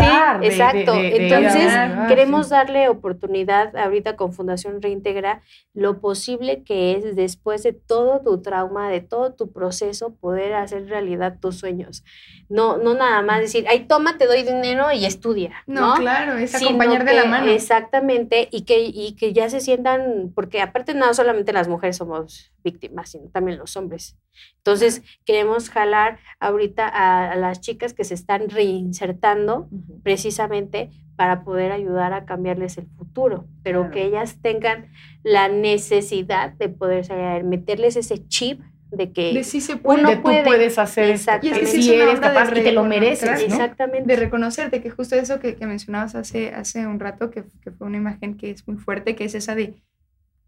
sí, 0.41 0.47
exacto. 0.47 0.95
Entonces, 0.95 1.73
queremos 2.07 2.49
darle 2.49 2.89
oportunidad 2.89 3.77
ahorita 3.77 4.15
con 4.15 4.33
Fundación 4.33 4.81
Reintegra 4.81 5.43
lo 5.75 6.01
posible 6.01 6.63
que 6.63 6.93
es 6.93 7.17
después 7.17 7.63
de 7.63 7.73
todo 7.73 8.21
tu 8.21 8.41
trauma, 8.43 8.89
de 8.89 9.01
todo 9.01 9.33
tu 9.33 9.53
proceso, 9.53 10.15
poder 10.15 10.55
hacer 10.55 10.87
realidad 10.87 11.39
tus 11.41 11.59
sueños. 11.59 12.05
No, 12.49 12.77
no 12.77 12.95
nada 12.95 13.23
más 13.23 13.41
decir, 13.41 13.65
ay, 13.69 13.87
toma, 13.87 14.19
te 14.19 14.27
doy 14.27 14.43
dinero 14.43 14.93
y 14.93 15.07
estudia. 15.07 15.53
No, 15.67 15.95
claro, 15.95 16.35
es 16.35 16.55
acompañar 16.55 17.05
de 17.05 17.15
la 17.15 17.25
mano. 17.25 17.51
Exactamente, 17.51 18.49
y 18.51 18.63
que, 18.63 18.81
y 18.83 19.17
que 19.17 19.33
ya 19.33 19.49
se 19.49 19.61
sientan, 19.61 20.33
porque 20.35 20.61
aparte 20.61 20.95
no 20.95 21.13
solamente 21.15 21.53
las 21.53 21.69
mujeres 21.69 21.97
somos 21.97 22.53
víctimas, 22.63 22.92
sino 23.05 23.29
también 23.29 23.59
los 23.59 23.77
hombres. 23.77 24.17
Entonces, 24.59 25.03
queremos 25.25 25.71
jalar 25.71 26.19
ahorita 26.41 26.89
a, 26.89 27.37
las 27.37 27.61
chicas 27.61 27.93
que 27.95 28.05
se 28.05 28.15
están 28.15 28.49
reinsertando 28.49 29.69
precisamente 30.03 30.91
para 31.17 31.45
poder 31.45 31.73
ayudar 31.73 32.13
a 32.13 32.25
cambiarles 32.25 32.79
el 32.79 32.87
futuro, 32.97 33.47
pero 33.63 33.91
que 33.91 34.05
ellas 34.05 34.41
tengan 34.41 34.91
la 35.23 35.49
necesidad 35.49 36.53
de 36.55 36.69
poder 36.69 37.05
salir, 37.05 37.45
meterles 37.45 37.97
ese 37.97 38.27
chip 38.27 38.61
de 38.91 39.13
que 39.13 39.43
sí 39.45 39.61
se 39.61 39.77
puede. 39.77 40.01
Uno 40.01 40.23
puede, 40.23 40.43
tú 40.43 40.45
puedes 40.45 40.79
hacer 40.79 41.11
Exactamente. 41.11 41.67
si 41.67 41.95
eres 41.95 42.21
capaz 42.21 42.51
y 42.51 42.63
te 42.63 42.73
lo 42.73 42.85
mereces, 42.85 43.43
Exactamente. 43.43 44.07
De 44.07 44.21
reconocerte, 44.21 44.83
que 44.83 44.91
justo 44.91 45.17
eso 45.17 45.41
que, 45.41 45.57
que 45.57 45.67
mencionabas 45.67 46.15
hace, 46.15 46.55
hace 46.55 46.87
un 46.87 47.01
rato, 47.01 47.31
que, 47.31 47.45
que, 47.63 47.71
fue 47.71 47.87
una 47.87 47.97
imagen 47.97 48.37
que 48.37 48.51
es 48.51 48.67
muy 48.69 48.77
fuerte, 48.77 49.17
que 49.17 49.25
es 49.25 49.35
esa 49.35 49.55
de 49.55 49.75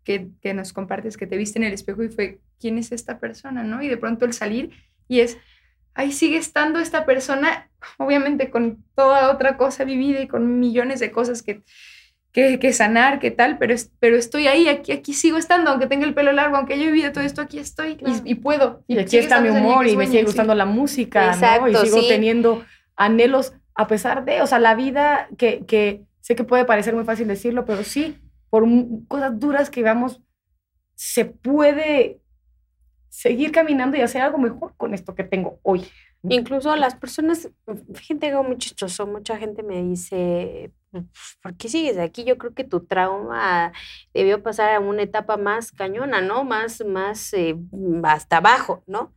que, 0.04 0.28
que, 0.40 0.54
nos 0.54 0.72
compartes, 0.72 1.16
que 1.16 1.26
te 1.26 1.36
viste 1.36 1.58
en 1.58 1.64
el 1.64 1.72
espejo 1.72 2.02
y 2.02 2.08
fue, 2.08 2.40
¿quién 2.60 2.78
es 2.78 2.92
esta 2.92 3.18
persona? 3.18 3.62
¿no? 3.62 3.82
Y 3.82 3.88
de 3.88 3.96
pronto 3.96 4.24
el 4.24 4.32
salir 4.32 4.70
y 5.08 5.20
es, 5.20 5.38
ahí 5.94 6.12
sigue 6.12 6.36
estando 6.36 6.78
esta 6.78 7.04
persona, 7.06 7.68
obviamente 7.98 8.50
con 8.50 8.84
toda 8.94 9.32
otra 9.32 9.56
cosa 9.56 9.84
vivida 9.84 10.20
y 10.20 10.28
con 10.28 10.60
millones 10.60 11.00
de 11.00 11.10
cosas 11.10 11.42
que, 11.42 11.62
que, 12.32 12.58
que 12.58 12.72
sanar, 12.72 13.20
que 13.20 13.30
tal, 13.30 13.58
pero, 13.58 13.74
pero 14.00 14.16
estoy 14.16 14.46
ahí, 14.48 14.68
aquí, 14.68 14.92
aquí 14.92 15.14
sigo 15.14 15.38
estando, 15.38 15.70
aunque 15.70 15.86
tenga 15.86 16.04
el 16.04 16.14
pelo 16.14 16.32
largo, 16.32 16.56
aunque 16.56 16.74
haya 16.74 16.86
vivido 16.86 17.12
todo 17.12 17.24
esto, 17.24 17.40
aquí 17.40 17.58
estoy 17.58 17.96
y, 18.24 18.34
puedo. 18.36 18.82
Y, 18.88 18.98
aquí 18.98 19.18
está 19.18 19.40
mi 19.40 19.50
humor 19.50 19.86
y 19.86 19.96
me 19.96 20.06
sigue 20.06 20.24
gustando 20.24 20.54
la 20.54 20.66
música, 20.66 21.36
¿no? 21.36 21.68
Y 21.68 21.76
sigo 21.76 22.06
teniendo 22.08 22.64
anhelos 22.96 23.54
a 23.74 23.86
pesar 23.86 24.24
de, 24.24 24.40
o 24.42 24.46
sea, 24.46 24.58
la 24.58 24.74
vida 24.74 25.28
que, 25.36 25.64
que 25.66 26.02
sé 26.20 26.36
que 26.36 26.44
puede 26.44 26.64
parecer 26.64 26.94
muy 26.94 27.04
fácil 27.04 27.28
decirlo, 27.28 27.64
pero 27.64 27.84
sí, 27.84 28.16
por 28.54 28.64
cosas 29.08 29.40
duras 29.40 29.68
que 29.68 29.82
vamos, 29.82 30.20
se 30.94 31.24
puede 31.24 32.20
seguir 33.08 33.50
caminando 33.50 33.96
y 33.96 34.00
hacer 34.00 34.22
algo 34.22 34.38
mejor 34.38 34.76
con 34.76 34.94
esto 34.94 35.16
que 35.16 35.24
tengo 35.24 35.58
hoy. 35.64 35.84
Incluso 36.28 36.76
las 36.76 36.94
personas, 36.94 37.50
fíjate 37.94 38.28
algo 38.28 38.44
muy 38.44 38.56
chistoso, 38.56 39.08
mucha 39.08 39.38
gente 39.38 39.64
me 39.64 39.82
dice, 39.82 40.70
pues, 40.92 41.02
¿por 41.42 41.56
qué 41.56 41.68
sigues 41.68 41.98
aquí? 41.98 42.22
Yo 42.22 42.38
creo 42.38 42.54
que 42.54 42.62
tu 42.62 42.86
trauma 42.86 43.72
debió 44.14 44.40
pasar 44.40 44.72
a 44.72 44.78
una 44.78 45.02
etapa 45.02 45.36
más 45.36 45.72
cañona, 45.72 46.20
¿no? 46.20 46.44
Más, 46.44 46.84
más 46.86 47.34
eh, 47.34 47.56
hasta 48.04 48.36
abajo, 48.36 48.84
¿no? 48.86 49.12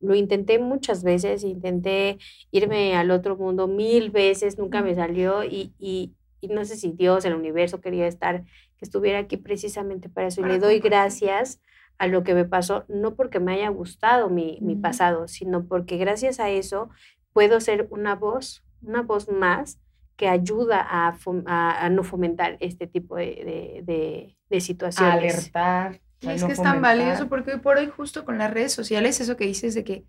Lo 0.00 0.16
intenté 0.16 0.58
muchas 0.58 1.04
veces, 1.04 1.44
intenté 1.44 2.18
irme 2.50 2.96
al 2.96 3.12
otro 3.12 3.36
mundo 3.36 3.68
mil 3.68 4.10
veces, 4.10 4.58
nunca 4.58 4.82
me 4.82 4.96
salió 4.96 5.44
y, 5.44 5.74
y, 5.78 6.12
y 6.40 6.48
no 6.48 6.64
sé 6.64 6.74
si 6.74 6.90
Dios, 6.90 7.24
el 7.24 7.34
universo 7.34 7.80
quería 7.80 8.08
estar 8.08 8.44
que 8.80 8.86
estuviera 8.86 9.18
aquí 9.20 9.36
precisamente 9.36 10.08
para 10.08 10.28
eso. 10.28 10.40
Y 10.40 10.44
le 10.44 10.58
doy 10.58 10.80
gracias 10.80 11.60
a 11.98 12.06
lo 12.06 12.24
que 12.24 12.34
me 12.34 12.46
pasó, 12.46 12.86
no 12.88 13.14
porque 13.14 13.40
me 13.40 13.52
haya 13.52 13.68
gustado 13.68 14.30
mi, 14.30 14.58
mi 14.62 14.74
pasado, 14.74 15.28
sino 15.28 15.66
porque 15.66 15.98
gracias 15.98 16.40
a 16.40 16.48
eso 16.48 16.88
puedo 17.34 17.60
ser 17.60 17.88
una 17.90 18.14
voz, 18.14 18.64
una 18.80 19.02
voz 19.02 19.28
más 19.28 19.78
que 20.16 20.26
ayuda 20.26 20.80
a, 20.80 21.14
a, 21.46 21.90
no 21.90 22.02
fomentar 22.02 22.56
este 22.60 22.86
tipo 22.86 23.16
de, 23.16 23.82
de, 23.86 24.36
de, 24.48 24.60
situaciones. 24.60 25.34
Alertar. 25.34 26.00
Y 26.20 26.28
es 26.28 26.42
que 26.42 26.52
es 26.52 26.62
tan 26.62 26.80
valioso 26.80 27.28
porque 27.28 27.52
hoy 27.52 27.60
por 27.60 27.76
hoy 27.76 27.86
justo 27.86 28.24
con 28.24 28.38
las 28.38 28.50
redes 28.50 28.72
sociales, 28.72 29.20
eso 29.20 29.36
que 29.36 29.46
dices 29.46 29.74
de 29.74 29.84
que 29.84 30.04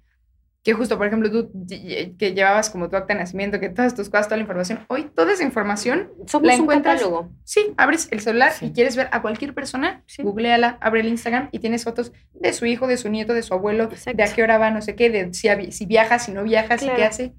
que 0.63 0.73
justo, 0.73 0.97
por 0.97 1.07
ejemplo, 1.07 1.31
tú 1.31 1.51
que 1.67 2.33
llevabas 2.35 2.69
como 2.69 2.87
tu 2.87 2.95
acta 2.95 3.13
de 3.15 3.19
nacimiento, 3.19 3.59
que 3.59 3.69
todas 3.69 3.95
tus 3.95 4.09
cosas, 4.09 4.27
toda 4.27 4.37
la 4.37 4.43
información, 4.43 4.85
hoy 4.89 5.09
toda 5.15 5.33
esa 5.33 5.43
información 5.43 6.11
Somos 6.27 6.47
la 6.47 6.53
encuentras. 6.53 7.03
Un 7.03 7.35
Sí, 7.43 7.73
abres 7.77 8.07
el 8.11 8.21
celular 8.21 8.53
y 8.61 8.71
quieres 8.71 8.95
ver 8.95 9.09
a 9.11 9.23
cualquier 9.23 9.55
persona, 9.55 10.03
googleala, 10.19 10.77
abre 10.79 11.01
el 11.01 11.07
Instagram 11.07 11.49
y 11.51 11.59
tienes 11.59 11.83
fotos 11.83 12.11
de 12.33 12.53
su 12.53 12.67
hijo, 12.67 12.85
de 12.85 12.97
su 12.97 13.09
nieto, 13.09 13.33
de 13.33 13.41
su 13.41 13.55
abuelo, 13.55 13.87
de 13.87 14.23
a 14.23 14.33
qué 14.33 14.43
hora 14.43 14.59
va, 14.59 14.69
no 14.69 14.83
sé 14.83 14.95
qué, 14.95 15.09
de 15.09 15.33
si, 15.33 15.49
si 15.71 15.85
viaja, 15.87 16.19
si 16.19 16.31
no 16.31 16.43
viaja, 16.43 16.77
si 16.77 16.87
qué 16.89 17.05
hace. 17.05 17.33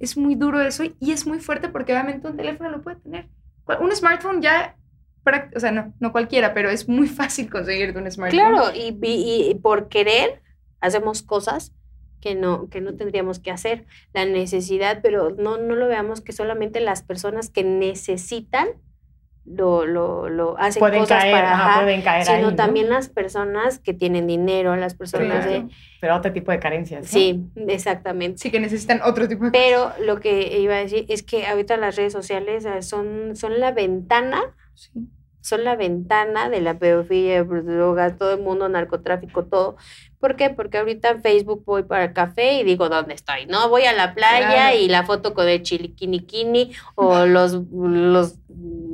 Es 0.00 0.16
muy 0.16 0.34
duro 0.34 0.60
eso 0.62 0.84
y 0.98 1.12
es 1.12 1.26
muy 1.26 1.40
fuerte 1.40 1.68
porque 1.68 1.92
obviamente 1.92 2.26
un 2.26 2.36
teléfono 2.38 2.70
lo 2.70 2.82
puede 2.82 2.96
tener. 2.96 3.28
Un 3.80 3.94
smartphone 3.94 4.40
ya 4.40 4.76
o 5.54 5.60
sea, 5.60 5.70
no, 5.70 5.94
no 6.00 6.10
cualquiera, 6.10 6.52
pero 6.52 6.70
es 6.70 6.88
muy 6.88 7.06
fácil 7.06 7.50
conseguirte 7.50 7.98
un 7.98 8.10
smartphone. 8.10 8.40
Claro, 8.40 8.74
y, 8.74 8.98
y 9.02 9.54
por 9.56 9.88
querer 9.88 10.42
hacemos 10.80 11.22
cosas 11.22 11.72
que 12.22 12.36
no, 12.36 12.70
que 12.70 12.80
no 12.80 12.94
tendríamos 12.94 13.40
que 13.40 13.50
hacer, 13.50 13.84
la 14.14 14.24
necesidad, 14.24 15.00
pero 15.02 15.34
no, 15.36 15.58
no 15.58 15.74
lo 15.74 15.88
veamos 15.88 16.20
que 16.20 16.32
solamente 16.32 16.80
las 16.80 17.02
personas 17.02 17.50
que 17.50 17.64
necesitan 17.64 18.68
lo, 19.44 19.86
lo, 19.86 20.28
lo 20.28 20.56
hacen 20.56 20.80
cosas 20.80 21.24
para 21.24 21.80
pueden 21.80 22.00
caer 22.02 22.24
sino 22.24 22.54
también 22.54 22.88
las 22.88 23.08
personas 23.08 23.80
que 23.80 23.92
tienen 23.92 24.28
dinero, 24.28 24.76
las 24.76 24.94
personas 24.94 25.44
de... 25.44 25.66
Pero 26.00 26.14
otro 26.14 26.32
tipo 26.32 26.52
de 26.52 26.60
carencias. 26.60 27.08
Sí, 27.08 27.44
exactamente. 27.66 28.38
Sí, 28.38 28.52
que 28.52 28.60
necesitan 28.60 29.00
otro 29.02 29.26
tipo 29.26 29.46
de 29.46 29.50
Pero 29.50 29.90
lo 30.00 30.20
que 30.20 30.60
iba 30.60 30.76
a 30.76 30.78
decir 30.78 31.06
es 31.08 31.24
que 31.24 31.44
ahorita 31.46 31.76
las 31.76 31.96
redes 31.96 32.12
sociales 32.12 32.64
son, 32.86 33.34
son 33.34 33.58
la 33.58 33.72
ventana 33.72 34.54
son 35.42 35.64
la 35.64 35.76
ventana 35.76 36.48
de 36.48 36.60
la 36.60 36.78
pedofilia, 36.78 37.42
de 37.42 37.62
drogas, 37.62 38.16
todo 38.16 38.34
el 38.34 38.40
mundo, 38.40 38.68
narcotráfico, 38.68 39.44
todo. 39.44 39.76
¿Por 40.22 40.36
qué? 40.36 40.50
Porque 40.50 40.78
ahorita 40.78 41.08
en 41.08 41.20
Facebook 41.20 41.64
voy 41.66 41.82
para 41.82 42.04
el 42.04 42.12
café 42.12 42.60
y 42.60 42.62
digo 42.62 42.88
dónde 42.88 43.12
estoy, 43.12 43.46
¿no? 43.46 43.68
Voy 43.68 43.86
a 43.86 43.92
la 43.92 44.14
playa 44.14 44.72
y 44.72 44.86
la 44.86 45.02
foto 45.02 45.34
con 45.34 45.48
el 45.48 45.64
chiliquiniquini 45.64 46.70
o 46.94 47.26
los, 47.26 47.54
los 47.72 48.36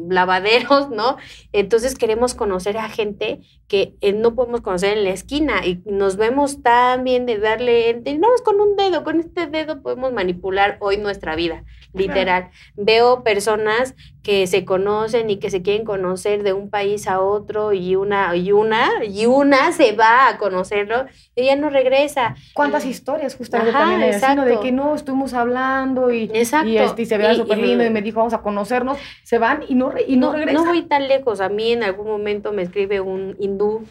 lavaderos, 0.09 0.89
¿no? 0.89 1.19
Entonces 1.53 1.97
queremos 1.97 2.35
conocer 2.35 2.79
a 2.79 2.89
gente 2.89 3.41
que 3.67 3.93
eh, 4.01 4.15
no 4.15 4.35
podemos 4.35 4.63
conocer 4.63 4.97
en 4.97 5.05
la 5.05 5.11
esquina 5.11 5.67
y 5.67 5.83
nos 5.85 6.17
vemos 6.17 6.63
tan 6.63 7.05
bien 7.05 7.27
de 7.27 7.37
darle, 7.37 7.93
de, 7.93 8.17
no, 8.17 8.35
es 8.35 8.41
con 8.41 8.59
un 8.59 8.77
dedo, 8.77 9.05
con 9.05 9.21
este 9.21 9.47
dedo 9.49 9.83
podemos 9.83 10.15
manipular 10.15 10.79
hoy 10.81 10.97
nuestra 10.97 11.37
vida, 11.37 11.63
literal. 11.93 12.49
Veo 12.75 13.23
personas 13.23 13.95
que 14.23 14.47
se 14.47 14.65
conocen 14.65 15.31
y 15.31 15.39
que 15.39 15.51
se 15.51 15.63
quieren 15.63 15.85
conocer 15.85 16.43
de 16.43 16.53
un 16.53 16.71
país 16.71 17.07
a 17.07 17.21
otro 17.21 17.73
y 17.73 17.97
una 17.97 18.35
y 18.37 18.53
una 18.53 19.05
y 19.05 19.27
una 19.27 19.73
se 19.73 19.93
va 19.93 20.29
a 20.29 20.39
conocerlo 20.39 21.07
y 21.35 21.47
ya 21.47 21.57
no 21.57 21.71
regresa. 21.71 22.35
¿Cuántas 22.55 22.85
historias 22.85 23.37
justamente 23.37 23.73
también 23.73 24.45
de 24.45 24.61
que 24.61 24.73
no 24.73 24.95
estuvimos 24.95 25.35
hablando 25.35 26.11
y, 26.11 26.31
exacto. 26.35 26.69
y, 26.69 26.79
este, 26.79 27.07
se 27.07 27.19
veía 27.19 27.35
súper 27.35 27.59
lindo 27.59 27.85
y 27.85 27.91
me 27.91 28.03
dijo 28.03 28.19
vamos 28.19 28.35
a 28.35 28.43
conocernos, 28.43 28.99
se 29.23 29.39
van 29.39 29.65
y 29.69 29.75
no, 29.75 29.93
y 30.07 30.17
no, 30.17 30.33
regresan. 30.33 30.65
No 30.65 30.71
voy 30.71 30.83
tan 30.83 31.09
lejos, 31.09 31.41
a 31.41 31.49
mí 31.49 31.73
en 31.73 31.83
algún 31.83 32.09
momento 32.09 32.53
me 32.53 32.63
escribe 32.63 33.01
un 33.01 33.37
hindú, 33.39 33.87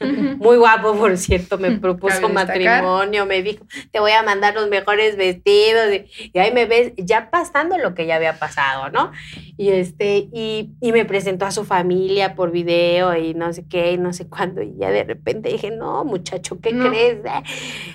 muy 0.38 0.56
guapo 0.56 0.94
por 0.94 1.16
cierto, 1.16 1.58
me 1.58 1.72
propuso 1.72 2.28
matrimonio, 2.28 3.26
me 3.26 3.42
dijo 3.42 3.64
te 3.90 4.00
voy 4.00 4.12
a 4.12 4.22
mandar 4.22 4.54
los 4.54 4.68
mejores 4.68 5.16
vestidos 5.16 5.92
y, 5.92 6.38
ahí 6.38 6.52
me 6.52 6.66
ves 6.66 6.92
ya 6.96 7.30
pasando 7.30 7.78
lo 7.78 7.94
que 7.94 8.06
ya 8.06 8.16
había 8.16 8.38
pasado, 8.38 8.90
¿no? 8.90 9.12
Y 9.56 9.70
este, 9.80 10.28
y, 10.32 10.70
y, 10.80 10.92
me 10.92 11.04
presentó 11.04 11.46
a 11.46 11.50
su 11.50 11.64
familia 11.64 12.34
por 12.34 12.50
video 12.50 13.16
y 13.16 13.34
no 13.34 13.52
sé 13.52 13.66
qué, 13.68 13.92
y 13.92 13.98
no 13.98 14.12
sé 14.12 14.28
cuándo. 14.28 14.62
Y 14.62 14.76
ya 14.76 14.90
de 14.90 15.04
repente 15.04 15.48
dije, 15.48 15.70
no, 15.70 16.04
muchacho, 16.04 16.58
¿qué 16.60 16.70
crees? 16.70 17.18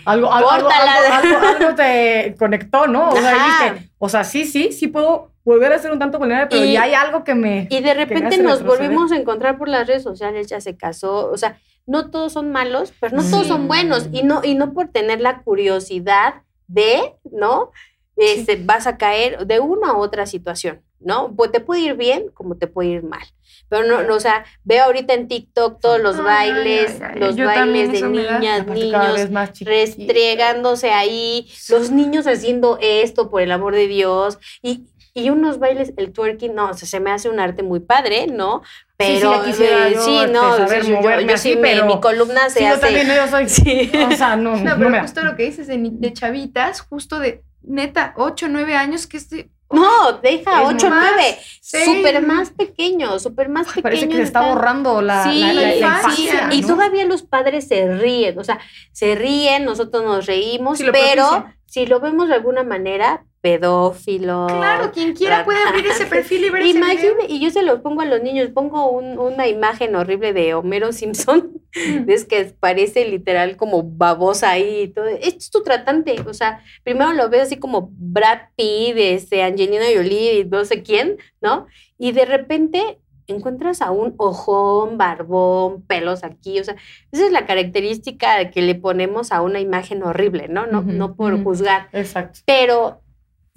Algo, 0.05 0.32
algo, 0.34 0.49
algo, 0.49 0.69
algo, 1.59 1.75
te 1.75 2.36
conectó, 2.38 2.88
¿no? 2.88 3.09
O 3.09 3.15
sea, 3.15 3.78
o 3.97 4.09
sea, 4.09 4.23
sí, 4.23 4.45
sí, 4.45 4.71
sí 4.71 4.88
puedo 4.88 5.32
volver 5.43 5.71
a 5.71 5.80
ser 5.80 5.91
un 5.91 5.99
tanto 5.99 6.19
vulnerable, 6.19 6.49
pero 6.49 6.65
ya 6.65 6.84
hay 6.84 6.93
algo 6.93 7.23
que 7.23 7.34
me... 7.34 7.67
Y 7.69 7.80
de 7.82 7.93
repente 7.93 8.38
nos 8.38 8.63
volvimos 8.63 9.11
a 9.11 9.15
encontrar 9.15 9.57
por 9.57 9.69
las 9.69 9.88
redes 9.88 10.03
sociales, 10.03 10.47
ya 10.47 10.59
se 10.59 10.75
casó, 10.75 11.32
o 11.32 11.38
sea, 11.38 11.57
no 11.86 12.11
todos 12.11 12.34
son 12.34 12.51
malos, 12.51 12.93
pero 12.99 13.15
no 13.15 13.23
todos 13.23 13.47
son 13.47 13.67
buenos. 13.67 14.09
Y 14.11 14.23
no, 14.23 14.41
y 14.43 14.55
no 14.55 14.73
por 14.73 14.89
tener 14.89 15.21
la 15.21 15.41
curiosidad 15.41 16.43
de, 16.67 17.15
¿no? 17.32 17.71
Este, 18.17 18.57
vas 18.57 18.88
a 18.88 18.97
caer 18.97 19.47
de 19.47 19.59
una 19.59 19.93
u 19.93 19.99
otra 19.99 20.25
situación, 20.25 20.82
¿no? 21.00 21.34
Pues 21.36 21.52
te 21.52 21.60
puede 21.60 21.82
ir 21.82 21.95
bien 21.95 22.30
como 22.34 22.58
te 22.58 22.68
puede 22.68 22.89
ir 22.89 23.04
mal. 23.04 23.26
Pero 23.70 24.04
no, 24.04 24.14
o 24.14 24.20
sea, 24.20 24.45
veo 24.64 24.86
ahorita 24.86 25.14
en 25.14 25.28
TikTok 25.28 25.82
todos 25.82 26.00
los 26.00 26.24
bailes, 26.24 27.00
los 27.16 27.36
bailes 27.36 27.91
de 27.91 28.08
niñas, 28.08 28.66
niños, 28.68 29.30
restregándose 29.62 30.91
ahí, 30.91 31.48
los 31.70 31.91
niños 31.91 32.28
haciendo 32.28 32.78
esto 32.82 33.30
por 33.30 33.41
el 33.41 33.52
amor 33.52 33.76
de 33.76 33.88
Dios. 33.88 34.39
Y, 34.62 34.86
y 35.14 35.30
unos 35.32 35.60
bailes, 35.60 35.93
el 35.98 36.14
twerking, 36.14 36.56
no, 36.56 36.70
o 36.70 36.74
sea, 36.76 36.88
se 36.88 37.00
me 37.00 37.12
hace 37.12 37.28
un 37.30 37.39
arte 37.39 37.62
muy 37.62 37.82
padre, 37.82 38.28
¿no? 38.28 38.62
Pero 38.95 39.43
sí, 39.43 39.54
sí, 39.54 39.64
eh, 39.64 39.95
sí 40.00 40.18
este, 40.18 40.32
no, 40.32 40.58
saber 40.58 40.86
yo, 40.86 41.02
yo, 41.02 41.34
así, 41.34 41.58
pero 41.62 41.86
mi 41.86 42.00
columna 42.00 42.50
se 42.50 42.60
sí, 42.60 42.66
hace. 42.66 42.76
Yo 42.76 42.82
también 42.82 43.08
yo 43.08 43.28
soy, 43.28 43.50
sí. 43.50 43.91
o 44.12 44.16
sea, 44.16 44.36
no, 44.36 44.56
no, 44.56 44.78
pero 44.78 45.02
justo 45.02 45.24
lo 45.24 45.36
que 45.36 45.43
dices 45.43 45.68
de, 45.68 45.78
de 45.78 46.14
chavitas, 46.14 46.82
justo 46.82 47.20
de 47.20 47.43
neta, 47.64 48.14
8, 48.16 48.48
9 48.50 48.76
años, 48.76 49.08
que 49.08 49.18
este... 49.18 49.50
No, 49.70 50.13
deja, 50.24 50.63
8, 50.63 50.88
9. 50.89 51.38
Súper 51.61 52.22
más 52.26 52.51
pequeño, 52.51 53.20
súper 53.20 53.49
más 53.49 53.68
pequeño. 53.68 53.84
Parece 53.84 54.09
que 54.09 54.15
se 54.15 54.24
está 54.24 54.47
borrando 54.47 55.01
la, 55.01 55.24
sí, 55.24 55.39
la, 55.39 55.53
la, 55.53 55.76
infancia. 55.76 56.49
Sí, 56.51 56.59
y 56.59 56.61
todavía 56.61 57.05
los 57.05 57.24
padres 57.24 57.68
se 57.68 57.97
ríen, 57.97 58.39
o 58.39 58.43
sea, 58.43 58.59
se 58.91 59.15
ríen, 59.15 59.65
nosotros 59.65 60.03
nos 60.03 60.26
reímos, 60.26 60.82
pero 60.91 61.45
si 61.65 61.86
lo 61.86 61.99
vemos 61.99 62.30
de 62.30 62.36
alguna 62.36 62.63
manera, 62.63 63.26
pedófilo. 63.41 64.47
Claro, 64.47 64.91
quien 64.91 65.13
quiera 65.13 65.45
puede 65.45 65.63
abrir 65.63 65.85
ese 65.88 66.05
perfil 66.05 66.45
y 66.45 66.49
ver 66.49 66.65
Imagine, 66.65 67.27
y 67.27 67.39
yo 67.39 67.49
se 67.49 67.63
lo 67.63 67.81
pongo 67.81 68.01
a 68.01 68.05
los 68.05 68.21
niños, 68.21 68.49
pongo 68.49 68.89
una 68.89 69.47
imagen 69.47 69.95
horrible 69.95 70.33
de 70.33 70.53
Homero 70.53 70.91
Simpson, 70.91 71.53
mm. 71.75 72.07
es 72.09 72.25
que 72.25 72.45
parece 72.59 73.05
literal 73.05 73.55
como 73.55 73.83
babosa 73.83 74.51
ahí 74.51 74.81
y 74.83 74.88
todo. 74.88 75.05
Esto 75.05 75.38
es 75.38 75.49
tu 75.51 75.63
tratante, 75.63 76.15
o 76.25 76.33
sea, 76.33 76.63
primero 76.83 77.13
lo 77.13 77.29
veo 77.29 77.43
así 77.43 77.57
como 77.57 77.89
Brad 77.93 78.49
Pitt, 78.55 78.95
este, 78.97 79.43
Angelina 79.43 79.85
Jolie 79.95 80.39
y 80.39 80.45
no 80.45 80.65
sé 80.65 80.83
quién, 80.83 81.17
¿no? 81.41 81.67
Y 81.97 82.11
de 82.11 82.25
repente 82.25 82.99
encuentras 83.27 83.81
a 83.81 83.91
un 83.91 84.15
ojón, 84.17 84.97
barbón, 84.97 85.83
pelos 85.83 86.23
aquí, 86.23 86.59
o 86.59 86.63
sea, 86.63 86.75
esa 87.11 87.25
es 87.25 87.31
la 87.31 87.45
característica 87.45 88.49
que 88.51 88.61
le 88.61 88.75
ponemos 88.75 89.31
a 89.31 89.41
una 89.41 89.59
imagen 89.59 90.01
horrible, 90.03 90.47
¿no? 90.47 90.65
No, 90.65 90.81
no 90.81 91.15
por 91.15 91.43
juzgar. 91.43 91.89
Exacto. 91.91 92.39
Pero 92.45 93.01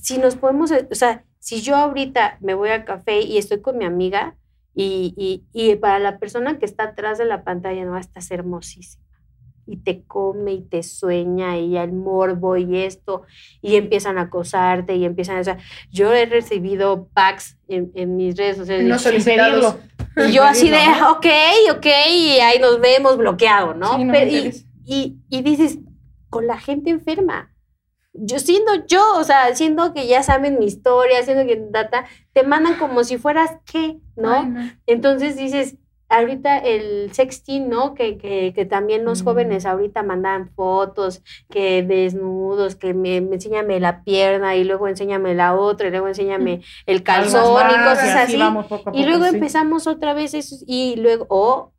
si 0.00 0.18
nos 0.18 0.36
podemos, 0.36 0.70
o 0.72 0.94
sea, 0.94 1.24
si 1.38 1.60
yo 1.62 1.76
ahorita 1.76 2.38
me 2.40 2.54
voy 2.54 2.70
al 2.70 2.84
café 2.84 3.20
y 3.20 3.38
estoy 3.38 3.60
con 3.60 3.78
mi 3.78 3.84
amiga 3.84 4.36
y, 4.74 5.14
y, 5.16 5.44
y 5.52 5.76
para 5.76 5.98
la 5.98 6.18
persona 6.18 6.58
que 6.58 6.66
está 6.66 6.84
atrás 6.84 7.18
de 7.18 7.24
la 7.24 7.44
pantalla, 7.44 7.84
no, 7.84 7.96
estás 7.96 8.30
hermosísima 8.30 9.04
y 9.70 9.76
te 9.76 10.02
come 10.04 10.52
y 10.52 10.62
te 10.62 10.82
sueña 10.82 11.56
y 11.58 11.76
el 11.76 11.92
morbo 11.92 12.56
y 12.56 12.78
esto 12.78 13.22
y 13.62 13.76
empiezan 13.76 14.18
a 14.18 14.22
acosarte 14.22 14.96
y 14.96 15.04
empiezan 15.04 15.36
a... 15.36 15.40
O 15.40 15.44
sea, 15.44 15.58
yo 15.90 16.12
he 16.12 16.26
recibido 16.26 17.08
packs 17.14 17.56
en, 17.68 17.92
en 17.94 18.16
mis 18.16 18.36
redes 18.36 18.56
sociales. 18.56 18.86
No 18.86 18.98
solicitados. 18.98 19.76
Y 20.16 20.32
yo 20.32 20.42
así 20.44 20.68
de, 20.68 20.78
ok, 21.08 21.26
ok, 21.76 21.86
y 22.10 22.40
ahí 22.40 22.58
nos 22.58 22.80
vemos 22.80 23.16
bloqueado, 23.16 23.74
¿no? 23.74 23.98
y, 24.00 24.64
y, 24.84 25.18
y 25.28 25.42
dices, 25.42 25.78
con 26.28 26.46
la 26.46 26.58
gente 26.58 26.90
enferma 26.90 27.49
yo 28.12 28.38
siendo 28.38 28.72
yo, 28.86 29.02
o 29.16 29.24
sea, 29.24 29.54
siendo 29.54 29.94
que 29.94 30.06
ya 30.06 30.22
saben 30.22 30.58
mi 30.58 30.66
historia, 30.66 31.22
siendo 31.22 31.46
que 31.46 31.62
data, 31.70 32.06
te 32.32 32.42
mandan 32.42 32.76
como 32.78 33.04
si 33.04 33.18
fueras 33.18 33.58
qué, 33.70 33.98
¿no? 34.16 34.52
Entonces 34.86 35.36
dices, 35.36 35.76
ahorita 36.08 36.58
el 36.58 37.12
sexting, 37.12 37.68
¿no? 37.68 37.94
Que, 37.94 38.18
que, 38.18 38.52
que 38.52 38.64
también 38.66 39.04
los 39.04 39.22
jóvenes 39.22 39.64
mm. 39.64 39.68
ahorita 39.68 40.02
mandan 40.02 40.50
fotos, 40.50 41.22
que 41.48 41.82
desnudos, 41.82 42.74
que 42.74 42.94
me, 42.94 43.20
me, 43.20 43.36
enséñame 43.36 43.78
la 43.80 44.02
pierna 44.02 44.56
y 44.56 44.64
luego 44.64 44.88
enséñame 44.88 45.34
la 45.34 45.54
otra 45.54 45.88
y 45.88 45.90
luego 45.90 46.08
enséñame 46.08 46.58
mm. 46.58 46.60
el 46.86 47.02
calzón 47.04 47.66
y 47.70 47.74
cosas 47.88 48.16
así. 48.16 48.38
y 48.92 49.06
luego 49.06 49.24
empezamos 49.24 49.86
otra 49.86 50.12
vez 50.12 50.34
eso 50.34 50.56
y 50.66 50.96
luego, 50.96 51.26
o, 51.28 51.72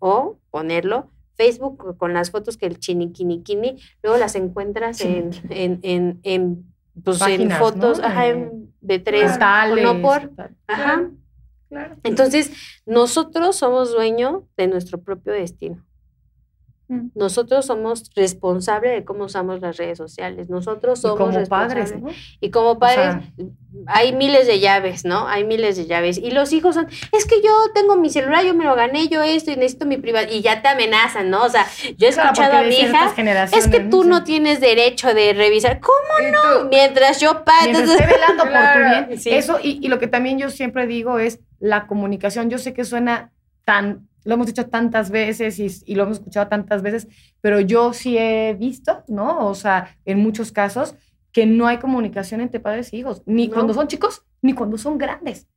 o 0.00 0.38
ponerlo 0.50 1.10
Facebook 1.38 1.96
con 1.96 2.12
las 2.12 2.30
fotos 2.32 2.58
que 2.58 2.66
el 2.66 2.78
chiniquiniquini, 2.78 3.80
luego 4.02 4.18
las 4.18 4.34
encuentras 4.34 5.00
en, 5.00 5.30
en, 5.48 5.78
en, 5.82 6.20
en, 6.24 6.66
pues 7.02 7.22
en 7.22 7.50
fotos 7.52 8.00
ajá, 8.00 8.24
de 8.80 8.98
tres, 8.98 9.38
no 9.82 10.02
por. 10.02 10.32
Ajá. 10.66 11.10
Claro. 11.68 11.96
Entonces, 12.02 12.50
nosotros 12.86 13.56
somos 13.56 13.92
dueños 13.92 14.42
de 14.56 14.66
nuestro 14.66 15.00
propio 15.00 15.32
destino. 15.32 15.84
Mm. 16.88 17.08
Nosotros 17.14 17.66
somos 17.66 18.10
responsables 18.16 18.92
de 18.92 19.04
cómo 19.04 19.24
usamos 19.24 19.60
las 19.60 19.76
redes 19.76 19.98
sociales. 19.98 20.48
Nosotros 20.48 21.00
somos 21.00 21.34
y 21.34 21.34
como 21.34 21.46
padres, 21.46 21.94
Y 22.40 22.50
como 22.50 22.78
padres, 22.78 23.16
hay 23.86 24.14
miles 24.14 24.46
de 24.46 24.58
llaves, 24.58 25.04
¿no? 25.04 25.28
Hay 25.28 25.44
miles 25.44 25.76
de 25.76 25.86
llaves. 25.86 26.16
Y 26.16 26.30
los 26.30 26.52
hijos 26.54 26.76
son, 26.76 26.88
es 27.12 27.26
que 27.26 27.42
yo 27.42 27.52
tengo 27.74 27.96
mi 27.96 28.08
celular, 28.08 28.42
yo 28.44 28.54
me 28.54 28.64
lo 28.64 28.74
gané, 28.74 29.08
yo 29.08 29.22
esto 29.22 29.50
y 29.50 29.56
necesito 29.56 29.84
mi 29.84 29.98
privado. 29.98 30.28
Y 30.30 30.40
ya 30.40 30.62
te 30.62 30.68
amenazan, 30.68 31.28
¿no? 31.28 31.44
O 31.44 31.48
sea, 31.50 31.66
yo 31.98 32.06
he 32.06 32.10
escuchado 32.10 32.56
a 32.56 32.62
mi 32.62 32.74
hija, 32.74 33.14
es 33.52 33.68
que 33.68 33.80
tú 33.80 34.04
no 34.04 34.24
tienes 34.24 34.60
derecho 34.60 35.12
de 35.12 35.34
revisar. 35.34 35.80
¿Cómo 35.80 36.30
no? 36.32 36.68
Mientras 36.70 37.20
yo 37.20 37.42
Mientras 37.64 37.88
esté 37.90 38.06
velando 38.06 38.44
por 38.44 38.52
tu 38.52 38.78
bien. 38.78 39.20
Eso, 39.38 39.58
y, 39.62 39.78
y 39.84 39.88
lo 39.88 39.98
que 39.98 40.06
también 40.06 40.38
yo 40.38 40.48
siempre 40.48 40.86
digo 40.86 41.18
es 41.18 41.40
la 41.60 41.86
comunicación. 41.86 42.48
Yo 42.48 42.56
sé 42.56 42.72
que 42.72 42.84
suena 42.84 43.32
tan 43.64 44.07
lo 44.28 44.34
hemos 44.34 44.46
dicho 44.46 44.66
tantas 44.66 45.10
veces 45.10 45.58
y, 45.58 45.94
lo 45.94 46.02
hemos 46.02 46.18
escuchado 46.18 46.48
tantas 46.48 46.82
veces, 46.82 47.08
pero 47.40 47.60
yo 47.60 47.94
sí 47.94 48.18
he 48.18 48.52
visto, 48.52 49.02
¿no? 49.08 49.48
O 49.48 49.54
sea, 49.54 49.96
en 50.04 50.18
muchos 50.18 50.52
casos, 50.52 50.94
que 51.32 51.46
no 51.46 51.66
hay 51.66 51.78
comunicación 51.78 52.42
entre 52.42 52.60
padres 52.60 52.92
e 52.92 52.98
hijos, 52.98 53.22
ni 53.24 53.48
cuando 53.48 53.72
son 53.72 53.88
chicos, 53.88 54.26
ni 54.42 54.52
cuando 54.52 54.76
son 54.76 54.98
grandes. 54.98 55.48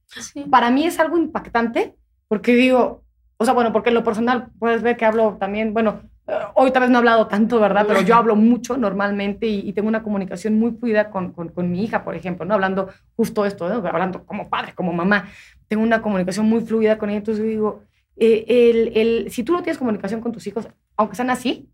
Para 0.50 0.72
mí 0.72 0.86
es 0.86 1.02
algo 1.02 1.18
impactante, 1.18 1.98
porque 2.30 2.56
digo, 2.56 3.04
o 3.36 3.44
sea, 3.44 3.54
bueno, 3.54 3.74
porque 3.74 3.90
en 3.90 3.96
lo 3.96 4.06
personal 4.06 4.48
puedes 4.58 4.82
ver 4.82 4.96
que 4.96 5.04
hablo 5.04 5.36
también, 5.38 5.74
bueno, 5.74 6.04
eh, 6.28 6.34
hoy 6.54 6.72
tal 6.72 6.84
vez 6.84 6.92
no 6.92 6.96
he 6.96 7.00
hablado 7.00 7.28
tanto, 7.28 7.60
¿verdad? 7.60 7.84
Pero 7.86 8.00
yo 8.04 8.16
hablo 8.16 8.38
mucho 8.38 8.78
normalmente 8.78 9.48
y, 9.48 9.74
tengo 9.74 9.90
una 9.90 10.02
comunicación 10.02 10.58
muy 10.58 10.72
fluida 10.72 11.10
con, 11.10 11.34
con, 11.34 11.50
con, 11.50 11.70
mi 11.70 11.84
hija, 11.84 12.06
por 12.06 12.16
ejemplo, 12.16 12.46
¿no? 12.46 12.54
Hablando 12.54 12.88
justo 13.18 13.46
esto, 13.46 13.68
¿no? 13.68 13.86
hablando 13.86 14.26
como 14.26 14.50
padre, 14.50 14.74
como 14.74 14.94
mamá. 14.94 15.26
Tengo 15.68 15.84
una 15.84 16.02
comunicación 16.02 16.46
muy 16.46 16.62
fluida 16.62 16.98
con 16.98 17.10
ella, 17.10 17.18
entonces 17.18 17.44
digo, 17.44 17.84
eh, 18.18 18.46
el, 18.48 18.98
el, 18.98 19.32
si 19.32 19.44
tú 19.44 19.54
no 19.54 19.64
tienes 19.64 19.78
comunicación 19.78 20.22
con 20.22 20.32
tus 20.32 20.46
hijos, 20.48 20.68
aunque 20.96 21.16
sean 21.16 21.30
así, 21.30 21.70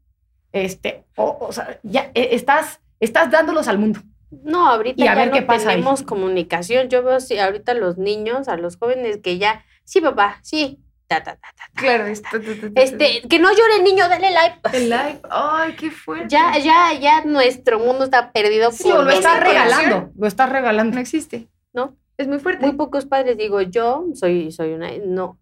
este, 0.51 1.05
o, 1.15 1.51
sea, 1.51 1.80
ya 1.84 2.11
eh, 2.14 2.30
estás, 2.31 2.80
estás 2.99 3.30
dándolos 3.31 3.68
al 3.68 3.77
mundo. 3.77 4.01
No, 4.30 4.69
ahorita 4.69 5.03
ya 5.03 5.26
no 5.26 5.45
tenemos 5.45 6.03
comunicación. 6.03 6.89
Yo 6.89 7.03
veo 7.03 7.19
si 7.19 7.39
ahorita 7.39 7.73
los 7.73 7.97
niños, 7.97 8.47
a 8.47 8.57
los 8.57 8.77
jóvenes 8.77 9.19
que 9.23 9.38
ya, 9.38 9.64
sí, 9.84 10.01
papá, 10.01 10.39
sí. 10.41 10.80
Ta, 11.07 11.23
ta, 11.23 11.38
ta, 11.38 11.51
claro, 11.73 12.05
este, 12.05 13.22
que 13.30 13.39
no 13.39 13.49
llore 13.49 13.77
el 13.77 13.84
niño, 13.85 14.09
dale 14.09 14.30
like. 14.30 14.57
El 14.73 14.89
like, 14.89 15.22
ay, 15.30 15.73
qué 15.77 15.89
fuerte. 15.89 16.27
Ya, 16.27 16.57
ya, 16.57 16.91
ya 16.99 17.23
nuestro 17.23 17.80
mundo 17.80 18.03
está 18.03 18.34
perdido. 18.34 18.72
Sí, 18.73 18.89
lo 18.89 19.09
estás 19.09 19.39
regalando, 19.39 20.11
lo 20.18 20.27
estás 20.27 20.49
regalando. 20.49 20.95
No 20.95 20.99
existe. 20.99 21.47
¿No? 21.72 21.95
Es 22.18 22.27
muy 22.27 22.39
fuerte. 22.39 22.65
Muy 22.65 22.76
pocos 22.76 23.05
padres, 23.05 23.38
digo, 23.38 23.61
yo 23.61 24.07
soy, 24.15 24.51
soy 24.51 24.73
una, 24.73 24.89
no, 25.05 25.39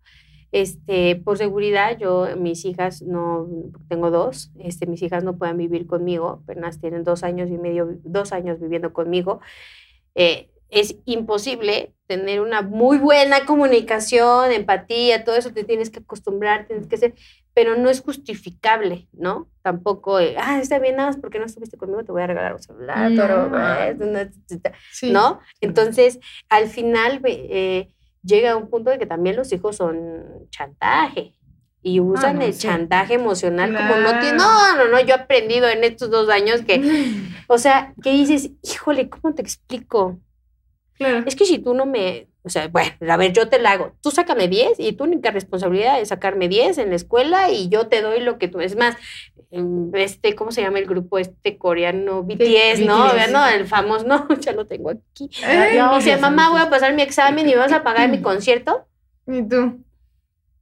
este, 0.56 1.18
por 1.18 1.38
seguridad, 1.38 1.98
yo, 1.98 2.28
mis 2.38 2.64
hijas 2.64 3.02
no, 3.02 3.46
tengo 3.90 4.10
dos, 4.10 4.54
este, 4.58 4.86
mis 4.86 5.02
hijas 5.02 5.22
no 5.22 5.38
pueden 5.38 5.58
vivir 5.58 5.86
conmigo, 5.86 6.40
apenas 6.42 6.80
tienen 6.80 7.04
dos 7.04 7.24
años 7.24 7.50
y 7.50 7.58
medio, 7.58 7.98
dos 8.06 8.32
años 8.32 8.62
viviendo 8.62 8.94
conmigo. 8.94 9.42
Eh, 10.16 10.50
es 10.70 10.96
imposible 11.04 11.94
tener 12.08 12.40
una 12.40 12.62
muy 12.62 12.98
buena 13.00 13.46
comunicación, 13.46 14.54
empatía, 14.54 15.26
todo 15.26 15.36
eso 15.36 15.52
te 15.52 15.66
tienes 15.66 15.90
que 15.90 16.00
acostumbrar, 16.00 16.68
tienes 16.68 16.88
que 16.88 16.96
ser, 16.96 17.16
pero 17.54 17.76
no 17.76 17.90
es 17.90 18.00
justificable, 18.00 19.10
¿no? 19.12 19.50
Tampoco, 19.62 20.22
eh, 20.22 20.36
ah, 20.38 20.60
está 20.62 20.80
bien, 20.80 20.96
nada 20.96 21.10
más 21.10 21.18
porque 21.18 21.38
no 21.38 21.46
estuviste 21.46 21.76
conmigo, 21.76 22.06
te 22.06 22.14
voy 22.14 22.22
a 22.22 22.28
regalar 22.28 22.54
un 22.54 22.62
celular, 22.62 23.12
no, 23.12 24.30
Sí. 24.94 25.12
¿no? 25.12 25.42
Entonces, 25.60 26.20
al 26.48 26.68
final 26.68 27.20
eh, 27.26 27.90
llega 28.26 28.58
un 28.58 28.70
punto 28.70 28.90
de 28.90 29.00
que 29.00 29.06
también 29.06 29.36
los 29.36 29.52
hijos 29.54 29.78
son 29.78 30.48
chantaje 30.50 31.34
y 31.82 32.00
usan 32.00 32.38
no, 32.38 32.42
el 32.42 32.54
sí. 32.54 32.62
chantaje 32.62 33.14
emocional 33.14 33.76
como 33.76 33.96
no 33.98 34.20
tiene, 34.20 34.38
no, 34.38 34.76
no, 34.76 34.88
no, 34.88 35.00
yo 35.02 35.10
he 35.10 35.20
aprendido 35.20 35.68
en 35.70 35.84
estos 35.84 36.10
dos 36.10 36.30
años 36.30 36.62
que, 36.64 36.82
o 37.48 37.58
sea, 37.60 37.94
que 38.02 38.12
dices, 38.12 38.50
híjole, 38.64 39.08
¿cómo 39.08 39.36
te 39.36 39.44
explico? 39.44 40.20
Claro. 40.94 41.24
Es 41.28 41.36
que 41.36 41.46
si 41.46 41.60
tú 41.60 41.76
no 41.76 41.86
me, 41.86 42.28
o 42.46 42.50
sea, 42.50 42.68
bueno, 42.68 42.92
a 43.10 43.18
ver, 43.18 43.34
yo 43.34 43.50
te 43.50 43.60
la 43.60 43.72
hago, 43.72 43.94
tú 44.02 44.12
sácame 44.12 44.48
10 44.48 44.80
y 44.80 44.94
tu 44.94 45.04
única 45.04 45.32
responsabilidad 45.32 46.00
es 46.00 46.10
sacarme 46.10 46.48
10 46.48 46.78
en 46.78 46.90
la 46.90 46.96
escuela 46.96 47.50
y 47.50 47.70
yo 47.70 47.88
te 47.88 48.02
doy 48.02 48.20
lo 48.22 48.38
que 48.38 48.48
tú, 48.48 48.60
es 48.62 48.76
más, 48.78 48.96
este, 49.94 50.36
¿cómo 50.36 50.52
se 50.52 50.62
llama 50.62 50.80
el 50.80 50.86
grupo 50.86 51.18
este 51.18 51.58
coreano? 51.58 52.24
BTS, 52.24 52.82
¿no? 52.86 53.08
BTS. 53.08 53.32
No, 53.32 53.48
el 53.48 53.66
famoso, 53.66 54.06
no, 54.08 54.28
ya 54.40 54.52
lo 54.52 54.66
tengo 54.68 54.92
aquí. 54.92 55.30
Ay, 55.44 55.76
Ya 55.76 55.92
Y 55.92 55.96
dice, 55.96 56.12
odias 56.12 56.24
a 56.24 56.30
mamá, 56.30 56.50
voy 56.50 56.62
a 56.62 56.70
pasar 56.70 56.94
mi 56.94 57.02
examen 57.02 57.48
y 57.48 57.52
me 57.54 57.58
vas 57.58 57.72
a 57.72 57.84
pagar 57.84 58.10
mi 58.10 58.22
concierto. 58.22 58.86
¿Y 59.28 59.42
tú? 59.44 59.80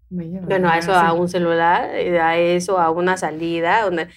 Bueno, 0.10 0.69
a 0.69 0.77
eso, 0.77 0.93
a 0.93 1.11
un 1.14 1.27
celular, 1.27 1.89
eh, 1.95 2.19
a 2.19 2.38
eso, 2.38 2.77
a 2.77 2.91
una 2.91 3.18
salida, 3.18 3.81
donde 3.81 4.10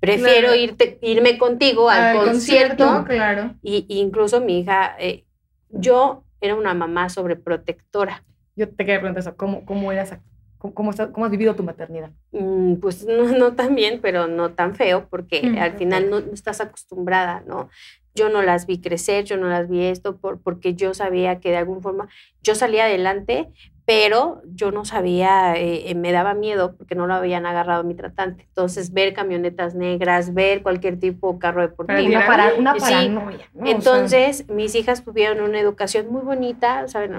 prefiero 0.00 0.48
Claro. 0.48 0.54
irte, 0.56 0.98
irme 1.00 1.38
contigo 1.38 1.88
al, 1.88 2.16
Al 2.18 2.26
concierto. 2.26 3.04
Claro. 3.06 3.54
Y, 3.62 3.86
y 3.88 4.00
incluso 4.00 4.40
mi 4.40 4.58
hija, 4.58 4.96
eh, 4.98 5.24
yo 5.70 6.23
era 6.44 6.54
una 6.54 6.74
mamá 6.74 7.08
sobreprotectora. 7.08 8.22
Yo 8.56 8.68
te 8.68 8.76
quería 8.84 9.00
preguntar 9.00 9.20
eso, 9.22 9.36
¿cómo, 9.36 9.64
cómo 9.64 9.90
eras, 9.90 10.16
cómo, 10.58 10.74
cómo, 10.74 11.24
has 11.24 11.30
vivido 11.30 11.56
tu 11.56 11.62
maternidad? 11.62 12.10
Mm, 12.32 12.74
Pues 12.76 13.06
no, 13.06 13.24
no 13.38 13.54
tan 13.54 13.74
bien, 13.74 14.00
pero 14.02 14.26
no 14.26 14.52
tan 14.52 14.74
feo, 14.74 15.08
porque 15.08 15.42
Mm, 15.42 15.58
al 15.58 15.72
final 15.78 16.10
no, 16.10 16.20
no 16.20 16.32
estás 16.32 16.60
acostumbrada, 16.60 17.42
¿no? 17.46 17.70
Yo 18.14 18.28
no 18.28 18.42
las 18.42 18.66
vi 18.66 18.80
crecer, 18.80 19.24
yo 19.24 19.36
no 19.36 19.48
las 19.48 19.68
vi 19.68 19.84
esto, 19.86 20.16
por, 20.18 20.40
porque 20.40 20.74
yo 20.74 20.94
sabía 20.94 21.40
que 21.40 21.50
de 21.50 21.56
alguna 21.56 21.80
forma 21.80 22.08
yo 22.42 22.54
salía 22.54 22.84
adelante, 22.84 23.48
pero 23.86 24.40
yo 24.46 24.70
no 24.70 24.84
sabía, 24.84 25.56
eh, 25.56 25.90
eh, 25.90 25.94
me 25.94 26.10
daba 26.10 26.32
miedo 26.32 26.74
porque 26.76 26.94
no 26.94 27.06
lo 27.06 27.14
habían 27.14 27.44
agarrado 27.44 27.84
mi 27.84 27.94
tratante. 27.94 28.44
Entonces, 28.48 28.92
ver 28.94 29.12
camionetas 29.12 29.74
negras, 29.74 30.32
ver 30.32 30.62
cualquier 30.62 30.98
tipo 30.98 31.32
de 31.34 31.38
carro 31.38 31.60
deportivo. 31.60 31.98
Para 31.98 32.06
Una, 32.08 32.26
para, 32.26 32.54
una 32.54 32.74
Sí. 32.74 32.80
paranoia. 32.80 33.48
¿no? 33.52 33.62
O 33.62 33.66
sea, 33.66 33.74
Entonces, 33.76 34.48
mis 34.48 34.74
hijas 34.74 35.04
tuvieron 35.04 35.42
una 35.42 35.60
educación 35.60 36.10
muy 36.10 36.22
bonita, 36.22 36.88
¿saben? 36.88 37.12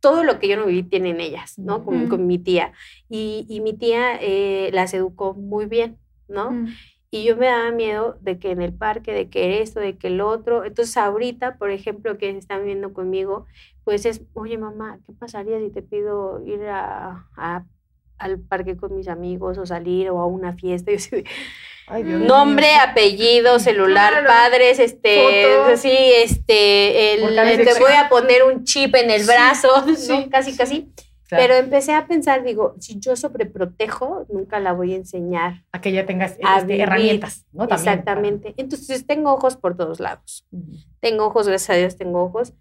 Todo 0.00 0.24
lo 0.24 0.38
que 0.38 0.48
yo 0.48 0.56
no 0.56 0.66
viví 0.66 0.82
tienen 0.82 1.20
ellas, 1.20 1.58
¿no? 1.58 1.84
Con, 1.84 2.08
con 2.08 2.26
mi 2.26 2.38
tía. 2.38 2.72
Y, 3.08 3.46
y 3.48 3.60
mi 3.60 3.72
tía 3.72 4.16
eh, 4.20 4.70
las 4.72 4.92
educó 4.92 5.34
muy 5.34 5.66
bien, 5.66 5.98
¿no? 6.28 6.50
Mm. 6.50 6.68
Y 7.16 7.24
yo 7.24 7.36
me 7.36 7.46
daba 7.46 7.70
miedo 7.70 8.18
de 8.20 8.38
que 8.38 8.50
en 8.50 8.60
el 8.60 8.72
parque, 8.74 9.12
de 9.12 9.30
que 9.30 9.62
esto, 9.62 9.80
de 9.80 9.96
que 9.96 10.08
el 10.08 10.20
otro. 10.20 10.64
Entonces, 10.64 10.96
ahorita, 10.96 11.56
por 11.56 11.70
ejemplo, 11.70 12.18
que 12.18 12.28
están 12.30 12.60
viviendo 12.60 12.92
conmigo, 12.92 13.46
pues 13.84 14.04
es, 14.04 14.20
oye, 14.34 14.58
mamá, 14.58 14.98
¿qué 15.06 15.12
pasaría 15.12 15.58
si 15.60 15.70
te 15.70 15.80
pido 15.82 16.42
ir 16.44 16.62
a, 16.68 17.26
a- 17.36 17.64
al 18.18 18.38
parque 18.40 18.76
con 18.76 18.94
mis 18.96 19.08
amigos 19.08 19.56
o 19.58 19.64
salir 19.66 20.10
o 20.10 20.18
a 20.20 20.26
una 20.26 20.52
fiesta? 20.54 20.90
Yo 20.92 21.18
ay, 21.86 22.02
Dios 22.02 22.18
mío. 22.20 22.28
Nombre, 22.28 22.66
apellido, 22.76 23.58
celular, 23.60 24.12
Claro. 24.12 24.26
padres, 24.26 24.78
este, 24.78 25.54
Foto. 25.62 25.76
sí, 25.76 25.96
este, 26.22 27.14
el, 27.14 27.34
veces- 27.36 27.74
te 27.74 27.80
voy 27.80 27.92
a 27.92 28.08
poner 28.08 28.42
un 28.44 28.64
chip 28.64 28.94
en 28.96 29.10
el 29.10 29.20
Sí, 29.22 29.26
brazo, 29.26 29.68
¿no? 29.86 29.94
sí, 29.96 30.28
casi, 30.30 30.50
sí, 30.52 30.58
casi. 30.58 30.92
Pero 31.28 31.54
empecé 31.54 31.94
a 31.94 32.06
pensar, 32.06 32.44
digo, 32.44 32.74
si 32.78 32.98
yo 33.00 33.16
sobreprotejo, 33.16 34.26
nunca 34.28 34.60
la 34.60 34.72
voy 34.72 34.92
a 34.92 34.96
enseñar. 34.96 35.64
a 35.72 35.80
que 35.80 35.92
ya 35.92 36.06
tengas 36.06 36.36
este, 36.38 36.80
herramientas, 36.80 37.46
¿no? 37.52 37.66
También. 37.66 37.88
Exactamente. 37.88 38.54
Entonces 38.56 39.06
tengo 39.06 39.32
ojos 39.32 39.56
por 39.56 39.76
todos 39.76 40.00
lados. 40.00 40.46
Tengo 41.00 41.26
ojos, 41.26 41.48
gracias 41.48 41.70
a 41.70 41.78
Dios, 41.78 41.96
tengo 41.96 42.22
ojos. 42.22 42.54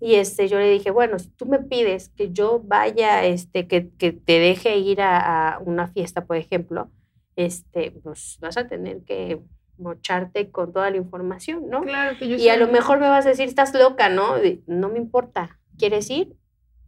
Y 0.00 0.16
este, 0.16 0.48
yo 0.48 0.58
le 0.58 0.68
dije, 0.68 0.90
bueno, 0.90 1.18
si 1.18 1.30
tú 1.30 1.46
me 1.46 1.60
pides 1.60 2.08
que 2.10 2.32
yo 2.32 2.60
vaya, 2.64 3.24
este, 3.24 3.68
que, 3.68 3.90
que 3.90 4.12
te 4.12 4.40
deje 4.40 4.76
ir 4.78 5.00
a, 5.00 5.54
a 5.54 5.58
una 5.60 5.86
fiesta, 5.86 6.26
por 6.26 6.36
ejemplo, 6.36 6.90
este, 7.36 7.92
pues 8.02 8.36
vas 8.40 8.56
a 8.56 8.66
tener 8.66 9.02
que 9.04 9.40
mocharte 9.78 10.50
con 10.50 10.72
toda 10.72 10.90
la 10.90 10.96
información, 10.96 11.68
¿no? 11.68 11.82
Claro 11.82 12.16
que 12.18 12.28
yo 12.28 12.36
Y 12.36 12.48
a 12.48 12.56
lo 12.56 12.68
mejor 12.68 13.00
me 13.00 13.08
vas 13.08 13.26
a 13.26 13.30
decir, 13.30 13.48
estás 13.48 13.74
loca, 13.74 14.08
¿no? 14.08 14.36
No 14.66 14.88
me 14.88 14.98
importa. 14.98 15.58
¿Quieres 15.78 16.10
ir? 16.10 16.36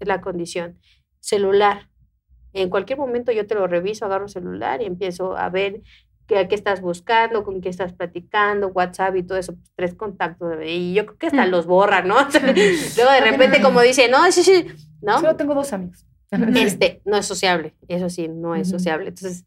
Es 0.00 0.08
la 0.08 0.20
condición. 0.20 0.78
Celular. 1.24 1.88
En 2.52 2.68
cualquier 2.68 2.98
momento 2.98 3.32
yo 3.32 3.46
te 3.46 3.54
lo 3.54 3.66
reviso, 3.66 4.04
agarro 4.04 4.24
el 4.24 4.30
celular 4.30 4.82
y 4.82 4.84
empiezo 4.84 5.36
a 5.36 5.48
ver 5.48 5.80
qué, 6.26 6.46
qué 6.48 6.54
estás 6.54 6.82
buscando, 6.82 7.44
con 7.44 7.60
qué 7.62 7.70
estás 7.70 7.94
platicando, 7.94 8.68
WhatsApp 8.68 9.16
y 9.16 9.22
todo 9.22 9.38
eso, 9.38 9.54
pues, 9.54 9.72
tres 9.74 9.94
contactos. 9.94 10.54
Y 10.64 10.92
yo 10.92 11.06
creo 11.06 11.18
que 11.18 11.26
hasta 11.28 11.46
los 11.46 11.66
borra, 11.66 12.02
¿no? 12.02 12.16
Luego 12.96 13.10
de 13.10 13.20
repente 13.22 13.62
como 13.62 13.80
dice, 13.80 14.08
no, 14.08 14.30
sí, 14.30 14.42
sí, 14.42 14.66
¿no? 15.00 15.18
Solo 15.18 15.36
tengo 15.36 15.54
dos 15.54 15.72
amigos. 15.72 16.06
Este, 16.56 17.00
no 17.04 17.16
es 17.16 17.26
sociable, 17.26 17.76
eso 17.86 18.10
sí, 18.10 18.26
no 18.28 18.56
es 18.56 18.68
sociable. 18.68 19.08
Entonces, 19.10 19.44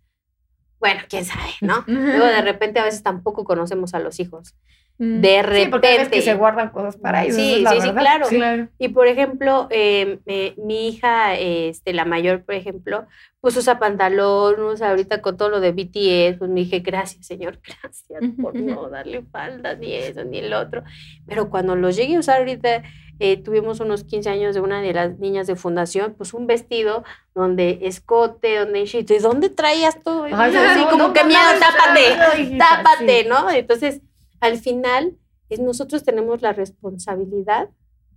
bueno, 0.80 1.02
quién 1.10 1.26
sabe, 1.26 1.52
¿no? 1.60 1.84
Luego 1.86 2.26
de 2.26 2.42
repente 2.42 2.80
a 2.80 2.86
veces 2.86 3.04
tampoco 3.04 3.44
conocemos 3.44 3.94
a 3.94 4.00
los 4.00 4.22
hijos. 4.22 4.56
Mm. 5.00 5.22
De 5.22 5.30
Sí, 5.30 5.68
porque 5.70 5.88
hay 5.88 5.94
veces 5.94 6.08
repente. 6.08 6.10
que 6.12 6.22
se 6.22 6.34
guardan 6.34 6.70
cosas 6.70 6.98
para 6.98 7.24
ellos. 7.24 7.36
Sí, 7.36 7.56
es 7.56 7.62
la 7.62 7.72
sí, 7.72 7.82
sí, 7.82 7.92
claro. 7.92 8.28
Claro. 8.28 8.68
Y 8.80 8.88
por 8.90 9.08
ejemplo, 9.08 9.68
eh, 9.70 10.20
eh, 10.26 10.56
mi 10.58 10.90
hija, 10.90 11.36
este, 11.36 11.94
la 11.94 12.06
mayor, 12.06 12.44
por 12.44 12.56
ejemplo, 12.56 13.06
pues 13.40 13.56
usa 13.56 13.78
pantalón, 13.80 14.60
usa 14.60 14.90
ahorita 14.90 15.22
con 15.22 15.38
todo 15.38 15.50
lo 15.50 15.60
de 15.60 15.72
BTS, 15.72 16.40
pues 16.40 16.50
me 16.50 16.62
dije, 16.62 16.80
gracias, 16.80 17.28
señor, 17.28 17.60
gracias 17.82 18.24
por 18.42 18.56
no 18.56 18.90
darle 18.90 19.24
falda, 19.32 19.76
ni 19.76 19.94
eso, 19.94 20.24
ni 20.24 20.40
el 20.40 20.54
otro. 20.54 20.84
Pero 21.28 21.50
cuando 21.50 21.76
lo 21.76 21.92
llegué 21.92 22.16
a 22.16 22.20
usar 22.20 22.40
ahorita, 22.40 22.82
eh, 23.20 23.38
tuvimos 23.38 23.80
unos 23.80 24.04
15 24.04 24.30
años 24.30 24.56
de 24.56 24.62
una 24.62 24.82
de 24.82 24.94
las 24.94 25.18
niñas 25.20 25.48
de 25.48 25.56
fundación, 25.56 26.16
pues 26.18 26.34
un 26.34 26.48
vestido 26.48 27.04
donde 27.36 27.80
escote, 27.84 28.58
donde 28.58 28.86
¿de 28.86 29.20
dónde 29.20 29.50
traías 29.50 30.02
todo? 30.04 30.24
Ay, 30.26 30.56
Así 30.56 30.82
no, 30.82 30.90
como 30.90 31.08
no, 31.08 31.14
que 31.14 31.22
no, 31.22 31.28
miedo, 31.28 31.42
no, 31.54 31.60
tápate, 31.60 32.58
tápate, 32.58 33.22
sí. 33.24 33.30
¿no? 33.30 33.50
Entonces, 33.50 34.02
al 34.40 34.58
final, 34.58 35.18
nosotros 35.60 36.04
tenemos 36.04 36.42
la 36.42 36.54
responsabilidad 36.54 37.70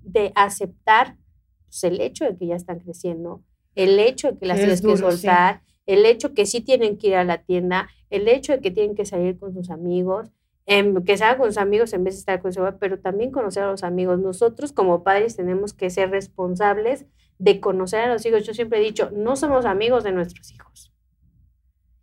de 0.02 0.32
aceptar 0.34 1.16
pues, 1.64 1.84
el 1.84 2.00
hecho 2.00 2.24
de 2.24 2.36
que 2.36 2.46
ya 2.46 2.56
están 2.56 2.80
creciendo, 2.80 3.42
el 3.74 3.98
hecho 3.98 4.32
de 4.32 4.38
que 4.38 4.46
las 4.46 4.58
Es 4.58 4.62
tienes 4.62 4.82
que 4.82 4.96
sí. 4.96 5.02
soltar, 5.02 5.62
el 5.86 6.04
hecho 6.06 6.34
que 6.34 6.46
sí 6.46 6.60
tienen 6.60 6.98
que 6.98 7.08
ir 7.08 7.14
a 7.16 7.24
la 7.24 7.42
tienda, 7.42 7.88
el 8.10 8.28
hecho 8.28 8.52
de 8.52 8.60
que 8.60 8.70
tienen 8.70 8.94
que 8.94 9.04
salir 9.04 9.38
con 9.38 9.54
sus 9.54 9.70
amigos, 9.70 10.30
em, 10.66 11.02
que 11.04 11.16
salgan 11.16 11.38
con 11.38 11.48
sus 11.48 11.58
amigos 11.58 11.92
en 11.92 12.04
vez 12.04 12.14
de 12.14 12.20
estar 12.20 12.40
con 12.42 12.52
su 12.52 12.60
mamá, 12.60 12.78
pero 12.78 13.00
también 13.00 13.30
conocer 13.30 13.62
a 13.64 13.70
los 13.70 13.82
amigos. 13.82 14.18
Nosotros 14.20 14.72
como 14.72 15.02
padres 15.02 15.36
tenemos 15.36 15.72
que 15.72 15.90
ser 15.90 16.10
responsables 16.10 17.06
de 17.38 17.60
conocer 17.60 18.00
a 18.00 18.12
los 18.12 18.24
hijos. 18.26 18.46
Yo 18.46 18.54
siempre 18.54 18.78
he 18.78 18.82
dicho, 18.82 19.10
no 19.12 19.36
somos 19.36 19.64
amigos 19.64 20.04
de 20.04 20.12
nuestros 20.12 20.52
hijos. 20.52 20.89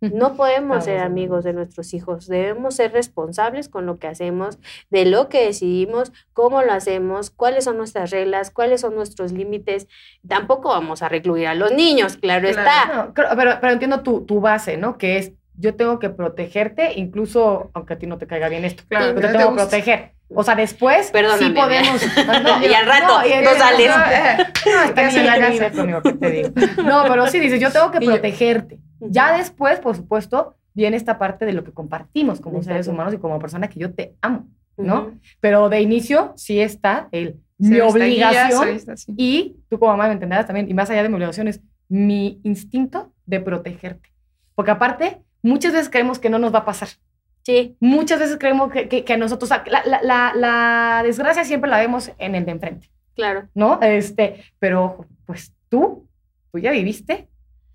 No 0.00 0.34
podemos 0.34 0.84
ser 0.84 0.98
amigos 1.00 1.44
de 1.44 1.52
nuestros 1.52 1.92
hijos, 1.94 2.26
debemos 2.28 2.76
ser 2.76 2.92
responsables 2.92 3.68
con 3.68 3.84
lo 3.86 3.98
que 3.98 4.06
hacemos, 4.06 4.58
de 4.90 5.04
lo 5.04 5.28
que 5.28 5.44
decidimos, 5.46 6.12
cómo 6.32 6.62
lo 6.62 6.72
hacemos, 6.72 7.30
cuáles 7.30 7.64
son 7.64 7.76
nuestras 7.78 8.10
reglas, 8.10 8.50
cuáles 8.50 8.80
son 8.82 8.94
nuestros 8.94 9.32
límites. 9.32 9.88
Tampoco 10.26 10.68
vamos 10.68 11.02
a 11.02 11.08
recluir 11.08 11.48
a 11.48 11.54
los 11.54 11.72
niños, 11.72 12.16
claro, 12.16 12.48
Claro. 12.48 12.60
está. 12.60 12.94
No, 12.94 13.12
pero, 13.36 13.58
pero 13.60 13.72
entiendo 13.72 14.00
tu, 14.02 14.24
tu 14.24 14.40
base, 14.40 14.76
¿no? 14.76 14.98
Que 14.98 15.18
es, 15.18 15.32
yo 15.56 15.74
tengo 15.74 15.98
que 15.98 16.10
protegerte, 16.10 16.92
incluso 16.96 17.70
aunque 17.74 17.94
a 17.94 17.98
ti 17.98 18.06
no 18.06 18.18
te 18.18 18.26
caiga 18.28 18.48
bien 18.48 18.64
esto. 18.64 18.84
Claro, 18.88 19.06
yo 19.08 19.14
que 19.16 19.20
te 19.20 19.26
no 19.26 19.32
te 19.32 19.38
tengo 19.38 19.50
que 19.50 19.56
proteger. 19.62 20.12
O 20.34 20.44
sea, 20.44 20.54
después 20.54 21.06
sí 21.06 21.12
Perdóname, 21.12 21.54
podemos... 21.54 22.02
Y 22.62 22.74
al 22.74 22.86
rato, 22.86 23.26
y 23.26 23.30
no 23.44 23.50
sales. 23.54 23.88
No, 23.88 24.04
eh, 24.12 24.36
No, 24.66 24.82
esta 24.82 24.94
¿Qué 24.94 25.00
hace 25.00 25.18
niña 25.20 25.34
en 25.36 25.40
la 25.40 25.46
ya 25.48 25.52
vive 25.52 25.64
casa? 25.66 25.76
conmigo, 25.80 26.02
¿qué 26.02 26.12
te 26.12 26.30
digo? 26.30 26.48
No, 26.84 27.04
pero 27.08 27.26
sí, 27.28 27.40
dices, 27.40 27.58
yo 27.60 27.72
tengo 27.72 27.90
que 27.90 27.98
Y 28.02 28.06
protegerte. 28.06 28.78
Ya 29.00 29.36
después, 29.36 29.80
por 29.80 29.96
supuesto, 29.96 30.56
viene 30.74 30.96
esta 30.96 31.18
parte 31.18 31.44
de 31.44 31.52
lo 31.52 31.64
que 31.64 31.72
compartimos 31.72 32.40
como 32.40 32.62
seres 32.62 32.78
Exacto. 32.86 32.92
humanos 32.94 33.14
y 33.14 33.18
como 33.18 33.38
persona 33.38 33.68
que 33.68 33.80
yo 33.80 33.92
te 33.92 34.14
amo, 34.20 34.46
¿no? 34.76 35.12
Pero 35.40 35.68
de 35.68 35.80
inicio 35.80 36.32
sí 36.36 36.60
está 36.60 37.08
el, 37.12 37.40
mi 37.58 37.70
guía, 37.76 37.86
obligación 37.86 38.68
esta, 38.68 38.96
sí. 38.96 39.12
y 39.16 39.56
tú 39.68 39.78
como 39.78 39.92
mamá 39.92 40.06
me 40.06 40.12
entenderás 40.14 40.46
también, 40.46 40.70
y 40.70 40.74
más 40.74 40.88
allá 40.90 41.02
de 41.02 41.08
mi 41.08 41.16
obligación, 41.16 41.48
es 41.48 41.60
mi 41.88 42.40
instinto 42.44 43.12
de 43.26 43.40
protegerte. 43.40 44.10
Porque 44.54 44.70
aparte, 44.70 45.22
muchas 45.42 45.72
veces 45.72 45.88
creemos 45.90 46.18
que 46.18 46.30
no 46.30 46.38
nos 46.38 46.54
va 46.54 46.60
a 46.60 46.64
pasar. 46.64 46.88
Sí, 47.42 47.76
Muchas 47.80 48.18
veces 48.20 48.36
creemos 48.38 48.70
que, 48.70 48.88
que, 48.88 49.04
que 49.04 49.12
a 49.14 49.16
nosotros, 49.16 49.48
la, 49.50 49.82
la, 49.86 50.02
la, 50.02 50.32
la 50.34 51.00
desgracia 51.02 51.44
siempre 51.44 51.70
la 51.70 51.78
vemos 51.78 52.12
en 52.18 52.34
el 52.34 52.44
de 52.44 52.52
enfrente, 52.52 52.90
Claro. 53.14 53.48
¿no? 53.54 53.80
Este, 53.80 54.44
pero 54.58 54.84
ojo, 54.84 55.06
pues 55.24 55.54
tú, 55.68 56.06
tú 56.52 56.58
ya 56.58 56.70
viviste 56.70 57.27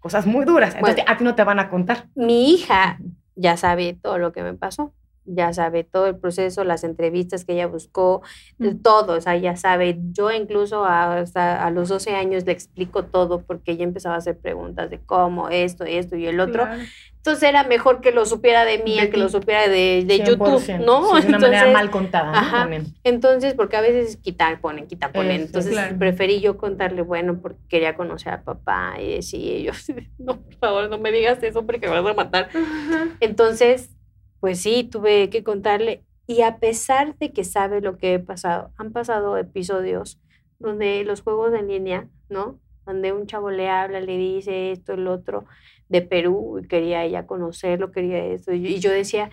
cosas 0.03 0.25
muy 0.25 0.43
duras, 0.43 0.75
entonces 0.75 1.05
a 1.07 1.17
ti 1.17 1.23
no 1.23 1.33
te 1.33 1.45
van 1.45 1.59
a 1.59 1.69
contar. 1.69 2.07
Mi 2.13 2.51
hija 2.51 2.99
ya 3.35 3.55
sabe 3.55 3.97
todo 3.99 4.17
lo 4.17 4.33
que 4.33 4.43
me 4.43 4.53
pasó 4.53 4.93
ya 5.25 5.53
sabe 5.53 5.83
todo 5.83 6.07
el 6.07 6.17
proceso, 6.17 6.63
las 6.63 6.83
entrevistas 6.83 7.45
que 7.45 7.53
ella 7.53 7.67
buscó, 7.67 8.21
Mm. 8.57 8.77
todo, 8.81 9.13
o 9.17 9.21
sea, 9.21 9.35
ya 9.37 9.55
sabe. 9.55 9.97
Yo 10.11 10.31
incluso 10.31 10.85
hasta 10.85 11.65
a 11.65 11.71
los 11.71 11.89
12 11.89 12.15
años 12.15 12.45
le 12.45 12.51
explico 12.51 13.03
todo 13.05 13.41
porque 13.41 13.71
ella 13.71 13.83
empezaba 13.83 14.15
a 14.15 14.17
hacer 14.19 14.37
preguntas 14.37 14.89
de 14.89 14.99
cómo, 14.99 15.49
esto, 15.49 15.83
esto 15.85 16.15
y 16.15 16.27
el 16.27 16.39
otro. 16.39 16.63
Claro. 16.65 16.81
Entonces 17.17 17.43
era 17.47 17.63
mejor 17.63 18.01
que 18.01 18.11
lo 18.11 18.25
supiera 18.25 18.65
de 18.65 18.79
mí 18.79 18.95
De 18.95 19.01
a 19.03 19.09
que 19.09 19.15
lo 19.15 19.29
supiera 19.29 19.69
de, 19.69 20.03
de 20.05 20.17
YouTube, 20.25 20.59
100%, 20.59 20.83
¿no? 20.85 21.15
sí, 21.15 21.21
de 21.21 21.27
una 21.29 21.39
manera 21.39 21.59
Entonces- 21.59 21.73
mal 21.73 21.89
contada, 21.89 22.31
¿no? 22.33 22.37
ajá. 22.37 22.57
También. 22.63 22.83
Entonces, 23.05 23.53
porque 23.53 23.77
a 23.77 23.81
veces 23.81 24.17
quitan, 24.17 24.59
ponen, 24.59 24.87
quitan, 24.87 25.13
ponen. 25.13 25.31
Eso, 25.37 25.45
Entonces, 25.45 25.71
claro. 25.71 25.97
preferí 25.97 26.41
yo 26.41 26.57
contarle, 26.57 27.01
bueno, 27.01 27.39
porque 27.41 27.59
quería 27.69 27.95
conocer 27.95 28.33
a 28.33 28.41
papá 28.43 28.95
y 28.99 29.15
decía, 29.15 29.59
yo, 29.59 29.71
no, 30.19 30.41
por 30.41 30.53
favor, 30.55 30.89
no 30.89 30.97
me 30.97 31.13
digas 31.13 31.41
eso 31.43 31.65
porque 31.65 31.87
me 31.87 31.97
vas 32.01 32.11
a 32.11 32.13
matar. 32.13 32.49
Ajá. 32.53 33.07
Entonces, 33.21 33.89
pues 34.43 34.59
sí, 34.59 34.83
tuve 34.83 35.29
que 35.29 35.41
contarle. 35.41 36.03
Y 36.27 36.41
a 36.41 36.57
pesar 36.57 37.17
de 37.17 37.31
que 37.31 37.45
sabe 37.45 37.79
lo 37.79 37.97
que 37.97 38.15
he 38.15 38.19
pasado, 38.19 38.71
han 38.77 38.91
pasado 38.91 39.37
episodios 39.37 40.19
donde 40.59 41.05
los 41.05 41.21
juegos 41.21 41.53
en 41.53 41.69
línea, 41.69 42.09
¿no? 42.27 42.59
Donde 42.85 43.13
un 43.13 43.25
chavo 43.25 43.51
le 43.51 43.69
habla, 43.69 44.01
le 44.01 44.17
dice 44.17 44.73
esto, 44.73 44.95
el 44.95 45.07
otro, 45.07 45.45
de 45.87 46.01
Perú, 46.01 46.59
y 46.61 46.67
quería 46.67 47.05
ella 47.05 47.25
conocerlo, 47.25 47.93
quería 47.93 48.21
esto. 48.25 48.51
Y 48.51 48.79
yo- 48.81 48.91
decía, 48.91 49.29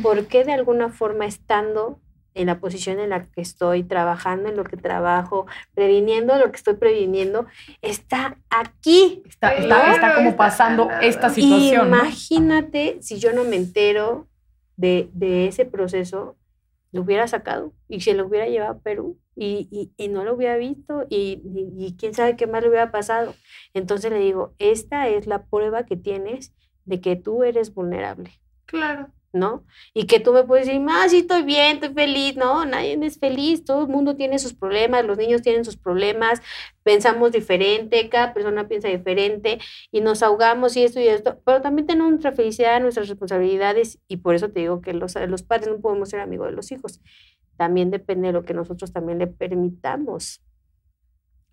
¿por 0.00 0.26
qué 0.28 0.44
de 0.44 0.52
alguna 0.52 0.90
forma 0.90 1.26
estando 1.26 1.98
en 2.34 2.46
la 2.46 2.60
posición 2.60 3.00
en 3.00 3.10
la 3.10 3.24
que 3.24 3.40
estoy, 3.40 3.82
trabajando 3.82 4.48
en 4.48 4.56
lo 4.56 4.62
que 4.62 4.76
trabajo, 4.76 5.46
previniendo 5.74 6.36
lo 6.38 6.52
que 6.52 6.56
estoy 6.56 6.74
previniendo, 6.74 7.46
está 7.82 8.38
aquí? 8.48 9.24
Está, 9.28 9.54
está, 9.54 9.92
está 9.92 10.14
como 10.14 10.36
pasando 10.36 10.88
esta 11.02 11.30
situación, 11.30 11.90
¿no? 11.90 11.96
Imagínate 11.96 12.98
si 13.00 13.18
yo 13.18 13.32
no 13.32 13.42
me 13.42 13.56
entero 13.56 14.28
de, 14.76 15.10
de 15.14 15.46
ese 15.48 15.64
proceso, 15.66 16.36
lo 16.92 17.02
hubiera 17.02 17.28
sacado 17.28 17.74
y 17.88 18.00
se 18.00 18.14
lo 18.14 18.26
hubiera 18.26 18.46
llevado 18.48 18.72
a 18.72 18.78
Perú 18.80 19.18
y, 19.34 19.68
y- 19.70 19.92
y 20.02 20.08
no 20.08 20.24
lo 20.24 20.34
hubiera 20.34 20.56
visto 20.56 21.06
y, 21.10 21.42
y- 21.78 21.96
quién 21.98 22.14
sabe 22.14 22.36
qué 22.36 22.46
más 22.46 22.62
le 22.62 22.68
hubiera 22.70 22.90
pasado. 22.92 23.34
Entonces 23.74 24.10
le 24.12 24.18
digo, 24.20 24.54
esta 24.58 25.08
es 25.08 25.26
la 25.26 25.44
prueba 25.46 25.84
que 25.86 25.96
tienes 25.96 26.54
de 26.84 27.00
que 27.00 27.16
tú 27.16 27.42
eres 27.44 27.74
vulnerable. 27.74 28.30
Claro. 28.66 29.12
¿No? 29.36 29.64
Y 29.94 30.06
que 30.06 30.18
tú 30.20 30.32
me 30.32 30.42
puedes 30.44 30.66
decir, 30.66 30.84
ah, 30.88 31.06
sí, 31.08 31.18
estoy 31.18 31.42
bien, 31.44 31.76
estoy 31.76 31.94
feliz. 31.94 32.36
No, 32.36 32.64
nadie 32.64 32.98
es 33.02 33.18
feliz, 33.18 33.64
todo 33.64 33.82
el 33.82 33.88
mundo 33.88 34.16
tiene 34.16 34.38
sus 34.38 34.54
problemas, 34.54 35.04
los 35.04 35.18
niños 35.18 35.42
tienen 35.42 35.64
sus 35.64 35.76
problemas, 35.76 36.42
pensamos 36.82 37.32
diferente, 37.32 38.08
cada 38.08 38.34
persona 38.34 38.68
piensa 38.68 38.88
diferente 38.88 39.58
y 39.92 40.00
nos 40.00 40.22
ahogamos 40.22 40.76
y 40.76 40.82
esto 40.84 41.00
y 41.00 41.08
esto, 41.08 41.40
pero 41.44 41.60
también 41.60 41.86
tenemos 41.86 42.10
nuestra 42.10 42.32
felicidad, 42.32 42.80
nuestras 42.80 43.08
responsabilidades 43.08 43.98
y 44.08 44.18
por 44.18 44.34
eso 44.34 44.50
te 44.50 44.60
digo 44.60 44.80
que 44.80 44.92
los, 44.92 45.14
los 45.28 45.42
padres 45.42 45.68
no 45.68 45.80
podemos 45.80 46.08
ser 46.08 46.20
amigos 46.20 46.48
de 46.48 46.52
los 46.54 46.72
hijos. 46.72 47.00
También 47.56 47.90
depende 47.90 48.28
de 48.28 48.32
lo 48.32 48.44
que 48.44 48.54
nosotros 48.54 48.92
también 48.92 49.18
le 49.18 49.26
permitamos 49.26 50.40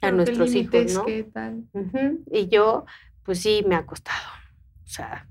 a 0.01 0.09
Claro, 0.09 0.17
¿qué 0.25 0.31
nuestros 0.31 0.55
hijos, 0.55 0.93
¿no? 0.93 1.05
¿Qué 1.05 1.23
tal? 1.23 1.63
Ujú. 1.73 2.23
Y 2.31 2.47
yo, 2.49 2.85
pues 3.23 3.39
sí, 3.39 3.63
me 3.67 3.75
ha 3.75 3.85
costado. 3.85 4.19
O 4.83 4.87
sea, 4.89 5.27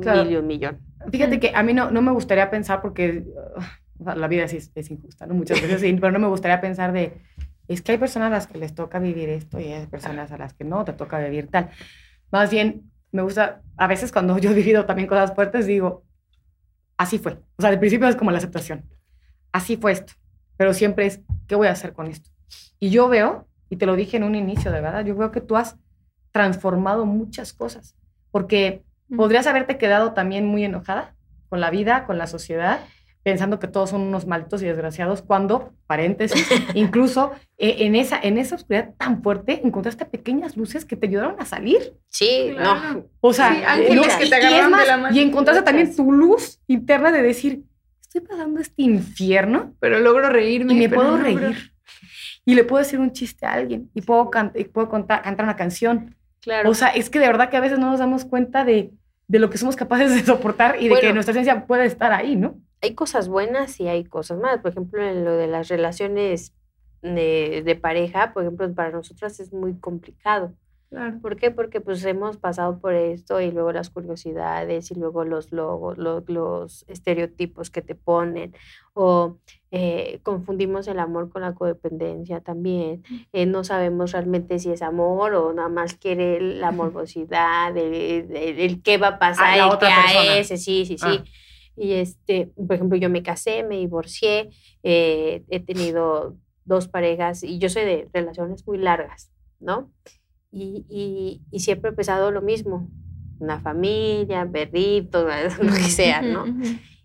Claro. 0.00 0.24
mil 0.24 0.32
y 0.32 0.36
un 0.36 0.46
millón. 0.46 0.85
Fíjate 1.10 1.40
que 1.40 1.52
a 1.54 1.62
mí 1.62 1.72
no, 1.72 1.90
no 1.90 2.02
me 2.02 2.12
gustaría 2.12 2.50
pensar 2.50 2.80
porque 2.80 3.24
uh, 3.26 3.60
o 3.98 4.04
sea, 4.04 4.14
la 4.14 4.28
vida 4.28 4.48
sí 4.48 4.58
es, 4.58 4.70
es 4.74 4.90
injusta, 4.90 5.26
¿no? 5.26 5.34
Muchas 5.34 5.60
veces 5.60 5.80
sí, 5.80 5.92
pero 5.94 6.12
no 6.12 6.18
me 6.18 6.28
gustaría 6.28 6.60
pensar 6.60 6.92
de, 6.92 7.20
es 7.68 7.82
que 7.82 7.92
hay 7.92 7.98
personas 7.98 8.28
a 8.28 8.30
las 8.30 8.46
que 8.46 8.58
les 8.58 8.74
toca 8.74 8.98
vivir 8.98 9.28
esto 9.28 9.58
y 9.60 9.72
hay 9.72 9.86
personas 9.86 10.32
a 10.32 10.38
las 10.38 10.54
que 10.54 10.64
no 10.64 10.84
te 10.84 10.92
toca 10.92 11.18
vivir 11.18 11.48
tal. 11.48 11.70
Más 12.30 12.50
bien, 12.50 12.90
me 13.12 13.22
gusta, 13.22 13.62
a 13.76 13.86
veces 13.86 14.12
cuando 14.12 14.38
yo 14.38 14.50
he 14.50 14.54
vivido 14.54 14.84
también 14.86 15.08
cosas 15.08 15.34
fuertes, 15.34 15.66
digo, 15.66 16.04
así 16.96 17.18
fue. 17.18 17.38
O 17.56 17.62
sea, 17.62 17.70
de 17.70 17.78
principio 17.78 18.08
es 18.08 18.16
como 18.16 18.30
la 18.30 18.38
aceptación. 18.38 18.84
Así 19.52 19.76
fue 19.76 19.92
esto. 19.92 20.12
Pero 20.56 20.74
siempre 20.74 21.06
es, 21.06 21.20
¿qué 21.46 21.54
voy 21.54 21.68
a 21.68 21.72
hacer 21.72 21.92
con 21.92 22.06
esto? 22.06 22.30
Y 22.78 22.90
yo 22.90 23.08
veo, 23.08 23.48
y 23.68 23.76
te 23.76 23.86
lo 23.86 23.96
dije 23.96 24.16
en 24.16 24.24
un 24.24 24.34
inicio, 24.34 24.70
de 24.70 24.80
verdad, 24.80 25.04
yo 25.04 25.16
veo 25.16 25.32
que 25.32 25.40
tú 25.40 25.56
has 25.56 25.76
transformado 26.32 27.06
muchas 27.06 27.52
cosas. 27.52 27.96
Porque. 28.30 28.84
Podrías 29.14 29.46
haberte 29.46 29.78
quedado 29.78 30.12
también 30.12 30.46
muy 30.46 30.64
enojada 30.64 31.14
con 31.48 31.60
la 31.60 31.70
vida, 31.70 32.04
con 32.06 32.18
la 32.18 32.26
sociedad, 32.26 32.80
pensando 33.22 33.58
que 33.58 33.66
todos 33.66 33.90
son 33.90 34.02
unos 34.02 34.26
malditos 34.26 34.62
y 34.62 34.66
desgraciados, 34.66 35.20
cuando, 35.22 35.72
paréntesis, 35.86 36.46
incluso 36.74 37.32
eh, 37.58 37.76
en, 37.80 37.96
esa, 37.96 38.18
en 38.22 38.38
esa 38.38 38.54
oscuridad 38.56 38.94
tan 38.98 39.22
fuerte 39.22 39.60
encontraste 39.64 40.04
pequeñas 40.06 40.56
luces 40.56 40.84
que 40.84 40.96
te 40.96 41.06
ayudaron 41.06 41.36
a 41.40 41.44
salir. 41.44 41.94
Sí, 42.08 42.48
no. 42.50 42.56
Claro. 42.56 43.10
O 43.20 43.32
sea, 43.32 43.52
Sí, 43.54 43.62
ángeles 43.66 43.94
no, 43.96 44.02
que 44.02 44.08
te 44.08 44.24
y 44.24 44.28
es 44.28 44.32
agarraron 44.32 44.64
de 44.70 44.76
más, 44.76 44.86
la 44.86 44.96
mano. 44.96 45.16
Y 45.16 45.20
encontraste 45.20 45.62
también 45.62 45.94
tu 45.94 46.12
luz 46.12 46.60
interna 46.66 47.10
de 47.12 47.22
decir, 47.22 47.62
estoy 48.00 48.20
pasando 48.22 48.60
este 48.60 48.82
infierno 48.82 49.74
Pero 49.80 49.98
logro 50.00 50.28
reírme. 50.30 50.72
y 50.74 50.76
me 50.76 50.88
puedo 50.88 51.16
logro- 51.16 51.22
reír. 51.22 51.72
Y 52.44 52.54
le 52.54 52.62
puedo 52.64 52.82
decir 52.82 53.00
un 53.00 53.12
chiste 53.12 53.44
a 53.44 53.52
alguien 53.54 53.90
y 53.92 54.02
puedo, 54.02 54.30
can- 54.30 54.52
y 54.54 54.64
puedo 54.64 54.88
contar, 54.88 55.22
cantar 55.22 55.44
una 55.44 55.56
canción. 55.56 56.14
Claro. 56.46 56.70
O 56.70 56.74
sea, 56.74 56.88
es 56.88 57.10
que 57.10 57.18
de 57.18 57.26
verdad 57.26 57.50
que 57.50 57.58
a 57.58 57.60
veces 57.60 57.78
no 57.78 57.90
nos 57.90 57.98
damos 57.98 58.24
cuenta 58.24 58.64
de, 58.64 58.92
de 59.28 59.38
lo 59.38 59.50
que 59.50 59.58
somos 59.58 59.76
capaces 59.76 60.14
de 60.14 60.24
soportar 60.24 60.80
y 60.80 60.88
de 60.88 60.98
que 61.00 61.12
nuestra 61.12 61.32
esencia 61.32 61.66
puede 61.66 61.84
estar 61.84 62.12
ahí, 62.12 62.36
¿no? 62.36 62.56
hay 62.82 62.94
cosas 62.94 63.28
buenas 63.28 63.80
y 63.80 63.88
hay 63.88 64.04
cosas 64.04 64.38
malas. 64.38 64.60
Por 64.60 64.70
ejemplo, 64.70 65.02
en 65.02 65.24
lo 65.24 65.32
de 65.36 65.46
las 65.46 65.68
relaciones 65.68 66.52
de, 67.02 67.62
de 67.64 67.76
pareja, 67.76 68.32
por 68.32 68.42
ejemplo, 68.42 68.72
para 68.74 68.90
nosotras 68.90 69.38
es 69.40 69.52
muy 69.52 69.78
complicado. 69.78 70.52
Claro. 70.88 71.18
¿Por 71.20 71.34
qué? 71.36 71.50
Porque 71.50 71.80
pues 71.80 72.04
hemos 72.04 72.36
pasado 72.36 72.78
por 72.78 72.94
esto 72.94 73.40
y 73.40 73.50
luego 73.50 73.72
las 73.72 73.90
curiosidades 73.90 74.90
y 74.92 74.94
luego 74.94 75.24
los 75.24 75.50
logos, 75.50 75.98
lo- 75.98 76.22
los, 76.28 76.84
estereotipos 76.88 77.70
que 77.70 77.82
te 77.82 77.96
ponen 77.96 78.54
o 78.94 79.36
eh, 79.72 80.20
confundimos 80.22 80.86
el 80.86 81.00
amor 81.00 81.28
con 81.28 81.42
la 81.42 81.54
codependencia 81.54 82.40
también. 82.40 83.02
Eh, 83.32 83.46
no 83.46 83.64
sabemos 83.64 84.12
realmente 84.12 84.60
si 84.60 84.70
es 84.70 84.80
amor 84.80 85.34
o 85.34 85.52
nada 85.52 85.68
más 85.68 85.94
quiere 85.94 86.40
la 86.40 86.70
morbosidad, 86.72 87.76
el, 87.76 88.30
el- 88.34 88.60
el 88.60 88.82
qué 88.82 88.96
va 88.96 89.08
a 89.08 89.18
pasar, 89.18 89.56
la 89.58 89.64
el 89.66 89.70
otra 89.72 89.88
que 90.12 90.38
ese, 90.40 90.56
sí, 90.56 90.86
sí, 90.86 90.96
sí. 90.98 91.04
Ah. 91.04 91.24
Y 91.76 91.92
este, 91.94 92.52
por 92.56 92.76
ejemplo, 92.76 92.96
yo 92.96 93.10
me 93.10 93.22
casé, 93.24 93.62
me 93.64 93.76
divorcié, 93.76 94.50
eh, 94.84 95.44
he 95.50 95.60
tenido 95.60 96.36
dos 96.64 96.86
parejas 96.88 97.42
y 97.42 97.58
yo 97.58 97.68
soy 97.68 97.84
de 97.84 98.08
relaciones 98.14 98.66
muy 98.66 98.78
largas, 98.78 99.30
¿no? 99.60 99.90
Y, 100.58 100.86
y, 100.88 101.42
y 101.50 101.60
siempre 101.60 101.90
he 101.90 101.92
pensado 101.92 102.30
lo 102.30 102.40
mismo, 102.40 102.88
una 103.38 103.60
familia, 103.60 104.48
perritos, 104.50 105.24
lo 105.58 105.66
que 105.72 105.90
sea, 105.90 106.22
¿no? 106.22 106.44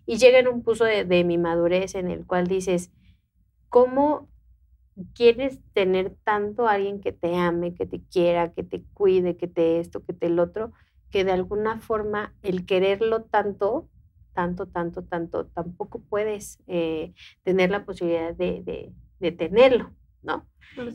Y 0.06 0.16
llega 0.16 0.38
en 0.38 0.48
un 0.48 0.62
punto 0.62 0.84
de, 0.84 1.04
de 1.04 1.22
mi 1.24 1.36
madurez 1.36 1.94
en 1.94 2.10
el 2.10 2.24
cual 2.26 2.46
dices, 2.46 2.90
¿cómo 3.68 4.28
quieres 5.14 5.60
tener 5.72 6.16
tanto 6.24 6.66
a 6.68 6.72
alguien 6.72 7.00
que 7.00 7.12
te 7.12 7.34
ame, 7.36 7.74
que 7.74 7.86
te 7.86 8.00
quiera, 8.10 8.52
que 8.52 8.62
te 8.62 8.82
cuide, 8.94 9.36
que 9.36 9.48
te 9.48 9.80
esto, 9.80 10.04
que 10.04 10.12
te 10.12 10.26
el 10.26 10.38
otro, 10.38 10.72
que 11.10 11.24
de 11.24 11.32
alguna 11.32 11.78
forma 11.80 12.34
el 12.42 12.64
quererlo 12.66 13.22
tanto, 13.24 13.88
tanto, 14.34 14.66
tanto, 14.66 15.02
tanto, 15.02 15.46
tampoco 15.46 16.00
puedes 16.00 16.58
eh, 16.66 17.12
tener 17.42 17.70
la 17.70 17.84
posibilidad 17.84 18.34
de, 18.34 18.62
de- 18.62 18.92
de 19.20 19.30
tenerlo, 19.32 19.92
¿no? 20.22 20.46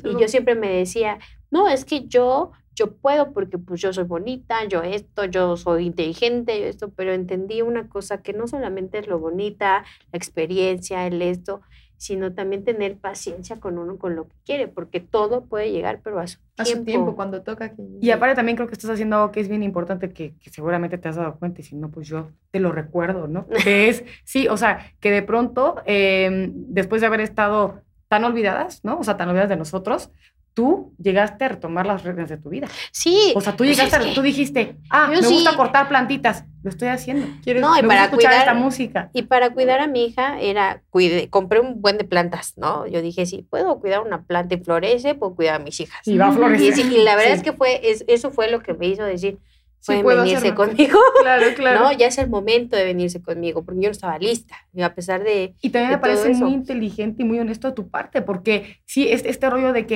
Y 0.03 0.19
yo 0.19 0.27
siempre 0.27 0.55
me 0.55 0.69
decía, 0.69 1.19
no, 1.51 1.67
es 1.67 1.85
que 1.85 2.07
yo, 2.07 2.51
yo 2.75 2.95
puedo 2.95 3.33
porque 3.33 3.57
pues 3.57 3.81
yo 3.81 3.93
soy 3.93 4.05
bonita, 4.05 4.65
yo 4.65 4.81
esto, 4.81 5.25
yo 5.25 5.57
soy 5.57 5.85
inteligente, 5.85 6.59
yo 6.59 6.65
esto, 6.65 6.89
pero 6.89 7.13
entendí 7.13 7.61
una 7.61 7.87
cosa 7.89 8.21
que 8.21 8.33
no 8.33 8.47
solamente 8.47 8.99
es 8.99 9.07
lo 9.07 9.19
bonita, 9.19 9.83
la 10.11 10.17
experiencia, 10.17 11.05
el 11.05 11.21
esto, 11.21 11.61
sino 11.97 12.33
también 12.33 12.63
tener 12.63 12.97
paciencia 12.97 13.59
con 13.59 13.79
uno, 13.79 13.97
con 13.97 14.15
lo 14.15 14.27
que 14.27 14.35
quiere, 14.45 14.67
porque 14.67 14.99
todo 14.99 15.45
puede 15.45 15.71
llegar, 15.71 16.01
pero 16.03 16.19
a 16.19 16.27
su 16.27 16.37
a 16.57 16.63
tiempo. 16.63 16.79
su 16.79 16.85
tiempo, 16.85 17.15
cuando 17.15 17.41
toca 17.41 17.73
que 17.73 17.83
Y 17.99 18.11
aparte 18.11 18.35
también 18.35 18.55
creo 18.55 18.67
que 18.67 18.73
estás 18.73 18.91
haciendo 18.91 19.15
algo 19.15 19.31
que 19.31 19.39
es 19.39 19.49
bien 19.49 19.63
importante 19.63 20.11
que, 20.11 20.35
que 20.37 20.49
seguramente 20.51 20.99
te 20.99 21.09
has 21.09 21.15
dado 21.15 21.37
cuenta 21.39 21.61
y 21.61 21.63
si 21.63 21.75
no, 21.75 21.89
pues 21.89 22.07
yo 22.07 22.29
te 22.51 22.59
lo 22.59 22.71
recuerdo, 22.71 23.27
¿no? 23.27 23.47
Que 23.63 23.89
es, 23.89 24.03
sí, 24.23 24.47
o 24.47 24.57
sea, 24.57 24.93
que 24.99 25.09
de 25.09 25.23
pronto, 25.23 25.81
eh, 25.85 26.51
después 26.53 27.01
de 27.01 27.07
haber 27.07 27.21
estado 27.21 27.81
tan 28.07 28.23
olvidadas, 28.23 28.81
¿no? 28.83 28.97
O 28.99 29.03
sea, 29.03 29.17
tan 29.17 29.29
olvidadas 29.29 29.49
de 29.49 29.55
nosotros, 29.57 30.09
tú 30.53 30.93
llegaste 30.97 31.45
a 31.45 31.49
retomar 31.49 31.85
las 31.85 32.03
reglas 32.03 32.29
de 32.29 32.37
tu 32.37 32.49
vida. 32.49 32.67
Sí. 32.91 33.31
O 33.35 33.41
sea, 33.41 33.51
tú 33.53 33.57
pues 33.59 33.71
es 33.71 33.77
llegaste, 33.77 33.95
a- 33.97 33.99
que- 34.09 34.15
tú 34.15 34.23
dijiste, 34.23 34.75
ah, 34.89 35.07
me 35.07 35.17
gusta 35.17 35.51
sí. 35.51 35.55
cortar 35.55 35.87
plantitas, 35.87 36.45
lo 36.63 36.71
estoy 36.71 36.87
haciendo. 36.87 37.27
quieres 37.43 37.61
No, 37.61 37.77
y 37.77 37.83
me 37.83 37.87
para 37.89 38.01
gusta 38.01 38.15
escuchar 38.15 38.31
cuidar- 38.31 38.47
esta 38.47 38.53
música. 38.55 39.09
Y 39.13 39.21
para 39.23 39.51
cuidar 39.51 39.81
a 39.81 39.87
mi 39.87 40.05
hija 40.05 40.39
era, 40.39 40.81
cuide, 40.89 41.29
compré 41.29 41.59
un 41.59 41.79
buen 41.79 41.99
de 41.99 42.05
plantas, 42.05 42.53
¿no? 42.57 42.87
Yo 42.87 43.03
dije, 43.03 43.27
si 43.27 43.43
puedo 43.43 43.79
cuidar 43.79 44.01
una 44.01 44.23
planta 44.23 44.55
y 44.55 44.63
florece, 44.63 45.13
puedo 45.13 45.35
cuidar 45.35 45.55
a 45.55 45.63
mis 45.63 45.79
hijas. 45.79 45.99
Y 46.07 46.17
va 46.17 46.29
a 46.29 46.31
florecer. 46.31 46.69
Y, 46.69 46.73
sí, 46.73 46.95
y 46.95 47.03
la 47.03 47.15
verdad 47.15 47.33
Sí. 47.33 47.37
es 47.37 47.43
que 47.43 47.53
fue, 47.53 47.91
es- 47.91 48.03
eso 48.07 48.31
fue 48.31 48.49
lo 48.49 48.61
que 48.63 48.73
me 48.73 48.87
hizo 48.87 49.03
decir, 49.03 49.37
pueden 49.85 50.03
puedo 50.03 50.17
venirse 50.23 50.37
hacerlo. 50.49 50.65
conmigo. 50.65 50.99
Claro, 51.21 51.45
claro. 51.55 51.79
No, 51.81 51.91
ya 51.91 52.07
es 52.07 52.17
el 52.17 52.29
momento 52.29 52.75
de 52.75 52.83
venirse 52.85 53.21
conmigo, 53.21 53.63
porque 53.63 53.81
yo 53.81 53.87
no 53.89 53.91
estaba 53.91 54.17
lista. 54.17 54.55
Y 54.73 54.81
a 54.81 54.93
pesar 54.95 55.23
de. 55.23 55.55
Y 55.61 55.69
también 55.69 55.91
de 55.91 55.97
me 55.97 56.01
parece 56.01 56.29
muy 56.33 56.53
inteligente 56.53 57.23
y 57.23 57.25
muy 57.25 57.39
honesto 57.39 57.67
de 57.67 57.73
tu 57.73 57.89
parte, 57.89 58.21
porque 58.21 58.77
sí, 58.85 59.07
este, 59.09 59.29
este 59.29 59.49
rollo 59.49 59.73
de 59.73 59.85
que, 59.85 59.95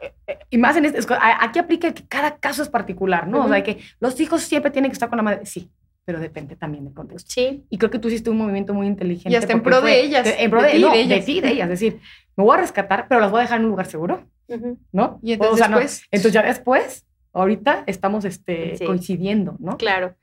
eh, 0.00 0.12
eh, 0.26 0.38
y 0.50 0.58
más 0.58 0.76
en 0.76 0.84
este, 0.86 0.98
aquí 1.40 1.58
aplica 1.58 1.92
que 1.92 2.06
cada 2.06 2.36
caso 2.38 2.62
es 2.62 2.68
particular, 2.68 3.26
¿no? 3.28 3.44
O 3.44 3.48
sea, 3.48 3.62
que 3.62 3.78
los 4.00 4.18
hijos 4.20 4.42
siempre 4.42 4.70
tienen 4.70 4.90
que 4.90 4.94
estar 4.94 5.08
con 5.08 5.16
la 5.18 5.22
madre, 5.22 5.46
sí, 5.46 5.70
pero 6.04 6.18
depende 6.18 6.56
también 6.56 6.84
del 6.84 6.94
contexto. 6.94 7.30
Sí, 7.30 7.64
Y 7.70 7.78
creo 7.78 7.90
que 7.90 7.98
tú 8.00 8.08
hiciste 8.08 8.28
un 8.30 8.36
movimiento 8.38 8.74
muy 8.74 8.86
inteligente. 8.86 9.30
Y 9.30 9.36
hasta 9.36 9.52
en 9.52 9.62
pro 9.62 9.76
de 9.76 9.82
fue- 9.82 10.00
ellas, 10.00 10.26
En 10.38 10.50
pro 10.50 10.60
de 10.62 10.68
de, 10.68 10.74
ti 10.74 10.80
no, 10.80 10.90
de 10.90 10.96
de 10.96 11.02
ellas. 11.04 11.24
ti 11.24 11.38
y 11.38 11.40
de 11.40 11.50
ellas. 11.50 11.64
Es 11.70 11.80
decir, 11.80 12.00
me 12.36 12.44
voy 12.44 12.56
a 12.56 12.60
rescatar, 12.60 13.06
pero 13.08 13.20
las 13.20 13.30
voy 13.30 13.38
a 13.40 13.42
dejar 13.42 13.58
en 13.60 13.64
un 13.66 13.70
lugar 13.70 13.86
seguro, 13.86 14.24
ujú, 14.48 14.78
¿no? 14.90 15.20
Y 15.22 15.34
entonces 15.34 15.54
O 15.54 15.56
sea, 15.58 15.68
no, 15.68 15.78
después- 15.78 16.02
entonces 16.10 16.32
ya 16.32 16.42
después, 16.42 17.04
ahorita 17.32 17.84
estamos 17.86 18.24
este, 18.24 18.76
Sí. 18.76 18.84
coincidiendo, 18.84 19.56
¿no? 19.58 19.76
claro. 19.76 20.14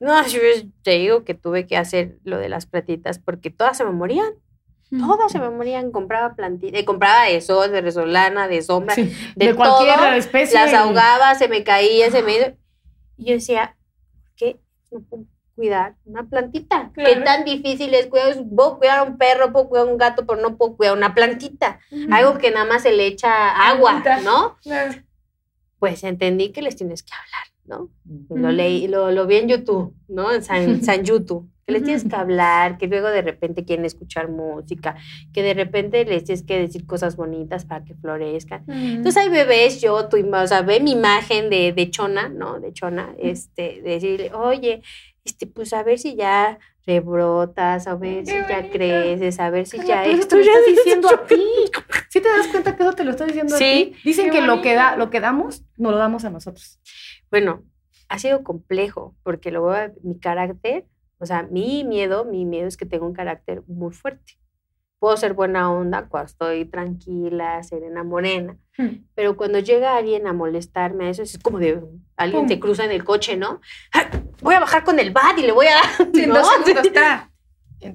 No, 0.00 0.26
yo 0.26 0.40
te 0.82 0.92
digo 0.92 1.24
que 1.24 1.34
tuve 1.34 1.66
que 1.66 1.76
hacer 1.76 2.18
lo 2.24 2.38
de 2.38 2.48
las 2.48 2.66
platitas 2.66 3.18
porque 3.18 3.50
todas 3.50 3.76
se 3.76 3.84
me 3.84 3.92
morían. 3.92 4.32
Todas 4.90 5.32
se 5.32 5.40
me 5.40 5.50
morían. 5.50 5.90
Compraba 5.90 6.34
plantitas, 6.36 6.82
compraba 6.84 7.24
de 7.24 7.40
sol, 7.40 7.72
de 7.72 7.80
resolana, 7.80 8.46
de 8.46 8.62
sombra, 8.62 8.94
Sí, 8.94 9.12
de, 9.34 9.46
de, 9.48 9.54
cualquier 9.54 9.96
todo, 9.96 10.12
especie. 10.12 10.54
las 10.60 10.72
ahogaba, 10.74 11.34
se 11.34 11.48
me 11.48 11.64
caía, 11.64 12.10
se 12.10 12.22
me... 12.22 12.56
Y 13.16 13.24
yo 13.26 13.32
decía, 13.34 13.76
¿qué? 14.36 14.60
No 14.92 15.00
puedo 15.00 15.24
cuidar 15.56 15.96
una 16.04 16.22
plantita. 16.28 16.92
¿Qué 16.94 17.02
Claro. 17.02 17.24
tan 17.24 17.44
difícil 17.44 17.92
es 17.94 18.06
cuidar? 18.06 18.36
Puedo 18.54 18.78
cuidar 18.78 18.98
a 19.00 19.02
un 19.02 19.18
perro, 19.18 19.52
puedo 19.52 19.68
cuidar 19.68 19.88
a 19.88 19.90
un 19.90 19.98
gato, 19.98 20.24
pero 20.26 20.40
no 20.40 20.56
puedo 20.56 20.76
cuidar 20.76 20.96
una 20.96 21.14
plantita. 21.14 21.80
Algo 22.12 22.38
que 22.38 22.50
nada 22.52 22.66
más 22.66 22.82
se 22.82 22.92
le 22.92 23.06
echa 23.06 23.50
agua. 23.68 24.02
¿no? 24.22 24.56
Claro. 24.62 24.92
Pues 25.78 26.04
entendí 26.04 26.50
que 26.52 26.62
les 26.62 26.76
tienes 26.76 27.02
que 27.02 27.12
hablar, 27.12 27.46
¿no? 27.64 27.90
Mm. 28.04 28.40
Lo 28.40 28.52
leí, 28.52 28.88
lo, 28.88 29.10
lo 29.10 29.26
vi 29.26 29.36
en 29.36 29.48
YouTube, 29.48 29.94
¿no? 30.08 30.32
En 30.32 30.42
San, 30.42 30.82
San 30.84 31.04
YouTube. 31.04 31.48
Que 31.66 31.72
les 31.72 31.82
tienes 31.82 32.04
que 32.04 32.14
hablar, 32.14 32.78
que 32.78 32.86
luego 32.86 33.08
de 33.08 33.22
repente 33.22 33.64
quieren 33.64 33.84
escuchar 33.84 34.28
música, 34.28 34.94
que 35.32 35.42
de 35.42 35.52
repente 35.52 36.04
les 36.04 36.22
tienes 36.22 36.44
que 36.44 36.60
decir 36.60 36.86
cosas 36.86 37.16
bonitas 37.16 37.64
para 37.64 37.84
que 37.84 37.96
florezcan. 37.96 38.62
Entonces 38.68 39.16
hay 39.16 39.28
bebés, 39.30 39.80
yo, 39.80 40.08
tu, 40.08 40.16
o 40.16 40.46
sea, 40.46 40.62
ve 40.62 40.78
mi 40.78 40.92
imagen 40.92 41.50
de, 41.50 41.72
de 41.72 41.90
Chona, 41.90 42.28
¿no? 42.28 42.60
De 42.60 42.72
Chona, 42.72 43.16
este, 43.18 43.82
de 43.82 43.90
decirle, 43.90 44.32
oye, 44.32 44.80
este, 45.24 45.48
pues 45.48 45.72
a 45.72 45.82
ver 45.82 45.98
si 45.98 46.14
ya 46.14 46.60
rebrotas, 46.86 47.86
a 47.86 47.96
ver 47.96 48.24
Qué 48.24 48.30
si 48.30 48.36
ya 48.48 48.70
creces, 48.70 49.40
a 49.40 49.50
ver 49.50 49.66
si 49.66 49.78
ya 49.84 50.04
esto 50.04 50.36
ya 50.36 50.52
estás 50.52 50.66
es- 50.68 50.76
diciendo 50.76 51.08
a 51.14 51.26
ti. 51.26 51.42
¿Sí 52.08 52.20
te 52.20 52.28
das 52.28 52.46
cuenta 52.48 52.76
que 52.76 52.82
eso 52.82 52.92
te 52.92 53.04
lo 53.04 53.10
estoy 53.10 53.26
diciendo 53.28 53.56
Sí. 53.56 53.64
a 53.64 53.68
ti? 53.96 54.02
Dicen 54.04 54.26
Qué 54.30 54.38
que 54.40 54.46
lo 54.46 54.62
que, 54.62 54.74
da, 54.74 54.96
lo 54.96 55.10
que 55.10 55.20
damos, 55.20 55.64
nos 55.76 55.92
lo 55.92 55.98
damos 55.98 56.24
a 56.24 56.30
nosotros. 56.30 56.80
Bueno, 57.30 57.64
ha 58.08 58.18
sido 58.18 58.42
complejo 58.44 59.14
porque 59.22 59.50
luego 59.50 59.74
mi 60.02 60.18
carácter, 60.18 60.86
o 61.18 61.26
sea, 61.26 61.42
mi 61.50 61.82
miedo, 61.84 62.24
mi 62.24 62.44
miedo 62.44 62.68
es 62.68 62.76
que 62.76 62.86
tengo 62.86 63.06
un 63.06 63.14
carácter 63.14 63.62
muy 63.66 63.92
fuerte. 63.92 64.34
Puedo 64.98 65.16
ser 65.16 65.34
buena 65.34 65.70
onda 65.72 66.08
cuando 66.08 66.26
estoy 66.26 66.64
tranquila, 66.64 67.62
serena, 67.62 68.02
morena, 68.04 68.56
pero 69.14 69.36
cuando 69.36 69.58
llega 69.58 69.96
alguien 69.96 70.26
a 70.26 70.32
molestarme, 70.32 71.08
eso 71.08 71.22
es 71.22 71.38
como 71.38 71.58
de 71.58 71.82
alguien 72.16 72.42
Pum. 72.42 72.48
te 72.48 72.60
cruza 72.60 72.84
en 72.84 72.90
el 72.90 73.04
coche, 73.04 73.36
¿no? 73.36 73.60
¡Ay! 73.92 74.04
Voy 74.42 74.54
a 74.54 74.60
bajar 74.60 74.84
con 74.84 74.98
el 74.98 75.12
bat 75.12 75.38
y 75.38 75.42
le 75.42 75.52
voy 75.52 75.66
a 75.66 75.74
dar. 75.74 75.84
Sí, 76.14 76.26
¿no? 76.26 76.34
dos 76.34 76.48
segundos 76.64 76.86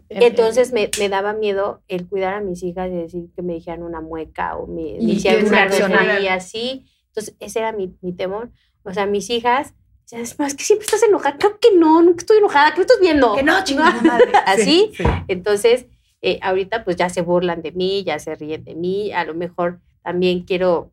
Entonces 0.10 0.74
me, 0.74 0.90
me 1.00 1.10
daba 1.10 1.34
miedo 1.34 1.84
el 1.88 2.08
cuidar 2.08 2.34
a 2.34 2.42
mis 2.42 2.64
hijas 2.64 2.90
y 2.90 2.96
decir 2.96 3.30
que 3.36 3.42
me 3.42 3.54
dijeran 3.54 3.84
una 3.84 4.02
mueca 4.02 4.58
o 4.58 4.68
me, 4.68 4.98
hicieran 5.00 5.46
una 5.46 5.66
grosería 5.66 6.34
así. 6.34 6.86
Entonces 7.08 7.36
ese 7.40 7.60
era 7.60 7.72
mi, 7.72 7.96
mi 8.02 8.14
temor. 8.14 8.52
O 8.84 8.94
sea, 8.94 9.06
mis 9.06 9.30
hijas, 9.30 9.76
decían, 10.04 10.22
es 10.22 10.40
más 10.40 10.56
que 10.56 10.64
siempre 10.64 10.86
estás 10.86 11.04
enojada. 11.04 11.38
Creo 11.38 11.60
que 11.60 11.78
no, 11.78 12.02
nunca 12.02 12.22
estoy 12.22 12.38
enojada. 12.38 12.72
¿Qué 12.72 12.78
me 12.78 12.82
estás 12.82 13.00
viendo? 13.00 13.36
Que 13.36 13.44
no, 13.44 13.64
chingada 13.64 14.02
madre. 14.02 14.32
Así. 14.46 14.92
Sí, 14.94 15.04
sí. 15.04 15.10
Entonces, 15.28 15.86
eh, 16.22 16.40
ahorita 16.42 16.84
pues 16.84 16.96
ya 16.96 17.10
se 17.10 17.22
burlan 17.22 17.62
de 17.62 17.72
mí, 17.72 18.04
ya 18.04 18.18
se 18.18 18.34
ríen 18.36 18.64
de 18.64 18.76
mí. 18.76 19.12
A 19.12 19.26
lo 19.26 19.36
mejor 19.36 19.80
también 20.04 20.44
quiero 20.44 20.92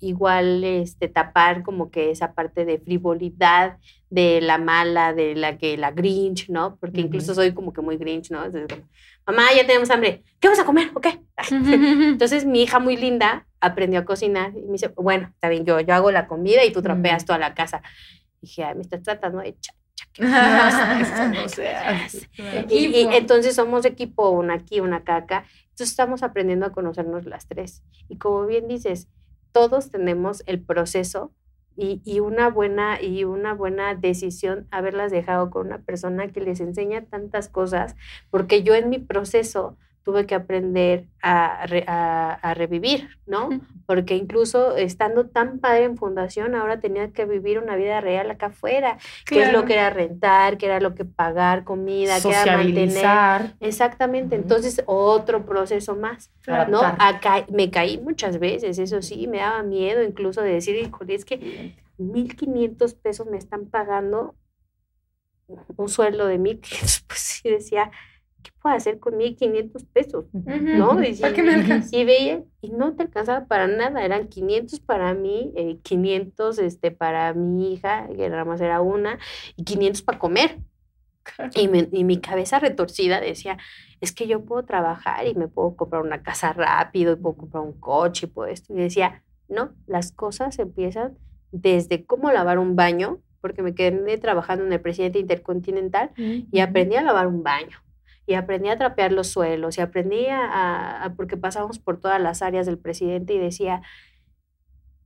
igual 0.00 0.64
este, 0.64 1.08
tapar 1.08 1.62
como 1.62 1.90
que 1.90 2.10
esa 2.10 2.34
parte 2.34 2.64
de 2.64 2.78
frivolidad 2.78 3.78
de 4.10 4.40
la 4.40 4.58
mala, 4.58 5.12
de 5.14 5.34
la 5.36 5.58
que 5.58 5.76
la 5.76 5.92
Grinch, 5.92 6.48
¿no? 6.48 6.76
Porque 6.76 7.00
incluso 7.00 7.34
soy 7.34 7.52
como 7.54 7.72
que 7.72 7.82
muy 7.82 7.96
Grinch, 7.98 8.30
¿no? 8.30 8.44
Entonces, 8.44 8.68
como, 8.68 8.88
mamá, 9.26 9.44
ya 9.56 9.64
tenemos 9.66 9.90
hambre. 9.90 10.22
¿Qué 10.40 10.48
vamos 10.48 10.58
a 10.58 10.64
comer? 10.64 10.90
¿O 10.94 11.00
qué? 11.00 11.20
Entonces 11.50 12.44
mi 12.44 12.62
hija 12.64 12.78
muy 12.80 12.96
linda 12.96 13.46
aprendió 13.60 14.00
a 14.00 14.04
cocinar 14.04 14.50
y 14.56 14.62
me 14.62 14.72
dice, 14.72 14.88
bueno, 14.96 15.28
está 15.32 15.48
bien, 15.48 15.64
yo, 15.64 15.78
yo 15.80 15.94
hago 15.94 16.10
la 16.10 16.26
comida 16.26 16.64
y 16.64 16.72
tú 16.72 16.82
trapeas 16.82 17.24
toda 17.24 17.38
la 17.38 17.54
casa. 17.54 17.80
dije, 18.40 18.64
ay, 18.64 18.74
me 18.74 18.82
estás 18.82 19.02
tratando 19.02 19.38
de 19.38 19.56
cha- 19.60 19.74
No, 20.18 20.26
y, 22.68 22.86
y 22.86 23.06
entonces 23.12 23.54
somos 23.54 23.84
equipo, 23.84 24.30
una 24.30 24.54
aquí, 24.54 24.80
una 24.80 24.96
acá, 24.96 25.16
acá. 25.16 25.44
Estamos 25.84 26.22
aprendiendo 26.22 26.66
a 26.66 26.72
conocernos 26.72 27.26
las 27.26 27.46
tres. 27.46 27.82
Y 28.08 28.16
como 28.18 28.46
bien 28.46 28.68
dices, 28.68 29.08
todos 29.52 29.90
tenemos 29.90 30.42
el 30.46 30.60
proceso 30.62 31.32
y, 31.76 32.02
y 32.04 32.20
una 32.20 32.48
buena 32.48 33.00
y 33.00 33.24
una 33.24 33.54
buena 33.54 33.94
decisión 33.94 34.66
haberlas 34.70 35.10
dejado 35.10 35.50
con 35.50 35.66
una 35.66 35.78
persona 35.78 36.28
que 36.28 36.40
les 36.40 36.60
enseña 36.60 37.04
tantas 37.06 37.48
cosas, 37.48 37.96
porque 38.30 38.62
yo 38.62 38.74
en 38.74 38.90
mi 38.90 38.98
proceso 38.98 39.76
tuve 40.04 40.26
que 40.26 40.34
aprender 40.34 41.06
a, 41.22 41.66
re- 41.66 41.84
a- 41.86 42.34
a 42.42 42.54
revivir, 42.54 43.08
¿no? 43.26 43.48
Porque 43.86 44.16
incluso 44.16 44.76
estando 44.76 45.28
tan 45.28 45.58
padre 45.60 45.84
en 45.84 45.96
fundación, 45.96 46.54
ahora 46.54 46.80
tenía 46.80 47.12
que 47.12 47.24
vivir 47.24 47.58
una 47.60 47.76
vida 47.76 48.00
real 48.00 48.30
acá 48.30 48.46
afuera, 48.46 48.98
que 49.26 49.36
es 49.42 49.46
lo 49.48 49.52
Claro. 49.52 49.66
que 49.66 49.74
era 49.74 49.90
rentar, 49.90 50.58
que 50.58 50.66
era 50.66 50.80
lo 50.80 50.94
que 50.94 51.04
pagar 51.04 51.62
comida, 51.64 52.20
que 52.20 52.28
era 52.30 52.56
mantener. 52.56 53.54
Exactamente, 53.60 54.34
Ujú. 54.36 54.42
entonces 54.42 54.82
otro 54.86 55.46
proceso 55.46 55.94
más, 55.94 56.30
Claro. 56.42 56.70
¿no? 56.70 56.80
Acá 56.98 57.46
me 57.50 57.70
caí 57.70 57.98
muchas 57.98 58.38
veces, 58.38 58.78
eso 58.78 59.02
sí, 59.02 59.26
me 59.28 59.38
daba 59.38 59.62
miedo 59.62 60.02
incluso 60.02 60.42
de 60.42 60.52
decir, 60.54 60.76
híjole, 60.76 61.14
es 61.14 61.24
que 61.24 61.74
1.500 61.98 62.94
pesos 62.94 63.26
me 63.28 63.36
están 63.38 63.66
pagando 63.66 64.34
un 65.76 65.88
sueldo 65.88 66.26
de 66.26 66.38
1.500, 66.38 67.04
pues 67.06 67.20
sí 67.20 67.48
decía, 67.50 67.90
¿qué 68.42 68.50
puedo 68.60 68.74
hacer 68.74 68.98
con 68.98 69.16
1.500 69.16 69.84
pesos? 69.84 70.26
¿No? 70.32 71.02
Y, 71.02 71.14
¿Para 71.14 71.34
qué 71.34 71.42
me 71.42 71.54
alcanza? 71.54 71.96
y 71.96 72.04
veía, 72.04 72.42
y 72.60 72.70
no 72.70 72.94
te 72.94 73.04
alcanzaba 73.04 73.46
para 73.46 73.66
nada, 73.66 74.04
eran 74.04 74.28
500 74.28 74.80
para 74.80 75.14
mí, 75.14 75.52
eh, 75.56 75.78
500 75.82 76.58
este, 76.58 76.90
para 76.90 77.32
mi 77.34 77.74
hija, 77.74 78.08
que 78.16 78.28
nada 78.28 78.44
más 78.44 78.60
era 78.60 78.80
una, 78.80 79.18
y 79.56 79.64
500 79.64 80.02
para 80.02 80.18
comer. 80.18 80.58
Y, 81.54 81.68
me- 81.68 81.88
y 81.92 82.04
mi 82.04 82.20
cabeza 82.20 82.58
retorcida 82.58 83.20
decía, 83.20 83.56
es 84.00 84.12
que 84.12 84.26
yo 84.26 84.44
puedo 84.44 84.64
trabajar 84.64 85.26
y 85.26 85.34
me 85.34 85.48
puedo 85.48 85.76
comprar 85.76 86.02
una 86.02 86.22
casa 86.22 86.52
rápido, 86.52 87.12
y 87.12 87.16
puedo 87.16 87.36
comprar 87.36 87.62
un 87.62 87.78
coche 87.78 88.26
y 88.26 88.28
puedo 88.30 88.48
esto. 88.48 88.72
Y 88.74 88.76
decía, 88.76 89.22
no, 89.48 89.72
las 89.86 90.12
cosas 90.12 90.58
empiezan 90.58 91.16
desde 91.52 92.04
cómo 92.06 92.32
lavar 92.32 92.58
un 92.58 92.74
baño, 92.74 93.20
porque 93.40 93.62
me 93.62 93.74
quedé 93.74 94.18
trabajando 94.18 94.64
en 94.64 94.72
el 94.72 94.80
presidente 94.80 95.18
intercontinental 95.18 96.10
y 96.16 96.60
aprendí 96.60 96.96
a 96.96 97.02
lavar 97.02 97.26
un 97.26 97.42
baño 97.42 97.78
y 98.26 98.34
aprendí 98.34 98.68
a 98.68 98.78
trapear 98.78 99.12
los 99.12 99.28
suelos 99.28 99.78
y 99.78 99.80
aprendí 99.80 100.26
a, 100.30 101.12
porque 101.16 101.36
pasamos 101.36 101.78
por 101.78 102.00
todas 102.00 102.20
las 102.20 102.42
áreas 102.42 102.66
del 102.66 102.78
presidente 102.78 103.34
y 103.34 103.38
decía, 103.38 103.82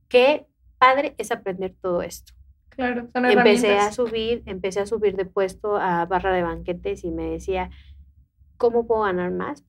qué 0.07 0.47
padre 0.77 1.15
es 1.17 1.31
aprender 1.31 1.75
todo 1.81 2.01
esto. 2.01 2.33
Claro, 2.69 3.07
son 3.11 3.25
Empecé 3.25 3.77
a 3.77 3.91
subir, 3.91 4.43
empecé 4.45 4.81
a 4.81 4.85
subir 4.85 5.15
de 5.15 5.25
puesto 5.25 5.77
a 5.77 6.05
barra 6.05 6.31
de 6.31 6.43
banquetes 6.43 7.03
y 7.03 7.11
me 7.11 7.23
decía, 7.31 7.71
¿cómo 8.57 8.85
puedo 8.85 9.01
ganar 9.01 9.31
más? 9.31 9.63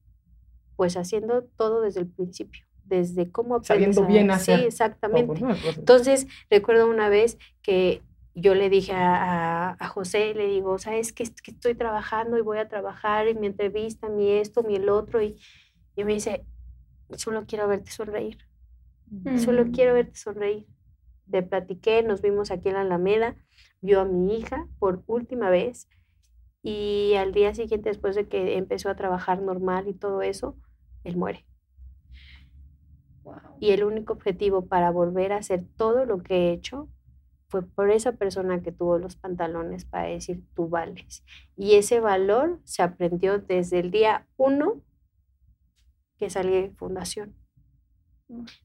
Pues 0.76 0.96
haciendo 0.96 1.44
todo 1.56 1.80
desde 1.80 2.00
el 2.00 2.06
principio, 2.06 2.66
desde 2.84 3.32
cómo 3.32 3.56
aprendes 3.56 3.96
Sabiendo 3.96 4.06
bien 4.06 4.30
hacer 4.30 4.58
Sí, 4.58 4.66
exactamente. 4.66 5.42
Entonces, 5.76 6.26
recuerdo 6.50 6.86
una 6.86 7.08
vez 7.08 7.38
que 7.62 8.02
yo 8.40 8.54
le 8.54 8.70
dije 8.70 8.92
a, 8.92 9.70
a- 9.72 9.76
a 9.80 9.88
José, 9.88 10.34
le 10.34 10.46
digo, 10.48 10.78
¿sabes 10.78 11.12
qué? 11.12 11.24
que 11.42 11.50
estoy 11.52 11.74
trabajando 11.74 12.38
y 12.38 12.42
voy 12.42 12.58
a 12.58 12.68
trabajar 12.68 13.28
en 13.28 13.40
mi 13.40 13.46
entrevista, 13.48 14.08
mi 14.08 14.30
esto, 14.32 14.62
mi 14.62 14.76
el 14.76 14.88
otro? 14.88 15.22
Y, 15.22 15.40
y 15.96 16.04
me 16.04 16.14
dice, 16.14 16.46
solo 17.16 17.46
quiero 17.46 17.68
verte 17.68 17.90
sonreír, 17.92 18.38
solo 19.36 19.64
Mm. 19.64 19.72
quiero 19.72 19.94
verte 19.94 20.16
sonreír. 20.16 20.66
Le 21.26 21.42
platiqué, 21.42 22.02
nos 22.02 22.22
vimos 22.22 22.50
aquí 22.50 22.68
en 22.68 22.74
la 22.76 22.82
Alameda, 22.82 23.36
vio 23.80 24.00
a 24.00 24.04
mi 24.06 24.36
hija 24.38 24.66
por 24.78 25.04
última 25.06 25.50
vez 25.50 25.88
y 26.62 27.14
al 27.16 27.32
día 27.32 27.54
siguiente, 27.54 27.90
después 27.90 28.16
de 28.16 28.28
que 28.28 28.56
empezó 28.58 28.90
a 28.90 28.96
trabajar 28.96 29.42
normal 29.42 29.88
y 29.88 29.94
todo 29.94 30.22
eso, 30.22 30.56
él 31.04 31.16
muere. 31.16 31.46
Y 33.60 33.70
el 33.70 33.84
único 33.84 34.12
objetivo 34.12 34.66
para 34.66 34.90
volver 34.90 35.32
a 35.32 35.38
hacer 35.38 35.64
todo 35.76 36.04
lo 36.04 36.22
que 36.22 36.48
he 36.48 36.52
hecho 36.52 36.88
fue 37.48 37.62
por 37.62 37.90
esa 37.90 38.12
persona 38.12 38.62
que 38.62 38.72
tuvo 38.72 38.98
los 38.98 39.16
pantalones 39.16 39.84
para 39.84 40.08
decir 40.08 40.42
tú 40.54 40.68
vales. 40.68 41.24
Y 41.56 41.76
ese 41.76 42.00
valor 42.00 42.60
se 42.64 42.82
aprendió 42.82 43.38
desde 43.38 43.80
el 43.80 43.90
día 43.90 44.26
uno 44.36 44.82
que 46.18 46.28
salí 46.28 46.50
de 46.50 46.70
fundación. 46.70 47.34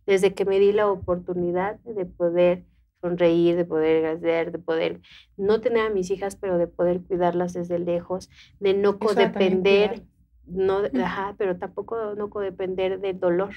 Desde 0.05 0.33
que 0.33 0.43
me 0.43 0.59
di 0.59 0.73
la 0.73 0.89
oportunidad 0.89 1.79
de 1.79 2.05
poder 2.05 2.65
sonreír, 2.99 3.55
de 3.55 3.65
poder 3.65 3.97
agradecer, 3.97 4.51
de 4.51 4.59
poder 4.59 5.01
no 5.37 5.61
tener 5.61 5.87
a 5.87 5.89
mis 5.89 6.09
hijas, 6.11 6.35
pero 6.35 6.57
de 6.57 6.67
poder 6.67 7.01
cuidarlas 7.01 7.53
desde 7.53 7.79
lejos, 7.79 8.29
de 8.59 8.73
no 8.73 8.99
codepender, 8.99 10.03
no, 10.45 10.81
ajá, 11.01 11.35
pero 11.37 11.57
tampoco 11.57 12.15
no 12.15 12.29
codepender 12.29 12.99
del 12.99 13.19
dolor. 13.19 13.53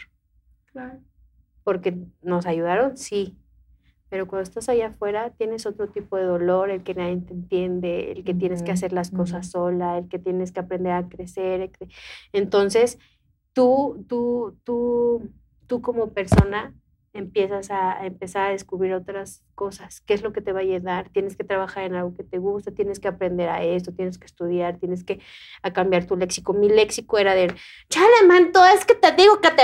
Claro. 0.66 1.01
Porque 1.65 1.97
nos 2.23 2.47
ayudaron, 2.47 2.97
sí, 2.97 3.36
pero 4.09 4.27
cuando 4.27 4.43
estás 4.45 4.69
allá 4.69 4.89
afuera 4.89 5.31
tienes 5.31 5.66
otro 5.66 5.89
tipo 5.89 6.16
de 6.16 6.24
dolor, 6.24 6.70
el 6.70 6.83
que 6.83 6.95
nadie 6.95 7.19
te 7.19 7.35
entiende, 7.35 8.12
el 8.12 8.24
que 8.24 8.35
tienes 8.35 8.62
que 8.62 8.73
hacer 8.73 8.93
las 8.93 9.11
cosas 9.11 9.51
sola, 9.51 9.99
el 9.99 10.09
que 10.09 10.19
tienes 10.19 10.53
que 10.53 10.61
aprender 10.61 10.93
a 10.93 11.09
crecer. 11.09 11.70
Entonces, 12.33 12.99
tú, 13.53 14.05
tú, 14.09 14.59
tú, 14.65 15.31
tú 15.66 15.83
como 15.83 16.12
persona 16.12 16.74
empiezas 17.16 17.70
a, 17.70 18.05
empezar 18.07 18.49
a 18.49 18.53
descubrir 18.53 18.95
otras 18.95 19.43
cosas. 19.55 20.01
¿Qué 20.03 20.15
es 20.15 20.23
lo 20.23 20.33
que 20.33 20.43
te 20.43 20.53
va 20.53 20.61
a 20.61 20.65
llenar? 20.65 21.09
Tienes 21.11 21.37
que 21.37 21.45
trabajar 21.45 21.85
en 21.85 21.95
algo 21.95 22.15
que 22.15 22.24
te 22.24 22.39
gusta, 22.39 22.73
tienes 22.73 23.01
que 23.01 23.09
aprender 23.09 23.49
a 23.49 23.65
esto, 23.65 23.93
tienes 23.93 24.19
que 24.19 24.27
estudiar, 24.27 24.78
tienes 24.78 25.03
que 25.03 25.20
a 25.62 25.73
cambiar 25.73 26.07
tu 26.07 26.16
léxico. 26.16 26.53
Mi 26.53 26.69
léxico 26.69 27.19
era 27.19 27.35
de, 27.35 27.55
chale, 27.89 28.27
manto, 28.28 28.65
es 28.65 28.85
que 28.85 28.95
te 28.95 29.12
digo 29.12 29.41
que 29.41 29.51
te... 29.51 29.62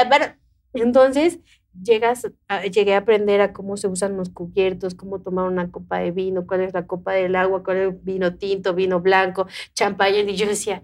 Entonces, 0.74 1.38
llegas 1.80 2.30
llegué 2.72 2.94
a 2.94 2.98
aprender 2.98 3.40
a 3.40 3.52
cómo 3.52 3.76
se 3.76 3.88
usan 3.88 4.16
los 4.16 4.30
cubiertos, 4.30 4.94
cómo 4.94 5.20
tomar 5.20 5.46
una 5.46 5.70
copa 5.70 5.98
de 5.98 6.10
vino, 6.10 6.46
cuál 6.46 6.62
es 6.62 6.74
la 6.74 6.86
copa 6.86 7.12
del 7.12 7.36
agua, 7.36 7.62
cuál 7.62 7.76
es 7.78 7.88
el 7.88 7.98
vino 8.02 8.36
tinto, 8.36 8.74
vino 8.74 9.00
blanco, 9.00 9.46
champaña, 9.74 10.18
y 10.20 10.36
yo 10.36 10.46
decía, 10.46 10.82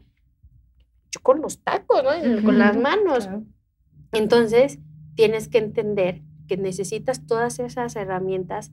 yo 1.11 1.21
con 1.23 1.41
los 1.41 1.63
tacos, 1.63 2.03
¿no? 2.03 2.43
Con 2.43 2.59
las 2.59 2.77
manos. 2.77 3.29
Entonces, 4.13 4.79
tienes 5.15 5.49
que 5.49 5.59
entender 5.59 6.23
que 6.47 6.57
necesitas 6.57 7.27
todas 7.27 7.59
esas 7.59 7.95
herramientas 7.97 8.73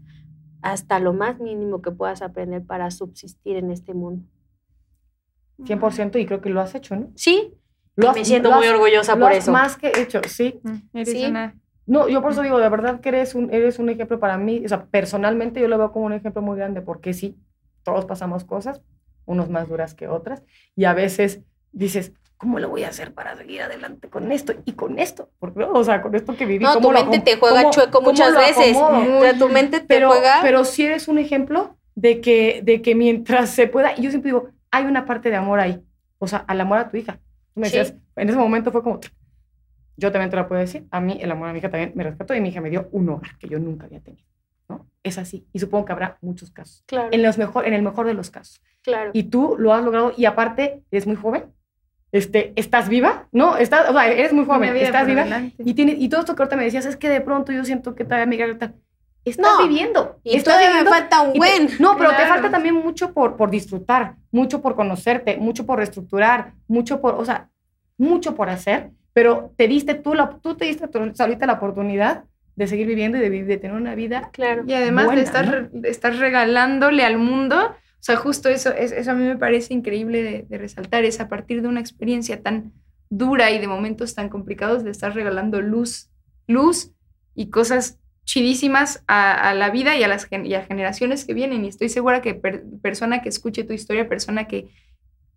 hasta 0.62 1.00
lo 1.00 1.14
más 1.14 1.40
mínimo 1.40 1.82
que 1.82 1.92
puedas 1.92 2.22
aprender 2.22 2.66
para 2.66 2.90
subsistir 2.92 3.58
en 3.58 3.72
este 3.72 3.94
mundo. 3.94 4.28
100% 5.64 6.20
y 6.20 6.26
creo 6.26 6.42
que 6.42 6.50
lo 6.50 6.60
has 6.62 6.76
hecho, 6.76 6.96
¿no? 6.96 7.12
Sí, 7.16 7.54
lo 7.96 8.14
me 8.14 8.26
siento 8.26 8.52
muy 8.52 8.68
orgullosa 8.68 9.18
por 9.18 9.32
eso. 9.32 9.52
Más 9.52 9.78
que 9.78 9.92
hecho, 9.96 10.22
sí. 10.28 10.60
Mm, 10.64 11.04
sí. 11.06 11.34
No, 11.88 12.08
yo 12.08 12.22
por 12.22 12.32
eso 12.32 12.42
digo, 12.42 12.58
de 12.58 12.70
verdad 12.70 13.00
que 13.00 13.10
eres 13.10 13.36
un, 13.36 13.54
eres 13.54 13.78
un 13.78 13.90
ejemplo 13.90 14.20
para 14.20 14.38
mí, 14.38 14.64
o 14.66 14.68
sea, 14.68 14.86
personalmente 14.86 15.60
yo 15.60 15.68
lo 15.68 15.78
veo 15.78 15.92
como 15.92 16.06
un 16.06 16.14
ejemplo 16.14 16.42
muy 16.42 16.58
grande, 16.58 16.82
porque 16.82 17.14
sí, 17.14 17.38
todos 17.84 18.06
pasamos 18.06 18.44
cosas, 18.44 18.82
unos 19.26 19.50
más 19.50 19.68
duras 19.68 19.94
que 19.94 20.08
otras, 20.08 20.44
y 20.76 20.86
a 20.86 20.94
veces 20.94 21.42
dices, 21.72 22.14
¿cómo 22.38 22.60
lo 22.60 22.70
voy 22.70 22.84
a 22.84 22.90
hacer 22.90 23.14
para 23.14 23.36
seguir 23.36 23.62
adelante 23.62 24.10
con 24.10 24.32
esto 24.32 24.54
y 24.66 24.74
con 24.74 25.00
esto? 25.00 25.30
Porque, 25.40 25.64
o 25.64 25.84
sea, 25.84 26.02
con 26.02 26.16
esto 26.16 26.36
que 26.36 26.46
viví. 26.46 26.64
No, 26.64 26.80
tu 26.80 26.92
mente 26.92 27.20
te 27.20 27.38
juega 27.38 27.70
chueco 27.70 28.02
muchas 28.02 28.36
veces. 28.36 28.76
O 28.78 29.22
sea, 29.22 29.38
tu 29.38 29.50
mente 29.50 29.80
te 29.80 29.86
pero, 29.86 30.10
juega. 30.10 30.40
Pero 30.42 30.66
sí 30.66 30.86
eres 30.86 31.08
un 31.08 31.20
ejemplo 31.20 31.78
de 31.96 32.20
que, 32.22 32.62
de 32.64 32.82
que 32.82 32.96
mientras 32.96 33.52
se 33.52 33.68
pueda, 33.68 33.94
y 33.98 34.02
yo 34.02 34.10
siempre 34.10 34.30
digo, 34.30 34.50
hay 34.72 34.86
una 34.86 35.06
parte 35.06 35.30
de 35.30 35.36
amor 35.38 35.60
ahí, 35.60 35.84
o 36.18 36.28
sea, 36.28 36.40
al 36.48 36.60
amor 36.60 36.80
a 36.80 36.90
tu 36.90 36.98
hija. 36.98 37.20
me 37.54 37.68
decías, 37.68 37.94
en 38.16 38.30
ese 38.30 38.38
momento 38.38 38.72
fue 38.72 38.84
como, 38.84 39.00
yo 39.98 40.12
también 40.12 40.30
te 40.30 40.36
lo 40.36 40.48
puedo 40.48 40.62
decir, 40.62 40.86
a 40.92 41.00
mí 41.00 41.18
el 41.22 41.32
amor 41.32 41.50
a 41.50 41.54
mi 41.54 41.60
hija 41.60 41.70
también 41.70 41.94
me 41.96 42.04
respetó 42.04 42.34
y 42.34 42.42
mi 42.42 42.50
hija 42.50 42.62
me 42.62 42.70
dio 42.70 42.90
un 42.92 43.10
hogar 43.10 43.38
que 43.38 43.48
yo 43.48 43.60
nunca 43.60 43.86
había 43.86 44.02
tenido. 44.02 44.26
¿no? 44.68 44.88
Es 45.04 45.18
así. 45.18 45.48
Y 45.54 45.60
supongo 45.60 45.86
que 45.86 45.94
habrá 45.94 46.18
muchos 46.22 46.52
casos. 46.52 46.84
Claro. 46.88 47.10
En, 47.12 47.22
los 47.22 47.38
mejor, 47.38 47.68
en 47.68 47.74
el 47.74 47.82
mejor 47.82 48.08
de 48.08 48.14
los 48.14 48.32
casos. 48.32 48.62
Claro. 48.82 49.12
Y 49.14 49.24
tú 49.24 49.56
lo 49.58 49.74
has 49.74 49.84
logrado 49.84 50.14
y 50.18 50.26
aparte 50.26 50.84
eres 50.92 51.08
muy 51.08 51.16
joven. 51.16 51.46
Este, 52.12 52.54
¿Estás 52.56 52.88
viva? 52.88 53.28
¿No? 53.32 53.58
Estás, 53.58 53.90
o 53.90 53.94
sea, 53.94 54.08
eres 54.08 54.32
muy 54.32 54.46
joven, 54.46 54.76
estás 54.76 55.06
viva. 55.06 55.26
Y, 55.58 55.74
tienes, 55.74 55.98
y 56.00 56.08
todo 56.08 56.22
esto 56.22 56.36
que 56.36 56.44
ahorita 56.44 56.56
me 56.56 56.64
decías 56.64 56.86
es 56.86 56.96
que 56.96 57.10
de 57.10 57.20
pronto 57.20 57.52
yo 57.52 57.66
siento 57.66 57.94
que 57.94 58.06
todavía 58.06 58.26
mi 58.26 58.42
está 58.42 58.74
Estás 59.26 59.58
viviendo. 59.68 60.20
Y 60.24 60.40
todavía 60.42 60.84
me 60.84 60.88
falta 60.88 61.22
un 61.22 61.34
buen. 61.34 61.70
no, 61.80 61.98
pero 61.98 62.12
te 62.16 62.28
falta 62.28 62.52
también 62.52 62.76
mucho 62.76 63.12
por, 63.12 63.36
por 63.36 63.50
disfrutar, 63.50 64.16
mucho 64.32 64.62
por 64.62 64.76
conocerte, 64.76 65.38
mucho 65.38 65.66
por 65.66 65.80
reestructurar, 65.80 66.54
mucho 66.68 67.02
por, 67.02 67.16
o 67.16 67.26
sea, 67.26 67.50
mucho 67.98 68.36
por 68.36 68.50
hacer 68.50 68.92
pero 69.16 69.54
te 69.56 69.70
diste 69.70 69.94
tú, 69.96 70.14
la, 70.14 70.40
tú 70.44 70.56
te 70.56 70.66
diste 70.66 70.90
ahorita 70.94 71.46
la 71.46 71.54
oportunidad 71.54 72.26
de 72.58 72.68
seguir 72.68 72.86
viviendo 72.86 73.18
y 73.18 73.22
de, 73.22 73.44
de 73.46 73.58
tener 73.58 73.74
una 73.74 73.96
vida. 73.96 74.30
Claro. 74.34 74.66
Y 74.68 74.74
además 74.74 75.10
de, 75.16 75.22
estar, 75.22 75.70
estar 75.84 76.14
regalándole 76.18 77.02
al 77.06 77.18
mundo, 77.18 77.56
o 77.66 78.04
sea, 78.04 78.18
justo 78.18 78.50
eso, 78.50 78.74
eso 78.74 79.12
a 79.12 79.14
mí 79.14 79.24
me 79.24 79.38
parece 79.38 79.74
increíble 79.74 80.46
de, 80.50 80.58
resaltar, 80.58 81.06
es 81.06 81.22
a 81.22 81.30
partir 81.30 81.62
de 81.62 81.70
una 81.70 81.80
experiencia 81.80 82.44
tan 82.44 82.74
dura 83.10 83.52
y 83.52 83.60
de 83.60 83.68
momentos 83.68 84.16
tan 84.16 84.28
complicados 84.28 84.84
de 84.84 84.92
estar 84.92 85.16
regalando 85.16 85.62
luz, 85.62 86.10
luz 86.46 86.92
y 87.36 87.50
cosas 87.50 87.98
chidísimas 88.26 89.02
a, 89.08 89.54
la 89.54 89.70
vida 89.70 89.96
y 89.96 90.04
a 90.04 90.10
las 90.10 90.28
y 90.30 90.54
a 90.56 90.66
generaciones 90.66 91.24
que 91.24 91.34
vienen. 91.34 91.64
Y 91.64 91.70
estoy 91.70 91.88
segura 91.88 92.22
que 92.22 92.34
persona 92.34 93.22
que 93.22 93.30
escuche 93.30 93.64
tu 93.64 93.72
historia, 93.72 94.10
persona 94.10 94.46
que 94.46 94.68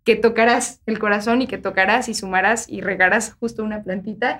que 0.09 0.15
tocarás 0.15 0.81
el 0.87 0.97
corazón 0.97 1.43
y 1.43 1.45
que 1.45 1.59
tocarás 1.59 2.09
y 2.09 2.15
sumarás 2.15 2.67
y 2.67 2.81
regarás 2.81 3.35
justo 3.39 3.63
una 3.63 3.83
plantita 3.83 4.39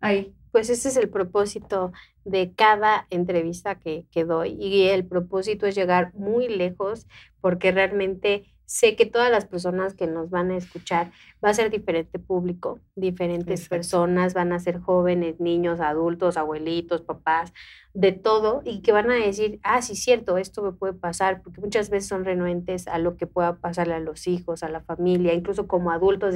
ahí. 0.00 0.32
Pues 0.52 0.70
ese 0.70 0.88
es 0.88 0.96
el 0.96 1.08
propósito 1.08 1.92
de 2.24 2.52
cada 2.54 3.08
entrevista 3.10 3.74
que, 3.74 4.06
que 4.12 4.24
doy 4.24 4.50
y 4.50 4.86
el 4.90 5.04
propósito 5.04 5.66
es 5.66 5.74
llegar 5.74 6.14
muy 6.14 6.46
lejos 6.46 7.08
porque 7.40 7.72
realmente 7.72 8.44
sé 8.66 8.94
que 8.94 9.04
todas 9.04 9.32
las 9.32 9.46
personas 9.46 9.94
que 9.94 10.06
nos 10.06 10.30
van 10.30 10.52
a 10.52 10.56
escuchar 10.56 11.10
va 11.44 11.50
a 11.50 11.54
ser 11.54 11.70
diferente 11.70 12.20
público, 12.20 12.78
diferentes 12.94 13.68
personas, 13.68 14.32
van 14.32 14.52
a 14.52 14.60
ser 14.60 14.78
jóvenes, 14.78 15.40
niños, 15.40 15.80
adultos, 15.80 16.36
abuelitos, 16.36 17.02
papás, 17.02 17.52
de 17.94 18.10
todo 18.10 18.60
y 18.64 18.80
que 18.80 18.90
van 18.90 19.08
a 19.08 19.14
decir, 19.14 19.60
ah, 19.62 19.80
sí, 19.80 19.94
cierto, 19.94 20.36
esto 20.36 20.62
me 20.62 20.72
puede 20.72 20.94
pasar, 20.94 21.42
porque 21.42 21.60
muchas 21.60 21.90
veces 21.90 22.08
son 22.08 22.24
renuentes 22.24 22.88
a 22.88 22.98
lo 22.98 23.16
que 23.16 23.28
pueda 23.28 23.56
pasarle 23.56 23.94
a 23.94 24.00
los 24.00 24.26
hijos, 24.26 24.64
a 24.64 24.68
la 24.68 24.80
familia, 24.80 25.32
incluso 25.32 25.68
como 25.68 25.92
adultos, 25.92 26.34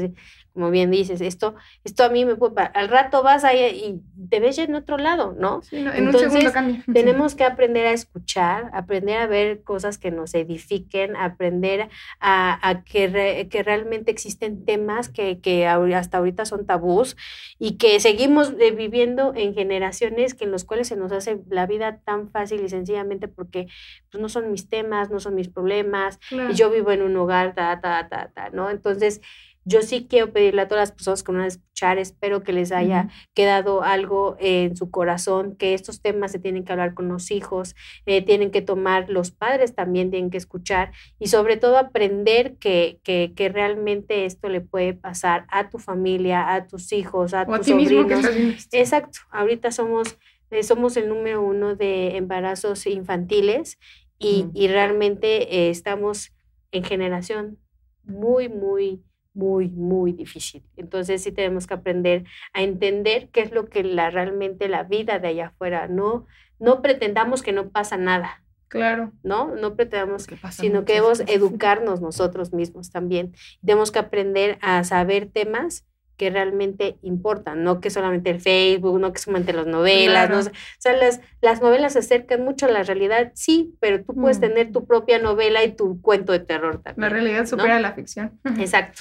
como 0.55 0.71
bien 0.71 0.93
dices, 0.93 1.21
esto, 1.21 1.57
esto 1.83 2.05
a 2.05 2.11
mí 2.11 2.25
me 2.25 2.37
puede 2.37 2.55
pasar. 2.55 2.73
Al 2.77 2.89
rato 2.89 3.25
vas 3.25 3.43
ahí 3.43 3.59
y 3.59 4.29
te 4.29 4.39
ves 4.39 4.55
ya 4.55 4.63
en 4.63 4.77
otro 4.77 4.99
lado, 4.99 5.35
¿no? 5.37 5.61
en 5.73 5.89
Entonces, 5.89 6.33
un 6.33 6.53
segundo 6.53 6.85
tenemos 6.93 7.35
que 7.35 7.43
aprender 7.43 7.87
a 7.87 7.93
escuchar, 7.93 8.71
aprender 8.73 9.19
a 9.19 9.27
ver 9.27 9.63
cosas 9.65 9.99
que 9.99 10.13
nos 10.13 10.35
edifiquen, 10.35 11.17
aprender 11.17 11.89
a, 12.21 12.83
que, 12.85 13.49
que 13.51 13.63
realmente 13.65 14.13
existen 14.13 14.65
temas 14.65 15.09
que, 15.09 15.41
que 15.41 15.67
hasta 15.67 16.19
ahorita 16.19 16.45
son 16.45 16.67
tabús 16.67 17.17
y 17.59 17.79
que 17.79 17.99
seguimos 17.99 18.55
eh, 18.61 18.71
viviendo 18.71 19.33
en 19.35 19.55
generaciones 19.55 20.35
que 20.35 20.45
en 20.45 20.53
los 20.53 20.65
cuales 20.65 20.87
se 20.87 20.97
nos 20.97 21.11
hace 21.11 21.41
la 21.51 21.67
vida 21.67 22.01
tan 22.05 22.31
fácil 22.31 22.63
y 22.65 22.69
sencillamente 22.69 23.29
porque 23.29 23.69
pues, 24.11 24.21
no 24.21 24.29
son 24.29 24.51
mis 24.51 24.69
temas, 24.69 25.11
no 25.11 25.21
son 25.21 25.35
mis 25.35 25.49
problemas, 25.49 26.19
y 26.31 26.55
yo 26.55 26.71
vivo 26.71 26.91
en 26.91 27.03
un 27.03 27.17
hogar, 27.17 27.55
ta, 27.55 27.81
ta, 27.81 28.09
ta, 28.09 28.31
ta, 28.35 28.51
¿no? 28.51 28.71
Entonces, 28.71 29.21
yo 29.69 29.83
sí 29.83 30.07
quiero 30.09 30.33
pedirle 30.33 30.63
a 30.63 30.69
todas 30.69 30.89
las 30.89 30.93
personas 30.93 31.23
que 31.23 31.33
van 31.33 31.43
a 31.43 31.47
escuchar, 31.47 31.99
espero 31.99 32.43
que 32.43 32.55
les 32.55 32.73
haya 32.73 33.09
quedado 33.35 33.83
algo 33.83 34.37
en 34.41 34.77
su 34.77 34.91
corazón, 34.91 35.57
que 35.57 35.75
estos 35.75 36.01
temas 36.01 36.33
se 36.33 36.39
tienen 36.39 36.65
que 36.65 36.73
hablar 36.73 36.95
con 36.95 37.09
los 37.09 37.31
hijos, 37.31 37.77
eh, 38.07 38.23
tienen 38.23 38.51
que 38.51 38.63
tomar, 38.63 39.11
los 39.11 39.31
padres 39.31 39.75
también 39.75 40.11
tienen 40.11 40.31
que 40.31 40.39
escuchar 40.39 40.93
y 41.19 41.29
sobre 41.29 41.59
todo 41.59 41.77
aprender 41.77 42.57
que, 42.57 42.99
que, 43.05 43.35
que 43.37 43.51
realmente 43.51 44.25
esto 44.25 44.49
le 44.49 44.63
puede 44.63 44.95
pasar 44.95 45.45
a 45.51 45.69
tu 45.69 45.79
familia, 45.79 46.55
a 46.55 46.67
tus 46.67 46.91
hijos, 46.93 47.35
a 47.35 47.45
tus 47.45 47.67
sobrinos. 47.67 48.25
Exacto, 48.73 49.19
ahorita 49.31 49.71
somos 49.71 50.17
somos 50.63 50.97
el 50.97 51.09
número 51.09 51.43
uno 51.43 51.77
de 51.77 52.17
embarazos 52.17 52.87
infantiles 52.87 53.79
y, 54.19 54.47
y 54.55 54.69
realmente 54.69 55.55
eh, 55.55 55.71
estamos 55.71 56.33
en 56.73 56.85
generación 56.85 57.59
muy, 58.05 58.49
muy, 58.49 59.03
muy, 59.35 59.69
muy 59.69 60.13
difícil. 60.13 60.65
Entonces 60.77 61.23
sí 61.23 61.33
tenemos 61.33 61.67
que 61.67 61.75
aprender 61.75 62.25
a 62.53 62.63
entender 62.63 63.29
qué 63.31 63.43
es 63.43 63.53
lo 63.53 63.69
que 63.69 63.85
la, 63.85 64.11
realmente 64.11 64.69
la 64.69 64.83
vida 64.83 65.19
de 65.19 65.29
allá 65.29 65.47
afuera, 65.49 65.87
no, 65.87 66.27
no 66.59 66.83
pretendamos 66.83 67.43
que 67.43 67.53
no 67.53 67.71
pasa 67.71 67.97
nada. 67.97 68.43
Claro. 68.67 69.13
¿No? 69.23 69.55
No 69.55 69.77
pretendamos, 69.77 70.27
sino 70.51 70.85
que 70.85 70.93
debemos 70.95 71.21
educarnos 71.21 72.03
nosotros 72.03 72.53
mismos 72.53 72.91
también. 72.91 73.35
Tenemos 73.65 73.91
que 73.91 73.99
aprender 73.99 74.59
a 74.61 74.85
saber 74.85 75.31
temas 75.31 75.87
que 76.19 76.29
realmente 76.31 76.99
importan, 77.01 77.63
no 77.63 77.81
que 77.81 77.91
solamente 77.91 78.29
el 78.29 78.41
Facebook, 78.41 79.01
no 79.01 79.13
que 79.13 79.21
solamente 79.21 79.53
las 79.53 79.67
novelas, 79.67 80.29
¿no? 80.29 80.41
o 80.41 80.53
sea, 80.79 80.93
las, 80.95 81.21
las 81.41 81.63
novelas 81.63 81.95
se 81.95 82.01
acercan 82.01 82.45
mucho 82.45 82.67
a 82.67 82.69
la 82.71 82.83
realidad, 82.83 83.31
sí, 83.35 83.77
pero 83.81 84.05
tú 84.05 84.15
puedes 84.15 84.39
mm. 84.39 84.41
tener 84.41 84.73
tu 84.73 84.85
propia 84.85 85.19
novela 85.21 85.65
y 85.65 85.73
tu 85.73 86.03
cuento 86.03 86.33
de 86.33 86.41
terror 86.41 86.83
también. 86.83 87.01
La 87.01 87.09
realidad 87.09 87.47
supera 87.47 87.81
la 87.81 87.93
ficción. 87.93 88.39
Exacto. 88.59 89.01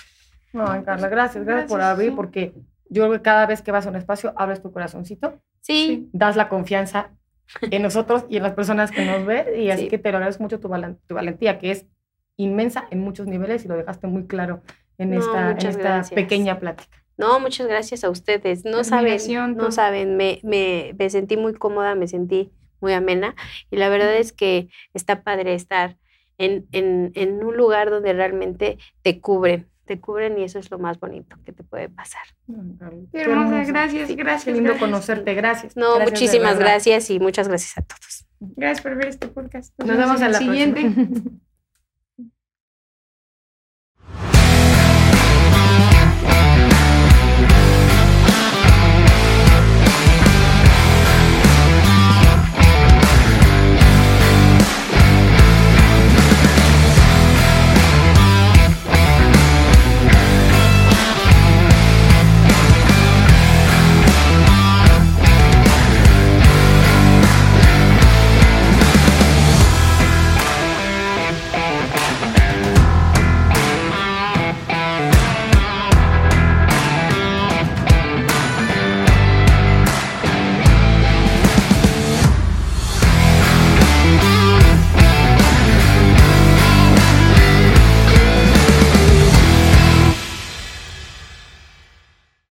Bueno, 0.53 0.83
Carla, 0.85 1.09
gracias, 1.09 1.43
gracias, 1.43 1.69
por 1.69 1.81
abrir, 1.81 2.15
porque 2.15 2.53
yo 2.89 3.03
creo 3.03 3.11
que 3.13 3.21
cada 3.21 3.47
vez 3.47 3.61
que 3.61 3.71
vas 3.71 3.85
a 3.87 3.89
un 3.89 3.95
espacio, 3.95 4.33
abres 4.37 4.61
tu 4.61 4.71
corazoncito. 4.71 5.41
Sí. 5.61 6.09
Das 6.13 6.35
la 6.35 6.47
confianza 6.47 7.09
en 7.61 7.81
nosotros 7.81 8.25
y 8.29 8.37
en 8.37 8.43
las 8.43 8.53
personas 8.53 8.91
que 8.91 9.05
nos 9.05 9.25
ven, 9.25 9.47
y 9.59 9.71
así 9.71 9.87
que 9.87 9.97
te 9.97 10.11
lo 10.11 10.17
agradezco 10.17 10.43
mucho 10.43 10.59
tu, 10.59 10.69
tu 11.07 11.15
valentía, 11.15 11.59
que 11.59 11.71
es 11.71 11.87
inmensa 12.37 12.87
en 12.91 12.99
muchos 12.99 13.25
niveles 13.27 13.65
y 13.65 13.67
lo 13.67 13.75
dejaste 13.75 14.07
muy 14.07 14.27
claro 14.27 14.61
en 14.97 15.13
esta, 15.13 15.51
en 15.51 15.57
esta 15.57 16.03
pequeña 16.13 16.59
plática. 16.59 17.03
No, 17.17 17.39
muchas 17.39 17.67
gracias 17.67 18.03
a 18.03 18.09
ustedes. 18.09 18.63
No 18.63 18.83
saben, 18.83 19.19
no 19.55 19.71
saben, 19.71 20.17
me, 20.17 20.39
me, 20.43 20.93
me, 20.97 21.09
sentí 21.09 21.35
muy 21.35 21.53
cómoda, 21.53 21.95
me 21.95 22.07
sentí 22.07 22.51
muy 22.79 22.93
amena. 22.93 23.35
Y 23.71 23.77
la 23.77 23.89
verdad 23.89 24.15
es 24.15 24.31
que 24.33 24.69
está 24.93 25.23
padre 25.23 25.55
estar 25.55 25.97
en, 26.37 26.67
en, 26.71 27.11
en 27.15 27.43
un 27.43 27.57
lugar 27.57 27.89
donde 27.89 28.13
realmente 28.13 28.77
te 29.01 29.19
cubren, 29.19 29.67
te 29.85 29.99
cubren 29.99 30.37
y 30.37 30.43
eso 30.43 30.59
es 30.59 30.69
lo 30.69 30.77
más 30.77 30.99
bonito 30.99 31.37
que 31.43 31.53
te 31.53 31.63
puede 31.63 31.89
pasar. 31.89 32.21
Qué 33.11 33.21
hermosa, 33.21 33.63
gracias, 33.63 34.07
Sí, 34.07 34.15
gracias. 34.15 34.45
Qué 34.45 34.51
lindo 34.51 34.69
gracias. 34.69 34.89
conocerte, 34.89 35.33
gracias. 35.33 35.75
No, 35.75 35.95
Gracias 35.95 36.11
muchísimas 36.11 36.59
gracias 36.59 37.09
y 37.09 37.19
muchas 37.19 37.47
gracias 37.47 37.77
a 37.79 37.81
todos. 37.81 38.25
Gracias 38.39 38.81
por 38.81 38.95
ver 38.95 39.07
este 39.07 39.27
podcast. 39.27 39.73
Nos 39.79 39.97
vemos 39.97 40.21
en 40.21 40.31
la 40.31 40.37
siguiente. 40.37 40.81
próxima. 40.81 41.31